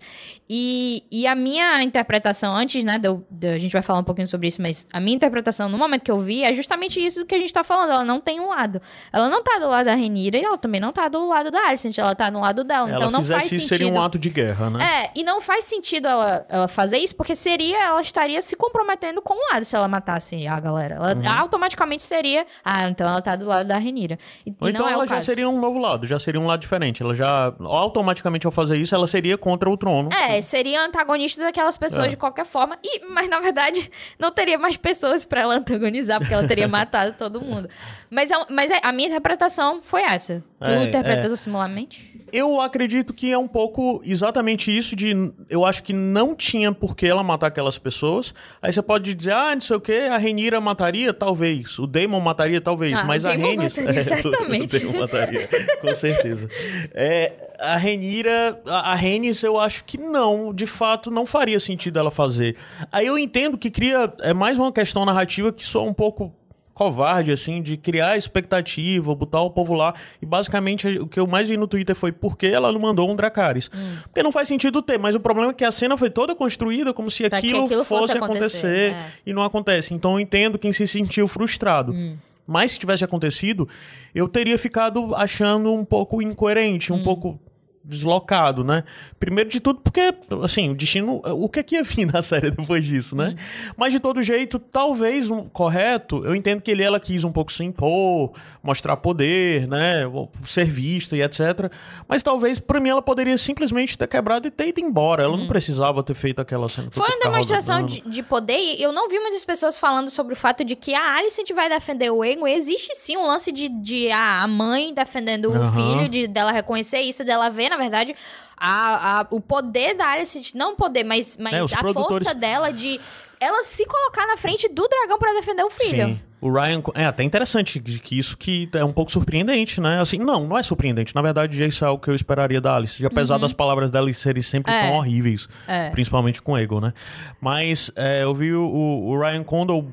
E, 0.49 1.03
e 1.11 1.27
a 1.27 1.35
minha 1.35 1.83
interpretação, 1.83 2.55
antes, 2.55 2.85
né? 2.85 3.01
A 3.43 3.57
gente 3.57 3.73
vai 3.73 3.81
falar 3.81 3.99
um 3.99 4.03
pouquinho 4.03 4.27
sobre 4.27 4.47
isso, 4.47 4.61
mas 4.61 4.87
a 4.93 5.01
minha 5.01 5.15
interpretação 5.15 5.67
no 5.67 5.77
momento 5.77 6.03
que 6.03 6.11
eu 6.11 6.19
vi 6.19 6.43
é 6.43 6.53
justamente 6.53 7.03
isso 7.03 7.25
que 7.25 7.35
a 7.35 7.39
gente 7.39 7.51
tá 7.51 7.61
falando. 7.61 7.91
Ela 7.91 8.05
não 8.05 8.21
tem 8.21 8.39
um 8.39 8.49
lado. 8.49 8.81
Ela 9.11 9.27
não 9.27 9.43
tá 9.43 9.59
do 9.59 9.67
lado 9.67 9.85
da 9.85 9.95
Renira 9.95 10.37
e 10.37 10.43
ela 10.45 10.57
também 10.57 10.79
não 10.79 10.93
tá 10.93 11.09
do 11.09 11.27
lado 11.27 11.51
da 11.51 11.59
Alicent. 11.67 11.97
Ela 11.97 12.15
tá 12.15 12.31
no 12.31 12.39
lado 12.39 12.63
dela. 12.63 12.87
Ela 12.87 12.97
então 12.97 13.11
não 13.11 13.23
faz 13.23 13.45
isso, 13.45 13.55
sentido. 13.55 13.67
seria 13.67 13.87
um 13.91 14.01
ato 14.01 14.17
de 14.17 14.29
guerra, 14.29 14.69
né? 14.69 14.79
É, 14.83 15.11
e 15.13 15.23
não 15.23 15.41
faz 15.41 15.65
sentido 15.65 16.07
ela, 16.07 16.45
ela 16.47 16.67
fazer 16.69 16.99
isso, 16.99 17.15
porque 17.15 17.35
seria. 17.35 17.83
Ela 17.83 18.01
estaria 18.01 18.41
se 18.41 18.55
comprometendo 18.55 19.21
com 19.21 19.33
um 19.33 19.51
lado 19.51 19.65
se 19.65 19.75
ela 19.75 19.89
matasse 19.89 20.47
a 20.47 20.59
galera. 20.59 20.95
Ela 20.95 21.15
uhum. 21.15 21.29
automaticamente 21.29 22.03
seria. 22.03 22.45
Ah, 22.63 22.87
então 22.87 23.09
ela 23.09 23.21
tá 23.21 23.35
do 23.35 23.45
lado 23.45 23.67
da 23.67 23.77
Renira. 23.77 24.17
E, 24.45 24.52
Ou 24.59 24.69
então 24.69 24.87
é 24.87 24.93
ela 24.93 25.07
já 25.07 25.21
seria 25.21 25.49
um 25.49 25.59
novo 25.59 25.79
lado, 25.79 26.05
já 26.05 26.19
seria 26.19 26.39
um 26.39 26.45
lado 26.45 26.59
diferente. 26.59 27.01
Ela 27.01 27.15
já, 27.15 27.53
automaticamente 27.59 28.45
ao 28.45 28.51
fazer 28.51 28.77
isso, 28.77 28.93
ela 28.93 29.07
seria 29.07 29.37
contra 29.37 29.69
o 29.69 29.77
trono. 29.77 30.09
É, 30.13 30.41
seria 30.41 30.85
antagonista 30.85 31.41
daquelas 31.41 31.77
pessoas 31.77 32.07
é. 32.07 32.09
de 32.09 32.17
qualquer 32.17 32.45
forma. 32.45 32.77
E, 32.83 33.05
mas 33.05 33.29
na 33.29 33.39
verdade, 33.39 33.89
não 34.19 34.31
teria 34.31 34.57
mais 34.57 34.77
pessoas 34.77 35.25
para 35.25 35.41
ela 35.41 35.55
antagonizar, 35.55 36.19
porque 36.19 36.33
ela 36.33 36.47
teria 36.47 36.67
matado 36.69 37.15
todo 37.17 37.41
mundo. 37.41 37.67
Mas, 38.09 38.31
é 38.31 38.35
mas 38.49 38.71
é, 38.71 38.79
a 38.83 38.91
minha 38.91 39.07
interpretação 39.07 39.81
foi 39.81 40.01
essa. 40.01 40.43
Tu 40.59 40.69
é, 40.69 40.83
interpretas 40.85 41.31
é. 41.31 41.35
similarmente? 41.35 42.12
Eu 42.33 42.59
acredito 42.59 43.13
que 43.13 43.31
é 43.31 43.37
um 43.37 43.47
pouco 43.47 44.01
exatamente 44.03 44.75
isso 44.75 44.95
de 44.95 45.31
eu 45.47 45.63
acho 45.63 45.83
que 45.83 45.93
não 45.93 46.33
tinha 46.33 46.71
por 46.71 46.95
que 46.95 47.05
ela 47.05 47.21
matar 47.21 47.47
aquelas 47.47 47.77
pessoas. 47.77 48.33
Aí 48.59 48.73
você 48.73 48.81
pode 48.81 49.13
dizer, 49.13 49.33
ah, 49.33 49.53
não 49.53 49.61
sei 49.61 49.75
o 49.75 49.79
que, 49.79 49.93
a 49.93 50.17
Renira 50.17 50.59
mataria, 50.59 51.13
talvez. 51.13 51.77
O 51.77 51.85
Daemon 51.85 52.19
mataria, 52.19 52.59
talvez. 52.59 52.97
Ah, 52.97 53.03
mas 53.03 53.23
a 53.23 53.33
Rhaenys... 53.33 53.77
Mataria, 53.77 54.01
certamente. 54.01 54.83
o 54.83 54.99
mataria, 54.99 55.47
com 55.79 55.93
certeza. 55.93 56.49
É, 56.91 57.53
a 57.59 57.77
Renira, 57.77 58.59
a, 58.67 58.93
a 58.93 58.95
Rhaenys, 58.95 59.43
eu 59.43 59.59
acho 59.59 59.83
que 59.83 59.99
não, 59.99 60.51
de 60.51 60.65
fato, 60.65 61.11
não 61.11 61.27
faria 61.27 61.59
sentido 61.59 61.99
ela 61.99 62.09
fazer. 62.09 62.57
Aí 62.91 63.05
eu 63.05 63.15
entendo 63.15 63.59
que 63.59 63.69
cria, 63.69 64.11
é 64.21 64.33
mais 64.33 64.57
uma 64.57 64.71
questão 64.71 65.05
narrativa 65.05 65.53
que 65.53 65.63
soa 65.63 65.83
um 65.83 65.93
pouco 65.93 66.33
covarde, 66.73 67.31
assim, 67.31 67.61
de 67.61 67.77
criar 67.77 68.17
expectativa, 68.17 69.13
botar 69.13 69.41
o 69.41 69.51
povo 69.51 69.73
lá. 69.73 69.93
E 70.21 70.25
basicamente 70.25 70.87
o 70.97 71.07
que 71.07 71.19
eu 71.19 71.27
mais 71.27 71.47
vi 71.47 71.55
no 71.55 71.67
Twitter 71.67 71.95
foi 71.95 72.11
por 72.11 72.37
que 72.37 72.47
ela 72.47 72.71
não 72.71 72.79
mandou 72.79 73.09
um 73.09 73.15
Dracarys. 73.15 73.69
Hum. 73.73 73.97
Porque 74.03 74.23
não 74.23 74.31
faz 74.31 74.47
sentido 74.47 74.81
ter, 74.81 74.97
mas 74.97 75.15
o 75.15 75.19
problema 75.19 75.51
é 75.51 75.53
que 75.53 75.63
a 75.63 75.71
cena 75.71 75.97
foi 75.97 76.09
toda 76.09 76.35
construída 76.35 76.93
como 76.93 77.11
se 77.11 77.25
aquilo, 77.25 77.65
aquilo, 77.65 77.83
fosse, 77.83 78.07
fosse 78.07 78.17
acontecer, 78.17 78.57
acontecer 78.57 78.91
é. 78.93 79.11
e 79.25 79.33
não 79.33 79.43
acontece. 79.43 79.93
Então 79.93 80.13
eu 80.13 80.19
entendo 80.19 80.57
quem 80.57 80.73
se 80.73 80.87
sentiu 80.87 81.27
frustrado. 81.27 81.93
Hum. 81.93 82.17
Mas 82.45 82.71
se 82.71 82.79
tivesse 82.79 83.03
acontecido, 83.03 83.69
eu 84.13 84.27
teria 84.27 84.57
ficado 84.57 85.15
achando 85.15 85.71
um 85.71 85.85
pouco 85.85 86.21
incoerente, 86.21 86.91
um 86.91 86.97
hum. 86.97 87.03
pouco 87.03 87.39
deslocado, 87.83 88.63
né? 88.63 88.83
Primeiro 89.19 89.49
de 89.49 89.59
tudo 89.59 89.79
porque, 89.81 90.13
assim, 90.41 90.69
o 90.69 90.75
destino... 90.75 91.21
O 91.25 91.49
que 91.49 91.59
é 91.59 91.63
que 91.63 91.75
ia 91.75 91.83
vir 91.83 92.05
na 92.11 92.21
série 92.21 92.49
depois 92.49 92.85
disso, 92.85 93.15
né? 93.15 93.29
Uhum. 93.29 93.73
Mas, 93.75 93.91
de 93.91 93.99
todo 93.99 94.23
jeito, 94.23 94.57
talvez, 94.57 95.29
um, 95.29 95.43
correto, 95.49 96.23
eu 96.25 96.35
entendo 96.35 96.61
que 96.61 96.71
ele 96.71 96.83
ela 96.83 96.99
quis 96.99 97.23
um 97.23 97.31
pouco 97.31 97.51
se 97.51 97.63
impor, 97.63 98.31
mostrar 98.61 98.95
poder, 98.97 99.67
né? 99.67 100.03
Ser 100.45 100.65
vista 100.65 101.15
e 101.17 101.21
etc. 101.21 101.71
Mas, 102.07 102.23
talvez, 102.23 102.59
para 102.59 102.79
mim, 102.79 102.89
ela 102.89 103.01
poderia 103.01 103.37
simplesmente 103.37 103.97
ter 103.97 104.07
quebrado 104.07 104.47
e 104.47 104.51
ter 104.51 104.69
ido 104.69 104.79
embora. 104.79 105.23
Ela 105.23 105.33
uhum. 105.33 105.39
não 105.39 105.47
precisava 105.47 106.01
ter 106.03 106.13
feito 106.13 106.39
aquela 106.39 106.69
cena. 106.69 106.89
Foi 106.91 107.05
uma 107.05 107.19
demonstração 107.19 107.85
de, 107.85 108.01
de, 108.01 108.23
poder 108.23 108.57
e 108.57 108.81
eu 108.81 108.93
não 108.93 109.09
vi 109.09 109.19
muitas 109.19 109.43
pessoas 109.43 109.77
falando 109.77 110.09
sobre 110.09 110.33
o 110.33 110.35
fato 110.35 110.63
de 110.63 110.75
que 110.75 110.93
a 110.93 111.17
Alicent 111.17 111.51
vai 111.51 111.69
defender 111.69 112.09
o 112.09 112.23
Egon. 112.23 112.47
Existe, 112.47 112.95
sim, 112.95 113.17
um 113.17 113.27
lance 113.27 113.51
de, 113.51 113.67
de 113.67 114.09
a, 114.11 114.43
a 114.43 114.47
mãe 114.47 114.93
defendendo 114.93 115.49
uhum. 115.49 115.61
o 115.61 115.71
filho, 115.71 116.09
de 116.09 116.27
dela 116.27 116.51
reconhecer 116.51 117.01
isso, 117.01 117.23
dela 117.25 117.49
ver 117.49 117.72
na 117.73 117.77
verdade, 117.77 118.15
a, 118.55 119.19
a, 119.19 119.27
o 119.31 119.41
poder 119.41 119.95
da 119.95 120.07
Alice, 120.09 120.55
não 120.55 120.75
poder, 120.75 121.03
mas, 121.03 121.37
mas 121.37 121.71
é, 121.71 121.75
a 121.75 121.79
produtores... 121.79 122.23
força 122.23 122.35
dela 122.35 122.71
de 122.71 122.99
ela 123.39 123.61
se 123.63 123.85
colocar 123.85 124.25
na 124.25 124.37
frente 124.37 124.69
do 124.69 124.87
dragão 124.87 125.19
para 125.19 125.33
defender 125.33 125.63
o 125.63 125.69
filho. 125.69 126.07
Sim. 126.07 126.21
O 126.39 126.51
Ryan. 126.51 126.81
É 126.93 127.05
até 127.05 127.23
interessante 127.23 127.79
que 127.79 128.17
isso 128.17 128.37
que 128.37 128.69
é 128.73 128.83
um 128.85 128.93
pouco 128.93 129.11
surpreendente, 129.11 129.81
né? 129.81 129.99
Assim, 129.99 130.17
não, 130.17 130.47
não 130.47 130.57
é 130.57 130.63
surpreendente. 130.63 131.13
Na 131.13 131.21
verdade, 131.21 131.61
isso 131.61 131.83
é 131.83 131.89
o 131.89 131.97
que 131.97 132.09
eu 132.09 132.15
esperaria 132.15 132.61
da 132.61 132.75
Alice. 132.75 133.05
Apesar 133.05 133.35
uhum. 133.35 133.41
das 133.41 133.51
palavras 133.51 133.91
dela 133.91 134.11
serem 134.13 134.41
sempre 134.41 134.73
é. 134.73 134.87
tão 134.87 134.97
horríveis. 134.97 135.47
É. 135.67 135.89
Principalmente 135.89 136.41
com 136.41 136.53
o 136.53 136.57
Ego, 136.57 136.79
né? 136.79 136.93
Mas 137.41 137.91
é, 137.95 138.23
eu 138.23 138.33
vi 138.33 138.53
o, 138.53 138.63
o 138.65 139.19
Ryan 139.19 139.43
Condal 139.43 139.85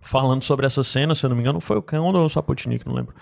falando 0.00 0.42
sobre 0.42 0.66
essa 0.66 0.82
cena, 0.82 1.14
se 1.14 1.24
eu 1.24 1.30
não 1.30 1.36
me 1.36 1.42
engano, 1.42 1.60
foi 1.60 1.76
o 1.76 1.82
Condal 1.82 2.22
ou 2.22 2.26
o 2.26 2.28
Sapotnik, 2.28 2.86
não 2.86 2.94
lembro 2.94 3.14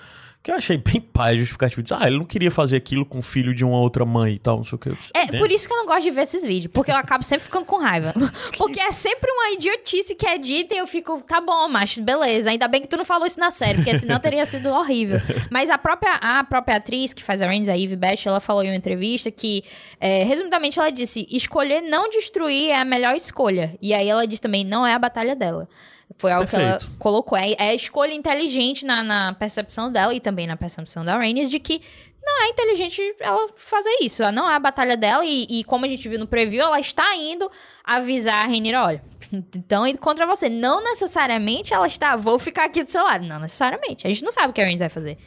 que 0.42 0.50
eu 0.50 0.56
achei 0.56 0.76
bem 0.76 1.00
pai 1.00 1.38
justificativo. 1.38 1.82
Diz, 1.82 1.92
ah, 1.92 2.06
ele 2.06 2.18
não 2.18 2.24
queria 2.24 2.50
fazer 2.50 2.76
aquilo 2.76 3.06
com 3.06 3.18
o 3.18 3.22
filho 3.22 3.54
de 3.54 3.64
uma 3.64 3.78
outra 3.78 4.04
mãe 4.04 4.34
e 4.34 4.38
tal, 4.38 4.56
não 4.56 4.64
sei 4.64 4.76
o 4.76 4.78
que. 4.78 4.90
É, 5.14 5.38
por 5.38 5.50
isso 5.50 5.68
que 5.68 5.72
eu 5.72 5.78
não 5.78 5.86
gosto 5.86 6.02
de 6.02 6.10
ver 6.10 6.22
esses 6.22 6.44
vídeos, 6.44 6.72
porque 6.72 6.90
eu 6.90 6.96
acabo 6.96 7.22
sempre 7.22 7.44
ficando 7.44 7.64
com 7.64 7.78
raiva. 7.78 8.12
Porque 8.56 8.80
é 8.80 8.90
sempre 8.90 9.30
uma 9.30 9.50
idiotice 9.50 10.14
que 10.14 10.26
é 10.26 10.38
dita 10.38 10.74
e 10.74 10.78
eu 10.78 10.86
fico, 10.86 11.22
tá 11.22 11.40
bom, 11.40 11.68
macho, 11.68 12.02
beleza. 12.02 12.50
Ainda 12.50 12.68
bem 12.68 12.80
que 12.80 12.88
tu 12.88 12.96
não 12.96 13.04
falou 13.04 13.26
isso 13.26 13.38
na 13.38 13.50
série, 13.50 13.78
porque 13.78 13.98
senão 13.98 14.18
teria 14.18 14.44
sido 14.46 14.68
horrível. 14.68 15.20
Mas 15.50 15.70
a 15.70 15.78
própria, 15.78 16.14
a 16.14 16.44
própria 16.44 16.76
atriz 16.76 17.12
que 17.12 17.22
faz 17.22 17.42
a 17.42 17.46
Rhaenys, 17.46 17.68
a 17.68 17.76
Eve 17.76 17.96
Bash, 17.96 18.26
ela 18.26 18.40
falou 18.40 18.62
em 18.62 18.68
uma 18.68 18.76
entrevista 18.76 19.30
que, 19.30 19.62
é, 20.00 20.24
resumidamente, 20.24 20.78
ela 20.78 20.90
disse, 20.90 21.26
escolher 21.30 21.80
não 21.80 22.08
destruir 22.08 22.70
é 22.70 22.80
a 22.80 22.84
melhor 22.84 23.14
escolha. 23.14 23.76
E 23.80 23.92
aí 23.94 24.08
ela 24.08 24.26
diz 24.26 24.40
também, 24.40 24.64
não 24.64 24.86
é 24.86 24.94
a 24.94 24.98
batalha 24.98 25.34
dela. 25.34 25.68
Foi 26.18 26.32
algo 26.32 26.48
Perfeito. 26.48 26.78
que 26.78 26.84
ela 26.86 26.98
colocou. 26.98 27.36
É, 27.36 27.52
é 27.52 27.68
a 27.70 27.74
escolha 27.74 28.12
inteligente 28.12 28.84
na, 28.84 29.02
na, 29.02 29.32
percepção 29.34 29.90
dela 29.90 30.14
e 30.14 30.20
também 30.20 30.46
na 30.46 30.56
percepção 30.56 31.04
da 31.04 31.16
Rhaenys 31.16 31.50
de 31.50 31.58
que 31.58 31.80
não 32.24 32.42
é 32.42 32.48
inteligente 32.48 33.00
ela 33.20 33.48
fazer 33.56 33.96
isso. 34.00 34.22
Ela 34.22 34.32
não 34.32 34.48
é 34.48 34.54
a 34.54 34.58
batalha 34.58 34.96
dela 34.96 35.24
e, 35.24 35.46
e 35.48 35.64
como 35.64 35.84
a 35.84 35.88
gente 35.88 36.08
viu 36.08 36.18
no 36.18 36.26
preview, 36.26 36.62
ela 36.62 36.78
está 36.78 37.14
indo 37.16 37.50
avisar 37.84 38.44
a 38.44 38.48
Rhaenyra, 38.48 38.84
olha, 38.84 39.04
então 39.56 39.86
indo 39.86 39.98
contra 39.98 40.26
você. 40.26 40.48
Não 40.48 40.82
necessariamente 40.82 41.74
ela 41.74 41.86
está, 41.86 42.16
vou 42.16 42.38
ficar 42.38 42.64
aqui 42.64 42.84
do 42.84 42.90
seu 42.90 43.02
lado. 43.02 43.24
Não 43.24 43.40
necessariamente. 43.40 44.06
A 44.06 44.10
gente 44.10 44.24
não 44.24 44.30
sabe 44.30 44.48
o 44.48 44.52
que 44.52 44.60
a 44.60 44.64
Rhaenys 44.64 44.80
vai 44.80 44.88
fazer. 44.88 45.18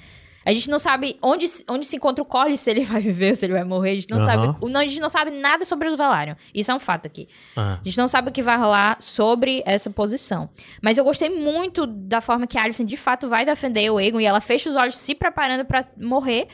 A 0.46 0.54
gente 0.54 0.70
não 0.70 0.78
sabe 0.78 1.18
onde, 1.22 1.48
onde 1.68 1.86
se 1.86 1.96
encontra 1.96 2.22
o 2.22 2.26
Corlys, 2.26 2.60
se 2.60 2.70
ele 2.70 2.86
vai 2.86 3.02
viver 3.02 3.36
se 3.36 3.46
ele 3.46 3.54
vai 3.54 3.64
morrer. 3.64 3.92
A 3.92 3.96
gente 3.96 4.10
não 4.10 4.20
uhum. 4.20 4.26
sabe. 4.26 4.72
Não, 4.72 4.82
a 4.82 4.86
gente 4.86 5.00
não 5.00 5.10
sabe 5.10 5.32
nada 5.32 5.66
sobre 5.66 5.88
os 5.88 5.96
Velaryon. 5.96 6.36
Isso 6.54 6.72
é 6.72 6.76
um 6.76 6.80
fato 6.80 7.08
aqui. 7.08 7.28
Uhum. 7.58 7.64
A 7.64 7.82
gente 7.84 7.98
não 7.98 8.08
sabe 8.08 8.30
o 8.30 8.32
que 8.32 8.44
vai 8.44 8.58
rolar 8.58 8.98
sobre 9.02 9.64
essa 9.66 9.90
posição. 9.90 10.50
Mas 10.82 10.98
eu 10.98 11.04
gostei 11.04 11.30
muito 11.30 11.88
da 11.88 12.22
forma 12.22 12.46
que 12.46 12.58
a 12.58 12.64
Alicent 12.64 12.88
de 12.88 12.98
fato 12.98 13.28
vai 13.28 13.44
defender 13.44 13.90
o 13.90 14.00
Egon 14.00 14.20
e 14.20 14.26
ela 14.26 14.40
fecha 14.40 14.70
os 14.70 14.76
olhos 14.76 14.96
se 14.96 15.16
preparando 15.16 15.66
para 15.66 15.86
morrer. 16.00 16.48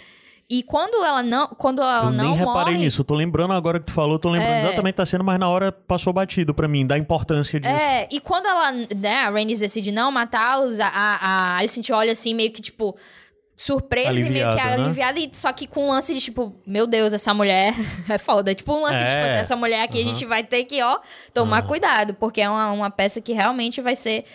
E 0.53 0.63
quando 0.63 1.01
ela 1.01 1.23
não, 1.23 1.47
quando 1.47 1.81
ela 1.81 2.07
eu 2.07 2.11
não 2.11 2.25
nem 2.25 2.33
reparei 2.35 2.73
morre, 2.73 2.77
nisso. 2.77 2.99
Eu 2.99 3.05
tô 3.05 3.15
lembrando 3.15 3.53
agora 3.53 3.79
que 3.79 3.85
tu 3.85 3.93
falou, 3.93 4.19
tô 4.19 4.29
lembrando 4.29 4.51
é... 4.51 4.67
exatamente 4.67 4.95
tá 4.95 5.05
sendo, 5.05 5.23
mas 5.23 5.39
na 5.39 5.47
hora 5.47 5.71
passou 5.71 6.11
batido 6.11 6.53
para 6.53 6.67
mim, 6.67 6.85
da 6.85 6.97
importância 6.97 7.57
disso. 7.57 7.73
É, 7.73 8.05
e 8.11 8.19
quando 8.19 8.47
ela, 8.47 8.69
né, 8.69 9.19
a 9.19 9.29
Rhaenys 9.29 9.61
decide 9.61 9.93
não 9.93 10.11
matá-los, 10.11 10.77
a, 10.81 10.87
a, 10.87 11.15
a 11.15 11.57
Alicent 11.57 11.89
olha 11.91 12.11
assim 12.11 12.33
meio 12.33 12.51
que 12.51 12.61
tipo, 12.61 12.97
surpresa 13.55 14.09
aliviada, 14.09 14.29
e 14.29 14.33
meio 14.33 14.49
que 14.49 14.55
né? 14.55 14.73
aliviada, 14.73 15.19
e 15.19 15.29
só 15.33 15.53
que 15.53 15.67
com 15.67 15.85
um 15.85 15.89
lance 15.89 16.13
de 16.13 16.19
tipo, 16.19 16.55
meu 16.65 16.87
Deus, 16.87 17.13
essa 17.13 17.33
mulher 17.33 17.73
é 18.09 18.17
foda. 18.17 18.55
Tipo, 18.55 18.73
um 18.73 18.81
lance 18.81 18.95
é. 18.95 19.03
de 19.03 19.09
tipo, 19.11 19.25
essa 19.25 19.55
mulher 19.55 19.83
aqui 19.83 20.01
a 20.01 20.03
gente 20.03 20.25
vai 20.25 20.43
ter 20.43 20.63
que, 20.65 20.81
ó, 20.81 20.99
tomar 21.33 21.61
cuidado, 21.63 22.13
porque 22.15 22.41
é 22.41 22.49
uma, 22.49 22.71
uma 22.71 22.89
peça 22.89 23.21
que 23.21 23.33
realmente 23.33 23.79
vai 23.81 23.95
ser 23.95 24.25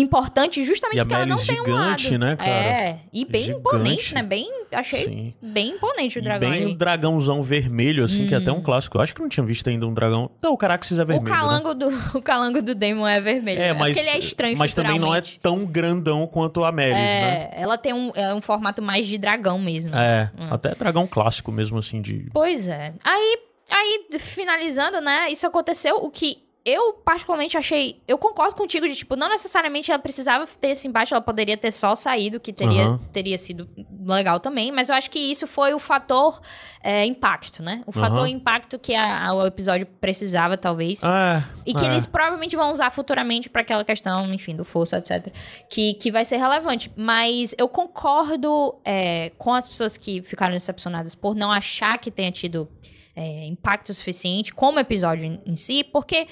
importante 0.00 0.64
justamente 0.64 0.98
e 0.98 1.02
porque 1.02 1.14
ela 1.14 1.26
não 1.26 1.36
tem 1.36 1.60
um 1.60 1.74
lado. 1.74 2.18
né, 2.18 2.36
cara? 2.36 2.50
É, 2.50 2.98
e 3.12 3.24
bem 3.24 3.42
gigante. 3.42 3.60
imponente, 3.60 4.14
né? 4.14 4.22
Bem, 4.22 4.50
achei 4.72 5.04
Sim. 5.04 5.34
bem 5.42 5.72
imponente 5.72 6.18
o 6.18 6.22
dragão. 6.22 6.48
E 6.48 6.52
bem 6.52 6.62
ali. 6.62 6.72
um 6.72 6.76
dragãozão 6.76 7.42
vermelho, 7.42 8.02
assim, 8.02 8.24
hum. 8.24 8.28
que 8.28 8.34
é 8.34 8.38
até 8.38 8.50
um 8.50 8.56
hum. 8.56 8.62
clássico. 8.62 8.96
Eu 8.96 9.02
acho 9.02 9.14
que 9.14 9.20
não 9.20 9.28
tinha 9.28 9.44
visto 9.44 9.68
ainda 9.68 9.86
um 9.86 9.92
dragão. 9.92 10.30
Não, 10.42 10.52
o 10.52 10.56
Caraxes 10.56 10.98
é 10.98 11.04
vermelho. 11.04 11.22
O 11.22 11.24
calango, 11.28 11.68
né? 11.68 11.74
do, 11.74 11.88
o 12.18 12.22
calango 12.22 12.62
do 12.62 12.74
Demon 12.74 13.06
é 13.06 13.20
vermelho. 13.20 13.60
É, 13.60 13.74
mas, 13.74 13.90
é 13.90 13.94
porque 13.94 14.00
ele 14.00 14.16
é 14.16 14.18
estranho 14.18 14.56
Mas 14.56 14.72
também 14.72 14.98
não 14.98 15.14
é 15.14 15.20
tão 15.20 15.66
grandão 15.66 16.26
quanto 16.26 16.64
a 16.64 16.72
Melis, 16.72 16.96
é, 16.96 17.20
né? 17.20 17.50
Ela 17.52 17.76
tem 17.76 17.92
um, 17.92 18.12
é 18.14 18.34
um 18.34 18.40
formato 18.40 18.80
mais 18.80 19.06
de 19.06 19.18
dragão 19.18 19.58
mesmo. 19.58 19.94
É, 19.94 20.30
hum. 20.38 20.48
até 20.50 20.74
dragão 20.74 21.06
clássico 21.06 21.52
mesmo, 21.52 21.78
assim, 21.78 22.00
de. 22.00 22.30
Pois 22.32 22.66
é. 22.66 22.94
Aí, 23.04 23.38
aí, 23.70 24.06
finalizando, 24.18 25.02
né? 25.02 25.28
Isso 25.28 25.46
aconteceu, 25.46 25.96
o 25.96 26.10
que 26.10 26.50
eu 26.64 26.92
particularmente 26.92 27.56
achei. 27.56 28.00
Eu 28.06 28.16
concordo 28.16 28.54
contigo 28.54 28.86
de, 28.86 28.94
tipo, 28.94 29.16
não 29.16 29.28
necessariamente 29.28 29.90
ela 29.90 29.98
precisava 29.98 30.46
ter 30.46 30.68
esse 30.68 30.86
embate, 30.86 31.12
ela 31.12 31.20
poderia 31.20 31.56
ter 31.56 31.72
só 31.72 31.96
saído, 31.96 32.38
que 32.38 32.52
teria, 32.52 32.90
uhum. 32.90 32.98
teria 33.12 33.36
sido 33.36 33.68
legal 34.04 34.38
também, 34.38 34.70
mas 34.70 34.88
eu 34.88 34.94
acho 34.94 35.10
que 35.10 35.18
isso 35.18 35.46
foi 35.46 35.74
o 35.74 35.78
fator 35.78 36.40
é, 36.82 37.04
impacto, 37.04 37.62
né? 37.62 37.82
O 37.84 37.92
fator 37.92 38.20
uhum. 38.20 38.26
impacto 38.26 38.78
que 38.78 38.94
a, 38.94 39.28
a, 39.28 39.34
o 39.34 39.46
episódio 39.46 39.86
precisava, 40.00 40.56
talvez. 40.56 41.02
É, 41.02 41.44
e 41.66 41.74
que 41.74 41.84
é. 41.84 41.88
eles 41.88 42.06
provavelmente 42.06 42.54
vão 42.54 42.70
usar 42.70 42.90
futuramente 42.90 43.50
para 43.50 43.62
aquela 43.62 43.84
questão, 43.84 44.32
enfim, 44.32 44.54
do 44.54 44.64
força, 44.64 44.98
etc. 44.98 45.34
Que, 45.68 45.94
que 45.94 46.12
vai 46.12 46.24
ser 46.24 46.36
relevante. 46.36 46.92
Mas 46.96 47.54
eu 47.58 47.68
concordo 47.68 48.76
é, 48.84 49.32
com 49.36 49.52
as 49.52 49.66
pessoas 49.66 49.96
que 49.96 50.22
ficaram 50.22 50.52
decepcionadas 50.52 51.14
por 51.14 51.34
não 51.34 51.50
achar 51.50 51.98
que 51.98 52.10
tenha 52.10 52.30
tido. 52.30 52.68
É, 53.14 53.44
impacto 53.44 53.92
suficiente 53.92 54.54
como 54.54 54.78
episódio 54.78 55.26
em, 55.26 55.38
em 55.44 55.54
si, 55.54 55.84
porque 55.84 56.26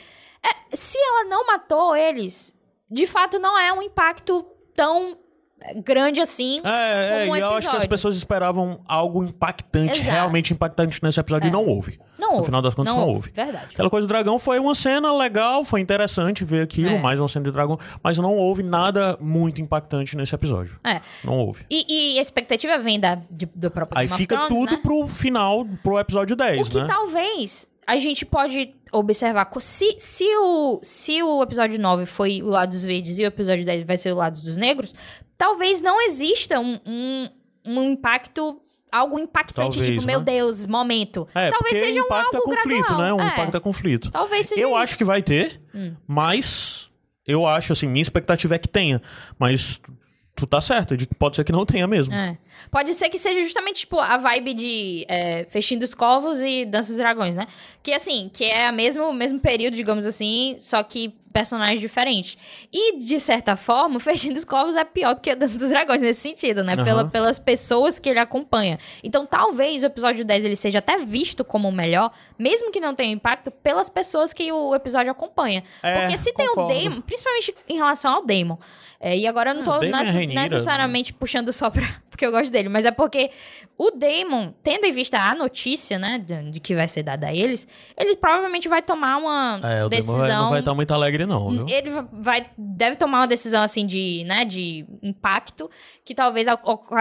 é, 0.44 0.76
se 0.76 0.98
ela 0.98 1.24
não 1.24 1.46
matou 1.46 1.94
eles, 1.94 2.54
de 2.90 3.06
fato 3.06 3.38
não 3.38 3.58
é 3.58 3.72
um 3.72 3.82
impacto 3.82 4.44
tão 4.74 5.18
grande 5.84 6.20
assim. 6.20 6.60
É, 6.64 7.26
é 7.26 7.30
um 7.30 7.36
e 7.36 7.40
eu 7.40 7.50
acho 7.50 7.70
que 7.70 7.76
as 7.76 7.86
pessoas 7.86 8.16
esperavam 8.16 8.80
algo 8.86 9.22
impactante, 9.22 10.00
Exato. 10.00 10.10
realmente 10.10 10.52
impactante 10.52 11.02
nesse 11.02 11.20
episódio, 11.20 11.46
é. 11.46 11.48
e 11.48 11.52
não 11.52 11.66
houve. 11.66 12.00
Não 12.18 12.28
houve. 12.28 12.40
No 12.40 12.44
final 12.44 12.62
das 12.62 12.74
contas, 12.74 12.92
não, 12.92 13.00
não 13.00 13.08
houve. 13.08 13.30
Verdade. 13.30 13.68
Aquela 13.72 13.90
coisa 13.90 14.06
do 14.06 14.08
dragão 14.08 14.38
foi 14.38 14.58
uma 14.58 14.74
cena 14.74 15.12
legal, 15.12 15.64
foi 15.64 15.80
interessante 15.80 16.44
ver 16.44 16.62
aquilo, 16.62 16.90
é. 16.90 16.98
mais 16.98 17.18
uma 17.18 17.28
cena 17.28 17.44
de 17.44 17.50
dragão, 17.50 17.78
mas 18.02 18.18
não 18.18 18.36
houve 18.36 18.62
nada 18.62 19.16
muito 19.20 19.60
impactante 19.60 20.16
nesse 20.16 20.34
episódio. 20.34 20.78
É. 20.84 21.00
Não 21.24 21.38
houve. 21.38 21.64
E, 21.70 22.14
e 22.14 22.18
a 22.18 22.22
expectativa 22.22 22.78
vem 22.78 22.98
da, 22.98 23.16
de, 23.30 23.46
do 23.46 23.70
próprio 23.70 23.98
Aí 23.98 24.08
fica 24.08 24.36
Thrones, 24.36 24.54
tudo 24.54 24.72
né? 24.72 24.80
pro 24.82 25.08
final, 25.08 25.66
pro 25.82 25.98
episódio 25.98 26.36
10, 26.36 26.68
o 26.68 26.70
que 26.70 26.80
né? 26.80 26.86
talvez 26.86 27.68
a 27.90 27.98
gente 27.98 28.24
pode 28.24 28.72
observar. 28.92 29.50
Se, 29.58 29.96
se, 29.98 30.24
o, 30.36 30.78
se 30.82 31.20
o 31.22 31.42
episódio 31.42 31.78
9 31.80 32.06
foi 32.06 32.40
o 32.40 32.46
lado 32.46 32.70
dos 32.70 32.84
verdes 32.84 33.18
e 33.18 33.22
o 33.22 33.26
episódio 33.26 33.64
10 33.64 33.84
vai 33.84 33.96
ser 33.96 34.12
o 34.12 34.16
lado 34.16 34.40
dos 34.40 34.56
negros, 34.56 34.94
talvez 35.36 35.82
não 35.82 36.00
exista 36.00 36.60
um, 36.60 36.78
um, 36.86 37.28
um 37.66 37.82
impacto 37.90 38.60
algo 38.92 39.18
impactante, 39.18 39.78
Talvez, 39.78 39.86
tipo, 39.86 40.06
né? 40.06 40.12
meu 40.12 40.20
Deus, 40.20 40.66
momento. 40.66 41.26
É, 41.34 41.50
Talvez 41.50 41.76
seja 41.76 42.00
um 42.00 42.12
algo 42.12 42.36
é 42.36 42.40
conflito, 42.40 42.86
gradual. 42.86 42.98
né? 42.98 43.12
Um 43.14 43.20
é. 43.20 43.32
impacto 43.32 43.56
é 43.56 43.60
conflito. 43.60 44.10
Talvez 44.10 44.46
seja 44.46 44.60
Eu 44.60 44.70
isso. 44.70 44.78
acho 44.78 44.98
que 44.98 45.04
vai 45.04 45.22
ter, 45.22 45.60
hum. 45.74 45.94
mas 46.06 46.90
eu 47.26 47.46
acho, 47.46 47.72
assim, 47.72 47.86
minha 47.86 48.02
expectativa 48.02 48.54
é 48.54 48.58
que 48.58 48.68
tenha. 48.68 49.00
Mas 49.38 49.80
tu 50.40 50.46
tá 50.46 50.60
certo, 50.60 50.96
de 50.96 51.06
que 51.06 51.14
pode 51.14 51.36
ser 51.36 51.44
que 51.44 51.52
não 51.52 51.64
tenha 51.64 51.86
mesmo. 51.86 52.12
É. 52.14 52.36
Pode 52.70 52.94
ser 52.94 53.08
que 53.08 53.18
seja 53.18 53.42
justamente, 53.42 53.80
tipo, 53.80 53.98
a 53.98 54.16
vibe 54.16 54.54
de 54.54 55.06
é, 55.08 55.44
Fechinho 55.44 55.80
dos 55.80 55.94
Corvos 55.94 56.40
e 56.40 56.64
Dança 56.64 56.88
dos 56.88 56.96
Dragões, 56.96 57.34
né? 57.34 57.46
Que, 57.82 57.92
assim, 57.92 58.30
que 58.32 58.44
é 58.44 58.70
o 58.70 58.74
mesmo, 58.74 59.12
mesmo 59.12 59.38
período, 59.38 59.74
digamos 59.74 60.06
assim, 60.06 60.56
só 60.58 60.82
que 60.82 61.14
personagens 61.32 61.80
diferentes. 61.80 62.36
E, 62.72 62.98
de 62.98 63.18
certa 63.20 63.56
forma, 63.56 63.96
o 63.96 64.00
Fechinho 64.00 64.34
dos 64.34 64.44
Corvos 64.44 64.76
é 64.76 64.84
pior 64.84 65.14
do 65.14 65.20
que 65.20 65.30
a 65.30 65.34
Dança 65.34 65.58
dos 65.58 65.68
Dragões, 65.68 66.02
nesse 66.02 66.20
sentido, 66.20 66.62
né? 66.64 66.74
Uhum. 66.76 66.84
Pela, 66.84 67.04
pelas 67.04 67.38
pessoas 67.38 67.98
que 67.98 68.08
ele 68.08 68.18
acompanha. 68.18 68.78
Então, 69.02 69.24
talvez 69.24 69.82
o 69.82 69.86
episódio 69.86 70.24
10 70.24 70.44
ele 70.44 70.56
seja 70.56 70.78
até 70.78 70.98
visto 70.98 71.44
como 71.44 71.68
o 71.68 71.72
melhor, 71.72 72.10
mesmo 72.38 72.70
que 72.70 72.80
não 72.80 72.94
tenha 72.94 73.12
impacto, 73.12 73.50
pelas 73.50 73.88
pessoas 73.88 74.32
que 74.32 74.50
o 74.50 74.74
episódio 74.74 75.10
acompanha. 75.10 75.62
É, 75.82 76.00
Porque 76.00 76.18
se 76.18 76.32
concordo. 76.32 76.68
tem 76.68 76.86
o 76.86 76.90
Damon, 76.90 77.00
principalmente 77.02 77.54
em 77.68 77.76
relação 77.76 78.14
ao 78.14 78.24
Damon, 78.24 78.58
é, 79.00 79.16
e 79.16 79.26
agora 79.26 79.50
eu 79.50 79.54
não 79.54 79.64
tô 79.64 79.82
é 79.82 80.26
necessariamente 80.26 81.12
puxando 81.12 81.52
só 81.52 81.70
pra 81.70 82.00
porque 82.20 82.26
eu 82.26 82.30
gosto 82.32 82.52
dele, 82.52 82.68
mas 82.68 82.84
é 82.84 82.90
porque 82.90 83.30
o 83.78 83.90
Damon, 83.92 84.52
tendo 84.62 84.84
em 84.84 84.92
vista 84.92 85.18
a 85.18 85.34
notícia, 85.34 85.98
né, 85.98 86.18
de, 86.18 86.50
de 86.50 86.60
que 86.60 86.74
vai 86.74 86.86
ser 86.86 87.02
dada 87.02 87.28
a 87.28 87.34
eles, 87.34 87.66
ele 87.96 88.14
provavelmente 88.14 88.68
vai 88.68 88.82
tomar 88.82 89.16
uma 89.16 89.58
é, 89.64 89.88
decisão. 89.88 90.18
Damon 90.18 90.42
não 90.42 90.50
vai 90.50 90.60
estar 90.60 90.74
muito 90.74 90.92
alegre, 90.92 91.19
não, 91.26 91.50
viu? 91.50 91.66
Ele 91.68 91.90
vai, 92.12 92.46
deve 92.56 92.96
tomar 92.96 93.20
uma 93.20 93.26
decisão 93.26 93.62
assim 93.62 93.86
de, 93.86 94.24
né, 94.26 94.44
de 94.44 94.86
impacto 95.02 95.70
que 96.04 96.14
talvez 96.14 96.46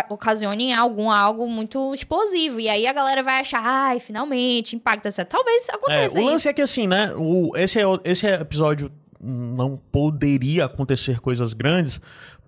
ocasione 0.09 0.73
algum 0.73 1.11
algo 1.11 1.47
muito 1.47 1.93
explosivo. 1.93 2.59
E 2.59 2.69
aí 2.69 2.87
a 2.87 2.93
galera 2.93 3.23
vai 3.23 3.39
achar, 3.39 3.61
ai, 3.63 3.99
finalmente, 3.99 4.75
impacto, 4.75 5.05
etc. 5.05 5.25
Talvez 5.27 5.69
aconteça. 5.69 6.19
É, 6.19 6.21
o 6.21 6.25
lance 6.25 6.47
é 6.47 6.53
que 6.53 6.61
assim, 6.61 6.87
né? 6.87 7.13
O, 7.15 7.51
esse, 7.55 7.79
é, 7.79 7.83
esse 8.03 8.27
episódio 8.27 8.91
não 9.21 9.77
poderia 9.91 10.65
acontecer 10.65 11.19
coisas 11.19 11.53
grandes, 11.53 11.99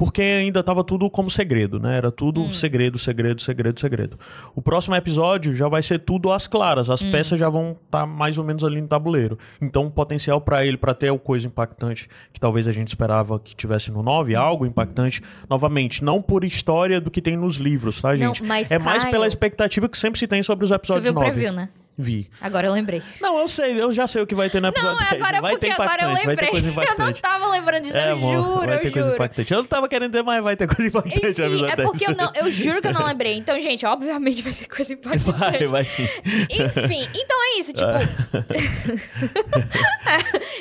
porque 0.01 0.23
ainda 0.23 0.61
estava 0.61 0.83
tudo 0.83 1.07
como 1.11 1.29
segredo, 1.29 1.79
né? 1.79 1.95
Era 1.95 2.11
tudo 2.11 2.41
hum. 2.41 2.49
segredo, 2.49 2.97
segredo, 2.97 3.39
segredo, 3.39 3.79
segredo. 3.79 4.19
O 4.55 4.59
próximo 4.59 4.95
episódio 4.95 5.53
já 5.53 5.67
vai 5.67 5.83
ser 5.83 5.99
tudo 5.99 6.31
às 6.31 6.47
claras, 6.47 6.89
as 6.89 7.03
hum. 7.03 7.11
peças 7.11 7.39
já 7.39 7.47
vão 7.47 7.73
estar 7.73 7.99
tá 7.99 8.05
mais 8.07 8.35
ou 8.39 8.43
menos 8.43 8.63
ali 8.63 8.81
no 8.81 8.87
tabuleiro. 8.87 9.37
Então, 9.61 9.85
o 9.85 9.91
potencial 9.91 10.41
para 10.41 10.65
ele, 10.65 10.75
para 10.75 10.95
ter 10.95 11.09
alguma 11.09 11.23
coisa 11.23 11.45
impactante 11.45 12.09
que 12.33 12.39
talvez 12.39 12.67
a 12.67 12.71
gente 12.71 12.87
esperava 12.87 13.39
que 13.39 13.55
tivesse 13.55 13.91
no 13.91 14.01
9, 14.01 14.33
algo 14.33 14.65
impactante, 14.65 15.21
novamente, 15.47 16.03
não 16.03 16.19
por 16.19 16.43
história 16.43 16.99
do 16.99 17.11
que 17.11 17.21
tem 17.21 17.37
nos 17.37 17.57
livros, 17.57 18.01
tá, 18.01 18.15
gente? 18.15 18.41
Não, 18.41 18.55
é 18.71 18.79
mais 18.79 19.03
Caio... 19.03 19.11
pela 19.11 19.27
expectativa 19.27 19.87
que 19.87 19.99
sempre 19.99 20.19
se 20.19 20.25
tem 20.25 20.41
sobre 20.41 20.65
os 20.65 20.71
episódios 20.71 21.13
9. 21.13 21.29
Preview, 21.29 21.53
né? 21.53 21.69
Vi. 21.97 22.29
Agora 22.39 22.67
eu 22.67 22.73
lembrei. 22.73 23.03
Não, 23.19 23.37
eu 23.37 23.47
sei, 23.47 23.79
eu 23.79 23.91
já 23.91 24.07
sei 24.07 24.21
o 24.21 24.27
que 24.27 24.33
vai 24.33 24.49
ter 24.49 24.61
no 24.61 24.69
episódio 24.69 24.99
não, 24.99 25.09
10. 25.09 25.21
Agora 25.21 25.37
é 25.37 25.41
vai 25.41 25.57
ter 25.57 25.67
impactante, 25.67 26.03
agora 26.03 26.03
eu 26.03 26.27
lembrei. 26.27 26.49
ter. 26.49 26.71
Eu 26.91 27.05
não 27.05 27.13
tava 27.13 27.47
lembrando 27.49 27.83
disso, 27.83 27.97
é, 27.97 28.09
eu 28.09 28.13
amor, 28.13 28.35
juro, 28.35 28.67
vai 28.67 28.79
ter 28.79 28.87
eu 28.87 28.91
coisa 28.91 29.01
juro. 29.01 29.15
impactante. 29.15 29.51
Eu 29.53 29.57
não 29.59 29.65
tava 29.65 29.87
querendo 29.89 30.11
dizer, 30.11 30.23
mas 30.23 30.43
vai 30.43 30.55
ter 30.55 30.67
coisa 30.67 30.87
impactante 30.87 31.17
Enfim, 31.27 31.41
no 31.41 31.47
episódio 31.47 31.71
é 31.71 31.75
porque 31.85 32.05
10. 32.05 32.09
eu, 32.09 32.15
não, 32.15 32.31
eu 32.35 32.51
juro 32.51 32.81
que 32.81 32.87
eu 32.87 32.93
não 32.93 33.05
lembrei. 33.07 33.37
Então, 33.37 33.59
gente, 33.61 33.85
obviamente 33.85 34.41
vai 34.41 34.53
ter 34.53 34.67
coisa 34.67 34.93
impactante. 34.93 35.37
Vai, 35.37 35.67
vai 35.67 35.85
sim. 35.85 36.07
Enfim, 36.49 37.07
então 37.13 37.37
é 37.43 37.59
isso, 37.59 37.73
tipo... 37.73 37.87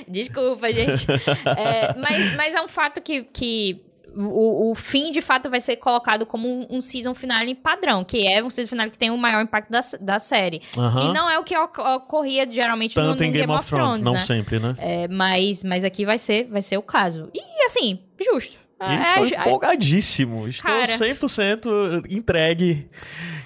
Desculpa, 0.08 0.72
gente. 0.72 1.06
É, 1.56 1.94
mas, 1.96 2.34
mas 2.36 2.54
é 2.54 2.60
um 2.60 2.68
fato 2.68 3.00
que... 3.00 3.24
que 3.24 3.80
o, 4.16 4.70
o 4.70 4.74
fim, 4.74 5.10
de 5.10 5.20
fato, 5.20 5.48
vai 5.48 5.60
ser 5.60 5.76
colocado 5.76 6.26
como 6.26 6.48
um, 6.48 6.66
um 6.70 6.80
season 6.80 7.14
finale 7.14 7.54
padrão, 7.54 8.04
que 8.04 8.26
é 8.26 8.42
um 8.42 8.50
season 8.50 8.68
finale 8.68 8.90
que 8.90 8.98
tem 8.98 9.10
o 9.10 9.16
maior 9.16 9.42
impacto 9.42 9.70
da, 9.70 9.80
da 10.00 10.18
série. 10.18 10.60
Uhum. 10.76 11.06
Que 11.06 11.12
não 11.12 11.28
é 11.30 11.38
o 11.38 11.44
que 11.44 11.56
ocorria 11.56 12.50
geralmente 12.50 12.94
Tanto 12.94 13.08
no, 13.08 13.14
no 13.14 13.24
em 13.24 13.32
Game, 13.32 13.46
Game 13.46 13.52
of 13.52 13.68
Thrones, 13.68 14.00
Thrones 14.00 14.04
não 14.04 14.12
né? 14.12 14.20
sempre, 14.20 14.58
né? 14.58 14.74
É, 14.78 15.08
mas, 15.08 15.62
mas 15.62 15.84
aqui 15.84 16.04
vai 16.04 16.18
ser, 16.18 16.44
vai 16.44 16.62
ser 16.62 16.76
o 16.76 16.82
caso. 16.82 17.28
E, 17.34 17.64
assim, 17.64 18.00
justo. 18.32 18.58
E 18.80 18.84
é, 18.84 19.02
estou 19.02 19.26
empolgadíssimo. 19.26 20.48
Estou 20.48 20.70
cara, 20.70 20.86
100% 20.86 22.06
entregue. 22.08 22.88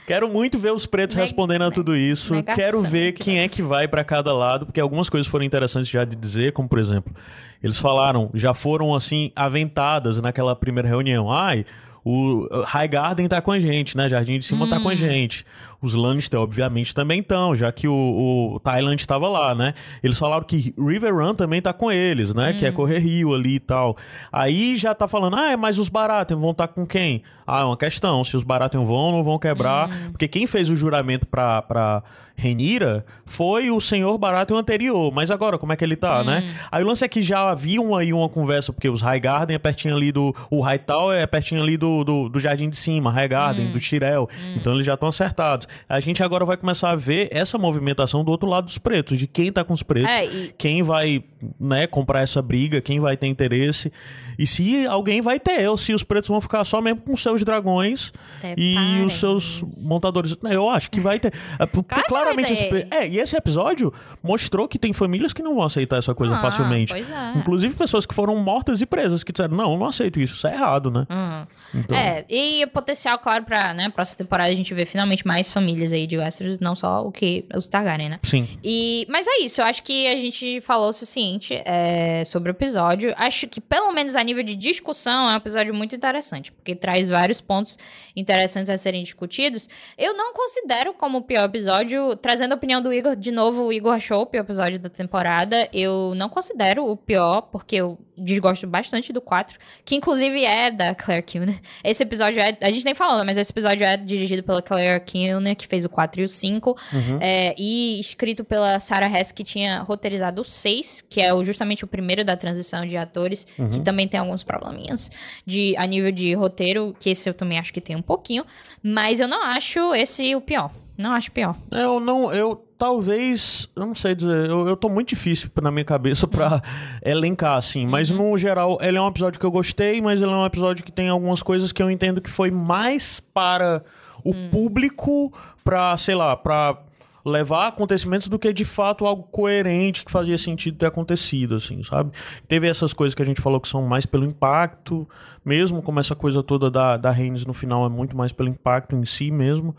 Quero 0.07 0.29
muito 0.29 0.59
ver 0.59 0.73
os 0.73 0.85
pretos 0.85 1.17
respondendo 1.17 1.63
a 1.63 1.71
tudo 1.71 1.97
isso. 1.97 2.35
Negação, 2.35 2.63
Quero 2.63 2.83
ver 2.83 3.13
quem 3.13 3.41
é 3.41 3.49
que 3.49 3.63
vai 3.63 3.89
para 3.89 4.05
cada 4.05 4.33
lado, 4.33 4.67
porque 4.67 4.81
algumas 4.81 5.09
coisas 5.09 5.27
foram 5.27 5.45
interessantes 5.45 5.89
já 5.89 6.05
de 6.05 6.15
dizer, 6.15 6.53
como 6.53 6.69
por 6.69 6.79
exemplo, 6.79 7.15
eles 7.63 7.79
falaram, 7.79 8.31
já 8.35 8.53
foram 8.53 8.95
assim 8.95 9.33
aventadas 9.35 10.21
naquela 10.21 10.55
primeira 10.55 10.87
reunião. 10.87 11.33
Ai, 11.33 11.65
o 12.05 12.47
High 12.67 12.89
Garden 12.89 13.27
tá 13.27 13.41
com 13.41 13.51
a 13.51 13.59
gente, 13.59 13.97
né? 13.97 14.07
Jardim 14.09 14.39
de 14.39 14.45
Cima 14.45 14.67
hum. 14.67 14.71
tá 14.71 14.79
com 14.79 14.91
a 14.91 14.93
hum. 14.93 14.97
gente. 14.97 15.47
Os 15.85 15.93
Lannister, 15.93 16.41
obviamente, 16.41 16.95
também 16.95 17.21
estão, 17.21 17.55
já 17.55 17.71
que 17.71 17.87
o, 17.87 18.55
o 18.55 18.61
Thailand 18.61 18.99
estava 19.01 19.29
lá, 19.29 19.55
né? 19.55 19.75
Eles 20.03 20.19
falaram 20.19 20.43
que 20.43 20.75
River 20.79 21.15
Run 21.15 21.35
também 21.35 21.61
tá 21.61 21.75
com 21.75 21.93
eles, 21.93 22.33
né? 22.33 22.53
Hum. 22.53 22.59
Que 22.59 22.65
é 22.65 22.71
hum. 22.71 22.73
correr 22.73 22.99
rio 23.01 23.35
ali 23.35 23.57
e 23.57 23.61
tal. 23.61 23.97
Aí 24.33 24.77
já 24.77 24.95
tá 24.95 25.07
falando, 25.07 25.37
ah, 25.37 25.57
mas 25.59 25.79
os 25.79 25.91
Baratheon 25.91 26.41
vão 26.41 26.53
estar 26.53 26.69
tá 26.69 26.73
com 26.73 26.87
quem? 26.87 27.23
Ah, 27.47 27.61
é 27.61 27.65
uma 27.65 27.77
questão. 27.77 28.25
Se 28.25 28.35
os 28.35 28.43
Baratheon 28.43 28.87
vão 28.87 28.97
ou 28.97 29.13
não 29.13 29.23
vão 29.23 29.39
quebrar. 29.39 29.91
Hum. 29.91 30.13
Porque 30.13 30.27
quem 30.27 30.47
fez 30.47 30.71
o 30.71 30.77
juramento 30.77 31.27
pra, 31.27 31.61
pra 31.61 32.03
Renira 32.35 33.05
foi 33.27 33.71
o 33.71 33.81
senhor 33.81 34.17
Baratheon 34.17 34.57
anterior. 34.57 35.13
Mas 35.13 35.31
agora, 35.31 35.59
como 35.59 35.73
é 35.73 35.77
que 35.77 35.85
ele 35.85 35.97
tá, 35.97 36.25
né? 36.25 36.43
Hum. 36.43 36.55
Aí 36.73 36.83
o 36.83 36.87
lance 36.87 37.05
é 37.05 37.09
que 37.09 37.21
já 37.21 37.51
havia 37.51 37.81
uma, 37.81 38.01
aí 38.01 38.13
uma 38.13 38.29
conversa, 38.29 38.73
porque 38.73 38.89
os 38.89 39.03
High 39.03 39.21
Garden 39.21 39.57
é 39.57 39.59
pertinho 39.59 39.95
ali 39.95 40.11
do... 40.11 40.35
O 40.51 40.63
High 40.63 40.79
Tower 40.79 41.21
é 41.21 41.27
pertinho 41.27 41.63
ali 41.63 41.77
do, 41.77 42.03
do, 42.03 42.29
do 42.31 42.39
Jardim 42.39 42.71
de 42.71 42.77
Cima, 42.77 43.13
High 43.13 43.29
Garden, 43.29 43.69
hum. 43.69 43.73
do 43.73 43.81
Shirel. 43.81 44.29
Então 44.57 44.73
eles 44.73 44.87
já 44.87 44.95
estão 44.95 45.09
acertados. 45.09 45.69
A 45.89 46.01
gente 46.01 46.23
agora 46.23 46.45
vai 46.45 46.57
começar 46.57 46.91
a 46.91 46.97
ver 46.97 47.29
essa 47.31 47.57
movimentação 47.59 48.25
do 48.25 48.31
outro 48.31 48.49
lado 48.49 48.65
dos 48.67 48.79
pretos, 48.79 49.19
de 49.19 49.27
quem 49.27 49.51
tá 49.53 49.63
com 49.65 49.73
os 49.73 49.83
pretos, 49.83 50.11
É, 50.11 50.25
e- 50.27 50.55
quem 50.57 50.83
vai, 50.83 51.23
né, 51.59 51.87
comprar 51.87 52.21
essa 52.21 52.41
briga, 52.43 52.81
quem 52.81 53.01
vai 53.01 53.17
ter 53.17 53.27
interesse. 53.27 53.93
E 54.39 54.47
se 54.47 54.87
alguém 54.87 55.21
vai 55.21 55.39
ter, 55.39 55.69
ou 55.69 55.77
se 55.77 55.93
os 55.95 56.03
pretos 56.03 56.29
vão 56.29 56.41
ficar 56.41 56.65
só 56.65 56.81
mesmo 56.81 57.01
com 57.03 57.17
seus 57.17 57.43
dragões 57.45 58.13
Até 58.39 58.55
e 58.57 58.75
parece. 58.75 59.05
os 59.07 59.13
seus 59.15 59.63
montadores. 59.85 60.37
Eu 60.51 60.69
acho 60.69 60.91
que 60.91 61.01
vai 61.01 61.19
ter. 61.19 61.33
É, 61.59 61.67
porque 61.67 61.95
vai 61.95 62.05
claramente 62.05 62.53
esse, 62.53 62.65
é, 62.91 63.07
e 63.09 63.19
esse 63.19 63.37
episódio 63.37 63.93
mostrou 64.23 64.67
que 64.67 64.79
tem 64.79 64.93
famílias 64.93 65.33
que 65.33 65.43
não 65.43 65.55
vão 65.55 65.65
aceitar 65.65 65.99
essa 65.99 66.15
coisa 66.15 66.37
Ah, 66.37 66.41
facilmente. 66.41 66.93
é. 66.95 67.39
Inclusive 67.39 67.75
pessoas 67.75 68.07
que 68.07 68.15
foram 68.15 68.37
mortas 68.37 68.81
e 68.81 68.87
presas, 68.87 69.23
que 69.23 69.33
disseram, 69.33 69.57
não, 69.57 69.73
eu 69.73 69.79
não 69.79 69.87
aceito 69.87 70.19
isso, 70.21 70.35
isso 70.35 70.47
é 70.47 70.55
errado, 70.55 70.91
né? 70.91 71.07
Uhum. 71.11 71.81
Então- 71.81 71.97
É, 71.97 72.25
e 72.29 72.67
potencial, 72.69 73.19
claro, 73.19 73.45
pra 73.45 73.73
né, 73.75 73.89
próxima 73.91 74.19
temporada 74.19 74.51
a 74.51 74.55
gente 74.55 74.73
ver 74.75 74.87
finalmente 74.87 75.27
mais 75.27 75.53
famílias 75.53 75.93
aí 75.93 76.07
de 76.07 76.17
Westeros, 76.17 76.59
não 76.59 76.75
só 76.75 77.07
o 77.07 77.13
que 77.13 77.45
os 77.55 77.67
Targaryen, 77.69 78.09
né? 78.09 78.19
Sim. 78.23 78.49
E, 78.63 79.07
mas 79.09 79.27
é 79.27 79.43
isso, 79.43 79.61
eu 79.61 79.65
acho 79.67 79.83
que 79.83 80.07
a 80.07 80.17
gente 80.17 80.61
falou 80.61 80.89
o 80.89 80.93
suficiente 80.93 81.55
é, 81.65 82.23
sobre 82.25 82.51
o 82.51 82.53
episódio. 82.53 83.13
Acho 83.17 83.47
que, 83.47 83.61
pelo 83.61 83.93
menos 83.93 84.17
a 84.17 84.24
nível 84.25 84.43
de 84.43 84.55
discussão, 84.57 85.31
é 85.31 85.35
um 85.35 85.37
episódio 85.37 85.75
muito 85.75 85.95
interessante, 85.95 86.51
porque 86.51 86.75
traz 86.75 87.09
vários 87.09 87.41
pontos 87.41 87.79
interessantes 88.17 88.71
a 88.71 88.77
serem 88.77 89.03
discutidos. 89.03 89.69
Eu 89.97 90.17
não 90.17 90.33
considero 90.33 90.95
como 90.95 91.19
o 91.19 91.23
pior 91.23 91.45
episódio, 91.45 92.17
trazendo 92.17 92.53
a 92.53 92.57
opinião 92.57 92.81
do 92.81 92.93
Igor, 92.93 93.15
de 93.15 93.31
novo, 93.31 93.65
o 93.65 93.73
Igor 93.73 93.95
achou 93.95 94.23
o 94.23 94.27
pior 94.27 94.43
episódio 94.43 94.79
da 94.79 94.89
temporada. 94.89 95.69
Eu 95.73 96.15
não 96.17 96.29
considero 96.29 96.87
o 96.87 96.97
pior, 96.97 97.43
porque 97.43 97.77
eu 97.77 97.99
desgosto 98.17 98.67
bastante 98.67 99.13
do 99.13 99.21
4, 99.21 99.59
que 99.85 99.95
inclusive 99.97 100.45
é 100.45 100.71
da 100.71 100.95
Claire 100.95 101.23
Kilner. 101.23 101.61
Esse 101.83 102.03
episódio 102.03 102.41
é. 102.41 102.57
A 102.61 102.71
gente 102.71 102.85
nem 102.85 102.95
falou, 102.95 103.25
mas 103.25 103.37
esse 103.37 103.51
episódio 103.51 103.85
é 103.85 103.97
dirigido 103.97 104.43
pela 104.43 104.63
Claire 104.63 105.01
Kilner, 105.05 105.57
que 105.57 105.67
fez 105.67 105.85
o 105.85 105.89
4 105.89 106.21
e 106.21 106.25
o 106.25 106.29
5. 106.29 106.77
é, 107.21 107.55
e 107.59 107.99
escrito 108.01 108.45
pela 108.45 108.79
Sarah 108.79 109.09
Hess, 109.09 109.33
que 109.33 109.45
tinha 109.45 109.81
roteirizado 109.81 110.43
o 110.43 110.45
6, 110.45 111.05
que 111.09 111.21
é 111.21 111.31
justamente 111.45 111.85
o 111.85 111.87
primeiro 111.87 112.25
da 112.25 112.37
transição 112.37 112.87
de 112.87 112.97
atores, 112.97 113.47
que 113.73 113.81
também 113.81 114.07
tem 114.15 114.21
alguns 114.21 114.45
probleminhas 114.45 115.11
de, 115.45 115.77
a 115.77 115.85
nível 115.85 116.13
de 116.13 116.33
roteiro, 116.35 116.95
que 117.01 117.11
esse 117.11 117.29
eu 117.29 117.35
também 117.35 117.59
acho 117.59 117.73
que 117.73 117.81
tem 117.81 117.97
um 117.97 118.03
pouquinho. 118.03 118.45
Mas 118.81 119.19
eu 119.19 119.27
não 119.27 119.43
acho 119.43 119.93
esse 119.93 120.37
o 120.37 120.41
pior. 120.41 120.71
Não 120.97 121.11
acho 121.11 121.33
pior. 121.33 121.57
Eu 121.73 121.99
não, 121.99 122.33
eu 122.33 122.65
talvez, 122.79 123.69
eu 123.75 123.87
não 123.87 123.95
sei 123.97 124.15
dizer, 124.15 124.49
eu, 124.49 124.69
eu 124.69 124.77
tô 124.77 124.89
muito 124.89 125.09
difícil 125.09 125.51
na 125.61 125.73
minha 125.73 125.85
cabeça 125.85 126.29
pra 126.29 126.63
elencar, 127.05 127.57
assim, 127.57 127.85
mas 127.87 128.13
no 128.13 128.39
geral, 128.39 128.79
ele 128.81 128.97
é 128.97 129.01
um 129.01 129.09
episódio 129.09 129.41
que 129.41 129.47
eu 129.47 129.51
gostei, 129.51 130.01
mas 130.01 130.23
ele 130.23 130.31
é 130.31 130.35
um 130.35 130.47
episódio 130.47 130.85
que 130.85 130.93
tem 130.93 131.09
algumas 131.09 131.43
coisas 131.43 131.73
que 131.73 131.83
eu 131.83 131.91
entendo 131.91 132.21
que 132.21 132.31
foi 132.31 132.53
mais 132.53 133.19
para 133.19 133.83
o 134.23 134.33
público, 134.49 135.33
pra, 135.65 135.97
sei 135.97 136.15
lá, 136.15 136.37
pra 136.37 136.79
levar 137.25 137.69
acontecimentos 137.69 138.29
do 138.29 138.39
que 138.39 138.53
de 138.53 138.65
fato 138.65 139.07
algo 139.07 139.23
coerente 139.25 140.05
que 140.05 140.11
fazia 140.13 140.37
sentido 140.37 140.77
ter 140.77 140.87
acontecido, 140.87 141.55
assim, 141.55 141.83
sabe? 141.83 142.11
Teve 142.47 142.69
essas 142.69 142.93
coisas 142.93 143.15
que 143.15 143.23
a 143.23 143.25
gente 143.25 143.41
falou 143.41 143.59
que 143.61 143.69
são 143.69 143.83
mais 143.87 144.05
pelo 144.05 144.25
impacto, 144.27 145.09
mesmo 145.45 145.81
como 145.81 146.01
essa 146.01 146.15
coisa 146.15 146.43
toda 146.43 146.71
da, 146.71 146.97
da 146.99 147.11
Reigns 147.11 147.47
no 147.47 147.55
final 147.55 147.87
é 147.87 147.89
muito 147.89 148.15
mais 148.17 148.31
pelo 148.31 148.51
impacto 148.51 148.95
em 148.95 149.05
si 149.07 149.31
mesmo, 149.31 149.75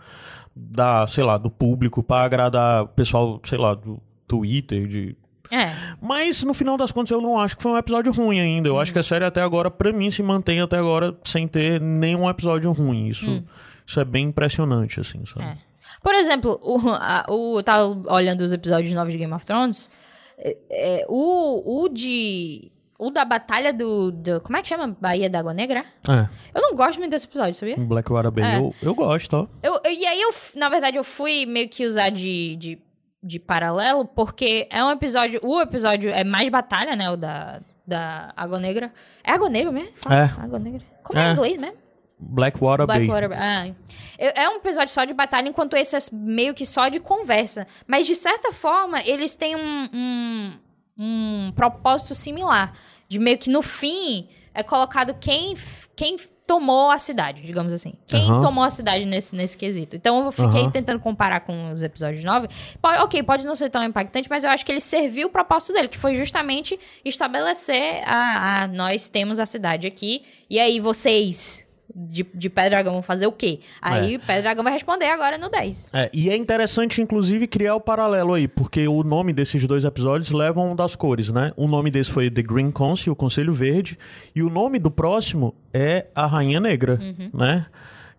da, 0.56 1.06
sei 1.06 1.24
lá, 1.24 1.38
do 1.38 1.50
público, 1.52 2.02
pra 2.02 2.22
agradar 2.24 2.84
o 2.84 2.88
pessoal, 2.88 3.40
sei 3.44 3.58
lá, 3.60 3.76
do 3.76 4.02
Twitter, 4.28 4.88
de 4.88 5.16
É. 5.52 5.72
mas 6.02 6.44
no 6.44 6.54
final 6.54 6.78
das 6.78 6.92
contas 6.92 7.12
eu 7.12 7.22
não 7.22 7.40
acho 7.40 7.56
que 7.58 7.62
foi 7.62 7.74
um 7.74 7.78
episódio 7.78 8.12
ruim 8.12 8.40
ainda. 8.40 8.70
Eu 8.70 8.80
acho 8.80 8.92
que 8.92 8.98
a 8.98 9.04
série 9.04 9.24
até 9.24 9.42
agora, 9.42 9.70
pra 9.70 9.92
mim, 9.94 10.10
se 10.10 10.24
mantém 10.24 10.62
até 10.62 10.78
agora 10.78 11.16
sem 11.24 11.48
ter 11.48 11.80
nenhum 11.80 12.28
episódio 12.28 12.72
ruim. 12.72 13.08
Isso, 13.08 13.44
isso 13.86 14.00
é 14.00 14.06
bem 14.06 14.28
impressionante, 14.30 15.00
assim, 15.00 15.24
sabe? 15.28 15.46
É. 15.46 15.58
Por 16.02 16.14
exemplo, 16.16 16.60
o, 16.62 16.78
a, 16.90 17.26
o, 17.30 17.60
eu 17.60 17.64
tava 17.64 18.02
olhando 18.14 18.42
os 18.42 18.52
episódios 18.54 18.94
novos 18.94 19.12
de 19.14 19.18
Game 19.20 19.34
of 19.34 19.46
Thrones. 19.46 19.90
é, 20.38 20.58
é, 20.70 21.06
o, 21.10 21.84
o 21.84 21.90
de. 21.90 22.72
O 22.98 23.10
da 23.10 23.26
batalha 23.26 23.74
do, 23.74 24.10
do- 24.10 24.40
Como 24.40 24.56
é 24.56 24.62
que 24.62 24.70
chama? 24.70 24.96
Bahia 25.02 25.30
da 25.30 25.40
Água 25.40 25.54
Negra? 25.54 25.84
É. 26.08 26.30
Eu 26.58 26.62
não 26.62 26.76
gosto 26.76 26.98
muito 26.98 27.12
desse 27.12 27.26
episódio, 27.26 27.54
sabia? 27.54 27.76
Blackwater 27.76 28.32
Bay, 28.32 28.44
É. 28.46 28.58
eu, 28.58 28.74
eu 28.82 28.96
gosto, 28.96 29.34
ó. 29.36 29.48
Eu, 29.62 29.74
eu- 29.84 29.92
e 29.92 30.06
aí, 30.06 30.22
eu, 30.22 30.30
na 30.56 30.70
verdade, 30.70 30.96
eu 30.96 31.04
fui 31.04 31.46
meio 31.46 31.68
que 31.68 31.86
usar 31.86 32.10
de, 32.10 32.56
de, 32.56 32.80
de 33.22 33.38
paralelo, 33.38 34.06
porque 34.06 34.66
é 34.72 34.82
um 34.82 34.92
episódio. 34.92 35.42
O 35.44 35.60
episódio 35.60 36.10
é 36.10 36.24
mais 36.24 36.48
batalha, 36.48 36.96
né? 36.96 37.12
O 37.12 37.18
da, 37.18 37.60
da 37.86 38.32
Água 38.38 38.62
Negra. 38.62 38.94
É 39.26 39.32
Água 39.34 39.50
Negra 39.50 39.74
mesmo? 39.74 39.90
Fala, 39.98 40.16
É. 40.16 40.24
Água 40.42 40.58
Negra. 40.60 40.82
Como 41.04 41.20
é, 41.20 41.24
É. 41.26 41.30
em 41.30 41.34
inglês 41.34 41.58
mesmo? 41.58 41.76
Blackwater, 42.18 42.86
Bay. 42.86 43.06
Blackwater. 43.06 43.38
Ah, 43.38 43.68
é 44.18 44.50
um 44.50 44.56
episódio 44.56 44.94
só 44.94 45.04
de 45.04 45.14
batalha, 45.14 45.50
enquanto 45.50 45.76
esse 45.76 45.96
é 45.96 46.00
meio 46.12 46.54
que 46.54 46.66
só 46.66 46.88
de 46.88 47.00
conversa. 47.00 47.68
Mas, 47.86 48.06
de 48.06 48.16
certa 48.16 48.52
forma, 48.52 49.02
eles 49.02 49.36
têm 49.36 49.56
um, 49.56 49.90
um, 49.94 50.54
um 50.98 51.52
propósito 51.56 52.16
similar. 52.16 52.74
De 53.08 53.20
meio 53.20 53.38
que 53.38 53.50
no 53.50 53.62
fim 53.62 54.30
é 54.54 54.64
colocado 54.64 55.14
quem, 55.20 55.54
quem 55.96 56.18
tomou 56.48 56.90
a 56.92 56.98
cidade, 56.98 57.42
digamos 57.42 57.74
assim. 57.74 57.94
Quem 58.08 58.28
tomou 58.28 58.64
a 58.64 58.70
cidade 58.70 59.06
nesse, 59.06 59.36
nesse 59.36 59.58
quesito. 59.58 59.96
Então 59.96 60.24
eu 60.26 60.32
fiquei 60.32 60.70
tentando 60.72 61.00
comparar 61.00 61.42
com 61.42 61.72
os 61.72 61.84
episódios 61.84 62.24
9. 62.24 62.48
Pode, 62.82 63.00
ok, 63.00 63.24
pode 63.24 63.46
não 63.46 63.56
ser 63.56 63.70
tão 63.70 63.84
impactante, 63.84 64.30
mas 64.30 64.44
eu 64.44 64.50
acho 64.50 64.66
que 64.66 64.72
ele 64.72 64.82
serviu 64.82 65.28
o 65.28 65.32
propósito 65.32 65.74
dele, 65.74 65.88
que 65.88 65.98
foi 65.98 66.16
justamente 66.16 66.80
estabelecer 67.04 68.04
a, 68.08 68.64
a 68.64 68.68
nós 68.68 69.10
temos 69.10 69.40
a 69.40 69.46
cidade 69.46 69.88
aqui, 69.88 70.24
e 70.50 70.60
aí 70.60 70.80
vocês. 70.80 71.65
De, 71.98 72.26
de 72.34 72.50
Pedra 72.50 72.72
Dragão 72.72 72.94
vão 72.94 73.02
fazer 73.02 73.26
o 73.26 73.32
quê? 73.32 73.62
Aí 73.82 74.20
Pedra 74.20 74.42
Dragão 74.42 74.64
vai 74.64 74.74
responder 74.74 75.06
agora 75.06 75.38
no 75.38 75.50
10. 75.50 75.92
É, 75.94 76.10
e 76.14 76.30
é 76.30 76.36
interessante, 76.36 77.02
inclusive, 77.02 77.48
criar 77.48 77.76
o 77.76 77.80
paralelo 77.80 78.34
aí, 78.34 78.48
porque 78.50 78.86
o 78.88 79.02
nome 79.02 79.32
desses 79.32 79.66
dois 79.66 79.86
episódios 79.86 80.30
levam 80.30 80.76
das 80.76 80.96
cores, 80.96 81.32
né? 81.32 81.54
O 81.56 81.68
nome 81.68 81.90
desse 81.90 82.12
foi 82.12 82.30
The 82.30 82.42
Green 82.42 82.70
Council, 82.70 83.14
o 83.14 83.16
Conselho 83.16 83.54
Verde, 83.54 83.98
e 84.36 84.44
o 84.44 84.50
nome 84.50 84.78
do 84.78 84.92
próximo 84.92 85.56
é 85.74 86.08
a 86.14 86.26
Rainha 86.26 86.60
Negra, 86.60 87.00
né? 87.34 87.66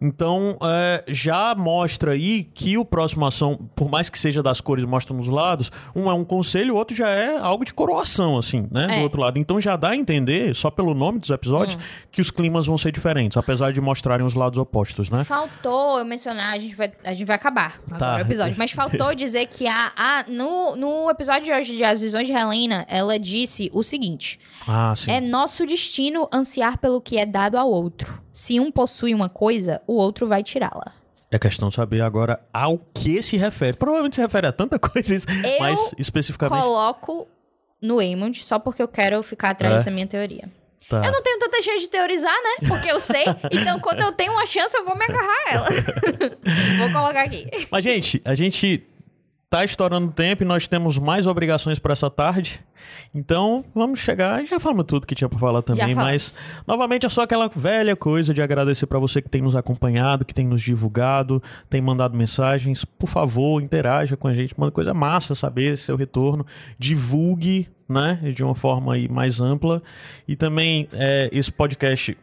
Então, 0.01 0.59
é, 0.63 1.05
já 1.09 1.55
mostra 1.55 2.13
aí 2.13 2.45
que 2.45 2.77
o 2.77 2.85
próximo 2.85 3.25
ação, 3.25 3.57
por 3.75 3.91
mais 3.91 4.11
que 4.11 4.19
seja 4.19 4.43
das 4.43 4.61
cores, 4.61 4.85
mostra 4.85 5.17
nos 5.17 5.27
lados, 5.27 5.73
um 5.95 6.11
é 6.11 6.15
um 6.15 6.25
conselho, 6.25 6.75
o 6.75 6.77
outro 6.77 6.95
já 6.95 7.09
é 7.09 7.39
algo 7.39 7.65
de 7.65 7.73
coroação, 7.73 8.37
assim, 8.37 8.69
né? 8.71 8.87
É. 8.91 8.97
Do 8.99 9.03
outro 9.05 9.21
lado. 9.21 9.39
Então 9.39 9.59
já 9.61 9.75
dá 9.77 9.91
a 9.91 9.97
entender, 9.97 10.55
só 10.55 10.71
pelo 10.71 10.93
nome 10.95 11.19
dos 11.19 11.31
episódios, 11.31 11.79
que 12.11 12.21
os 12.21 12.31
climas 12.31 12.67
vão 12.67 12.77
ser 12.77 12.93
diferentes, 12.93 13.37
apesar 13.39 13.73
de 13.73 13.81
mostrarem 13.81 14.25
os 14.27 14.35
lados 14.35 14.59
opostos, 14.59 15.09
né? 15.09 15.25
Faltou 15.25 15.99
eu 15.99 16.05
mencionar, 16.05 16.55
a 16.55 16.59
gente 16.59 16.75
vai, 16.75 16.93
a 17.05 17.15
gente 17.15 17.27
vai 17.27 17.37
acabar 17.37 17.81
agora 17.87 17.99
Tá. 17.99 18.17
o 18.17 18.21
episódio, 18.21 18.55
mas 18.59 18.71
faltou 18.73 19.15
dizer 19.17 19.47
que 19.47 19.67
a, 19.67 19.93
a, 19.97 20.25
no, 20.29 20.77
no 20.77 21.11
episódio 21.11 21.45
de 21.45 21.53
hoje 21.53 21.75
de 21.75 21.83
As 21.85 22.01
Visões 22.03 22.27
de 22.27 22.33
Helena, 22.35 22.85
ela 22.89 23.19
disse 23.19 23.71
o 23.73 23.83
seguinte: 23.83 24.39
Ah. 24.69 24.93
É 25.09 25.21
nosso 25.21 25.65
destino 25.65 26.29
ansiar 26.33 26.79
pelo 26.79 27.01
que 27.01 27.17
é 27.17 27.25
dado 27.25 27.57
ao 27.57 27.71
outro. 27.71 28.21
Se 28.31 28.61
um 28.61 28.71
possui 28.71 29.15
uma 29.15 29.31
coisa, 29.31 29.81
o 29.87 29.95
outro 29.95 30.27
vai 30.29 30.43
tirá-la. 30.43 30.93
É 31.31 31.39
questão 31.39 31.69
de 31.69 31.75
saber 31.75 32.01
agora 32.03 32.41
ao 32.53 32.79
que 32.79 33.21
se 33.23 33.37
refere. 33.37 33.77
Provavelmente 33.77 34.15
se 34.17 34.21
refere 34.23 34.47
a 34.47 34.53
tanta 34.53 34.79
coisa, 34.81 35.15
isso, 35.15 35.27
Eu 35.29 35.59
mas 35.59 35.93
especificamente. 35.99 36.63
Coloco 36.63 37.27
no 37.83 37.99
Aemond 37.99 38.43
só 38.45 38.59
porque 38.59 38.83
eu 38.83 38.89
quero 38.89 39.23
ficar 39.23 39.51
atrás 39.51 39.75
É? 39.75 39.77
dessa 39.79 39.91
minha 39.91 40.07
teoria. 40.07 40.49
Tá. 40.89 41.05
Eu 41.05 41.11
não 41.11 41.21
tenho 41.21 41.39
tanta 41.41 41.61
chance 41.63 41.81
de 41.81 41.89
teorizar, 41.91 42.33
né? 42.33 42.69
Porque 42.69 42.89
eu 42.89 43.01
sei. 43.01 43.25
então, 43.51 43.81
quando 43.81 44.03
eu 44.03 44.13
tenho 44.13 44.33
uma 44.33 44.47
chance, 44.47 44.77
eu 44.77 44.85
vou 44.85 44.97
me 44.97 45.05
agarrar 45.05 45.37
a 45.49 45.53
ela. 45.53 45.67
vou 46.79 46.93
colocar 46.93 47.23
aqui. 47.25 47.45
Mas, 47.73 47.83
gente, 47.83 48.23
a 48.25 48.37
gente 48.37 48.87
tá 49.57 49.65
estourando 49.65 50.09
o 50.09 50.13
tempo 50.13 50.43
e 50.43 50.47
nós 50.47 50.69
temos 50.69 50.99
mais 50.99 51.27
obrigações 51.27 51.79
para 51.79 51.93
essa 51.93 52.11
tarde. 52.11 52.61
Então, 53.15 53.65
vamos 53.75 54.01
chegar. 54.01 54.45
Já 54.45 54.61
falamos 54.61 54.85
tudo 54.85 55.07
que 55.07 55.15
tinha 55.15 55.29
para 55.29 55.39
falar 55.39 55.63
também, 55.63 55.95
mas 55.95 56.37
novamente 56.67 57.07
é 57.07 57.09
só 57.09 57.23
aquela 57.23 57.49
velha 57.49 57.97
coisa 57.97 58.35
de 58.35 58.43
agradecer 58.43 58.87
para 58.87 58.99
você 58.99 59.23
que 59.23 59.29
tem 59.29 59.41
nos 59.41 59.57
acompanhado, 59.57 60.25
que 60.25 60.35
tem 60.35 60.47
nos 60.47 60.61
divulgado, 60.61 61.43
tem 61.71 61.81
mandado 61.81 62.17
mensagens. 62.17 62.85
Por 62.85 63.09
favor, 63.09 63.63
interaja 63.63 64.17
com 64.17 64.29
a 64.29 64.35
gente, 64.35 64.55
manda 64.59 64.71
coisa 64.71 64.93
massa 64.93 65.35
saber 65.35 65.79
seu 65.79 65.97
retorno. 65.97 66.45
Divulgue, 66.79 67.69
né, 67.89 68.21
de 68.35 68.45
uma 68.45 68.55
forma 68.55 68.95
aí 68.95 69.09
mais 69.09 69.41
ampla. 69.41 69.83
E 70.29 70.37
também 70.37 70.87
é, 70.93 71.31
esse 71.33 71.51
podcast, 71.51 72.17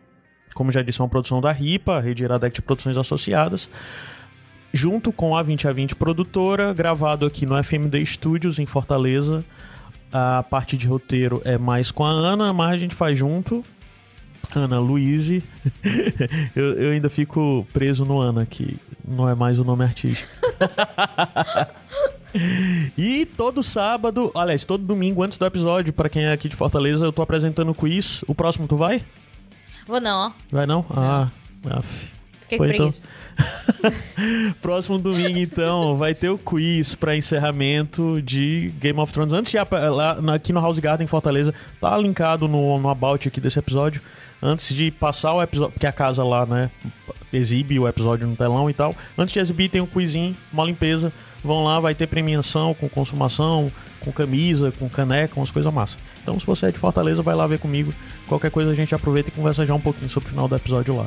como 0.54 0.72
já 0.72 0.84
disse, 0.84 1.02
é 1.02 1.04
uma 1.04 1.10
produção 1.10 1.42
da 1.42 1.52
RIPA, 1.52 2.00
Rede 2.00 2.24
Iradec 2.24 2.54
de 2.54 2.62
Produções 2.62 2.96
Associadas 2.96 3.70
junto 4.74 5.14
com 5.14 5.38
a 5.38 5.44
20 5.44 5.68
a 5.68 5.72
20 5.72 5.96
produtora, 5.96 6.74
gravado 6.74 7.26
aqui 7.26 7.46
no 7.46 7.62
FMD 7.64 8.04
Studios 8.06 8.58
em 8.58 8.66
Fortaleza. 8.66 9.46
A 10.12 10.44
parte 10.44 10.76
de 10.76 10.88
roteiro 10.88 11.42
é 11.46 11.58
mais 11.58 11.92
com 11.92 12.04
a 12.04 12.10
Ana, 12.10 12.52
mas 12.52 12.72
a 12.72 12.78
gente 12.78 12.96
faz 12.96 13.18
junto. 13.18 13.64
Ana 14.56 14.80
Luiz. 14.80 15.30
eu, 16.56 16.74
eu 16.74 16.92
ainda 16.92 17.10
fico 17.10 17.66
preso 17.72 18.04
no 18.04 18.20
Ana, 18.20 18.46
que 18.46 18.78
não 19.08 19.30
é 19.30 19.36
mais 19.36 19.60
o 19.60 19.64
nome 19.64 19.84
artístico. 19.84 20.30
e 22.98 23.26
todo 23.26 23.64
sábado, 23.64 24.32
aliás, 24.36 24.66
todo 24.66 24.84
domingo 24.84 25.24
antes 25.24 25.38
do 25.38 25.46
episódio, 25.46 25.94
pra 25.94 26.10
quem 26.10 26.26
é 26.26 26.32
aqui 26.32 26.50
de 26.50 26.56
Fortaleza, 26.56 27.06
eu 27.06 27.14
tô 27.14 27.22
apresentando 27.22 27.72
o 27.72 27.76
quiz. 27.76 28.24
O 28.28 28.36
próximo 28.36 28.68
tu 28.68 28.76
vai? 28.76 29.04
Vou 29.88 30.00
não, 30.00 30.28
ó. 30.28 30.32
Vai 30.52 30.66
não? 30.66 30.86
Ah, 30.92 31.28
af. 31.70 32.14
Fiquei 32.54 32.78
preguiça. 32.78 33.08
Então... 33.08 34.54
Próximo 34.62 34.98
domingo, 34.98 35.38
então, 35.38 35.98
vai 35.98 36.14
ter 36.14 36.30
o 36.30 36.38
quiz 36.38 36.96
para 36.96 37.16
encerramento 37.16 38.22
de 38.22 38.74
Game 38.80 39.00
of 39.00 39.12
Thrones. 39.12 39.34
Antes 39.34 39.52
de 39.52 39.58
lá, 39.58 40.18
aqui 40.34 40.54
no 40.54 40.62
House 40.62 40.80
Garden 40.80 41.08
Fortaleza, 41.08 41.54
tá 41.80 41.98
linkado 41.98 42.48
no, 42.48 42.80
no 42.80 42.90
about 42.90 43.28
aqui 43.28 43.42
desse 43.42 43.60
episódio. 43.60 44.02
Antes 44.42 44.76
de 44.76 44.92
passar 44.92 45.34
o 45.34 45.42
episódio, 45.42 45.72
porque 45.72 45.88
a 45.88 45.92
casa 45.94 46.24
lá, 46.24 46.46
né, 46.46 46.70
exibe 47.32 47.80
o 47.80 47.88
episódio 47.88 48.28
no 48.28 48.36
telão 48.36 48.70
e 48.70 48.74
tal. 48.74 48.94
Antes 49.18 49.34
de 49.34 49.40
exibir, 49.40 49.70
tem 49.70 49.82
um 49.82 49.86
quizinho, 49.86 50.36
uma 50.52 50.66
limpeza. 50.66 51.14
Vão 51.44 51.64
lá, 51.64 51.80
vai 51.80 51.96
ter 51.96 52.08
premiação 52.08 52.74
com 52.74 52.88
consumação, 52.88 53.72
com 54.04 54.12
camisa, 54.12 54.72
com 54.78 54.90
caneca, 54.90 55.40
umas 55.40 55.52
coisas 55.52 55.72
massas. 55.74 55.98
Então, 56.22 56.40
se 56.40 56.46
você 56.46 56.68
é 56.68 56.72
de 56.72 56.78
Fortaleza, 56.78 57.22
vai 57.22 57.36
lá 57.36 57.48
ver 57.48 57.60
comigo. 57.60 57.94
Qualquer 58.28 58.52
coisa 58.52 58.72
a 58.72 58.76
gente 58.76 58.94
aproveita 58.94 59.30
e 59.30 59.32
conversa 59.32 59.66
já 59.66 59.74
um 59.74 59.80
pouquinho 59.80 60.10
sobre 60.10 60.28
o 60.28 60.32
final 60.32 60.48
do 60.48 60.56
episódio 60.56 60.96
lá. 60.96 61.06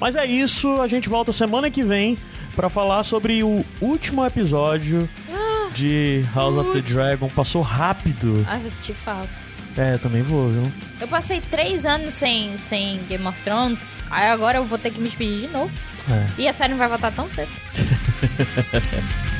Mas 0.00 0.16
é 0.16 0.24
isso, 0.24 0.80
a 0.80 0.86
gente 0.86 1.08
volta 1.08 1.32
semana 1.32 1.70
que 1.70 1.82
vem 1.82 2.16
para 2.54 2.68
falar 2.68 3.02
sobre 3.02 3.42
o 3.42 3.64
último 3.80 4.24
episódio 4.24 5.08
ah, 5.32 5.68
de 5.74 6.22
House 6.34 6.56
of 6.56 6.72
the 6.72 6.80
Dragon. 6.80 7.28
Passou 7.28 7.62
rápido. 7.62 8.44
Ai, 8.48 8.60
vou 8.60 8.70
sentir 8.70 8.94
falta. 8.94 9.28
É, 9.76 9.98
também 9.98 10.22
vou, 10.22 10.48
viu? 10.48 10.72
Eu 11.00 11.06
passei 11.06 11.40
três 11.40 11.84
anos 11.84 12.14
sem, 12.14 12.56
sem 12.56 12.98
Game 13.08 13.26
of 13.26 13.40
Thrones, 13.42 13.80
aí 14.10 14.28
agora 14.28 14.58
eu 14.58 14.64
vou 14.64 14.78
ter 14.78 14.90
que 14.90 14.98
me 14.98 15.04
despedir 15.04 15.40
de 15.40 15.48
novo. 15.48 15.70
É. 16.10 16.26
E 16.40 16.48
a 16.48 16.52
série 16.52 16.70
não 16.70 16.78
vai 16.78 16.88
voltar 16.88 17.12
tão 17.12 17.28
cedo. 17.28 17.50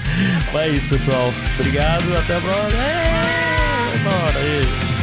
é 0.55 0.69
isso, 0.69 0.89
pessoal. 0.89 1.33
Obrigado, 1.59 2.17
até 2.17 2.37
a 2.37 2.41
próxima. 2.41 2.83
É, 2.83 3.99
bora 3.99 4.39
aí. 4.39 4.96